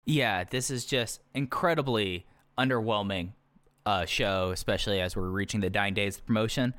Yeah, 0.04 0.44
this 0.44 0.70
is 0.70 0.84
just 0.84 1.20
incredibly 1.34 2.26
underwhelming 2.58 3.32
uh, 3.86 4.04
show, 4.04 4.50
especially 4.50 5.00
as 5.00 5.16
we're 5.16 5.28
reaching 5.28 5.60
the 5.60 5.70
nine 5.70 5.94
days 5.94 6.16
of 6.16 6.26
promotion. 6.26 6.74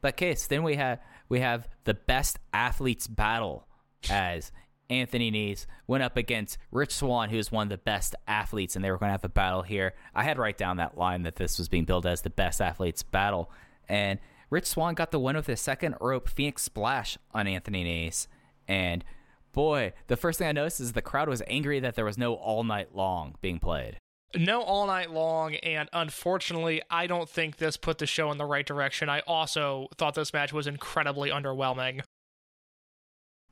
But 0.00 0.16
case 0.16 0.46
then 0.46 0.62
we 0.62 0.76
have 0.76 1.00
we 1.28 1.40
have 1.40 1.68
the 1.84 1.94
best 1.94 2.38
athletes 2.52 3.06
battle 3.06 3.66
as 4.08 4.52
Anthony 4.90 5.30
Nese 5.30 5.66
went 5.86 6.02
up 6.02 6.16
against 6.16 6.56
Rich 6.70 6.94
Swann, 6.94 7.30
who's 7.30 7.52
one 7.52 7.64
of 7.64 7.70
the 7.70 7.78
best 7.78 8.14
athletes, 8.26 8.76
and 8.76 8.84
they 8.84 8.90
were 8.90 8.96
going 8.96 9.08
to 9.08 9.12
have 9.12 9.24
a 9.24 9.28
battle 9.28 9.62
here. 9.62 9.94
I 10.14 10.22
had 10.22 10.38
write 10.38 10.56
down 10.56 10.78
that 10.78 10.96
line 10.96 11.22
that 11.24 11.36
this 11.36 11.58
was 11.58 11.68
being 11.68 11.84
billed 11.84 12.06
as 12.06 12.22
the 12.22 12.30
best 12.30 12.60
athletes 12.60 13.02
battle, 13.02 13.50
and 13.88 14.18
Rich 14.50 14.66
Swann 14.66 14.94
got 14.94 15.10
the 15.10 15.20
win 15.20 15.36
with 15.36 15.46
his 15.46 15.60
second 15.60 15.96
rope 16.00 16.28
Phoenix 16.28 16.62
Splash 16.62 17.18
on 17.34 17.46
Anthony 17.46 17.84
Nese, 17.84 18.28
and 18.68 19.04
boy, 19.52 19.92
the 20.06 20.16
first 20.16 20.38
thing 20.38 20.48
I 20.48 20.52
noticed 20.52 20.80
is 20.80 20.92
the 20.92 21.02
crowd 21.02 21.28
was 21.28 21.42
angry 21.48 21.80
that 21.80 21.96
there 21.96 22.04
was 22.04 22.18
no 22.18 22.34
all 22.34 22.62
night 22.62 22.94
long 22.94 23.34
being 23.40 23.58
played. 23.58 23.98
No 24.36 24.62
all 24.62 24.86
night 24.86 25.10
long, 25.10 25.54
and 25.56 25.88
unfortunately, 25.92 26.82
I 26.90 27.06
don't 27.06 27.28
think 27.28 27.56
this 27.56 27.78
put 27.78 27.96
the 27.96 28.06
show 28.06 28.30
in 28.30 28.36
the 28.36 28.44
right 28.44 28.66
direction. 28.66 29.08
I 29.08 29.20
also 29.20 29.88
thought 29.96 30.14
this 30.14 30.34
match 30.34 30.52
was 30.52 30.66
incredibly 30.66 31.30
underwhelming. 31.30 32.02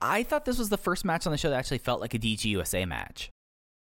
I 0.02 0.22
thought 0.22 0.44
this 0.44 0.58
was 0.58 0.68
the 0.68 0.76
first 0.76 1.04
match 1.04 1.26
on 1.26 1.32
the 1.32 1.38
show 1.38 1.48
that 1.48 1.56
actually 1.56 1.78
felt 1.78 2.02
like 2.02 2.12
a 2.12 2.18
DGUSA 2.18 2.86
match. 2.86 3.30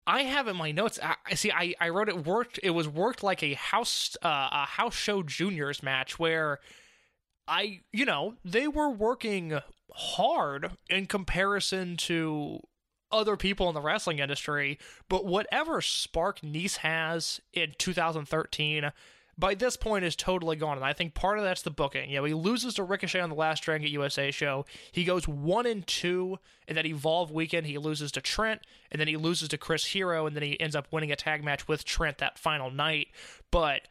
I 0.07 0.21
have 0.21 0.47
in 0.47 0.55
my 0.55 0.71
notes. 0.71 0.99
I 1.01 1.33
see. 1.33 1.51
I, 1.51 1.73
I 1.81 1.89
wrote 1.89 2.09
it 2.09 2.27
worked. 2.27 2.59
It 2.61 2.69
was 2.69 2.87
worked 2.87 3.23
like 3.23 3.41
a 3.41 3.55
house 3.55 4.15
uh, 4.21 4.49
a 4.51 4.65
house 4.65 4.93
show 4.93 5.23
juniors 5.23 5.81
match 5.81 6.19
where 6.19 6.59
I 7.47 7.81
you 7.91 8.05
know 8.05 8.35
they 8.45 8.67
were 8.67 8.89
working 8.89 9.59
hard 9.93 10.71
in 10.89 11.05
comparison 11.05 11.97
to 11.97 12.61
other 13.11 13.37
people 13.37 13.67
in 13.69 13.75
the 13.75 13.81
wrestling 13.81 14.19
industry. 14.19 14.77
But 15.09 15.25
whatever 15.25 15.81
spark 15.81 16.41
Nese 16.41 16.77
has 16.77 17.39
in 17.53 17.73
2013. 17.77 18.91
By 19.37 19.53
this 19.53 19.75
point, 19.75 20.05
is 20.05 20.15
totally 20.15 20.55
gone, 20.55 20.77
and 20.77 20.85
I 20.85 20.93
think 20.93 21.13
part 21.13 21.37
of 21.37 21.43
that's 21.43 21.61
the 21.61 21.69
booking. 21.69 22.09
You 22.09 22.17
know, 22.17 22.23
he 22.23 22.33
loses 22.33 22.75
to 22.75 22.83
Ricochet 22.83 23.19
on 23.19 23.29
the 23.29 23.35
last 23.35 23.63
Dragon 23.63 23.83
Gate 23.85 23.91
USA 23.91 24.31
show. 24.31 24.65
He 24.93 25.03
goes 25.03 25.27
one 25.27 25.65
and 25.65 25.85
two 25.85 26.39
in 26.69 26.75
that 26.75 26.85
Evolve 26.85 27.31
weekend. 27.31 27.67
He 27.67 27.77
loses 27.77 28.13
to 28.13 28.21
Trent, 28.21 28.61
and 28.89 28.99
then 28.99 29.09
he 29.09 29.17
loses 29.17 29.49
to 29.49 29.57
Chris 29.57 29.87
Hero, 29.87 30.25
and 30.25 30.37
then 30.37 30.43
he 30.43 30.57
ends 30.61 30.73
up 30.73 30.87
winning 30.89 31.11
a 31.11 31.17
tag 31.17 31.43
match 31.43 31.67
with 31.67 31.83
Trent 31.83 32.19
that 32.19 32.39
final 32.39 32.71
night. 32.71 33.09
But 33.51 33.89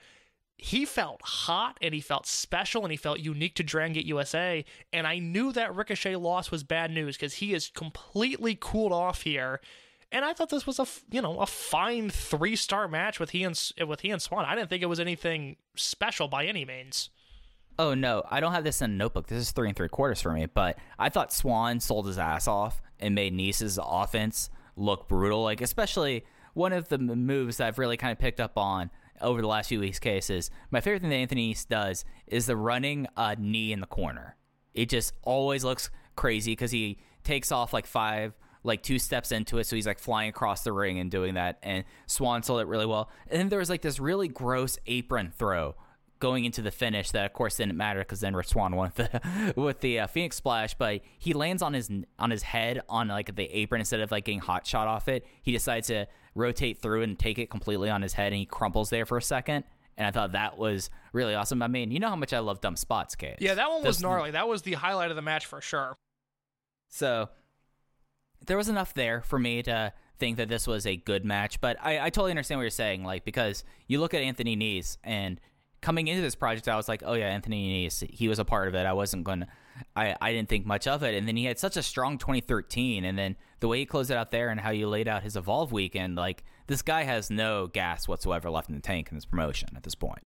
he 0.57 0.85
felt 0.85 1.21
hot 1.23 1.79
and 1.83 1.95
he 1.95 2.01
felt 2.01 2.27
special 2.27 2.83
and 2.85 2.91
he 2.91 2.97
felt 2.97 3.19
unique 3.19 3.55
to 3.57 3.63
Dragon 3.63 4.07
USA. 4.07 4.65
And 4.93 5.07
I 5.07 5.19
knew 5.19 5.53
that 5.53 5.75
Ricochet 5.75 6.17
loss 6.17 6.51
was 6.51 6.63
bad 6.63 6.91
news 6.91 7.17
because 7.17 7.35
he 7.35 7.55
is 7.55 7.71
completely 7.75 8.57
cooled 8.59 8.93
off 8.93 9.23
here. 9.23 9.61
And 10.13 10.25
I 10.25 10.33
thought 10.33 10.51
this 10.51 10.67
was 10.67 10.79
a 10.79 10.87
you 11.11 11.21
know 11.21 11.41
a 11.41 11.47
fine 11.47 12.09
three 12.09 12.55
star 12.55 12.87
match 12.87 13.19
with 13.19 13.31
he 13.31 13.43
and 13.43 13.61
with 13.87 14.01
he 14.01 14.11
and 14.11 14.23
Swann. 14.23 14.45
I 14.45 14.55
didn't 14.55 14.71
think 14.71 14.83
it 14.83 14.87
was 14.87 15.01
anything 15.01 15.57
special 15.75 16.29
by 16.29 16.47
any 16.47 16.65
means. 16.65 17.11
Oh 17.77 17.95
no, 17.95 18.23
I 18.31 18.39
don't 18.39 18.53
have 18.53 18.63
this 18.63 18.81
in 18.81 18.93
a 18.93 18.95
notebook. 18.95 19.27
This 19.27 19.41
is 19.41 19.51
three 19.51 19.69
and 19.69 19.77
three 19.77 19.89
quarters 19.89 20.21
for 20.21 20.33
me. 20.33 20.47
But 20.47 20.79
I 21.01 21.09
thought 21.09 21.33
Swann 21.33 21.81
sold 21.81 22.07
his 22.07 22.19
ass 22.19 22.47
off 22.47 22.81
and 23.01 23.17
made 23.17 23.35
Nese's 23.35 23.79
offense 23.83 24.51
look 24.77 25.09
brutal. 25.09 25.43
Like 25.43 25.61
especially 25.61 26.25
one 26.53 26.73
of 26.73 26.89
the 26.89 26.99
moves 26.99 27.57
that 27.57 27.67
I've 27.67 27.81
really 27.81 27.97
kind 27.97 28.13
of 28.13 28.19
picked 28.21 28.39
up 28.39 28.57
on 28.57 28.91
over 29.25 29.41
the 29.41 29.49
last 29.49 29.69
few 29.69 29.81
weeks' 29.81 29.99
cases. 29.99 30.51
My 30.71 30.81
favorite 30.81 31.01
thing 31.01 31.11
that 31.11 31.17
Anthony 31.17 31.53
Nese 31.53 31.67
does 31.67 32.05
is 32.27 32.47
the 32.47 32.57
running 32.57 33.07
uh, 33.17 33.35
knee 33.39 33.73
in 33.73 33.81
the 33.81 33.87
corner. 33.87 34.37
It 34.75 34.89
just 34.89 35.15
always 35.23 35.65
looks 35.65 35.91
crazy 36.15 36.53
because 36.53 36.71
he 36.71 36.99
takes 37.25 37.51
off 37.51 37.73
like 37.73 37.87
five, 37.87 38.35
like 38.63 38.83
two 38.83 38.99
steps 38.99 39.33
into 39.33 39.59
it, 39.59 39.65
so 39.65 39.77
he's 39.77 39.87
like 39.87 39.99
flying 39.99 40.29
across 40.29 40.63
the 40.63 40.73
ring 40.73 40.99
and 40.99 41.11
doing 41.11 41.35
that. 41.35 41.59
And 41.63 41.85
Swann 42.07 42.43
sold 42.43 42.61
it 42.61 42.67
really 42.67 42.87
well. 42.87 43.11
And 43.29 43.41
then 43.41 43.49
there 43.49 43.59
was 43.59 43.71
like 43.71 43.83
this 43.83 43.99
really 43.99 44.29
gross 44.29 44.79
apron 44.87 45.33
throw 45.37 45.75
going 46.21 46.45
into 46.45 46.63
the 46.63 46.71
finish 46.71 47.11
that 47.11 47.27
of 47.27 47.33
course 47.33 47.57
didn't 47.57 47.77
matter 47.77 48.01
because 48.01 48.21
then 48.21 48.35
Rich 48.35 48.49
Swann 48.49 48.77
won 48.77 48.93
with 48.97 49.11
the 49.11 49.53
with 49.61 49.81
the 49.81 50.01
uh, 50.01 50.07
Phoenix 50.07 50.37
Splash, 50.37 50.75
but 50.75 51.01
he 51.19 51.33
lands 51.35 51.63
on 51.63 51.75
his 51.75 51.91
on 52.19 52.31
his 52.31 52.43
head 52.43 52.81
on 52.89 53.09
like 53.09 53.35
the 53.37 53.45
apron 53.45 53.81
instead 53.81 54.01
of 54.01 54.11
like 54.11 54.25
getting 54.25 54.41
hot 54.41 54.67
shot 54.67 54.89
off 54.89 55.09
it. 55.09 55.27
He 55.43 55.53
decides 55.53 55.89
to 55.89 56.07
rotate 56.35 56.81
through 56.81 57.03
and 57.03 57.19
take 57.19 57.39
it 57.39 57.51
completely 57.51 57.91
on 57.91 58.03
his 58.03 58.15
head, 58.15 58.33
and 58.33 58.37
he 58.39 58.47
crumples 58.47 58.91
there 58.91 59.07
for 59.07 59.17
a 59.19 59.23
second. 59.23 59.65
And 59.97 60.07
I 60.07 60.11
thought 60.11 60.33
that 60.33 60.59
was 60.59 60.91
really 61.13 61.35
awesome. 61.37 61.63
I 61.63 61.69
mean, 61.69 61.93
you 61.93 62.01
know 62.01 62.09
how 62.09 62.17
much 62.17 62.33
I 62.33 62.41
love 62.41 62.61
dumb 62.61 62.75
spots, 62.77 63.15
Kate. 63.15 63.37
Yeah, 63.39 63.55
that 63.55 63.69
one 63.71 63.85
was 63.85 63.97
This- 63.99 64.03
gnarly. 64.03 64.33
That 64.33 64.49
was 64.49 64.63
the 64.63 64.73
highlight 64.73 65.11
of 65.11 65.17
the 65.17 65.23
match 65.23 65.47
for 65.47 65.61
sure. 65.61 65.95
So 66.89 67.29
there 68.47 68.57
was 68.57 68.69
enough 68.69 68.93
there 68.95 69.21
for 69.23 69.39
me 69.39 69.63
to 69.63 69.93
think 70.19 70.37
that 70.39 70.49
this 70.49 70.67
was 70.67 70.87
a 70.87 70.97
good 70.97 71.25
match. 71.25 71.61
But 71.61 71.77
I, 71.81 71.99
I 72.07 72.11
totally 72.11 72.31
understand 72.33 72.59
what 72.59 72.63
you're 72.63 72.71
saying, 72.71 73.05
like 73.05 73.25
because 73.25 73.63
you 73.87 74.01
look 74.01 74.15
at 74.15 74.23
Anthony 74.23 74.57
Nese 74.57 74.97
and 75.05 75.41
coming 75.85 76.09
into 76.09 76.23
this 76.23 76.35
project, 76.35 76.67
I 76.67 76.77
was 76.77 76.89
like, 76.89 77.03
oh 77.05 77.13
yeah, 77.13 77.27
Anthony 77.27 77.87
Nese, 77.87 78.11
he 78.11 78.27
was 78.27 78.39
a 78.39 78.45
part 78.45 78.69
of 78.69 78.75
it. 78.75 78.87
I 78.87 78.95
wasn't 78.95 79.23
going 79.23 79.41
to. 79.41 79.47
I, 79.95 80.17
I 80.21 80.33
didn't 80.33 80.49
think 80.49 80.65
much 80.65 80.87
of 80.87 81.03
it. 81.03 81.15
And 81.15 81.29
then 81.29 81.37
he 81.37 81.45
had 81.45 81.59
such 81.59 81.77
a 81.77 81.83
strong 81.83 82.17
2013. 82.17 83.05
And 83.05 83.19
then 83.19 83.37
the 83.61 83.69
way 83.69 83.81
he 83.81 83.87
closed 83.87 84.11
it 84.11 84.17
out 84.17 84.31
there 84.31 84.49
and 84.49 84.61
how 84.61 84.71
you 84.71 84.89
laid 84.89 85.09
out 85.09 85.23
his 85.23 85.37
Evolve 85.37 85.73
weekend, 85.73 86.17
like, 86.17 86.45
this 86.69 86.81
guy 86.81 87.03
has 87.03 87.29
no 87.29 87.67
gas 87.67 88.09
whatsoever 88.09 88.51
left 88.51 88.69
in 88.69 88.77
the 88.77 88.81
tank 88.81 89.09
in 89.11 89.17
this 89.17 89.27
promotion 89.27 89.69
at 89.77 89.83
this 89.83 89.95
point. 89.95 90.21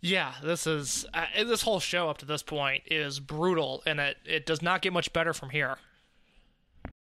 Yeah, 0.00 0.32
this 0.42 0.66
is 0.66 1.04
uh, 1.12 1.26
this 1.44 1.62
whole 1.62 1.80
show 1.80 2.08
up 2.08 2.18
to 2.18 2.26
this 2.26 2.42
point 2.42 2.82
is 2.86 3.20
brutal, 3.20 3.82
and 3.86 3.98
it 4.00 4.18
it 4.26 4.44
does 4.44 4.60
not 4.60 4.82
get 4.82 4.92
much 4.92 5.12
better 5.14 5.32
from 5.32 5.50
here. 5.50 5.78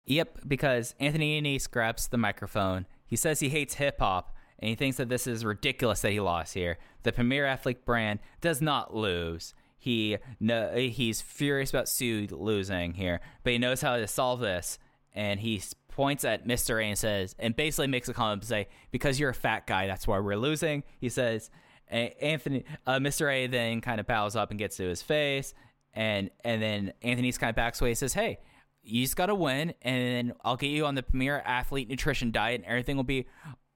Yep, 0.05 0.41
because 0.47 0.95
Anthony 1.01 1.41
Nese 1.41 1.71
grabs 1.71 2.09
the 2.09 2.19
microphone. 2.19 2.87
He 3.07 3.17
says 3.17 3.41
he 3.41 3.49
hates 3.49 3.75
hip 3.75 3.99
hop 3.99 4.35
and 4.63 4.69
he 4.69 4.77
thinks 4.77 4.97
that 4.99 5.09
this 5.09 5.27
is 5.27 5.45
ridiculous 5.45 6.03
that 6.03 6.13
he 6.13 6.21
lost 6.21 6.55
here. 6.55 6.79
The 7.03 7.11
Premier 7.11 7.45
Athlete 7.45 7.85
brand 7.85 8.21
does 8.41 8.63
not 8.63 8.95
lose. 8.95 9.55
He 9.77 10.19
no, 10.39 10.73
he's 10.77 11.21
furious 11.21 11.71
about 11.71 11.89
Sue 11.89 12.29
losing 12.31 12.95
here, 12.95 13.21
but 13.43 13.53
he 13.53 13.59
knows 13.59 13.81
how 13.81 13.97
to 13.97 14.07
solve 14.07 14.39
this. 14.39 14.79
And 15.15 15.41
he 15.41 15.61
points 15.89 16.25
at 16.25 16.47
Mr. 16.47 16.81
A 16.81 16.87
and 16.87 16.97
says, 16.97 17.35
and 17.41 17.57
basically 17.57 17.89
makes 17.89 18.09
a 18.09 18.15
comment 18.15 18.43
to 18.43 18.49
say, 18.49 18.69
because 18.93 19.19
you're 19.19 19.31
a 19.31 19.35
fat 19.35 19.67
guy, 19.67 19.89
that's 19.89 20.07
why 20.07 20.21
we're 20.21 20.37
losing. 20.37 20.85
He 21.01 21.09
says, 21.09 21.51
Anthony, 21.89 22.65
uh, 22.87 22.99
Mr. 22.99 23.31
A 23.31 23.49
then 23.49 23.81
kind 23.81 23.99
of 23.99 24.07
bows 24.07 24.37
up 24.37 24.51
and 24.51 24.59
gets 24.61 24.77
to 24.77 24.89
his 24.89 25.03
face, 25.03 25.55
and 25.93 26.31
and 26.45 26.63
then 26.63 26.93
Anthony's 27.03 27.37
kind 27.37 27.51
of 27.51 27.57
backs 27.57 27.81
away 27.81 27.91
and 27.91 27.99
says, 27.99 28.15
hey, 28.15 28.39
you 28.85 29.03
just 29.03 29.17
got 29.17 29.27
to 29.27 29.35
win, 29.35 29.75
and 29.83 30.35
I'll 30.45 30.57
get 30.57 30.69
you 30.69 30.87
on 30.87 30.95
the 30.95 31.03
Premier 31.03 31.43
Athlete 31.45 31.89
Nutrition 31.89 32.31
diet, 32.31 32.61
and 32.61 32.65
everything 32.65 32.97
will 32.97 33.03
be 33.03 33.27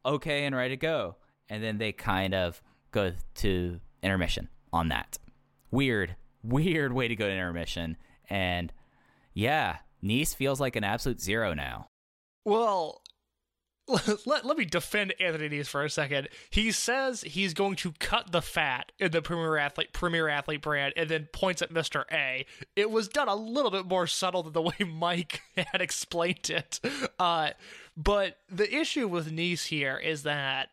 okay 0.06 0.44
and 0.44 0.54
ready 0.54 0.70
to 0.70 0.76
go. 0.76 1.16
And 1.48 1.62
then 1.62 1.78
they 1.78 1.92
kind 1.92 2.34
of 2.34 2.62
go 2.90 3.12
to 3.36 3.80
intermission 4.02 4.48
on 4.72 4.88
that. 4.88 5.18
Weird, 5.70 6.16
weird 6.42 6.92
way 6.92 7.08
to 7.08 7.16
go 7.16 7.26
to 7.26 7.32
intermission. 7.32 7.96
And 8.28 8.72
yeah, 9.34 9.78
Nese 10.02 10.34
feels 10.34 10.60
like 10.60 10.76
an 10.76 10.84
absolute 10.84 11.20
zero 11.20 11.54
now. 11.54 11.88
Well, 12.44 13.02
let, 14.26 14.44
let 14.44 14.56
me 14.56 14.64
defend 14.64 15.14
Anthony 15.20 15.48
Nese 15.48 15.68
for 15.68 15.84
a 15.84 15.90
second. 15.90 16.28
He 16.50 16.72
says 16.72 17.22
he's 17.22 17.54
going 17.54 17.76
to 17.76 17.92
cut 18.00 18.32
the 18.32 18.42
fat 18.42 18.90
in 18.98 19.12
the 19.12 19.22
Premier 19.22 19.56
Athlete 19.56 19.92
Premier 19.92 20.28
Athlete 20.28 20.60
brand 20.60 20.92
and 20.96 21.08
then 21.08 21.28
points 21.32 21.62
at 21.62 21.72
Mr. 21.72 22.04
A. 22.10 22.46
It 22.74 22.90
was 22.90 23.08
done 23.08 23.28
a 23.28 23.36
little 23.36 23.70
bit 23.70 23.86
more 23.86 24.06
subtle 24.06 24.42
than 24.42 24.52
the 24.52 24.62
way 24.62 24.74
Mike 24.86 25.42
had 25.56 25.80
explained 25.80 26.50
it. 26.50 26.80
Uh, 27.18 27.50
but 27.96 28.38
the 28.50 28.74
issue 28.74 29.08
with 29.08 29.30
Nese 29.30 29.66
here 29.66 29.96
is 29.96 30.24
that 30.24 30.68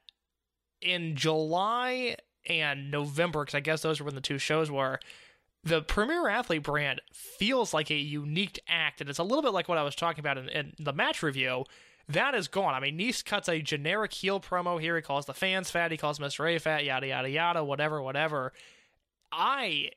in 0.82 1.16
July 1.16 2.18
and 2.48 2.92
November, 2.92 3.44
because 3.44 3.56
I 3.56 3.62
guess 3.62 3.82
those 3.82 4.00
were 4.00 4.06
when 4.06 4.16
the 4.16 4.22
two 4.22 4.38
shows 4.38 4.70
were, 4.70 5.00
the 5.64 5.82
Premier 5.82 6.28
Athlete 6.28 6.64
brand 6.64 7.02
feels 7.14 7.74
like 7.74 7.90
a 7.90 7.96
unique 7.96 8.60
act, 8.68 9.00
and 9.00 9.10
it's 9.10 9.20
a 9.20 9.24
little 9.24 9.42
bit 9.42 9.54
like 9.54 9.70
what 9.70 9.78
I 9.78 9.84
was 9.84 9.96
talking 9.96 10.20
about 10.20 10.38
in, 10.38 10.50
in 10.50 10.74
the 10.78 10.92
match 10.92 11.24
review. 11.24 11.64
That 12.10 12.36
is 12.36 12.50
gone. 12.50 12.74
I 12.74 12.82
mean, 12.82 12.98
Nese 12.98 13.24
cuts 13.24 13.48
a 13.48 13.62
generic 13.62 14.12
heel 14.12 14.42
promo 14.42 14.80
here. 14.80 14.98
He 14.98 15.02
calls 15.02 15.26
the 15.26 15.34
fans 15.34 15.72
fat. 15.72 15.92
He 15.92 15.98
calls 15.98 16.20
Mr. 16.20 16.54
A 16.54 16.60
fat. 16.60 16.84
Yada 16.84 17.08
yada 17.08 17.30
yada. 17.30 17.64
Whatever, 17.64 18.02
whatever. 18.02 18.52
I 19.32 19.92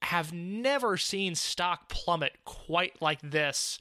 have 0.00 0.32
never 0.32 0.96
seen 0.96 1.34
stock 1.34 1.90
plummet 1.90 2.38
quite 2.46 3.00
like 3.02 3.20
this. 3.20 3.78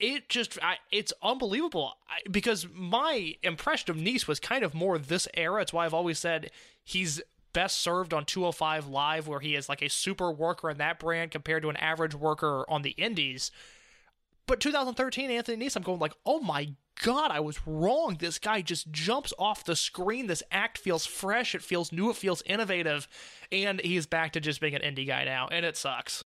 It 0.00 0.28
just, 0.28 0.58
I, 0.62 0.76
it's 0.92 1.12
unbelievable 1.22 1.94
I, 2.08 2.20
because 2.30 2.66
my 2.72 3.34
impression 3.42 3.90
of 3.90 3.96
Nese 3.96 4.28
was 4.28 4.38
kind 4.38 4.62
of 4.62 4.74
more 4.74 4.96
this 4.98 5.26
era. 5.34 5.62
It's 5.62 5.72
why 5.72 5.84
I've 5.84 5.94
always 5.94 6.18
said 6.18 6.50
he's 6.84 7.20
best 7.52 7.78
served 7.78 8.14
on 8.14 8.24
205 8.24 8.86
Live, 8.86 9.26
where 9.26 9.40
he 9.40 9.56
is 9.56 9.68
like 9.68 9.82
a 9.82 9.88
super 9.88 10.30
worker 10.30 10.70
in 10.70 10.78
that 10.78 11.00
brand 11.00 11.30
compared 11.30 11.62
to 11.62 11.70
an 11.70 11.76
average 11.76 12.14
worker 12.14 12.64
on 12.68 12.82
the 12.82 12.90
Indies. 12.90 13.50
But 14.46 14.60
2013, 14.60 15.30
Anthony 15.30 15.66
Nese, 15.66 15.76
I'm 15.76 15.82
going 15.82 15.98
like, 15.98 16.14
oh 16.24 16.40
my 16.40 16.74
god, 17.02 17.30
I 17.30 17.40
was 17.40 17.60
wrong. 17.66 18.16
This 18.18 18.38
guy 18.38 18.62
just 18.62 18.90
jumps 18.90 19.32
off 19.38 19.64
the 19.64 19.76
screen. 19.76 20.26
This 20.26 20.42
act 20.50 20.78
feels 20.78 21.06
fresh. 21.06 21.54
It 21.54 21.62
feels 21.62 21.92
new. 21.92 22.10
It 22.10 22.16
feels 22.16 22.42
innovative. 22.46 23.08
And 23.52 23.80
he's 23.80 24.06
back 24.06 24.32
to 24.32 24.40
just 24.40 24.60
being 24.60 24.74
an 24.74 24.82
indie 24.82 25.06
guy 25.06 25.24
now, 25.24 25.48
and 25.50 25.66
it 25.66 25.76
sucks. 25.76 26.24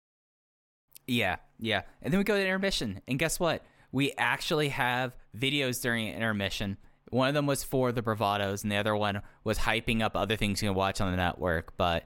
Yeah, 1.07 1.37
yeah. 1.59 1.83
And 2.01 2.13
then 2.13 2.19
we 2.19 2.23
go 2.23 2.35
to 2.35 2.41
intermission. 2.41 3.01
And 3.07 3.17
guess 3.17 3.39
what? 3.39 3.63
We 3.91 4.13
actually 4.17 4.69
have 4.69 5.15
videos 5.35 5.81
during 5.81 6.07
intermission. 6.09 6.77
One 7.09 7.29
of 7.29 7.33
them 7.33 7.45
was 7.45 7.63
for 7.63 7.91
the 7.91 8.01
bravados, 8.01 8.63
and 8.63 8.71
the 8.71 8.75
other 8.75 8.95
one 8.95 9.21
was 9.45 9.59
hyping 9.59 10.01
up 10.01 10.15
other 10.15 10.35
things 10.35 10.61
you 10.61 10.69
can 10.69 10.75
watch 10.75 10.99
on 10.99 11.11
the 11.11 11.17
network. 11.17 11.77
But 11.77 12.03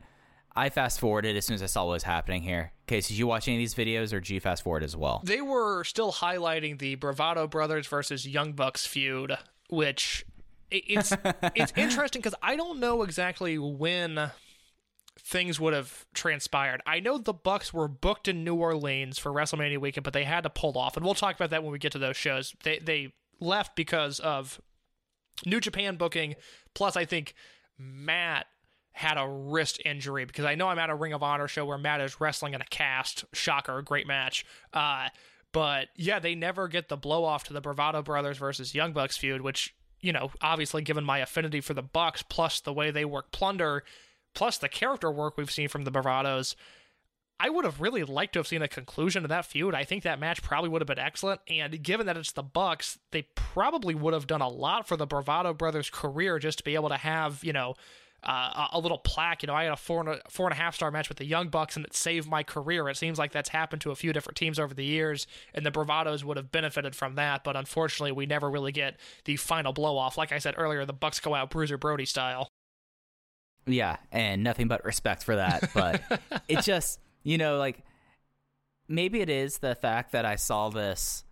I 0.55 0.69
fast 0.69 0.99
forwarded 0.99 1.35
as 1.35 1.45
soon 1.45 1.55
as 1.55 1.63
I 1.63 1.67
saw 1.67 1.85
what 1.85 1.93
was 1.93 2.03
happening 2.03 2.43
here. 2.43 2.73
Okay, 2.87 3.01
so 3.01 3.09
did 3.09 3.17
you 3.17 3.25
watch 3.25 3.47
any 3.47 3.57
of 3.57 3.59
these 3.59 3.73
videos 3.73 4.13
or 4.13 4.19
did 4.19 4.29
you 4.29 4.39
fast 4.39 4.63
forward 4.63 4.83
as 4.83 4.95
well? 4.95 5.21
They 5.23 5.41
were 5.41 5.83
still 5.83 6.11
highlighting 6.11 6.77
the 6.77 6.95
Bravado 6.95 7.47
Brothers 7.47 7.87
versus 7.87 8.27
Young 8.27 8.53
Bucks 8.53 8.85
feud, 8.85 9.37
which 9.69 10.25
it's 10.69 11.13
it's 11.55 11.73
interesting 11.75 12.21
because 12.21 12.35
I 12.41 12.55
don't 12.55 12.79
know 12.79 13.03
exactly 13.03 13.57
when 13.57 14.31
things 15.23 15.59
would 15.59 15.73
have 15.73 16.05
transpired. 16.13 16.81
I 16.85 16.99
know 16.99 17.17
the 17.17 17.33
Bucks 17.33 17.73
were 17.73 17.87
booked 17.87 18.27
in 18.27 18.43
New 18.43 18.55
Orleans 18.55 19.17
for 19.17 19.31
WrestleMania 19.31 19.79
weekend, 19.79 20.03
but 20.03 20.13
they 20.13 20.23
had 20.23 20.41
to 20.43 20.49
pull 20.49 20.77
off, 20.77 20.97
and 20.97 21.05
we'll 21.05 21.15
talk 21.15 21.35
about 21.35 21.49
that 21.51 21.63
when 21.63 21.71
we 21.71 21.79
get 21.79 21.91
to 21.93 21.99
those 21.99 22.17
shows. 22.17 22.55
They 22.63 22.79
they 22.79 23.13
left 23.39 23.75
because 23.75 24.19
of 24.19 24.61
New 25.45 25.59
Japan 25.59 25.95
booking. 25.95 26.35
Plus, 26.73 26.95
I 26.95 27.05
think 27.05 27.33
Matt 27.77 28.47
had 28.93 29.17
a 29.17 29.27
wrist 29.27 29.81
injury 29.85 30.25
because 30.25 30.45
I 30.45 30.55
know 30.55 30.67
I'm 30.67 30.79
at 30.79 30.89
a 30.89 30.95
Ring 30.95 31.13
of 31.13 31.23
Honor 31.23 31.47
show 31.47 31.65
where 31.65 31.77
Matt 31.77 32.01
is 32.01 32.19
wrestling 32.19 32.53
in 32.53 32.61
a 32.61 32.65
cast. 32.65 33.25
Shocker, 33.33 33.81
great 33.81 34.05
match. 34.05 34.45
Uh, 34.73 35.07
but 35.53 35.89
yeah, 35.95 36.19
they 36.19 36.35
never 36.35 36.67
get 36.67 36.89
the 36.89 36.97
blow 36.97 37.23
off 37.23 37.45
to 37.45 37.53
the 37.53 37.61
Bravado 37.61 38.01
Brothers 38.01 38.37
versus 38.37 38.75
Young 38.75 38.93
Bucks 38.93 39.17
feud, 39.17 39.41
which 39.41 39.73
you 40.01 40.11
know, 40.11 40.31
obviously 40.41 40.81
given 40.81 41.03
my 41.03 41.19
affinity 41.19 41.61
for 41.61 41.73
the 41.73 41.83
Bucks, 41.83 42.23
plus 42.23 42.59
the 42.59 42.73
way 42.73 42.91
they 42.91 43.05
work 43.05 43.31
Plunder, 43.31 43.83
plus 44.33 44.57
the 44.57 44.69
character 44.69 45.11
work 45.11 45.37
we've 45.37 45.51
seen 45.51 45.67
from 45.67 45.83
the 45.83 45.91
Bravados. 45.91 46.55
I 47.39 47.49
would 47.49 47.65
have 47.65 47.81
really 47.81 48.03
liked 48.03 48.33
to 48.33 48.39
have 48.39 48.47
seen 48.47 48.61
a 48.61 48.67
conclusion 48.67 49.23
to 49.23 49.27
that 49.29 49.45
feud. 49.45 49.73
I 49.73 49.83
think 49.83 50.03
that 50.03 50.19
match 50.19 50.43
probably 50.43 50.69
would 50.69 50.81
have 50.81 50.87
been 50.87 50.99
excellent. 50.99 51.41
And 51.49 51.81
given 51.81 52.05
that 52.05 52.15
it's 52.15 52.33
the 52.33 52.43
Bucks, 52.43 52.99
they 53.11 53.23
probably 53.33 53.95
would 53.95 54.13
have 54.13 54.27
done 54.27 54.41
a 54.41 54.47
lot 54.47 54.87
for 54.87 54.95
the 54.95 55.07
Bravado 55.07 55.51
brothers' 55.53 55.89
career 55.89 56.37
just 56.37 56.59
to 56.59 56.63
be 56.63 56.75
able 56.75 56.89
to 56.89 56.97
have, 56.97 57.43
you 57.43 57.51
know, 57.51 57.73
uh, 58.23 58.67
a 58.71 58.79
little 58.79 58.99
plaque. 58.99 59.41
You 59.41 59.47
know, 59.47 59.55
I 59.55 59.63
had 59.63 59.73
a 59.73 59.77
four 59.77 60.01
and 60.01 60.09
a, 60.09 60.21
four 60.29 60.45
and 60.45 60.53
a 60.53 60.61
half 60.61 60.75
star 60.75 60.91
match 60.91 61.09
with 61.09 61.17
the 61.17 61.25
Young 61.25 61.49
Bucks, 61.49 61.75
and 61.75 61.85
it 61.85 61.95
saved 61.95 62.29
my 62.29 62.43
career. 62.43 62.87
It 62.89 62.97
seems 62.97 63.17
like 63.17 63.31
that's 63.31 63.49
happened 63.49 63.81
to 63.81 63.91
a 63.91 63.95
few 63.95 64.13
different 64.13 64.37
teams 64.37 64.59
over 64.59 64.73
the 64.73 64.85
years, 64.85 65.25
and 65.53 65.65
the 65.65 65.71
Bravados 65.71 66.23
would 66.23 66.37
have 66.37 66.51
benefited 66.51 66.95
from 66.95 67.15
that. 67.15 67.43
But 67.43 67.55
unfortunately, 67.55 68.11
we 68.11 68.27
never 68.27 68.49
really 68.49 68.71
get 68.71 68.99
the 69.25 69.35
final 69.37 69.73
blow 69.73 69.97
off. 69.97 70.17
Like 70.17 70.31
I 70.31 70.37
said 70.37 70.55
earlier, 70.57 70.85
the 70.85 70.93
Bucks 70.93 71.19
go 71.19 71.33
out 71.33 71.49
Bruiser 71.49 71.77
Brody 71.77 72.05
style. 72.05 72.49
Yeah, 73.67 73.97
and 74.11 74.43
nothing 74.43 74.67
but 74.67 74.83
respect 74.83 75.23
for 75.23 75.35
that. 75.35 75.69
But 75.73 76.01
it 76.47 76.61
just, 76.61 76.99
you 77.23 77.37
know, 77.37 77.57
like 77.57 77.83
maybe 78.87 79.21
it 79.21 79.29
is 79.29 79.59
the 79.59 79.75
fact 79.75 80.11
that 80.11 80.25
I 80.25 80.35
saw 80.35 80.69
this 80.69 81.23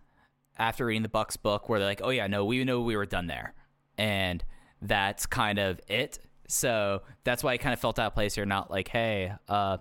after 0.58 0.86
reading 0.86 1.02
the 1.02 1.08
Bucks 1.08 1.36
book 1.36 1.68
where 1.68 1.78
they're 1.78 1.88
like, 1.88 2.00
oh, 2.02 2.10
yeah, 2.10 2.26
no, 2.26 2.44
we 2.44 2.64
know 2.64 2.80
we 2.80 2.96
were 2.96 3.06
done 3.06 3.26
there. 3.26 3.54
And 3.96 4.44
that's 4.82 5.26
kind 5.26 5.58
of 5.58 5.80
it. 5.88 6.18
So 6.48 7.02
that's 7.24 7.44
why 7.44 7.52
I 7.52 7.56
kind 7.58 7.72
of 7.72 7.78
felt 7.78 7.98
out 7.98 8.08
of 8.08 8.14
place 8.14 8.34
here. 8.34 8.46
Not 8.46 8.70
like, 8.70 8.88
hey, 8.88 9.32
uh, 9.48 9.78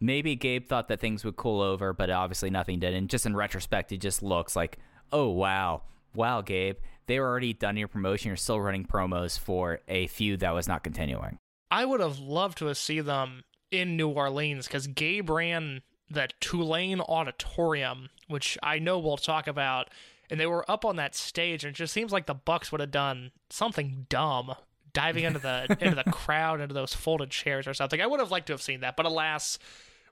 maybe 0.00 0.36
Gabe 0.36 0.66
thought 0.66 0.88
that 0.88 1.00
things 1.00 1.24
would 1.24 1.36
cool 1.36 1.60
over, 1.60 1.92
but 1.92 2.10
obviously 2.10 2.50
nothing 2.50 2.78
did. 2.80 2.94
And 2.94 3.08
just 3.08 3.26
in 3.26 3.34
retrospect, 3.34 3.92
it 3.92 3.98
just 3.98 4.22
looks 4.22 4.54
like, 4.54 4.78
oh, 5.12 5.28
wow. 5.28 5.82
Wow, 6.14 6.42
Gabe. 6.42 6.76
They 7.06 7.18
were 7.18 7.26
already 7.26 7.52
done 7.52 7.76
your 7.76 7.88
promotion. 7.88 8.28
You're 8.28 8.36
still 8.36 8.60
running 8.60 8.84
promos 8.84 9.38
for 9.38 9.80
a 9.88 10.06
feud 10.08 10.40
that 10.40 10.54
was 10.54 10.68
not 10.68 10.84
continuing. 10.84 11.38
I 11.70 11.84
would 11.84 12.00
have 12.00 12.18
loved 12.18 12.58
to 12.58 12.66
have 12.66 12.76
seen 12.76 13.04
them 13.04 13.44
in 13.70 13.96
New 13.96 14.08
Orleans 14.08 14.66
because 14.66 14.86
Gabe 14.88 15.30
ran 15.30 15.82
the 16.10 16.28
Tulane 16.40 17.00
Auditorium, 17.00 18.10
which 18.28 18.58
I 18.62 18.78
know 18.78 18.98
we'll 18.98 19.16
talk 19.16 19.46
about, 19.46 19.88
and 20.28 20.40
they 20.40 20.46
were 20.46 20.68
up 20.70 20.84
on 20.84 20.96
that 20.96 21.14
stage, 21.14 21.64
and 21.64 21.74
it 21.74 21.78
just 21.78 21.92
seems 21.92 22.12
like 22.12 22.26
the 22.26 22.34
Bucks 22.34 22.72
would 22.72 22.80
have 22.80 22.90
done 22.90 23.30
something 23.48 24.06
dumb, 24.08 24.54
diving 24.92 25.24
into 25.24 25.38
the 25.38 25.64
into 25.80 25.96
the 25.96 26.10
crowd, 26.10 26.60
into 26.60 26.74
those 26.74 26.94
folded 26.94 27.30
chairs 27.30 27.66
or 27.66 27.74
something. 27.74 28.00
I 28.00 28.06
would 28.06 28.20
have 28.20 28.30
liked 28.30 28.48
to 28.48 28.52
have 28.52 28.62
seen 28.62 28.80
that, 28.80 28.96
but 28.96 29.06
alas, 29.06 29.58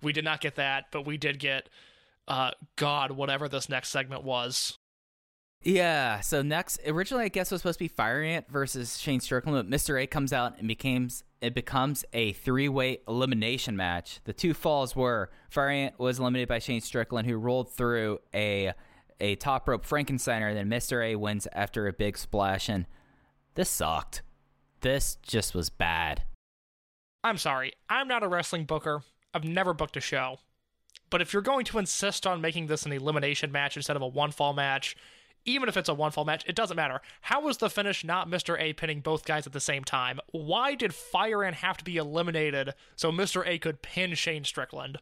we 0.03 0.13
did 0.13 0.25
not 0.25 0.41
get 0.41 0.55
that. 0.55 0.87
But 0.93 1.05
we 1.07 1.17
did 1.17 1.39
get, 1.41 1.69
uh, 2.29 2.53
God, 2.77 3.13
whatever 3.13 3.49
this 3.49 3.69
next 3.69 3.89
segment 3.89 4.23
was. 4.23 4.79
Yeah. 5.63 6.21
So 6.21 6.43
next, 6.43 6.79
originally 6.87 7.25
I 7.25 7.29
guess 7.29 7.51
was 7.51 7.61
supposed 7.61 7.79
to 7.79 7.85
be 7.85 7.89
Fire 7.89 8.23
Ant 8.23 8.49
versus 8.49 8.99
Shane 8.99 9.21
Strickland, 9.21 9.69
but 9.69 9.77
Mr. 9.77 10.01
A 10.01 10.07
comes 10.07 10.33
out 10.33 10.59
and 10.59 10.69
becomes 10.69 11.25
it 11.41 11.55
becomes 11.55 12.05
a 12.13 12.33
three 12.33 12.69
way 12.69 12.99
elimination 13.07 13.77
match. 13.77 14.21
The 14.25 14.33
two 14.33 14.55
falls 14.55 14.97
were 14.97 15.31
Fire 15.51 15.69
Ant 15.69 15.99
was 15.99 16.19
eliminated 16.19 16.49
by 16.49 16.59
Shane 16.59 16.81
Strickland, 16.81 17.29
who 17.29 17.37
rolled 17.37 17.73
through 17.73 18.21
a 18.35 18.73
a 19.21 19.35
top 19.37 19.69
rope 19.69 19.87
Frankensteiner. 19.87 20.55
Then 20.55 20.69
Mr. 20.69 21.05
A 21.05 21.17
wins 21.17 21.49
after 21.53 21.87
a 21.87 21.93
big 21.93 22.17
splash, 22.17 22.69
and 22.69 22.87
this 23.55 23.69
sucked. 23.69 24.23
This 24.81 25.17
just 25.23 25.55
was 25.55 25.71
bad. 25.71 26.23
I'm 27.25 27.37
sorry, 27.37 27.73
I'm 27.91 28.07
not 28.07 28.23
a 28.23 28.29
wrestling 28.29 28.65
booker. 28.65 29.03
I've 29.35 29.45
never 29.45 29.75
booked 29.75 29.97
a 29.97 30.01
show. 30.01 30.39
But 31.11 31.21
if 31.21 31.33
you're 31.33 31.43
going 31.43 31.65
to 31.67 31.79
insist 31.79 32.27
on 32.27 32.41
making 32.41 32.67
this 32.67 32.85
an 32.85 32.93
elimination 32.93 33.51
match 33.51 33.77
instead 33.77 33.97
of 33.97 34.03
a 34.03 34.07
one 34.07 34.31
fall 34.31 34.53
match, 34.53 34.97
even 35.49 35.69
if 35.69 35.77
it's 35.77 35.89
a 35.89 35.95
one 35.95 36.11
fall 36.13 36.25
match, 36.25 36.45
it 36.47 36.55
doesn't 36.55 36.77
matter. 36.77 37.01
How 37.23 37.41
was 37.41 37.57
the 37.57 37.71
finish 37.71 38.05
not 38.05 38.29
Mr. 38.29 38.61
A 38.61 38.73
pinning 38.75 39.01
both 39.01 39.25
guys 39.25 39.47
at 39.47 39.53
the 39.53 39.61
same 39.61 39.83
time? 39.85 40.21
Why 40.31 40.75
did 40.75 40.95
Fire 40.95 41.43
Ant 41.43 41.57
have 41.57 41.77
to 41.79 41.85
be 41.85 41.97
eliminated 41.97 42.75
so 42.97 43.11
Mr. 43.11 43.47
A 43.47 43.59
could 43.59 43.83
pin 43.83 44.15
Shane 44.15 44.45
Strickland? 44.45 44.99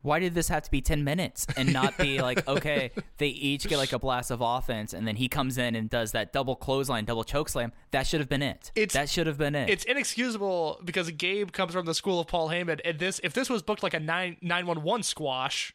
Why 0.00 0.20
did 0.20 0.32
this 0.34 0.46
have 0.48 0.62
to 0.62 0.70
be 0.70 0.80
10 0.80 1.02
minutes 1.02 1.44
and 1.56 1.72
not 1.72 1.98
be 1.98 2.22
like, 2.22 2.46
okay, 2.46 2.92
they 3.18 3.26
each 3.28 3.66
get 3.66 3.78
like 3.78 3.92
a 3.92 3.98
blast 3.98 4.30
of 4.30 4.40
offense 4.40 4.94
and 4.94 5.08
then 5.08 5.16
he 5.16 5.28
comes 5.28 5.58
in 5.58 5.74
and 5.74 5.90
does 5.90 6.12
that 6.12 6.32
double 6.32 6.54
clothesline, 6.54 7.04
double 7.04 7.24
choke 7.24 7.48
slam? 7.48 7.72
That 7.90 8.06
should 8.06 8.20
have 8.20 8.28
been 8.28 8.42
it. 8.42 8.70
It's- 8.76 8.92
that 8.94 9.08
should 9.08 9.26
have 9.26 9.38
been 9.38 9.56
it. 9.56 9.68
It's 9.68 9.84
inexcusable 9.84 10.80
because 10.84 11.10
Gabe 11.10 11.50
comes 11.50 11.72
from 11.72 11.84
the 11.84 11.94
school 11.94 12.20
of 12.20 12.28
Paul 12.28 12.48
Heyman, 12.48 12.80
and 12.84 13.00
this 13.00 13.20
if 13.24 13.32
this 13.32 13.50
was 13.50 13.62
booked 13.62 13.82
like 13.82 13.94
a 13.94 13.98
9 14.00 14.36
911 14.40 15.02
squash, 15.02 15.74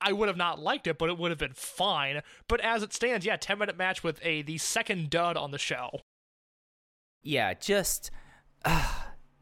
I 0.00 0.12
would 0.12 0.28
have 0.28 0.36
not 0.36 0.60
liked 0.60 0.86
it, 0.86 0.98
but 0.98 1.08
it 1.08 1.18
would 1.18 1.30
have 1.30 1.38
been 1.38 1.54
fine. 1.54 2.22
But 2.48 2.60
as 2.60 2.82
it 2.82 2.92
stands, 2.92 3.26
yeah, 3.26 3.36
10 3.36 3.58
minute 3.58 3.76
match 3.76 4.02
with 4.04 4.20
a 4.22 4.42
the 4.42 4.58
second 4.58 5.10
dud 5.10 5.36
on 5.36 5.50
the 5.50 5.58
show. 5.58 6.00
yeah, 7.22 7.54
just 7.54 8.10
uh, 8.64 8.92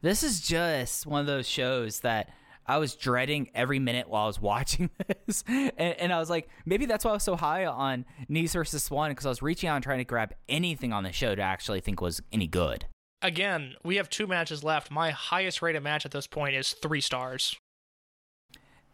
this 0.02 0.22
is 0.22 0.40
just 0.40 1.06
one 1.06 1.20
of 1.20 1.26
those 1.26 1.48
shows 1.48 2.00
that 2.00 2.30
I 2.66 2.78
was 2.78 2.94
dreading 2.94 3.50
every 3.54 3.78
minute 3.78 4.08
while 4.08 4.24
I 4.24 4.26
was 4.26 4.40
watching 4.52 4.90
this, 5.26 5.44
and, 5.46 5.72
and 5.78 6.12
I 6.12 6.18
was 6.18 6.30
like, 6.30 6.48
maybe 6.64 6.86
that's 6.86 7.04
why 7.04 7.12
I 7.12 7.14
was 7.14 7.22
so 7.22 7.36
high 7.36 7.66
on 7.66 8.04
Nese 8.30 8.54
versus 8.54 8.82
Swann 8.84 9.10
because 9.10 9.26
I 9.26 9.28
was 9.28 9.42
reaching 9.42 9.68
out 9.68 9.76
and 9.76 9.84
trying 9.84 9.98
to 9.98 10.04
grab 10.04 10.34
anything 10.48 10.92
on 10.92 11.04
the 11.04 11.12
show 11.12 11.34
to 11.34 11.42
actually 11.42 11.80
think 11.80 12.00
was 12.00 12.20
any 12.32 12.46
good. 12.46 12.86
Again, 13.22 13.74
we 13.82 13.96
have 13.96 14.10
two 14.10 14.26
matches 14.26 14.62
left. 14.62 14.90
My 14.90 15.10
highest 15.10 15.62
rated 15.62 15.82
match 15.82 16.04
at 16.04 16.12
this 16.12 16.26
point 16.26 16.54
is 16.54 16.72
three 16.72 17.00
stars. 17.00 17.56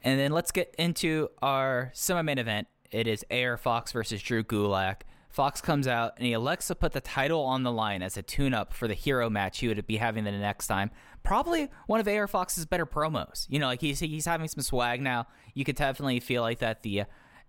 And 0.03 0.19
then 0.19 0.33
let's 0.33 0.51
get 0.51 0.75
into 0.79 1.29
our 1.41 1.91
semi-main 1.95 2.39
event. 2.39 2.69
It 2.91 3.07
is 3.07 3.25
AR 3.31 3.57
Fox 3.57 3.93
versus 3.93 4.23
Drew 4.23 4.43
Gulak. 4.43 5.03
Fox 5.31 5.63
comes 5.63 5.89
out 5.89 6.13
and 6.19 6.27
he 6.27 6.35
elects 6.35 6.67
to 6.67 6.75
put 6.75 6.93
the 6.93 7.01
title 7.01 7.41
on 7.43 7.63
the 7.63 7.73
line 7.73 8.03
as 8.03 8.19
a 8.19 8.23
tune-up 8.23 8.75
for 8.75 8.87
the 8.87 8.95
hero 8.95 9.31
match 9.31 9.61
he 9.61 9.69
would 9.69 9.87
be 9.87 9.97
having 9.97 10.25
the 10.25 10.33
next 10.33 10.67
time. 10.67 10.91
Probably 11.23 11.71
one 11.87 12.01
of 12.01 12.09
AR 12.09 12.29
Fox's 12.29 12.67
better 12.67 12.85
promos. 12.85 13.47
You 13.49 13.59
know, 13.59 13.67
like 13.67 13.81
he's 13.81 14.01
he's 14.01 14.27
having 14.27 14.49
some 14.49 14.63
swag 14.63 15.01
now. 15.01 15.27
You 15.55 15.65
could 15.65 15.77
definitely 15.77 16.21
feel 16.21 16.43
like 16.43 16.59
that 16.59 16.83
the 16.83 17.05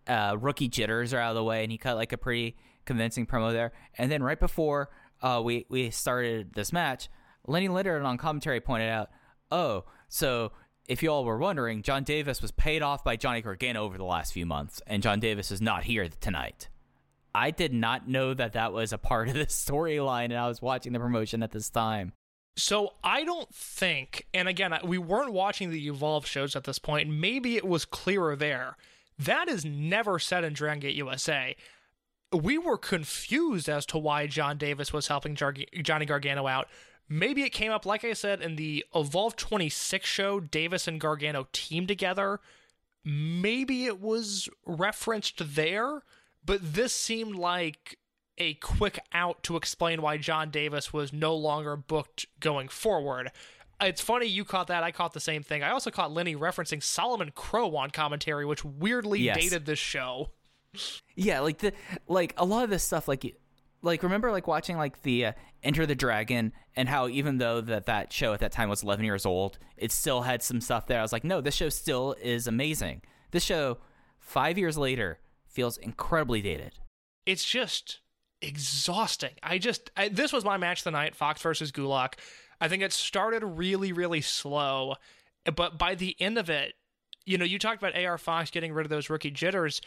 uh, 0.08 0.38
rookie 0.40 0.70
jitters 0.70 1.14
are 1.14 1.20
out 1.20 1.32
of 1.32 1.36
the 1.36 1.44
way, 1.44 1.64
and 1.64 1.72
he 1.72 1.78
cut 1.78 1.98
like 1.98 2.14
a 2.14 2.18
pretty 2.18 2.56
convincing 2.86 3.26
promo 3.26 3.52
there. 3.52 3.74
And 3.98 4.12
then 4.12 4.24
right 4.24 4.40
before 4.40 4.90
uh, 5.22 5.42
we 5.44 5.66
we 5.70 5.90
started 5.90 6.54
this 6.54 6.72
match, 6.72 7.10
Lenny 7.48 7.68
Leonard 7.68 8.04
on 8.04 8.18
commentary 8.18 8.62
pointed 8.62 8.90
out, 8.90 9.10
"Oh, 9.52 9.86
so 10.08 10.52
if 10.88 11.02
you 11.02 11.10
all 11.10 11.26
were 11.26 11.38
wondering, 11.38 11.82
John 11.82 12.04
Davis 12.04 12.42
was 12.42 12.52
paid 12.52 12.82
off 12.82 13.04
by 13.04 13.16
Johnny 13.16 13.42
Gargano 13.42 13.84
over 13.84 13.98
the 13.98 14.04
last 14.04 14.34
few 14.34 14.46
months, 14.46 14.82
and 14.86 15.02
John 15.04 15.20
Davis 15.20 15.52
is 15.52 15.62
not 15.62 15.84
here 15.84 16.08
tonight." 16.20 16.70
I 17.36 17.50
did 17.52 17.74
not 17.74 18.08
know 18.08 18.34
that 18.36 18.54
that 18.54 18.74
was 18.74 18.94
a 18.94 18.98
part 18.98 19.28
of 19.28 19.34
the 19.34 19.46
storyline, 19.48 20.26
and 20.26 20.38
I 20.38 20.48
was 20.48 20.62
watching 20.62 20.94
the 20.94 21.00
promotion 21.00 21.42
at 21.42 21.52
this 21.52 21.70
time. 21.70 22.14
So 22.56 22.94
I 23.04 23.24
don't 23.24 23.54
think, 23.54 24.28
and 24.34 24.48
again, 24.48 24.78
we 24.84 25.00
weren't 25.00 25.34
watching 25.34 25.72
the 25.72 25.88
Evolve 25.88 26.28
shows 26.28 26.56
at 26.56 26.66
this 26.66 26.78
point. 26.78 27.10
Maybe 27.10 27.56
it 27.56 27.66
was 27.66 27.84
clearer 27.84 28.36
there. 28.36 28.78
That 29.18 29.48
is 29.48 29.66
never 29.66 30.20
said 30.20 30.44
in 30.44 30.54
Dragon 30.54 30.80
Gate 30.80 30.96
USA. 30.96 31.56
We 32.32 32.60
were 32.60 32.78
confused 32.78 33.70
as 33.70 33.86
to 33.88 33.98
why 33.98 34.28
John 34.28 34.58
Davis 34.58 34.94
was 34.94 35.08
helping 35.08 35.36
Jar- 35.36 35.56
Johnny 35.82 36.06
Gargano 36.06 36.48
out. 36.48 36.68
Maybe 37.10 37.44
it 37.44 37.50
came 37.52 37.72
up, 37.72 37.86
like 37.86 38.04
I 38.04 38.14
said, 38.14 38.42
in 38.42 38.56
the 38.56 38.86
Evolve 38.96 39.36
26 39.36 40.08
show, 40.08 40.40
Davis 40.40 40.88
and 40.88 41.00
Gargano 41.00 41.48
team 41.52 41.86
together. 41.86 42.40
Maybe 43.04 43.86
it 43.86 44.00
was 44.00 44.48
referenced 44.66 45.56
there, 45.56 46.04
but 46.46 46.60
this 46.74 46.94
seemed 46.94 47.36
like 47.36 48.00
a 48.38 48.56
quick 48.56 49.00
out 49.12 49.44
to 49.44 49.58
explain 49.58 50.02
why 50.02 50.18
John 50.18 50.50
Davis 50.50 50.94
was 50.94 51.12
no 51.14 51.36
longer 51.36 51.76
booked 51.76 52.26
going 52.40 52.68
forward. 52.70 53.32
It's 53.82 54.02
funny 54.02 54.26
you 54.28 54.46
caught 54.46 54.68
that. 54.68 54.84
I 54.84 54.92
caught 54.92 55.14
the 55.14 55.20
same 55.20 55.44
thing. 55.44 55.62
I 55.62 55.72
also 55.72 55.92
caught 55.92 56.14
Lenny 56.14 56.36
referencing 56.36 56.82
Solomon 56.82 57.32
Crowe 57.36 57.76
on 57.76 57.90
commentary, 57.92 58.46
which 58.46 58.64
weirdly 58.64 59.20
Yes. 59.20 59.38
dated 59.38 59.66
this 59.66 59.80
show. 59.80 60.30
Yeah, 61.16 61.42
like 61.42 61.60
the 61.60 61.74
like 62.08 62.34
a 62.38 62.46
lot 62.46 62.64
of 62.64 62.70
this 62.70 62.84
stuff 62.84 63.08
like 63.08 63.26
like 63.84 64.02
remember 64.02 64.32
like 64.32 64.48
watching 64.48 64.78
like 64.78 65.04
the 65.04 65.28
uh, 65.28 65.32
Enter 65.62 65.86
the 65.86 65.94
Dragon 65.94 66.54
and 66.76 66.90
how 66.90 67.08
even 67.08 67.38
though 67.38 67.62
that 67.62 67.86
that 67.86 68.12
show 68.12 68.34
at 68.34 68.40
that 68.40 68.52
time 68.52 68.70
was 68.70 68.82
11 68.82 69.06
years 69.06 69.26
old, 69.26 69.60
it 69.78 69.92
still 69.92 70.22
had 70.22 70.42
some 70.42 70.62
stuff 70.62 70.88
there. 70.88 71.00
I 71.00 71.02
was 71.04 71.14
like, 71.14 71.24
"No, 71.24 71.42
this 71.42 71.56
show 71.56 71.70
still 71.70 72.16
is 72.22 72.48
amazing." 72.48 73.02
This 73.32 73.44
show 73.44 73.78
5 74.20 74.58
years 74.58 74.78
later 74.78 75.20
feels 75.48 75.78
incredibly 75.78 76.42
dated. 76.42 76.74
It's 77.26 77.46
just 77.46 78.00
exhausting. 78.42 79.34
I 79.44 79.58
just 79.58 79.92
I, 79.96 80.08
this 80.10 80.34
was 80.34 80.46
my 80.46 80.58
match 80.58 80.80
of 80.80 80.86
the 80.86 80.92
night, 80.92 81.16
Fox 81.16 81.42
versus 81.42 81.72
Gulak. 81.72 82.14
I 82.62 82.70
think 82.70 82.82
it 82.82 82.94
started 82.94 83.44
really 83.44 83.92
really 83.92 84.22
slow, 84.22 84.96
but 85.56 85.78
by 85.78 85.96
the 85.96 86.16
end 86.20 86.38
of 86.38 86.50
it, 86.50 86.74
you 87.26 87.38
know, 87.38 87.46
you 87.46 87.60
talked 87.60 87.82
about 87.82 88.02
AR 88.02 88.18
Fox 88.18 88.50
getting 88.50 88.74
rid 88.74 88.86
of 88.86 88.90
those 88.90 89.10
rookie 89.10 89.32
jitters. 89.32 89.82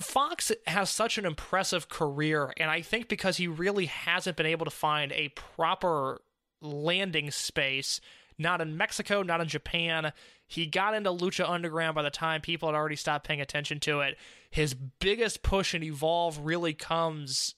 Fox 0.00 0.52
has 0.66 0.90
such 0.90 1.18
an 1.18 1.26
impressive 1.26 1.88
career, 1.88 2.52
and 2.56 2.70
I 2.70 2.82
think 2.82 3.08
because 3.08 3.36
he 3.36 3.48
really 3.48 3.86
hasn't 3.86 4.36
been 4.36 4.46
able 4.46 4.64
to 4.64 4.70
find 4.70 5.12
a 5.12 5.28
proper 5.30 6.20
landing 6.60 7.30
space, 7.30 8.00
not 8.38 8.60
in 8.60 8.76
Mexico, 8.76 9.22
not 9.22 9.40
in 9.40 9.48
Japan. 9.48 10.12
He 10.46 10.66
got 10.66 10.94
into 10.94 11.10
Lucha 11.10 11.48
Underground 11.48 11.94
by 11.94 12.02
the 12.02 12.10
time 12.10 12.40
people 12.40 12.68
had 12.68 12.74
already 12.74 12.96
stopped 12.96 13.26
paying 13.26 13.40
attention 13.40 13.80
to 13.80 14.00
it. 14.00 14.16
His 14.50 14.74
biggest 14.74 15.42
push 15.42 15.74
in 15.74 15.82
Evolve 15.82 16.38
really 16.38 16.74
comes 16.74 17.54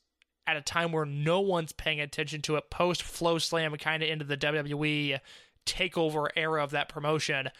at 0.46 0.56
a 0.56 0.62
time 0.62 0.92
where 0.92 1.04
no 1.04 1.40
one's 1.40 1.72
paying 1.72 2.00
attention 2.00 2.40
to 2.42 2.56
it 2.56 2.70
post 2.70 3.02
FloSlam 3.02 3.78
kind 3.80 4.02
of 4.02 4.08
into 4.08 4.24
the 4.24 4.36
WWE 4.36 5.20
takeover 5.66 6.28
era 6.36 6.62
of 6.62 6.70
that 6.70 6.88
promotion 6.88 7.50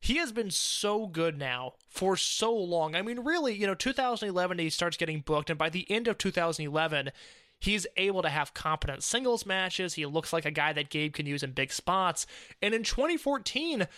he 0.00 0.16
has 0.18 0.32
been 0.32 0.50
so 0.50 1.06
good 1.06 1.38
now 1.38 1.74
for 1.88 2.16
so 2.16 2.54
long. 2.54 2.94
I 2.94 3.02
mean, 3.02 3.20
really, 3.20 3.54
you 3.54 3.66
know, 3.66 3.74
2011 3.74 4.58
he 4.58 4.70
starts 4.70 4.96
getting 4.96 5.20
booked, 5.20 5.50
and 5.50 5.58
by 5.58 5.68
the 5.68 5.90
end 5.90 6.08
of 6.08 6.18
2011, 6.18 7.10
he's 7.58 7.86
able 7.96 8.22
to 8.22 8.28
have 8.28 8.54
competent 8.54 9.02
singles 9.02 9.46
matches. 9.46 9.94
He 9.94 10.06
looks 10.06 10.32
like 10.32 10.44
a 10.44 10.50
guy 10.50 10.72
that 10.72 10.90
Gabe 10.90 11.14
can 11.14 11.26
use 11.26 11.42
in 11.42 11.52
big 11.52 11.72
spots. 11.72 12.26
And 12.62 12.74
in 12.74 12.82
2014, 12.82 13.88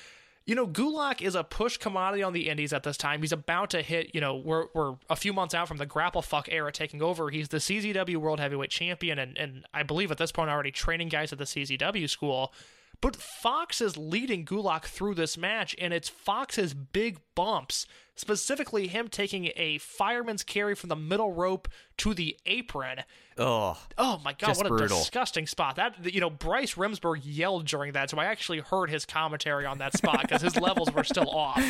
you 0.46 0.54
know, 0.54 0.66
Gulak 0.66 1.20
is 1.20 1.34
a 1.34 1.44
push 1.44 1.76
commodity 1.76 2.22
on 2.22 2.32
the 2.32 2.48
indies 2.48 2.72
at 2.72 2.82
this 2.82 2.96
time. 2.96 3.20
He's 3.20 3.32
about 3.32 3.68
to 3.70 3.82
hit, 3.82 4.14
you 4.14 4.20
know, 4.22 4.34
we're, 4.34 4.68
we're 4.74 4.94
a 5.10 5.16
few 5.16 5.34
months 5.34 5.54
out 5.54 5.68
from 5.68 5.76
the 5.76 5.84
grapple 5.84 6.22
fuck 6.22 6.48
era 6.50 6.72
taking 6.72 7.02
over. 7.02 7.28
He's 7.28 7.48
the 7.48 7.58
CZW 7.58 8.16
World 8.16 8.40
Heavyweight 8.40 8.70
Champion, 8.70 9.18
and, 9.18 9.36
and 9.36 9.66
I 9.74 9.82
believe 9.82 10.10
at 10.10 10.16
this 10.16 10.32
point 10.32 10.48
already 10.48 10.70
training 10.70 11.10
guys 11.10 11.34
at 11.34 11.38
the 11.38 11.44
CZW 11.44 12.08
school. 12.08 12.54
But 13.00 13.14
Fox 13.14 13.80
is 13.80 13.96
leading 13.96 14.44
Gulak 14.44 14.84
through 14.84 15.14
this 15.14 15.38
match, 15.38 15.74
and 15.78 15.94
it's 15.94 16.08
Fox's 16.08 16.74
big 16.74 17.18
bumps, 17.36 17.86
specifically 18.16 18.88
him 18.88 19.06
taking 19.06 19.52
a 19.54 19.78
fireman's 19.78 20.42
carry 20.42 20.74
from 20.74 20.88
the 20.88 20.96
middle 20.96 21.32
rope 21.32 21.68
to 21.98 22.12
the 22.12 22.36
apron. 22.44 23.04
Oh, 23.36 23.80
Oh 23.96 24.20
my 24.24 24.32
god, 24.32 24.56
what 24.56 24.66
a 24.66 24.68
brutal. 24.68 24.98
disgusting 24.98 25.46
spot. 25.46 25.76
That 25.76 26.12
you 26.12 26.20
know, 26.20 26.30
Bryce 26.30 26.74
Remsburg 26.74 27.20
yelled 27.22 27.66
during 27.66 27.92
that, 27.92 28.10
so 28.10 28.18
I 28.18 28.24
actually 28.24 28.58
heard 28.58 28.90
his 28.90 29.06
commentary 29.06 29.64
on 29.64 29.78
that 29.78 29.96
spot 29.96 30.22
because 30.22 30.42
his 30.42 30.56
levels 30.56 30.92
were 30.92 31.04
still 31.04 31.30
off. 31.30 31.62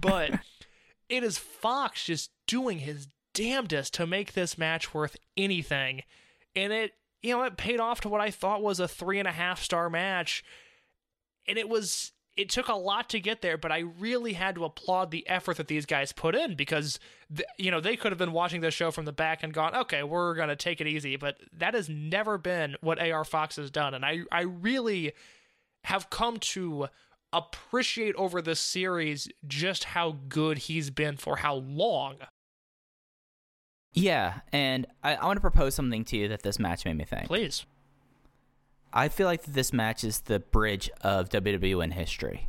But 0.00 0.32
it 1.08 1.22
is 1.22 1.38
Fox 1.38 2.04
just 2.06 2.30
doing 2.48 2.80
his 2.80 3.06
damnedest 3.34 3.94
to 3.94 4.06
make 4.06 4.32
this 4.32 4.58
match 4.58 4.92
worth 4.92 5.16
anything. 5.36 6.02
And 6.56 6.72
it 6.72 6.92
you 7.22 7.36
know, 7.36 7.44
it 7.44 7.56
paid 7.56 7.78
off 7.78 8.00
to 8.00 8.08
what 8.08 8.20
I 8.20 8.32
thought 8.32 8.62
was 8.62 8.80
a 8.80 8.88
three 8.88 9.20
and 9.20 9.28
a 9.28 9.32
half 9.32 9.62
star 9.62 9.88
match. 9.88 10.42
And 11.46 11.58
it 11.58 11.68
was 11.68 12.12
it 12.36 12.48
took 12.48 12.68
a 12.68 12.74
lot 12.74 13.10
to 13.10 13.20
get 13.20 13.42
there, 13.42 13.58
but 13.58 13.70
I 13.70 13.80
really 13.80 14.32
had 14.32 14.54
to 14.54 14.64
applaud 14.64 15.10
the 15.10 15.28
effort 15.28 15.58
that 15.58 15.68
these 15.68 15.84
guys 15.84 16.12
put 16.12 16.34
in 16.34 16.54
because, 16.54 16.98
th- 17.34 17.46
you 17.58 17.70
know, 17.70 17.80
they 17.80 17.94
could 17.94 18.10
have 18.10 18.18
been 18.18 18.32
watching 18.32 18.62
this 18.62 18.72
show 18.72 18.90
from 18.90 19.04
the 19.04 19.12
back 19.12 19.42
and 19.42 19.52
gone, 19.52 19.74
okay, 19.74 20.02
we're 20.02 20.34
going 20.34 20.48
to 20.48 20.56
take 20.56 20.80
it 20.80 20.86
easy. 20.86 21.16
But 21.16 21.36
that 21.52 21.74
has 21.74 21.90
never 21.90 22.38
been 22.38 22.76
what 22.80 22.98
AR 22.98 23.24
Fox 23.24 23.56
has 23.56 23.70
done. 23.70 23.92
And 23.92 24.04
I, 24.04 24.20
I 24.32 24.42
really 24.42 25.12
have 25.84 26.08
come 26.08 26.38
to 26.38 26.88
appreciate 27.34 28.14
over 28.14 28.40
this 28.40 28.60
series 28.60 29.28
just 29.46 29.84
how 29.84 30.16
good 30.28 30.56
he's 30.56 30.88
been 30.88 31.18
for 31.18 31.36
how 31.36 31.56
long. 31.56 32.16
yeah, 33.92 34.40
and 34.52 34.86
I, 35.02 35.16
I 35.16 35.26
want 35.26 35.36
to 35.36 35.42
propose 35.42 35.74
something 35.74 36.04
to 36.06 36.16
you 36.16 36.28
that 36.28 36.42
this 36.42 36.58
match 36.58 36.86
made 36.86 36.96
me 36.96 37.04
think. 37.04 37.26
Please. 37.26 37.66
I 38.92 39.08
feel 39.08 39.26
like 39.26 39.42
this 39.44 39.72
match 39.72 40.04
is 40.04 40.20
the 40.20 40.40
bridge 40.40 40.90
of 41.00 41.28
WWE 41.30 41.82
in 41.82 41.92
history. 41.92 42.48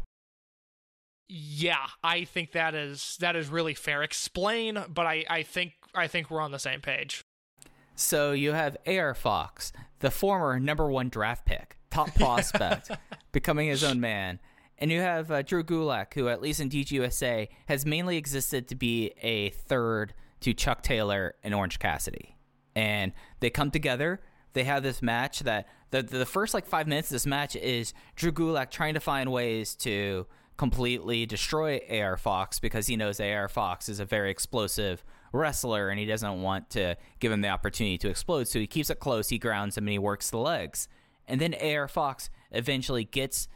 Yeah, 1.29 1.87
I 2.03 2.25
think 2.25 2.51
that 2.51 2.75
is 2.75 3.17
that 3.21 3.35
is 3.35 3.49
really 3.49 3.73
fair. 3.73 4.03
Explain, 4.03 4.83
but 4.93 5.05
I, 5.05 5.25
I 5.29 5.43
think 5.43 5.73
I 5.95 6.07
think 6.07 6.29
we're 6.29 6.41
on 6.41 6.51
the 6.51 6.59
same 6.59 6.81
page. 6.81 7.23
So 7.95 8.31
you 8.31 8.51
have 8.51 8.77
AR 8.85 9.13
Fox, 9.13 9.71
the 9.99 10.11
former 10.11 10.59
number 10.59 10.89
one 10.89 11.09
draft 11.09 11.45
pick, 11.45 11.77
top 11.89 12.13
prospect, 12.15 12.91
becoming 13.31 13.67
his 13.67 13.83
own 13.83 13.99
man. 13.99 14.39
And 14.79 14.91
you 14.91 14.99
have 14.99 15.31
uh, 15.31 15.43
Drew 15.43 15.63
Gulak, 15.63 16.13
who, 16.13 16.27
at 16.27 16.41
least 16.41 16.59
in 16.59 16.69
DGUSA, 16.69 17.47
has 17.67 17.85
mainly 17.85 18.17
existed 18.17 18.67
to 18.67 18.75
be 18.75 19.13
a 19.21 19.51
third 19.51 20.13
to 20.41 20.53
Chuck 20.53 20.81
Taylor 20.81 21.35
and 21.43 21.53
Orange 21.53 21.79
Cassidy. 21.79 22.35
And 22.75 23.13
they 23.39 23.49
come 23.49 23.71
together. 23.71 24.19
They 24.53 24.63
have 24.63 24.83
this 24.83 25.01
match 25.01 25.39
that 25.41 25.67
the, 25.91 26.01
the 26.01 26.25
first 26.25 26.53
like 26.53 26.65
five 26.65 26.87
minutes 26.87 27.09
of 27.09 27.15
this 27.15 27.25
match 27.25 27.55
is 27.55 27.93
Drew 28.15 28.31
Gulak 28.31 28.69
trying 28.71 28.93
to 28.93 28.99
find 28.99 29.31
ways 29.31 29.75
to 29.77 30.27
completely 30.57 31.25
destroy 31.25 31.81
AR 31.89 32.17
Fox 32.17 32.59
because 32.59 32.87
he 32.87 32.95
knows 32.95 33.19
AR 33.19 33.47
Fox 33.47 33.89
is 33.89 33.99
a 33.99 34.05
very 34.05 34.29
explosive 34.29 35.03
wrestler 35.31 35.89
and 35.89 35.99
he 35.99 36.05
doesn't 36.05 36.41
want 36.41 36.69
to 36.71 36.95
give 37.19 37.31
him 37.31 37.41
the 37.41 37.49
opportunity 37.49 37.97
to 37.97 38.09
explode. 38.09 38.47
So 38.47 38.59
he 38.59 38.67
keeps 38.67 38.89
it 38.89 38.99
close, 38.99 39.29
he 39.29 39.39
grounds 39.39 39.77
him, 39.77 39.85
and 39.85 39.91
he 39.93 39.99
works 39.99 40.29
the 40.29 40.37
legs. 40.37 40.87
And 41.27 41.41
then 41.41 41.55
AR 41.55 41.87
Fox 41.87 42.29
eventually 42.51 43.03
gets 43.03 43.47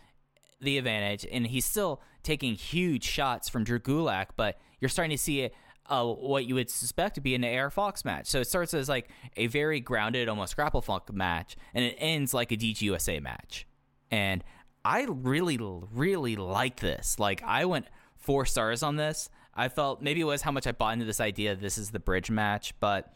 the 0.59 0.77
advantage, 0.77 1.25
and 1.31 1.45
he's 1.45 1.65
still 1.65 2.01
taking 2.23 2.55
huge 2.55 3.03
shots 3.03 3.47
from 3.47 3.63
Drew 3.63 3.79
Gulak, 3.79 4.27
but 4.35 4.59
you're 4.79 4.89
starting 4.89 5.15
to 5.15 5.21
see 5.21 5.41
it. 5.41 5.53
Uh, 5.89 6.05
what 6.05 6.45
you 6.45 6.55
would 6.55 6.69
suspect 6.69 7.15
to 7.15 7.21
be 7.21 7.33
an 7.33 7.45
AR 7.45 7.69
Fox 7.69 8.03
match. 8.03 8.27
So 8.27 8.41
it 8.41 8.47
starts 8.47 8.73
as 8.73 8.89
like 8.89 9.09
a 9.37 9.47
very 9.47 9.79
grounded, 9.79 10.27
almost 10.27 10.55
grapple 10.55 10.81
funk 10.81 11.13
match, 11.13 11.55
and 11.73 11.85
it 11.85 11.95
ends 11.97 12.33
like 12.33 12.51
a 12.51 12.57
DGUSA 12.57 13.21
match. 13.21 13.65
And 14.11 14.43
I 14.83 15.05
really, 15.07 15.57
really 15.59 16.35
like 16.35 16.79
this. 16.79 17.19
Like 17.19 17.41
I 17.43 17.65
went 17.65 17.85
four 18.15 18.45
stars 18.45 18.83
on 18.83 18.97
this. 18.97 19.29
I 19.53 19.69
felt 19.69 20.01
maybe 20.01 20.21
it 20.21 20.25
was 20.25 20.41
how 20.41 20.51
much 20.51 20.67
I 20.67 20.71
bought 20.71 20.93
into 20.93 21.05
this 21.05 21.19
idea. 21.19 21.55
This 21.55 21.77
is 21.77 21.91
the 21.91 21.99
bridge 21.99 22.29
match, 22.29 22.73
but 22.79 23.13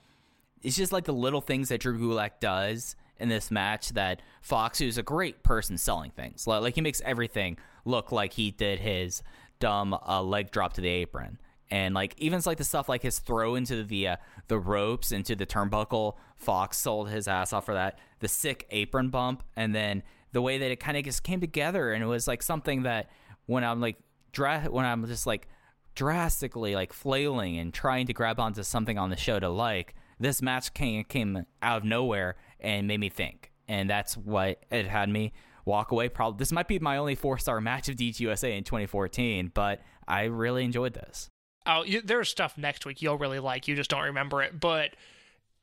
it's 0.62 0.76
just 0.76 0.92
like 0.92 1.06
the 1.06 1.14
little 1.14 1.42
things 1.42 1.70
that 1.70 1.82
Drew 1.82 2.00
Gulak 2.00 2.40
does 2.40 2.96
in 3.20 3.30
this 3.30 3.52
match 3.52 3.90
that 3.90 4.22
Fox, 4.42 4.80
who's 4.80 4.98
a 4.98 5.04
great 5.04 5.44
person 5.44 5.78
selling 5.78 6.12
things, 6.12 6.48
like, 6.48 6.62
like 6.62 6.76
he 6.76 6.82
makes 6.82 7.02
everything 7.02 7.58
look 7.86 8.12
like 8.12 8.34
he 8.34 8.52
did 8.52 8.80
his 8.80 9.22
dumb 9.60 9.94
uh, 9.94 10.22
leg 10.22 10.52
drop 10.52 10.74
to 10.74 10.82
the 10.82 10.90
apron. 10.90 11.40
And 11.72 11.96
like 11.96 12.14
even 12.18 12.42
like 12.46 12.58
the 12.58 12.66
stuff 12.66 12.90
like 12.90 13.02
his 13.02 13.20
throw 13.20 13.56
into 13.56 13.84
the 13.84 14.10
uh, 14.10 14.16
the 14.50 14.60
ropes 14.60 15.14
into 15.14 15.36
the 15.38 15.46
turnbuckle, 15.46 16.16
Fox 16.36 16.78
sold 16.78 17.10
his 17.10 17.30
ass 17.30 17.54
off 17.54 17.66
for 17.66 17.74
that. 17.74 17.98
The 18.20 18.28
sick 18.28 18.68
apron 18.72 19.10
bump, 19.10 19.42
and 19.56 19.74
then 19.74 20.04
the 20.34 20.42
way 20.42 20.58
that 20.58 20.70
it 20.70 20.82
kind 20.82 20.98
of 20.98 21.06
just 21.06 21.24
came 21.24 21.40
together, 21.40 21.94
and 21.94 22.04
it 22.04 22.08
was 22.08 22.28
like 22.28 22.44
something 22.44 22.84
that 22.84 23.10
when 23.46 23.64
I'm 23.64 23.80
like 23.80 23.96
dra- 24.34 24.68
when 24.70 24.86
I'm 24.86 25.08
just 25.08 25.26
like 25.26 25.48
drastically 25.96 26.76
like 26.76 26.92
flailing 26.92 27.58
and 27.58 27.74
trying 27.74 28.06
to 28.08 28.14
grab 28.14 28.40
onto 28.40 28.64
something 28.64 28.98
on 28.98 29.10
the 29.10 29.18
show 29.18 29.40
to 29.40 29.50
like, 29.50 29.96
this 30.20 30.42
match 30.42 30.74
came 30.74 31.06
came 31.06 31.46
out 31.62 31.78
of 31.78 31.84
nowhere 31.86 32.36
and 32.60 32.86
made 32.86 33.00
me 33.00 33.08
think, 33.08 33.52
and 33.70 33.90
that's 33.90 34.18
what 34.18 34.62
it 34.70 34.88
had 34.88 35.08
me 35.08 35.32
walk 35.64 35.92
away. 35.92 36.10
Probably 36.10 36.38
this 36.38 36.52
might 36.52 36.68
be 36.68 36.80
my 36.80 36.98
only 36.98 37.16
four 37.16 37.38
star 37.38 37.62
match 37.62 37.88
of 37.88 37.96
DGUSA 37.96 38.58
in 38.58 38.66
2014, 38.66 39.52
but 39.54 39.82
I 40.06 40.24
really 40.24 40.66
enjoyed 40.66 40.94
this. 40.94 41.31
Oh, 41.66 41.84
you, 41.84 42.02
there's 42.02 42.30
stuff 42.30 42.58
next 42.58 42.86
week 42.86 43.02
you'll 43.02 43.18
really 43.18 43.40
like. 43.40 43.68
You 43.68 43.76
just 43.76 43.90
don't 43.90 44.04
remember 44.04 44.42
it. 44.42 44.60
But 44.60 44.92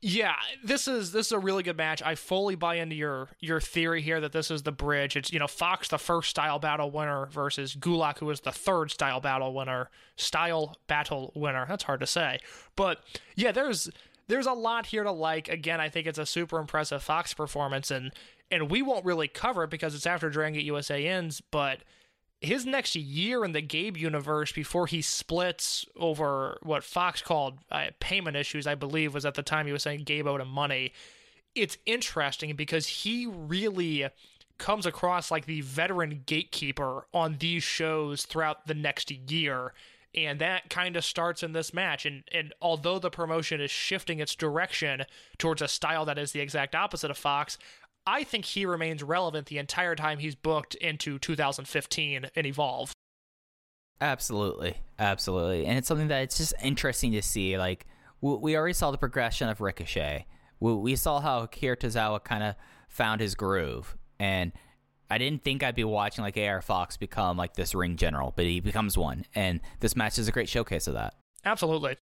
Yeah, 0.01 0.37
this 0.63 0.87
is 0.87 1.11
this 1.11 1.27
is 1.27 1.33
a 1.33 1.41
really 1.41 1.65
good 1.65 1.77
match. 1.77 2.03
I 2.03 2.15
fully 2.15 2.55
buy 2.55 2.77
into 2.77 2.95
your 2.95 3.31
your 3.41 3.61
theory 3.61 4.01
here 4.01 4.21
that 4.21 4.31
this 4.31 4.49
is 4.49 4.63
the 4.63 4.71
bridge. 4.71 5.17
It's 5.17 5.33
you 5.33 5.41
know 5.41 5.49
Fox 5.49 5.89
the 5.89 5.99
first 5.99 6.31
style 6.31 6.61
battle 6.61 6.93
winner 6.93 7.27
versus 7.27 7.75
Gulak 7.75 8.19
who 8.21 8.31
is 8.31 8.41
the 8.41 8.53
third 8.53 8.93
style 8.93 9.21
battle 9.21 9.53
winner. 9.53 9.91
Style 10.17 10.77
battle 10.87 11.33
winner. 11.35 11.67
That's 11.69 11.83
hard 11.83 11.99
to 12.01 12.07
say. 12.07 12.39
But 12.77 13.01
yeah, 13.35 13.51
there's 13.51 13.91
there's 14.29 14.47
a 14.47 14.53
lot 14.53 14.87
here 14.87 15.03
to 15.03 15.11
like. 15.11 15.49
Again, 15.49 15.81
I 15.81 15.89
think 15.89 16.07
it's 16.07 16.19
a 16.19 16.27
super 16.27 16.61
impressive 16.61 17.03
Fox 17.03 17.35
performance 17.35 17.91
and 17.91 18.13
and 18.53 18.71
we 18.71 18.83
won't 18.83 19.05
really 19.05 19.29
cover 19.29 19.65
it 19.65 19.71
because 19.71 19.97
it's 19.97 20.07
after 20.07 20.31
Dragon 20.31 20.55
Gate 20.55 20.65
USA 20.65 21.07
ends, 21.07 21.41
but 21.41 21.81
his 22.41 22.65
next 22.65 22.95
year 22.95 23.45
in 23.45 23.53
the 23.53 23.61
Gabe 23.61 23.97
universe 23.97 24.53
before 24.53 24.87
he 24.87 25.03
splits 25.03 25.85
over 25.97 26.59
what 26.63 26.85
Fox 26.85 27.21
called 27.21 27.59
uh, 27.71 27.87
payment 27.99 28.37
issues, 28.37 28.67
I 28.67 28.77
believe, 28.77 29.13
was 29.13 29.27
at 29.27 29.35
the 29.35 29.43
time 29.43 29.67
he 29.67 29.73
was 29.73 29.83
saying 29.83 30.05
Gabe 30.05 30.27
owed 30.27 30.41
him 30.41 30.49
money. 30.49 30.93
It's 31.55 31.79
interesting 31.85 32.55
because 32.55 32.87
he 32.87 33.27
really 33.27 34.09
comes 34.59 34.87
across 34.87 35.31
like 35.31 35.47
the 35.47 35.63
veteran 35.63 36.23
gatekeeper 36.27 37.07
on 37.13 37.37
these 37.39 37.63
shows 37.63 38.25
throughout 38.25 38.67
the 38.67 38.75
next 38.75 39.11
year. 39.11 39.73
And 40.15 40.41
that 40.41 40.71
kind 40.71 40.97
of 40.97 41.05
starts 41.05 41.43
in 41.43 41.53
this 41.53 41.75
match. 41.75 42.07
And, 42.07 42.25
and 42.33 42.53
although 42.63 42.99
the 42.99 43.11
promotion 43.11 43.61
is 43.61 43.71
shifting 43.71 44.21
its 44.21 44.35
direction 44.35 45.05
towards 45.39 45.63
a 45.63 45.69
style 45.69 46.05
that 46.07 46.19
is 46.19 46.33
the 46.33 46.41
exact 46.41 46.75
opposite 46.75 47.11
of 47.11 47.19
Fox, 47.19 47.59
I 48.09 48.25
think 48.25 48.47
he 48.47 48.65
remains 48.65 49.03
relevant 49.03 49.49
the 49.49 49.59
entire 49.59 49.95
time 49.95 50.19
he's 50.19 50.35
booked 50.35 50.75
into 50.77 51.19
2015 51.19 52.27
and 52.35 52.47
Evolve. 52.47 52.91
Absolutely, 54.01 54.79
absolutely, 54.99 55.67
and 55.67 55.77
it's 55.77 55.87
something 55.87 56.09
that 56.09 56.23
it's 56.23 56.39
just 56.39 56.55
interesting 56.63 57.13
to 57.13 57.21
see. 57.21 57.59
Like 57.59 57.85
we, 58.23 58.35
we 58.37 58.57
already 58.57 58.73
saw 58.73 58.91
the 58.91 58.97
progression 58.97 59.51
of 59.51 59.61
Ricochet. 59.61 60.25
We, 60.59 60.73
we 60.75 60.97
saw 60.97 61.21
how 61.21 61.41
Akira 61.41 61.77
Tozawa 61.77 62.25
kind 62.25 62.43
of 62.43 62.55
found 62.89 63.21
his 63.21 63.35
groove, 63.35 63.95
and 64.19 64.53
I 65.11 65.19
didn't 65.19 65.45
think 65.45 65.63
I'd 65.63 65.75
be 65.75 65.85
watching 65.85 66.25
like 66.25 66.39
AR 66.39 66.63
Fox 66.63 66.97
become 66.97 67.37
like 67.37 67.57
this 67.57 67.75
ring 67.75 67.97
general, 67.97 68.33
but 68.35 68.47
he 68.47 68.61
becomes 68.61 68.97
one, 68.97 69.27
and 69.35 69.61
this 69.81 69.95
match 69.95 70.19
is 70.19 70.29
a 70.29 70.33
great 70.33 70.49
showcase 70.49 70.87
of 70.87 70.95
that. 70.95 71.15
Absolutely. 71.45 71.99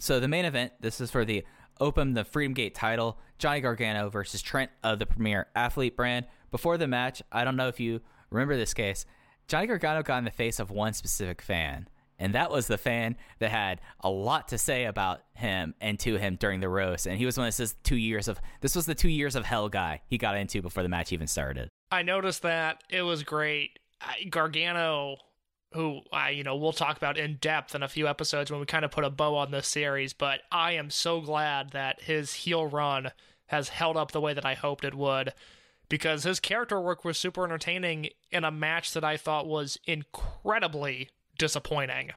So 0.00 0.18
the 0.18 0.28
main 0.28 0.44
event, 0.44 0.72
this 0.80 1.00
is 1.00 1.10
for 1.12 1.24
the 1.24 1.44
Open 1.80 2.14
the 2.14 2.24
Freedom 2.24 2.54
Gate 2.54 2.74
title, 2.74 3.18
Johnny 3.38 3.60
Gargano 3.60 4.10
versus 4.10 4.42
Trent 4.42 4.70
of 4.82 4.98
the 4.98 5.06
Premier 5.06 5.46
Athlete 5.54 5.96
brand. 5.96 6.26
Before 6.50 6.78
the 6.78 6.86
match, 6.86 7.22
I 7.30 7.44
don't 7.44 7.56
know 7.56 7.68
if 7.68 7.80
you 7.80 8.00
remember 8.30 8.56
this 8.56 8.74
case, 8.74 9.06
Johnny 9.46 9.66
Gargano 9.66 10.02
got 10.02 10.18
in 10.18 10.24
the 10.24 10.30
face 10.30 10.58
of 10.58 10.70
one 10.70 10.92
specific 10.92 11.42
fan. 11.42 11.88
And 12.18 12.34
that 12.34 12.50
was 12.50 12.66
the 12.66 12.78
fan 12.78 13.16
that 13.38 13.50
had 13.50 13.80
a 14.00 14.10
lot 14.10 14.48
to 14.48 14.58
say 14.58 14.86
about 14.86 15.20
him 15.34 15.74
and 15.80 15.98
to 16.00 16.16
him 16.16 16.34
during 16.34 16.60
the 16.60 16.68
roast. 16.68 17.06
And 17.06 17.16
he 17.16 17.24
was 17.24 17.38
one 17.38 17.46
of 17.46 17.56
his 17.56 17.76
two 17.84 17.96
years 17.96 18.26
of 18.26 18.40
this 18.60 18.74
was 18.74 18.86
the 18.86 18.94
two 18.94 19.08
years 19.08 19.36
of 19.36 19.44
hell 19.44 19.68
guy 19.68 20.02
he 20.08 20.18
got 20.18 20.36
into 20.36 20.60
before 20.60 20.82
the 20.82 20.88
match 20.88 21.12
even 21.12 21.28
started. 21.28 21.68
I 21.92 22.02
noticed 22.02 22.42
that. 22.42 22.82
It 22.90 23.02
was 23.02 23.22
great. 23.22 23.78
Gargano 24.30 25.16
who 25.72 26.00
I, 26.12 26.30
you 26.30 26.44
know, 26.44 26.56
we'll 26.56 26.72
talk 26.72 26.96
about 26.96 27.18
in 27.18 27.36
depth 27.36 27.74
in 27.74 27.82
a 27.82 27.88
few 27.88 28.08
episodes 28.08 28.50
when 28.50 28.60
we 28.60 28.66
kind 28.66 28.84
of 28.84 28.90
put 28.90 29.04
a 29.04 29.10
bow 29.10 29.36
on 29.36 29.50
this 29.50 29.68
series, 29.68 30.12
but 30.12 30.40
I 30.50 30.72
am 30.72 30.90
so 30.90 31.20
glad 31.20 31.70
that 31.70 32.02
his 32.02 32.32
heel 32.32 32.66
run 32.66 33.12
has 33.46 33.68
held 33.68 33.96
up 33.96 34.12
the 34.12 34.20
way 34.20 34.34
that 34.34 34.46
I 34.46 34.54
hoped 34.54 34.84
it 34.84 34.94
would 34.94 35.32
because 35.88 36.24
his 36.24 36.40
character 36.40 36.80
work 36.80 37.04
was 37.04 37.18
super 37.18 37.44
entertaining 37.44 38.10
in 38.30 38.44
a 38.44 38.50
match 38.50 38.92
that 38.92 39.04
I 39.04 39.16
thought 39.16 39.46
was 39.46 39.78
incredibly 39.86 41.10
disappointing. 41.38 42.12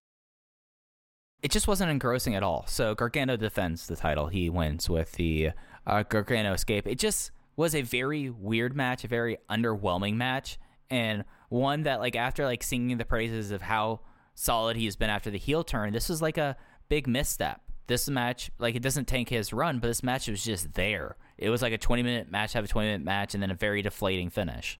It 1.41 1.51
just 1.51 1.67
wasn't 1.67 1.91
engrossing 1.91 2.35
at 2.35 2.43
all. 2.43 2.65
So 2.67 2.93
Gargano 2.95 3.35
defends 3.35 3.87
the 3.87 3.95
title. 3.95 4.27
He 4.27 4.49
wins 4.49 4.89
with 4.89 5.13
the 5.13 5.51
uh, 5.87 6.03
Gargano 6.03 6.53
escape. 6.53 6.87
It 6.87 6.99
just 6.99 7.31
was 7.55 7.73
a 7.73 7.81
very 7.81 8.29
weird 8.29 8.75
match, 8.75 9.03
a 9.03 9.07
very 9.07 9.37
underwhelming 9.49 10.15
match, 10.15 10.59
and 10.89 11.23
one 11.51 11.83
that 11.83 11.99
like 11.99 12.15
after 12.15 12.45
like 12.45 12.63
singing 12.63 12.97
the 12.97 13.05
praises 13.05 13.51
of 13.51 13.61
how 13.61 13.99
solid 14.33 14.77
he's 14.77 14.95
been 14.95 15.09
after 15.09 15.29
the 15.29 15.37
heel 15.37 15.63
turn, 15.63 15.91
this 15.91 16.07
was 16.07 16.21
like 16.21 16.37
a 16.37 16.55
big 16.87 17.07
misstep. 17.07 17.61
This 17.87 18.09
match, 18.09 18.49
like 18.57 18.75
it 18.75 18.81
doesn't 18.81 19.05
tank 19.05 19.27
his 19.27 19.51
run, 19.51 19.79
but 19.79 19.87
this 19.87 20.01
match 20.01 20.29
was 20.29 20.43
just 20.43 20.75
there. 20.75 21.17
It 21.37 21.49
was 21.49 21.61
like 21.61 21.73
a 21.73 21.77
20 21.77 22.03
minute 22.03 22.31
match, 22.31 22.53
have 22.53 22.63
a 22.63 22.69
20 22.69 22.87
minute 22.87 23.03
match, 23.03 23.33
and 23.33 23.43
then 23.43 23.51
a 23.51 23.55
very 23.55 23.81
deflating 23.81 24.29
finish. 24.29 24.79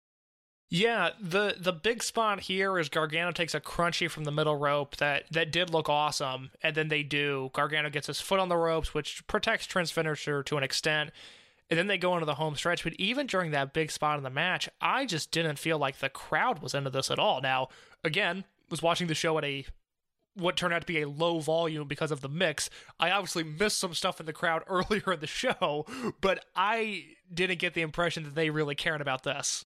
Yeah, 0.70 1.10
the 1.20 1.56
the 1.58 1.74
big 1.74 2.02
spot 2.02 2.40
here 2.40 2.78
is 2.78 2.88
Gargano 2.88 3.32
takes 3.32 3.54
a 3.54 3.60
crunchy 3.60 4.08
from 4.08 4.24
the 4.24 4.30
middle 4.30 4.56
rope 4.56 4.96
that 4.96 5.24
that 5.30 5.52
did 5.52 5.68
look 5.68 5.90
awesome, 5.90 6.50
and 6.62 6.74
then 6.74 6.88
they 6.88 7.02
do. 7.02 7.50
Gargano 7.52 7.90
gets 7.90 8.06
his 8.06 8.22
foot 8.22 8.40
on 8.40 8.48
the 8.48 8.56
ropes, 8.56 8.94
which 8.94 9.26
protects 9.26 9.66
Trent's 9.66 9.90
finisher 9.90 10.42
to 10.44 10.56
an 10.56 10.62
extent, 10.62 11.10
and 11.72 11.78
then 11.78 11.86
they 11.86 11.96
go 11.96 12.12
into 12.12 12.26
the 12.26 12.34
home 12.34 12.54
stretch. 12.54 12.84
But 12.84 12.92
even 12.98 13.26
during 13.26 13.50
that 13.52 13.72
big 13.72 13.90
spot 13.90 14.18
in 14.18 14.24
the 14.24 14.28
match, 14.28 14.68
I 14.82 15.06
just 15.06 15.30
didn't 15.30 15.58
feel 15.58 15.78
like 15.78 16.00
the 16.00 16.10
crowd 16.10 16.60
was 16.60 16.74
into 16.74 16.90
this 16.90 17.10
at 17.10 17.18
all. 17.18 17.40
Now, 17.40 17.68
again, 18.04 18.44
was 18.68 18.82
watching 18.82 19.06
the 19.06 19.14
show 19.14 19.38
at 19.38 19.44
a 19.44 19.64
what 20.34 20.54
turned 20.54 20.74
out 20.74 20.82
to 20.82 20.86
be 20.86 21.00
a 21.00 21.08
low 21.08 21.40
volume 21.40 21.88
because 21.88 22.10
of 22.10 22.20
the 22.20 22.28
mix. 22.28 22.68
I 23.00 23.10
obviously 23.10 23.42
missed 23.42 23.78
some 23.78 23.94
stuff 23.94 24.20
in 24.20 24.26
the 24.26 24.34
crowd 24.34 24.64
earlier 24.68 25.14
in 25.14 25.20
the 25.20 25.26
show, 25.26 25.86
but 26.20 26.44
I 26.54 27.06
didn't 27.32 27.58
get 27.58 27.72
the 27.72 27.80
impression 27.80 28.24
that 28.24 28.34
they 28.34 28.50
really 28.50 28.74
cared 28.74 29.00
about 29.00 29.22
this. 29.22 29.64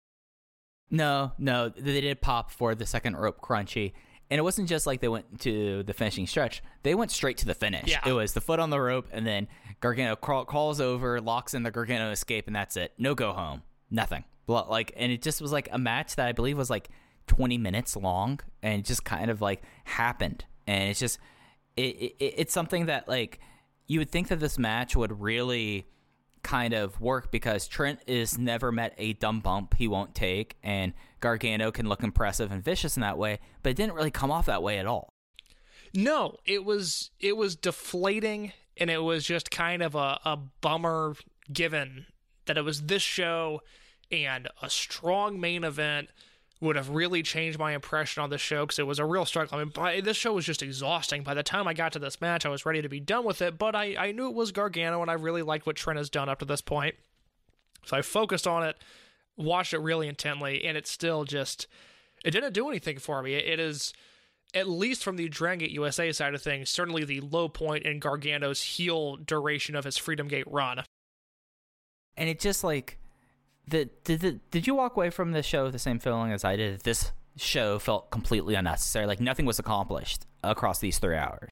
No, 0.92 1.32
no, 1.38 1.70
they 1.70 2.02
did 2.02 2.20
pop 2.20 2.52
for 2.52 2.76
the 2.76 2.86
second 2.86 3.16
rope 3.16 3.40
crunchy. 3.40 3.94
And 4.30 4.40
it 4.40 4.42
wasn't 4.42 4.68
just 4.68 4.86
like 4.86 5.00
they 5.00 5.08
went 5.08 5.40
to 5.42 5.84
the 5.84 5.94
finishing 5.94 6.28
stretch. 6.28 6.64
They 6.84 6.96
went 6.96 7.12
straight 7.12 7.38
to 7.38 7.46
the 7.46 7.54
finish. 7.54 7.90
Yeah. 7.90 8.02
It 8.06 8.12
was 8.12 8.34
the 8.34 8.42
foot 8.42 8.60
on 8.60 8.72
the 8.72 8.82
rope, 8.82 9.08
and 9.14 9.26
then 9.26 9.48
Gargano 9.84 10.16
crawl, 10.16 10.46
crawls 10.46 10.80
over, 10.80 11.20
locks 11.20 11.54
in 11.54 11.64
the 11.64 11.70
Gargano 11.70 12.10
escape, 12.12 12.48
and 12.48 12.56
that's 12.56 12.78
it. 12.78 12.94
No 12.98 13.14
go 13.14 13.34
home. 13.34 13.64
Nothing. 13.92 14.24
Like, 14.48 14.94
and 14.96 15.12
it 15.12 15.22
just 15.22 15.42
was 15.42 15.52
like 15.52 15.68
a 15.74 15.78
match 15.78 16.16
that 16.16 16.26
I 16.26 16.32
believe 16.32 16.58
was 16.58 16.70
like 16.70 16.88
20 17.28 17.58
minutes 17.58 17.98
long, 17.98 18.40
and 18.62 18.80
it 18.80 18.86
just 18.86 19.04
kind 19.04 19.30
of 19.30 19.42
like 19.42 19.62
happened. 19.84 20.46
And 20.66 20.90
it's 20.90 21.02
just, 21.02 21.20
it, 21.76 21.82
it 21.82 22.16
it's 22.20 22.54
something 22.54 22.86
that 22.86 23.10
like 23.10 23.40
you 23.86 24.00
would 24.00 24.10
think 24.10 24.30
that 24.30 24.40
this 24.40 24.58
match 24.58 24.96
would 24.96 25.20
really 25.20 25.86
kind 26.44 26.74
of 26.74 27.02
work 27.02 27.30
because 27.30 27.68
Trent 27.68 28.00
is 28.08 28.38
never 28.38 28.72
met 28.72 28.94
a 28.98 29.12
dumb 29.14 29.42
bump 29.42 29.76
he 29.78 29.90
won't 29.90 30.16
take, 30.16 30.56
and 30.64 30.94
Gargano 31.20 31.72
can 31.72 31.90
look 31.90 32.04
impressive 32.04 32.54
and 32.54 32.64
vicious 32.64 32.96
in 32.96 33.02
that 33.02 33.18
way, 33.18 33.40
but 33.62 33.72
it 33.72 33.76
didn't 33.76 33.96
really 33.96 34.12
come 34.12 34.32
off 34.32 34.46
that 34.46 34.64
way 34.64 34.80
at 34.80 34.86
all. 34.86 35.10
No, 35.94 36.38
it 36.46 36.64
was 36.64 37.12
it 37.20 37.36
was 37.36 37.58
deflating 37.58 38.54
and 38.78 38.90
it 38.90 39.04
was 39.04 39.26
just 39.26 39.52
kind 39.52 39.82
of 39.82 39.96
a, 39.96 40.20
a 40.26 40.38
bummer 40.62 41.16
given 41.52 42.06
that 42.46 42.58
it 42.58 42.64
was 42.64 42.84
this 42.84 43.02
show 43.02 43.62
and 44.12 44.48
a 44.62 44.70
strong 44.70 45.40
main 45.40 45.64
event 45.64 46.10
would 46.60 46.76
have 46.76 46.90
really 46.90 47.22
changed 47.22 47.60
my 47.60 47.74
impression 47.74 48.24
on 48.24 48.30
the 48.30 48.38
show 48.38 48.66
because 48.66 48.80
it 48.80 48.88
was 48.88 49.00
a 49.00 49.06
real 49.06 49.26
struggle. 49.26 49.58
I 49.58 49.64
mean, 49.64 49.74
by, 49.74 50.02
this 50.02 50.16
show 50.16 50.34
was 50.34 50.46
just 50.46 50.64
exhausting. 50.64 51.24
By 51.24 51.34
the 51.34 51.44
time 51.44 51.68
I 51.68 51.74
got 51.74 51.92
to 51.94 52.00
this 52.00 52.22
match, 52.22 52.46
I 52.46 52.50
was 52.50 52.66
ready 52.66 52.82
to 52.82 52.90
be 52.90 53.02
done 53.02 53.26
with 53.26 53.42
it, 53.42 53.58
but 53.58 53.76
I, 53.76 53.96
I 53.98 54.12
knew 54.14 54.28
it 54.28 54.34
was 54.34 54.54
Gargano 54.54 55.02
and 55.02 55.12
I 55.12 55.16
really 55.16 55.42
liked 55.42 55.66
what 55.66 55.76
Trent 55.76 55.98
has 55.98 56.10
done 56.10 56.30
up 56.30 56.40
to 56.40 56.46
this 56.46 56.62
point. 56.62 56.96
So 57.86 57.98
I 57.98 58.02
focused 58.02 58.48
on 58.48 58.64
it, 58.64 58.78
watched 59.36 59.74
it 59.74 59.80
really 59.80 60.08
intently, 60.08 60.64
and 60.64 60.78
it 60.78 60.88
still 60.88 61.26
just 61.26 61.68
it 62.24 62.32
didn't 62.32 62.54
do 62.54 62.70
anything 62.70 62.98
for 62.98 63.22
me. 63.22 63.34
It, 63.34 63.46
it 63.46 63.60
is 63.60 63.94
at 64.54 64.70
least 64.70 65.04
from 65.04 65.16
the 65.16 65.30
Dragon 65.30 65.60
Gate 65.60 65.72
USA 65.72 66.12
side 66.12 66.34
of 66.34 66.42
things, 66.42 66.70
certainly 66.70 67.04
the 67.04 67.22
low 67.22 67.50
point 67.50 67.86
in 67.86 68.00
Gargano's 68.00 68.62
heel 68.62 69.18
duration 69.18 69.76
of 69.76 69.84
his 69.84 69.98
Freedom 69.98 70.28
Gate 70.28 70.46
run. 70.48 70.84
And 72.16 72.30
it 72.30 72.40
just 72.40 72.64
like 72.64 73.00
the 73.68 73.90
did 74.04 74.22
the, 74.22 74.40
did 74.52 74.68
you 74.68 74.76
walk 74.76 74.96
away 74.96 75.10
from 75.10 75.32
the 75.32 75.44
show 75.44 75.64
with 75.64 75.74
the 75.74 75.80
same 75.80 76.00
feeling 76.00 76.32
as 76.32 76.44
I 76.44 76.56
did? 76.56 76.82
This 76.82 77.12
show 77.36 77.80
felt 77.80 78.12
completely 78.12 78.56
unnecessary. 78.56 79.08
Like 79.08 79.20
nothing 79.20 79.46
was 79.46 79.58
accomplished 79.60 80.26
across 80.44 80.80
these 80.80 81.00
three 81.00 81.16
hours. 81.16 81.50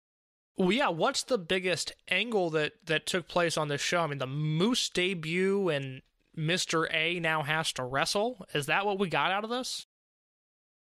Well, 0.58 0.72
yeah. 0.72 0.90
What's 0.90 1.24
the 1.24 1.40
biggest 1.40 1.94
angle 2.10 2.52
that 2.52 2.74
that 2.86 3.08
took 3.08 3.28
place 3.28 3.58
on 3.58 3.68
this 3.70 3.82
show? 3.82 4.02
I 4.02 4.08
mean, 4.08 4.20
the 4.20 4.28
Moose 4.28 4.90
debut 4.90 5.70
and 5.70 6.02
Mister 6.36 6.88
A 6.94 7.20
now 7.20 7.42
has 7.42 7.72
to 7.74 7.84
wrestle. 7.84 8.46
Is 8.54 8.68
that 8.68 8.86
what 8.86 9.00
we 9.00 9.10
got 9.10 9.32
out 9.32 9.44
of 9.44 9.50
this? 9.50 9.88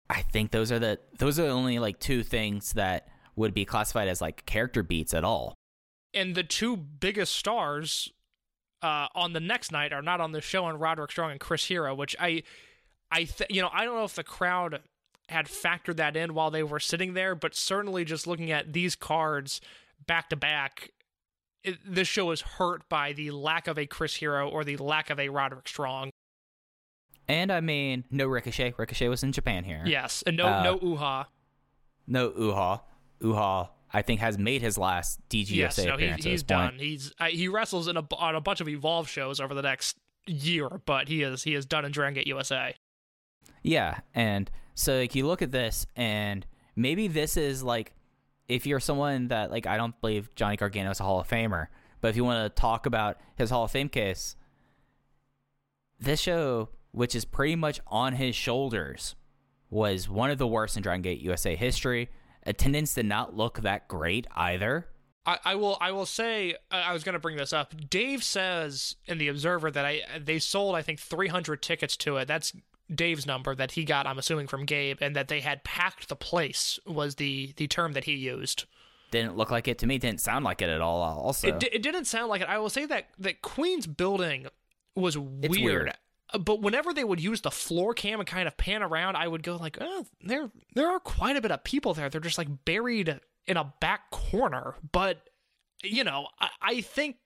I 0.10 0.22
think 0.22 0.52
those 0.52 0.72
are 0.72 0.80
the 0.80 0.99
those 1.18 1.40
are 1.40 1.48
only 1.48 1.80
like 1.80 1.99
two 1.99 2.23
things 2.23 2.73
that 2.73 3.07
would 3.36 3.53
be 3.53 3.65
classified 3.65 4.07
as 4.07 4.22
like 4.22 4.45
character 4.45 4.84
beats 4.84 5.14
at 5.14 5.23
all. 5.23 5.56
And 6.14 6.36
the 6.36 6.44
two 6.44 6.76
biggest 6.76 7.36
stars 7.36 8.11
uh, 8.81 9.07
on 9.14 9.34
the 9.34 9.40
next 9.40 9.72
night 9.72 9.94
are 9.94 10.02
not 10.02 10.22
on 10.22 10.31
the 10.31 10.41
show, 10.41 10.68
and 10.68 10.80
Roderick 10.80 11.11
Strong 11.11 11.31
and 11.31 11.40
Chris 11.40 11.65
Hero, 11.65 11.94
which 11.94 12.15
I, 12.19 12.44
I, 13.11 13.26
th- 13.26 13.49
you 13.49 13.61
know, 13.61 13.69
I 13.72 13.86
don't 13.86 13.95
know 13.95 14.03
if 14.03 14.15
the 14.15 14.23
crowd 14.23 14.81
had 15.27 15.45
factored 15.45 15.98
that 15.98 16.15
in 16.15 16.34
while 16.34 16.49
they 16.49 16.64
were 16.64 16.80
sitting 16.80 17.14
there, 17.14 17.36
but 17.36 17.53
certainly 17.56 18.03
just 18.03 18.26
looking 18.26 18.52
at 18.52 18.73
these 18.73 18.95
cards 18.95 19.61
back 20.07 20.30
to 20.30 20.36
back, 20.36 20.91
this 21.86 22.07
show 22.07 22.31
is 22.31 22.41
hurt 22.41 22.88
by 22.90 23.14
the 23.14 23.31
lack 23.31 23.68
of 23.68 23.77
a 23.77 23.86
Chris 23.86 24.15
Hero 24.15 24.49
or 24.49 24.64
the 24.64 24.77
lack 24.77 25.10
of 25.10 25.19
a 25.19 25.30
Roderick 25.30 25.68
Strong. 25.68 26.10
And 27.30 27.51
I 27.51 27.61
mean, 27.61 28.03
no 28.11 28.27
Ricochet. 28.27 28.73
Ricochet 28.77 29.07
was 29.07 29.23
in 29.23 29.31
Japan 29.31 29.64
here. 29.64 29.84
Yes, 29.85 30.23
and 30.27 30.35
no 30.35 30.47
Uh, 30.47 30.64
no 30.64 30.80
Uhaa. 30.80 31.26
No 32.07 32.31
Uhaa. 32.31 32.81
Uhaa 33.22 33.69
I 33.91 34.01
think 34.01 34.19
has 34.19 34.38
made 34.38 34.61
his 34.61 34.77
last 34.77 35.19
DGUSA 35.30 35.56
yes, 35.56 35.77
no, 35.80 35.93
appearance. 35.95 36.23
he's 36.23 36.43
point. 36.43 36.72
done. 36.72 36.80
He's 36.80 37.14
uh, 37.19 37.26
he 37.26 37.47
wrestles 37.47 37.88
in 37.88 37.97
a, 37.97 38.03
on 38.15 38.35
a 38.35 38.41
bunch 38.41 38.61
of 38.61 38.68
Evolve 38.68 39.10
shows 39.10 39.39
over 39.39 39.53
the 39.53 39.61
next 39.61 39.97
year, 40.27 40.69
but 40.85 41.07
he 41.07 41.23
is 41.23 41.43
he 41.43 41.56
is 41.56 41.65
done 41.65 41.85
in 41.85 41.91
Dragon 41.91 42.14
Gate 42.15 42.27
USA. 42.27 42.76
Yeah, 43.64 43.99
and 44.14 44.49
so 44.76 44.97
like 44.97 45.15
you 45.15 45.26
look 45.26 45.41
at 45.41 45.51
this, 45.51 45.88
and 45.95 46.45
maybe 46.76 47.07
this 47.07 47.35
is 47.35 47.64
like 47.64 47.93
if 48.47 48.65
you're 48.68 48.80
someone 48.80 49.30
that 49.30 49.49
like 49.49 49.65
I 49.65 49.77
don't 49.77 49.99
believe 50.01 50.34
Johnny 50.35 50.56
Gargano 50.56 50.91
is 50.91 50.99
a 50.99 51.03
Hall 51.03 51.19
of 51.19 51.27
Famer, 51.27 51.68
but 51.99 52.10
if 52.10 52.15
you 52.15 52.23
want 52.23 52.43
to 52.56 52.61
talk 52.61 52.85
about 52.85 53.18
his 53.38 53.49
Hall 53.49 53.64
of 53.64 53.72
Fame 53.72 53.89
case, 53.89 54.35
this 55.99 56.19
show, 56.19 56.69
which 56.91 57.15
is 57.15 57.25
pretty 57.25 57.55
much 57.55 57.79
on 57.87 58.13
his 58.13 58.35
shoulders, 58.35 59.15
was 59.69 60.09
one 60.09 60.31
of 60.31 60.37
the 60.37 60.47
worst 60.47 60.75
in 60.77 60.83
Dragon 60.83 61.01
Gate 61.01 61.21
USA 61.21 61.55
history. 61.55 62.09
Attendance 62.43 62.93
did 62.93 63.05
not 63.05 63.35
look 63.35 63.61
that 63.61 63.87
great 63.87 64.25
either. 64.35 64.87
I, 65.25 65.37
I 65.45 65.55
will 65.55 65.77
I 65.81 65.91
will 65.91 66.05
say 66.05 66.55
I 66.71 66.93
was 66.93 67.03
going 67.03 67.13
to 67.13 67.19
bring 67.19 67.37
this 67.37 67.53
up. 67.53 67.73
Dave 67.89 68.23
says 68.23 68.95
in 69.05 69.17
the 69.17 69.27
Observer 69.27 69.69
that 69.69 69.85
I 69.85 70.01
they 70.19 70.39
sold 70.39 70.75
I 70.75 70.81
think 70.81 70.99
300 70.99 71.61
tickets 71.61 71.95
to 71.97 72.17
it. 72.17 72.27
That's 72.27 72.53
Dave's 72.93 73.27
number 73.27 73.53
that 73.53 73.71
he 73.73 73.83
got. 73.83 74.07
I'm 74.07 74.17
assuming 74.17 74.47
from 74.47 74.65
Gabe, 74.65 74.97
and 75.01 75.15
that 75.15 75.27
they 75.27 75.41
had 75.41 75.63
packed 75.63 76.09
the 76.09 76.15
place 76.15 76.79
was 76.87 77.15
the 77.15 77.53
the 77.57 77.67
term 77.67 77.93
that 77.93 78.05
he 78.05 78.13
used. 78.13 78.65
Didn't 79.11 79.37
look 79.37 79.51
like 79.51 79.67
it 79.67 79.77
to 79.79 79.87
me. 79.87 79.97
Didn't 79.97 80.21
sound 80.21 80.45
like 80.45 80.61
it 80.61 80.69
at 80.69 80.81
all. 80.81 81.01
Also, 81.01 81.47
It, 81.49 81.59
di- 81.59 81.69
it 81.71 81.81
didn't 81.83 82.05
sound 82.05 82.29
like 82.29 82.41
it. 82.41 82.47
I 82.47 82.57
will 82.57 82.69
say 82.69 82.85
that 82.85 83.07
that 83.19 83.41
Queen's 83.41 83.85
building 83.85 84.47
was 84.95 85.17
weird. 85.17 85.51
weird. 85.51 85.93
But 86.38 86.61
whenever 86.61 86.93
they 86.93 87.03
would 87.03 87.19
use 87.19 87.41
the 87.41 87.51
floor 87.51 87.93
cam 87.93 88.19
and 88.19 88.27
kind 88.27 88.47
of 88.47 88.56
pan 88.57 88.84
around, 88.84 89.15
I 89.15 89.27
would 89.27 89.43
go 89.43 89.56
like, 89.56 89.77
oh, 89.81 90.06
there 90.22 90.51
there 90.76 90.89
are 90.89 90.99
quite 90.99 91.35
a 91.35 91.41
bit 91.41 91.51
of 91.51 91.64
people 91.64 91.93
there. 91.93 92.10
They're 92.10 92.22
just 92.22 92.38
like 92.38 92.65
buried 92.65 93.19
in 93.47 93.57
a 93.57 93.73
back 93.80 94.11
corner. 94.11 94.76
But 94.91 95.30
you 95.84 96.03
know, 96.03 96.27
I, 96.39 96.49
I 96.61 96.81
think 96.81 97.18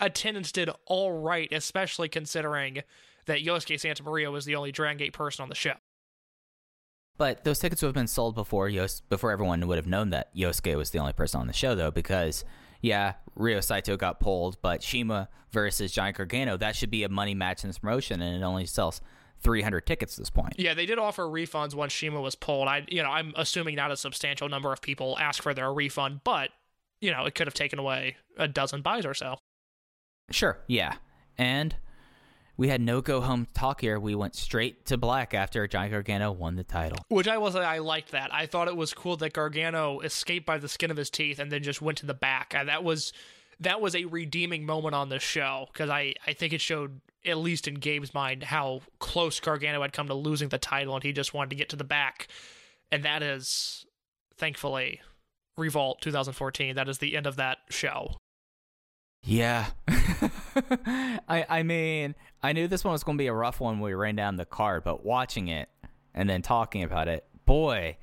attendance 0.00 0.52
did 0.52 0.70
all 0.86 1.12
right, 1.12 1.52
especially 1.52 2.08
considering 2.08 2.82
that 3.26 3.44
Yosuke 3.44 3.78
Santa 3.78 4.02
Maria 4.02 4.30
was 4.30 4.44
the 4.44 4.56
only 4.56 4.72
Dragon 4.72 4.98
Gate 4.98 5.12
person 5.12 5.42
on 5.42 5.48
the 5.48 5.54
show. 5.54 5.74
But 7.18 7.44
those 7.44 7.58
tickets 7.58 7.82
would 7.82 7.88
have 7.88 7.94
been 7.94 8.06
sold 8.06 8.34
before 8.34 8.68
Yos- 8.68 9.00
before 9.00 9.32
everyone 9.32 9.66
would 9.66 9.76
have 9.76 9.86
known 9.86 10.10
that 10.10 10.34
Yosuke 10.34 10.76
was 10.76 10.90
the 10.90 11.00
only 11.00 11.12
person 11.12 11.40
on 11.40 11.48
the 11.48 11.52
show, 11.52 11.74
though, 11.74 11.90
because 11.90 12.44
yeah, 12.80 13.14
Ryo 13.34 13.60
Saito 13.60 13.96
got 13.96 14.20
pulled, 14.20 14.60
but 14.62 14.82
CIMA 14.82 15.28
versus 15.50 15.92
Johnny 15.92 16.12
Gargano 16.12 16.56
that 16.56 16.76
should 16.76 16.90
be 16.90 17.04
a 17.04 17.08
money 17.08 17.34
match 17.34 17.64
in 17.64 17.68
this 17.68 17.78
promotion, 17.78 18.20
and 18.22 18.36
it 18.36 18.44
only 18.44 18.66
sells 18.66 19.00
300 19.40 19.86
tickets 19.86 20.14
at 20.14 20.18
this 20.18 20.30
point. 20.30 20.54
Yeah, 20.58 20.74
they 20.74 20.86
did 20.86 20.98
offer 20.98 21.24
refunds 21.24 21.74
once 21.74 21.94
CIMA 21.94 22.20
was 22.20 22.34
pulled. 22.34 22.68
I, 22.68 22.84
you 22.88 23.02
know, 23.02 23.10
I'm 23.10 23.32
assuming 23.36 23.76
not 23.76 23.90
a 23.90 23.96
substantial 23.96 24.48
number 24.48 24.72
of 24.72 24.82
people 24.82 25.16
asked 25.18 25.42
for 25.42 25.54
their 25.54 25.72
refund, 25.72 26.20
but 26.24 26.50
you 27.00 27.10
know, 27.10 27.24
it 27.26 27.34
could 27.34 27.46
have 27.46 27.54
taken 27.54 27.78
away 27.78 28.16
a 28.36 28.48
dozen 28.48 28.82
buys 28.82 29.06
or 29.06 29.14
so. 29.14 29.38
Sure, 30.30 30.58
yeah, 30.66 30.94
and 31.36 31.76
we 32.58 32.68
had 32.68 32.80
no 32.80 33.00
go 33.00 33.20
home 33.20 33.46
talk 33.54 33.80
here. 33.80 33.98
We 33.98 34.16
went 34.16 34.34
straight 34.34 34.84
to 34.86 34.98
black 34.98 35.32
after 35.32 35.66
Johnny 35.68 35.90
Gargano 35.90 36.32
won 36.32 36.56
the 36.56 36.64
title. 36.64 36.98
Which 37.08 37.28
I 37.28 37.38
will 37.38 37.52
say, 37.52 37.60
I 37.60 37.78
liked 37.78 38.10
that. 38.10 38.34
I 38.34 38.46
thought 38.46 38.66
it 38.66 38.76
was 38.76 38.92
cool 38.92 39.16
that 39.18 39.32
Gargano 39.32 40.00
escaped 40.00 40.44
by 40.44 40.58
the 40.58 40.68
skin 40.68 40.90
of 40.90 40.96
his 40.96 41.08
teeth 41.08 41.38
and 41.38 41.52
then 41.52 41.62
just 41.62 41.80
went 41.80 41.98
to 41.98 42.06
the 42.06 42.14
back. 42.14 42.54
And 42.54 42.68
that 42.68 42.82
was 42.82 43.12
that 43.60 43.80
was 43.80 43.94
a 43.94 44.04
redeeming 44.04 44.66
moment 44.66 44.96
on 44.96 45.08
the 45.08 45.20
show 45.20 45.68
because 45.72 45.88
I 45.88 46.14
I 46.26 46.32
think 46.32 46.52
it 46.52 46.60
showed 46.60 47.00
at 47.24 47.38
least 47.38 47.68
in 47.68 47.74
Gabe's 47.74 48.12
mind 48.12 48.42
how 48.42 48.80
close 48.98 49.38
Gargano 49.38 49.82
had 49.82 49.92
come 49.92 50.08
to 50.08 50.14
losing 50.14 50.48
the 50.48 50.58
title, 50.58 50.94
and 50.94 51.02
he 51.02 51.12
just 51.12 51.34
wanted 51.34 51.50
to 51.50 51.56
get 51.56 51.68
to 51.70 51.76
the 51.76 51.84
back. 51.84 52.28
And 52.90 53.04
that 53.04 53.22
is, 53.22 53.84
thankfully, 54.36 55.00
Revolt 55.56 56.00
2014. 56.00 56.74
That 56.74 56.88
is 56.88 56.98
the 56.98 57.16
end 57.16 57.26
of 57.26 57.36
that 57.36 57.58
show. 57.70 58.16
Yeah. 59.24 59.66
I 59.88 61.44
I 61.48 61.62
mean, 61.62 62.14
I 62.42 62.52
knew 62.52 62.68
this 62.68 62.84
one 62.84 62.92
was 62.92 63.04
going 63.04 63.18
to 63.18 63.22
be 63.22 63.26
a 63.28 63.32
rough 63.34 63.60
one 63.60 63.80
when 63.80 63.90
we 63.90 63.94
ran 63.94 64.16
down 64.16 64.36
the 64.36 64.44
card, 64.44 64.84
but 64.84 65.04
watching 65.04 65.48
it 65.48 65.68
and 66.14 66.28
then 66.28 66.42
talking 66.42 66.82
about 66.82 67.08
it, 67.08 67.24
boy, 67.44 67.96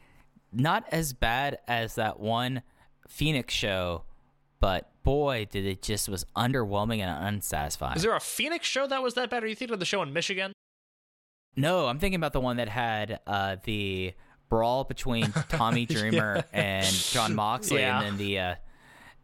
not 0.51 0.85
as 0.91 1.13
bad 1.13 1.57
as 1.67 1.95
that 1.95 2.19
one 2.19 2.61
Phoenix 3.07 3.53
show, 3.53 4.03
but 4.59 4.91
boy, 5.03 5.47
did 5.51 5.65
it 5.65 5.81
just 5.81 6.09
was 6.09 6.25
underwhelming 6.35 6.99
and 6.99 7.25
unsatisfying. 7.27 7.95
Is 7.95 8.03
there 8.03 8.15
a 8.15 8.19
Phoenix 8.19 8.67
show 8.67 8.87
that 8.87 9.01
was 9.03 9.13
that 9.15 9.29
bad? 9.29 9.43
Are 9.43 9.47
you 9.47 9.55
thinking 9.55 9.73
of 9.73 9.79
the 9.79 9.85
show 9.85 10.01
in 10.01 10.13
Michigan? 10.13 10.51
no, 11.57 11.87
I'm 11.87 11.99
thinking 11.99 12.17
about 12.17 12.33
the 12.33 12.41
one 12.41 12.57
that 12.57 12.67
had 12.67 13.21
uh, 13.25 13.55
the 13.63 14.13
brawl 14.49 14.83
between 14.83 15.31
Tommy 15.49 15.85
Dreamer 15.85 16.43
and 16.51 16.85
Jon 16.85 17.33
Moxley, 17.33 17.79
Yeah. 17.79 17.99
and 18.01 18.05
then 18.07 18.17
the 18.17 18.39
uh, 18.39 18.55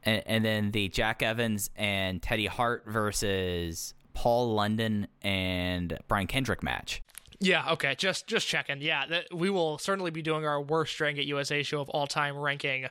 and, 0.04 0.24
and 0.26 0.46
then 0.46 0.72
the 0.72 0.90
Jack 0.90 1.22
Evans 1.22 1.70
and 1.76 2.22
Teddy 2.22 2.48
Hart 2.48 2.84
versus 2.88 3.94
Paul 4.14 4.54
London 4.54 5.08
and 5.22 5.98
Brian 6.08 6.28
Kendrick 6.28 6.64
match. 6.64 7.02
Yeah, 7.40 7.72
okay, 7.72 7.96
just 7.96 8.28
just 8.28 8.48
checking. 8.48 8.82
Yeah, 8.82 9.08
that, 9.08 9.34
we 9.34 9.50
will 9.50 9.80
certainly 9.80 10.12
be 10.12 10.22
doing 10.22 10.46
our 10.46 10.62
worst 10.62 10.96
Dragon 10.96 11.16
Gate 11.16 11.28
USA 11.28 11.64
show 11.64 11.82
of 11.82 11.90
all 11.90 12.06
time 12.06 12.38
ranking 12.38 12.88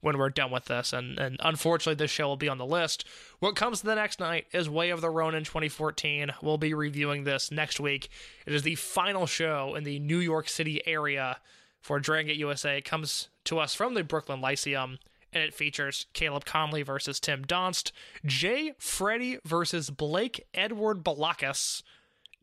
when 0.00 0.18
we're 0.18 0.28
done 0.28 0.50
with 0.50 0.64
this, 0.64 0.92
and 0.92 1.18
and 1.20 1.36
unfortunately 1.38 1.94
this 1.94 2.10
show 2.10 2.26
will 2.26 2.36
be 2.36 2.48
on 2.48 2.58
the 2.58 2.66
list. 2.66 3.06
What 3.38 3.54
comes 3.54 3.80
the 3.80 3.94
next 3.94 4.18
night 4.18 4.46
is 4.52 4.68
Way 4.68 4.90
of 4.90 5.00
the 5.00 5.08
Ronin 5.10 5.44
2014. 5.44 6.32
We'll 6.42 6.58
be 6.58 6.74
reviewing 6.74 7.22
this 7.22 7.52
next 7.52 7.78
week. 7.78 8.08
It 8.44 8.52
is 8.52 8.64
the 8.64 8.74
final 8.74 9.26
show 9.26 9.76
in 9.76 9.84
the 9.84 10.00
New 10.00 10.18
York 10.18 10.48
City 10.48 10.82
area 10.84 11.38
for 11.80 12.00
Dragon 12.00 12.26
Gate 12.26 12.38
USA. 12.38 12.78
It 12.78 12.84
comes 12.84 13.28
to 13.44 13.60
us 13.60 13.72
from 13.72 13.94
the 13.94 14.02
Brooklyn 14.02 14.40
Lyceum. 14.40 14.98
And 15.32 15.42
it 15.42 15.54
features 15.54 16.06
Caleb 16.12 16.44
Konley 16.44 16.84
versus 16.84 17.18
Tim 17.18 17.44
Donst, 17.44 17.92
Jay 18.24 18.74
Freddy 18.78 19.38
versus 19.44 19.88
Blake 19.90 20.46
Edward 20.52 21.02
Belakus, 21.02 21.82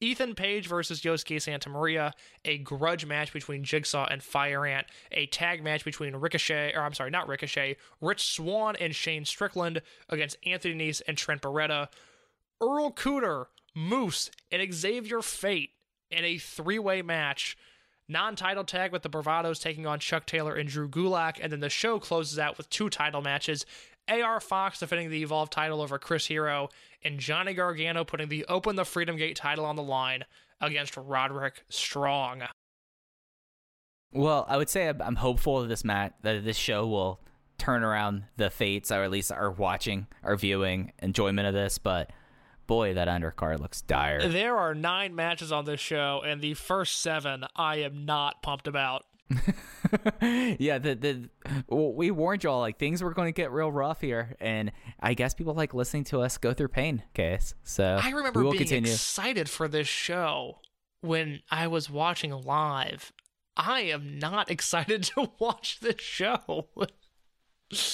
Ethan 0.02 0.34
Page 0.34 0.68
versus 0.68 1.02
Yosuke 1.02 1.41
Santa 1.41 1.70
Maria, 1.70 2.14
a 2.45 2.57
grudge 2.60 3.06
match 3.06 3.34
between 3.34 3.64
Jigsaw 3.64 4.07
and 4.10 4.24
Fire 4.24 4.66
Ant, 4.66 4.88
a 5.11 5.26
tag 5.28 5.64
match 5.64 5.84
between 5.84 6.16
Ricochet, 6.16 6.74
or 6.74 6.82
I'm 6.82 6.94
sorry, 6.94 7.11
not 7.11 7.28
Ricochet, 7.28 7.78
Rich 8.02 8.24
Swann 8.24 8.76
and 8.78 8.95
Shane 8.95 9.26
Strickland 9.26 9.82
against 10.07 10.38
Anthony 10.45 10.76
Nese 10.76 11.02
and 11.07 11.18
Trent 11.18 11.41
Beretta, 11.41 11.90
Earl 12.61 12.91
Cooter, 12.91 13.48
Moose, 13.76 14.32
and 14.52 14.74
Xavier 14.74 15.22
Fate 15.22 15.72
in 16.10 16.24
a 16.24 16.38
three 16.38 16.80
way 16.80 17.02
match. 17.02 17.57
Non 18.11 18.36
title 18.36 18.64
tag 18.64 18.91
with 18.91 19.03
the 19.03 19.10
Bravados 19.10 19.61
taking 19.61 19.86
on 19.86 19.99
Chuck 19.99 20.26
Taylor 20.26 20.56
and 20.56 20.68
Drew 20.68 20.90
Gulak, 20.90 21.38
and 21.40 21.52
then 21.52 21.60
the 21.60 21.69
show 21.69 21.99
closes 21.99 22.40
out 22.40 22.57
with 22.57 22.68
two 22.72 22.90
title 22.90 23.22
matches. 23.22 23.68
AR 24.07 24.40
Fox 24.40 24.80
defending 24.80 25.11
the 25.11 25.22
Evolve 25.22 25.52
title 25.52 25.80
over 25.80 25.99
Chris 25.99 26.26
Hero, 26.26 26.69
and 27.03 27.19
Johnny 27.19 27.53
Gargano 27.53 28.03
putting 28.03 28.27
the 28.27 28.45
Open 28.45 28.76
the 28.76 28.84
Freedom 28.84 29.15
Gate 29.15 29.36
title 29.36 29.64
on 29.64 29.76
the 29.76 29.84
line 29.84 30.26
against 30.60 30.98
Roderick 30.98 31.64
Strong. 31.69 32.41
Well, 34.11 34.44
I 34.49 34.57
would 34.57 34.69
say 34.69 34.88
I'm, 34.88 35.15
hopeful 35.15 35.61
that 35.61 35.68
this 35.68 35.86
mat 35.86 36.15
that 36.23 36.44
this 36.44 36.57
show 36.57 36.88
will 36.88 37.19
turn 37.60 37.84
around 37.84 38.23
the 38.38 38.49
fates, 38.49 38.91
or 38.91 39.03
at 39.03 39.11
least 39.11 39.31
our 39.31 39.52
watching, 39.52 40.07
our 40.23 40.36
viewing 40.36 40.94
enjoyment 40.99 41.48
of 41.48 41.53
this. 41.53 41.77
But 41.77 42.10
boy, 42.70 42.94
that 42.94 43.08
undercard 43.08 43.60
looks 43.60 43.82
dire. 43.82 44.30
There 44.30 44.56
are 44.56 44.76
nine 44.76 45.16
matches 45.16 45.52
on 45.52 45.66
this 45.66 45.80
show, 45.80 46.22
and 46.24 46.40
the 46.40 46.54
first 46.54 47.02
seven 47.02 47.46
I 47.56 47.78
am 47.78 48.06
not 48.06 48.44
pumped 48.44 48.68
about. 48.68 49.06
yeah, 50.22 50.78
the 50.78 50.96
the 50.96 51.30
well, 51.68 51.94
we 51.94 52.12
warned 52.12 52.44
y'all 52.44 52.60
like 52.60 52.78
things 52.78 53.02
were 53.02 53.14
going 53.14 53.28
to 53.28 53.36
get 53.36 53.52
real 53.52 53.72
rough 53.72 54.02
here, 54.02 54.36
and 54.40 54.72
I 55.00 55.16
guess 55.16 55.34
people 55.34 55.56
like 55.56 55.74
listening 55.74 56.04
to 56.06 56.22
us 56.22 56.38
go 56.38 56.54
through 56.54 56.68
pain. 56.70 57.02
Case 57.16 57.56
so 57.64 58.00
I 58.02 58.12
remember 58.12 58.44
being 58.44 58.58
continue. 58.58 58.91
excited 58.91 59.50
for 59.50 59.68
this 59.68 59.88
show 59.88 60.60
when 61.02 61.41
I 61.50 61.68
was 61.68 61.90
watching 61.90 62.32
live. 62.32 63.12
I 63.58 63.82
am 63.82 64.20
not 64.20 64.52
excited 64.52 65.04
to 65.16 65.32
watch 65.40 65.80
this 65.80 66.00
show. 66.02 66.68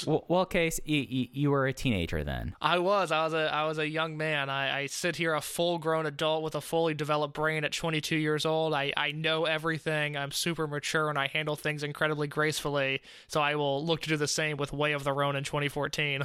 well, 0.05 0.23
well, 0.29 0.45
case 0.45 0.79
you, 0.85 1.05
you 1.07 1.27
you 1.33 1.51
were 1.51 1.67
a 1.67 1.73
teenager 1.73 2.23
then. 2.23 2.55
I 2.61 2.79
was. 2.79 3.11
I 3.11 3.23
was 3.25 3.33
a. 3.33 3.53
I 3.53 3.65
was 3.65 3.77
a 3.77 3.87
young 3.87 4.15
man. 4.15 4.49
I, 4.49 4.81
I 4.81 4.85
sit 4.85 5.17
here, 5.17 5.33
a 5.33 5.41
full-grown 5.41 6.05
adult 6.05 6.43
with 6.43 6.55
a 6.55 6.61
fully 6.61 6.93
developed 6.93 7.33
brain 7.33 7.65
at 7.65 7.73
22 7.73 8.15
years 8.15 8.45
old. 8.45 8.73
I, 8.73 8.93
I 8.95 9.11
know 9.11 9.43
everything. 9.43 10.15
I'm 10.15 10.31
super 10.31 10.65
mature, 10.65 11.09
and 11.09 11.19
I 11.19 11.27
handle 11.27 11.57
things 11.57 11.83
incredibly 11.83 12.27
gracefully. 12.27 13.01
So 13.27 13.41
I 13.41 13.55
will 13.55 13.85
look 13.85 14.01
to 14.01 14.09
do 14.09 14.17
the 14.17 14.27
same 14.27 14.55
with 14.55 14.71
Way 14.71 14.93
of 14.93 15.03
the 15.03 15.11
Ronin 15.11 15.43
2014. 15.43 16.23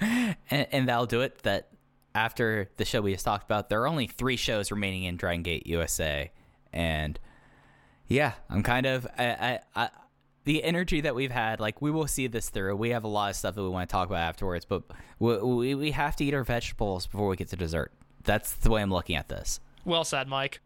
and, 0.00 0.36
and 0.50 0.88
that'll 0.88 1.06
do 1.06 1.20
it. 1.20 1.42
That 1.42 1.68
after 2.14 2.70
the 2.78 2.86
show 2.86 3.02
we 3.02 3.12
just 3.12 3.26
talked 3.26 3.44
about, 3.44 3.68
there 3.68 3.82
are 3.82 3.88
only 3.88 4.06
three 4.06 4.36
shows 4.36 4.70
remaining 4.70 5.04
in 5.04 5.16
Dragon 5.16 5.42
Gate 5.42 5.66
USA, 5.66 6.30
and 6.72 7.18
yeah, 8.06 8.32
I'm 8.48 8.62
kind 8.62 8.86
of 8.86 9.06
I, 9.18 9.26
I, 9.26 9.60
I 9.76 9.90
the 10.48 10.64
energy 10.64 11.02
that 11.02 11.14
we've 11.14 11.30
had. 11.30 11.60
Like 11.60 11.82
we 11.82 11.90
will 11.90 12.06
see 12.06 12.26
this 12.26 12.48
through. 12.48 12.74
We 12.76 12.88
have 12.88 13.04
a 13.04 13.08
lot 13.08 13.28
of 13.28 13.36
stuff 13.36 13.54
that 13.54 13.62
we 13.62 13.68
want 13.68 13.86
to 13.86 13.92
talk 13.92 14.08
about 14.08 14.20
afterwards, 14.20 14.64
but 14.64 14.82
we 15.18 15.36
we, 15.36 15.74
we 15.74 15.90
have 15.90 16.16
to 16.16 16.24
eat 16.24 16.32
our 16.32 16.42
vegetables 16.42 17.06
before 17.06 17.28
we 17.28 17.36
get 17.36 17.48
to 17.48 17.56
dessert. 17.56 17.92
That's 18.24 18.54
the 18.54 18.70
way 18.70 18.80
I'm 18.80 18.90
looking 18.90 19.14
at 19.16 19.28
this. 19.28 19.60
well 19.84 20.04
said, 20.04 20.26
Mike. 20.26 20.60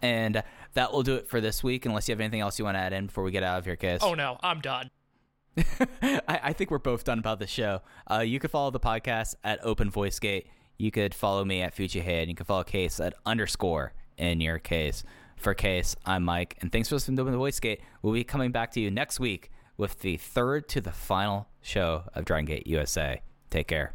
And 0.00 0.42
that 0.72 0.92
will 0.92 1.02
do 1.02 1.16
it 1.16 1.28
for 1.28 1.42
this 1.42 1.62
week. 1.62 1.84
Unless 1.84 2.08
you 2.08 2.12
have 2.12 2.20
anything 2.20 2.40
else 2.40 2.58
you 2.58 2.64
want 2.64 2.76
to 2.76 2.80
add 2.80 2.94
in 2.94 3.06
before 3.06 3.22
we 3.22 3.30
get 3.32 3.42
out 3.42 3.58
of 3.58 3.66
here, 3.66 3.76
Case. 3.76 4.00
Oh 4.02 4.14
no, 4.14 4.38
I'm 4.42 4.62
done. 4.62 4.90
I, 5.58 6.40
I 6.44 6.52
think 6.54 6.70
we're 6.70 6.78
both 6.78 7.04
done 7.04 7.18
about 7.18 7.38
the 7.38 7.46
show. 7.46 7.82
Uh, 8.10 8.20
you 8.20 8.40
can 8.40 8.48
follow 8.48 8.70
the 8.70 8.80
podcast 8.80 9.34
at 9.44 9.62
Open 9.62 9.90
Voice 9.90 10.18
Gate. 10.18 10.46
You 10.78 10.90
could 10.90 11.14
follow 11.14 11.44
me 11.44 11.60
at 11.60 11.74
Future 11.74 12.02
Head. 12.02 12.28
You 12.28 12.34
can 12.34 12.46
follow 12.46 12.64
Case 12.64 12.98
at 12.98 13.12
underscore 13.26 13.92
in 14.16 14.40
your 14.40 14.58
case. 14.58 15.04
For 15.36 15.54
Case, 15.54 15.94
I'm 16.04 16.24
Mike, 16.24 16.56
and 16.60 16.72
thanks 16.72 16.88
for 16.88 16.96
listening 16.96 17.16
to 17.16 17.22
Open 17.22 17.36
Voice 17.36 17.60
Gate. 17.60 17.80
We'll 18.02 18.14
be 18.14 18.24
coming 18.24 18.52
back 18.52 18.72
to 18.72 18.80
you 18.80 18.90
next 18.90 19.20
week 19.20 19.50
with 19.76 20.00
the 20.00 20.16
third 20.16 20.68
to 20.70 20.80
the 20.80 20.92
final 20.92 21.48
show 21.60 22.04
of 22.14 22.24
Dragon 22.24 22.46
Gate 22.46 22.66
USA. 22.66 23.20
Take 23.50 23.68
care. 23.68 23.94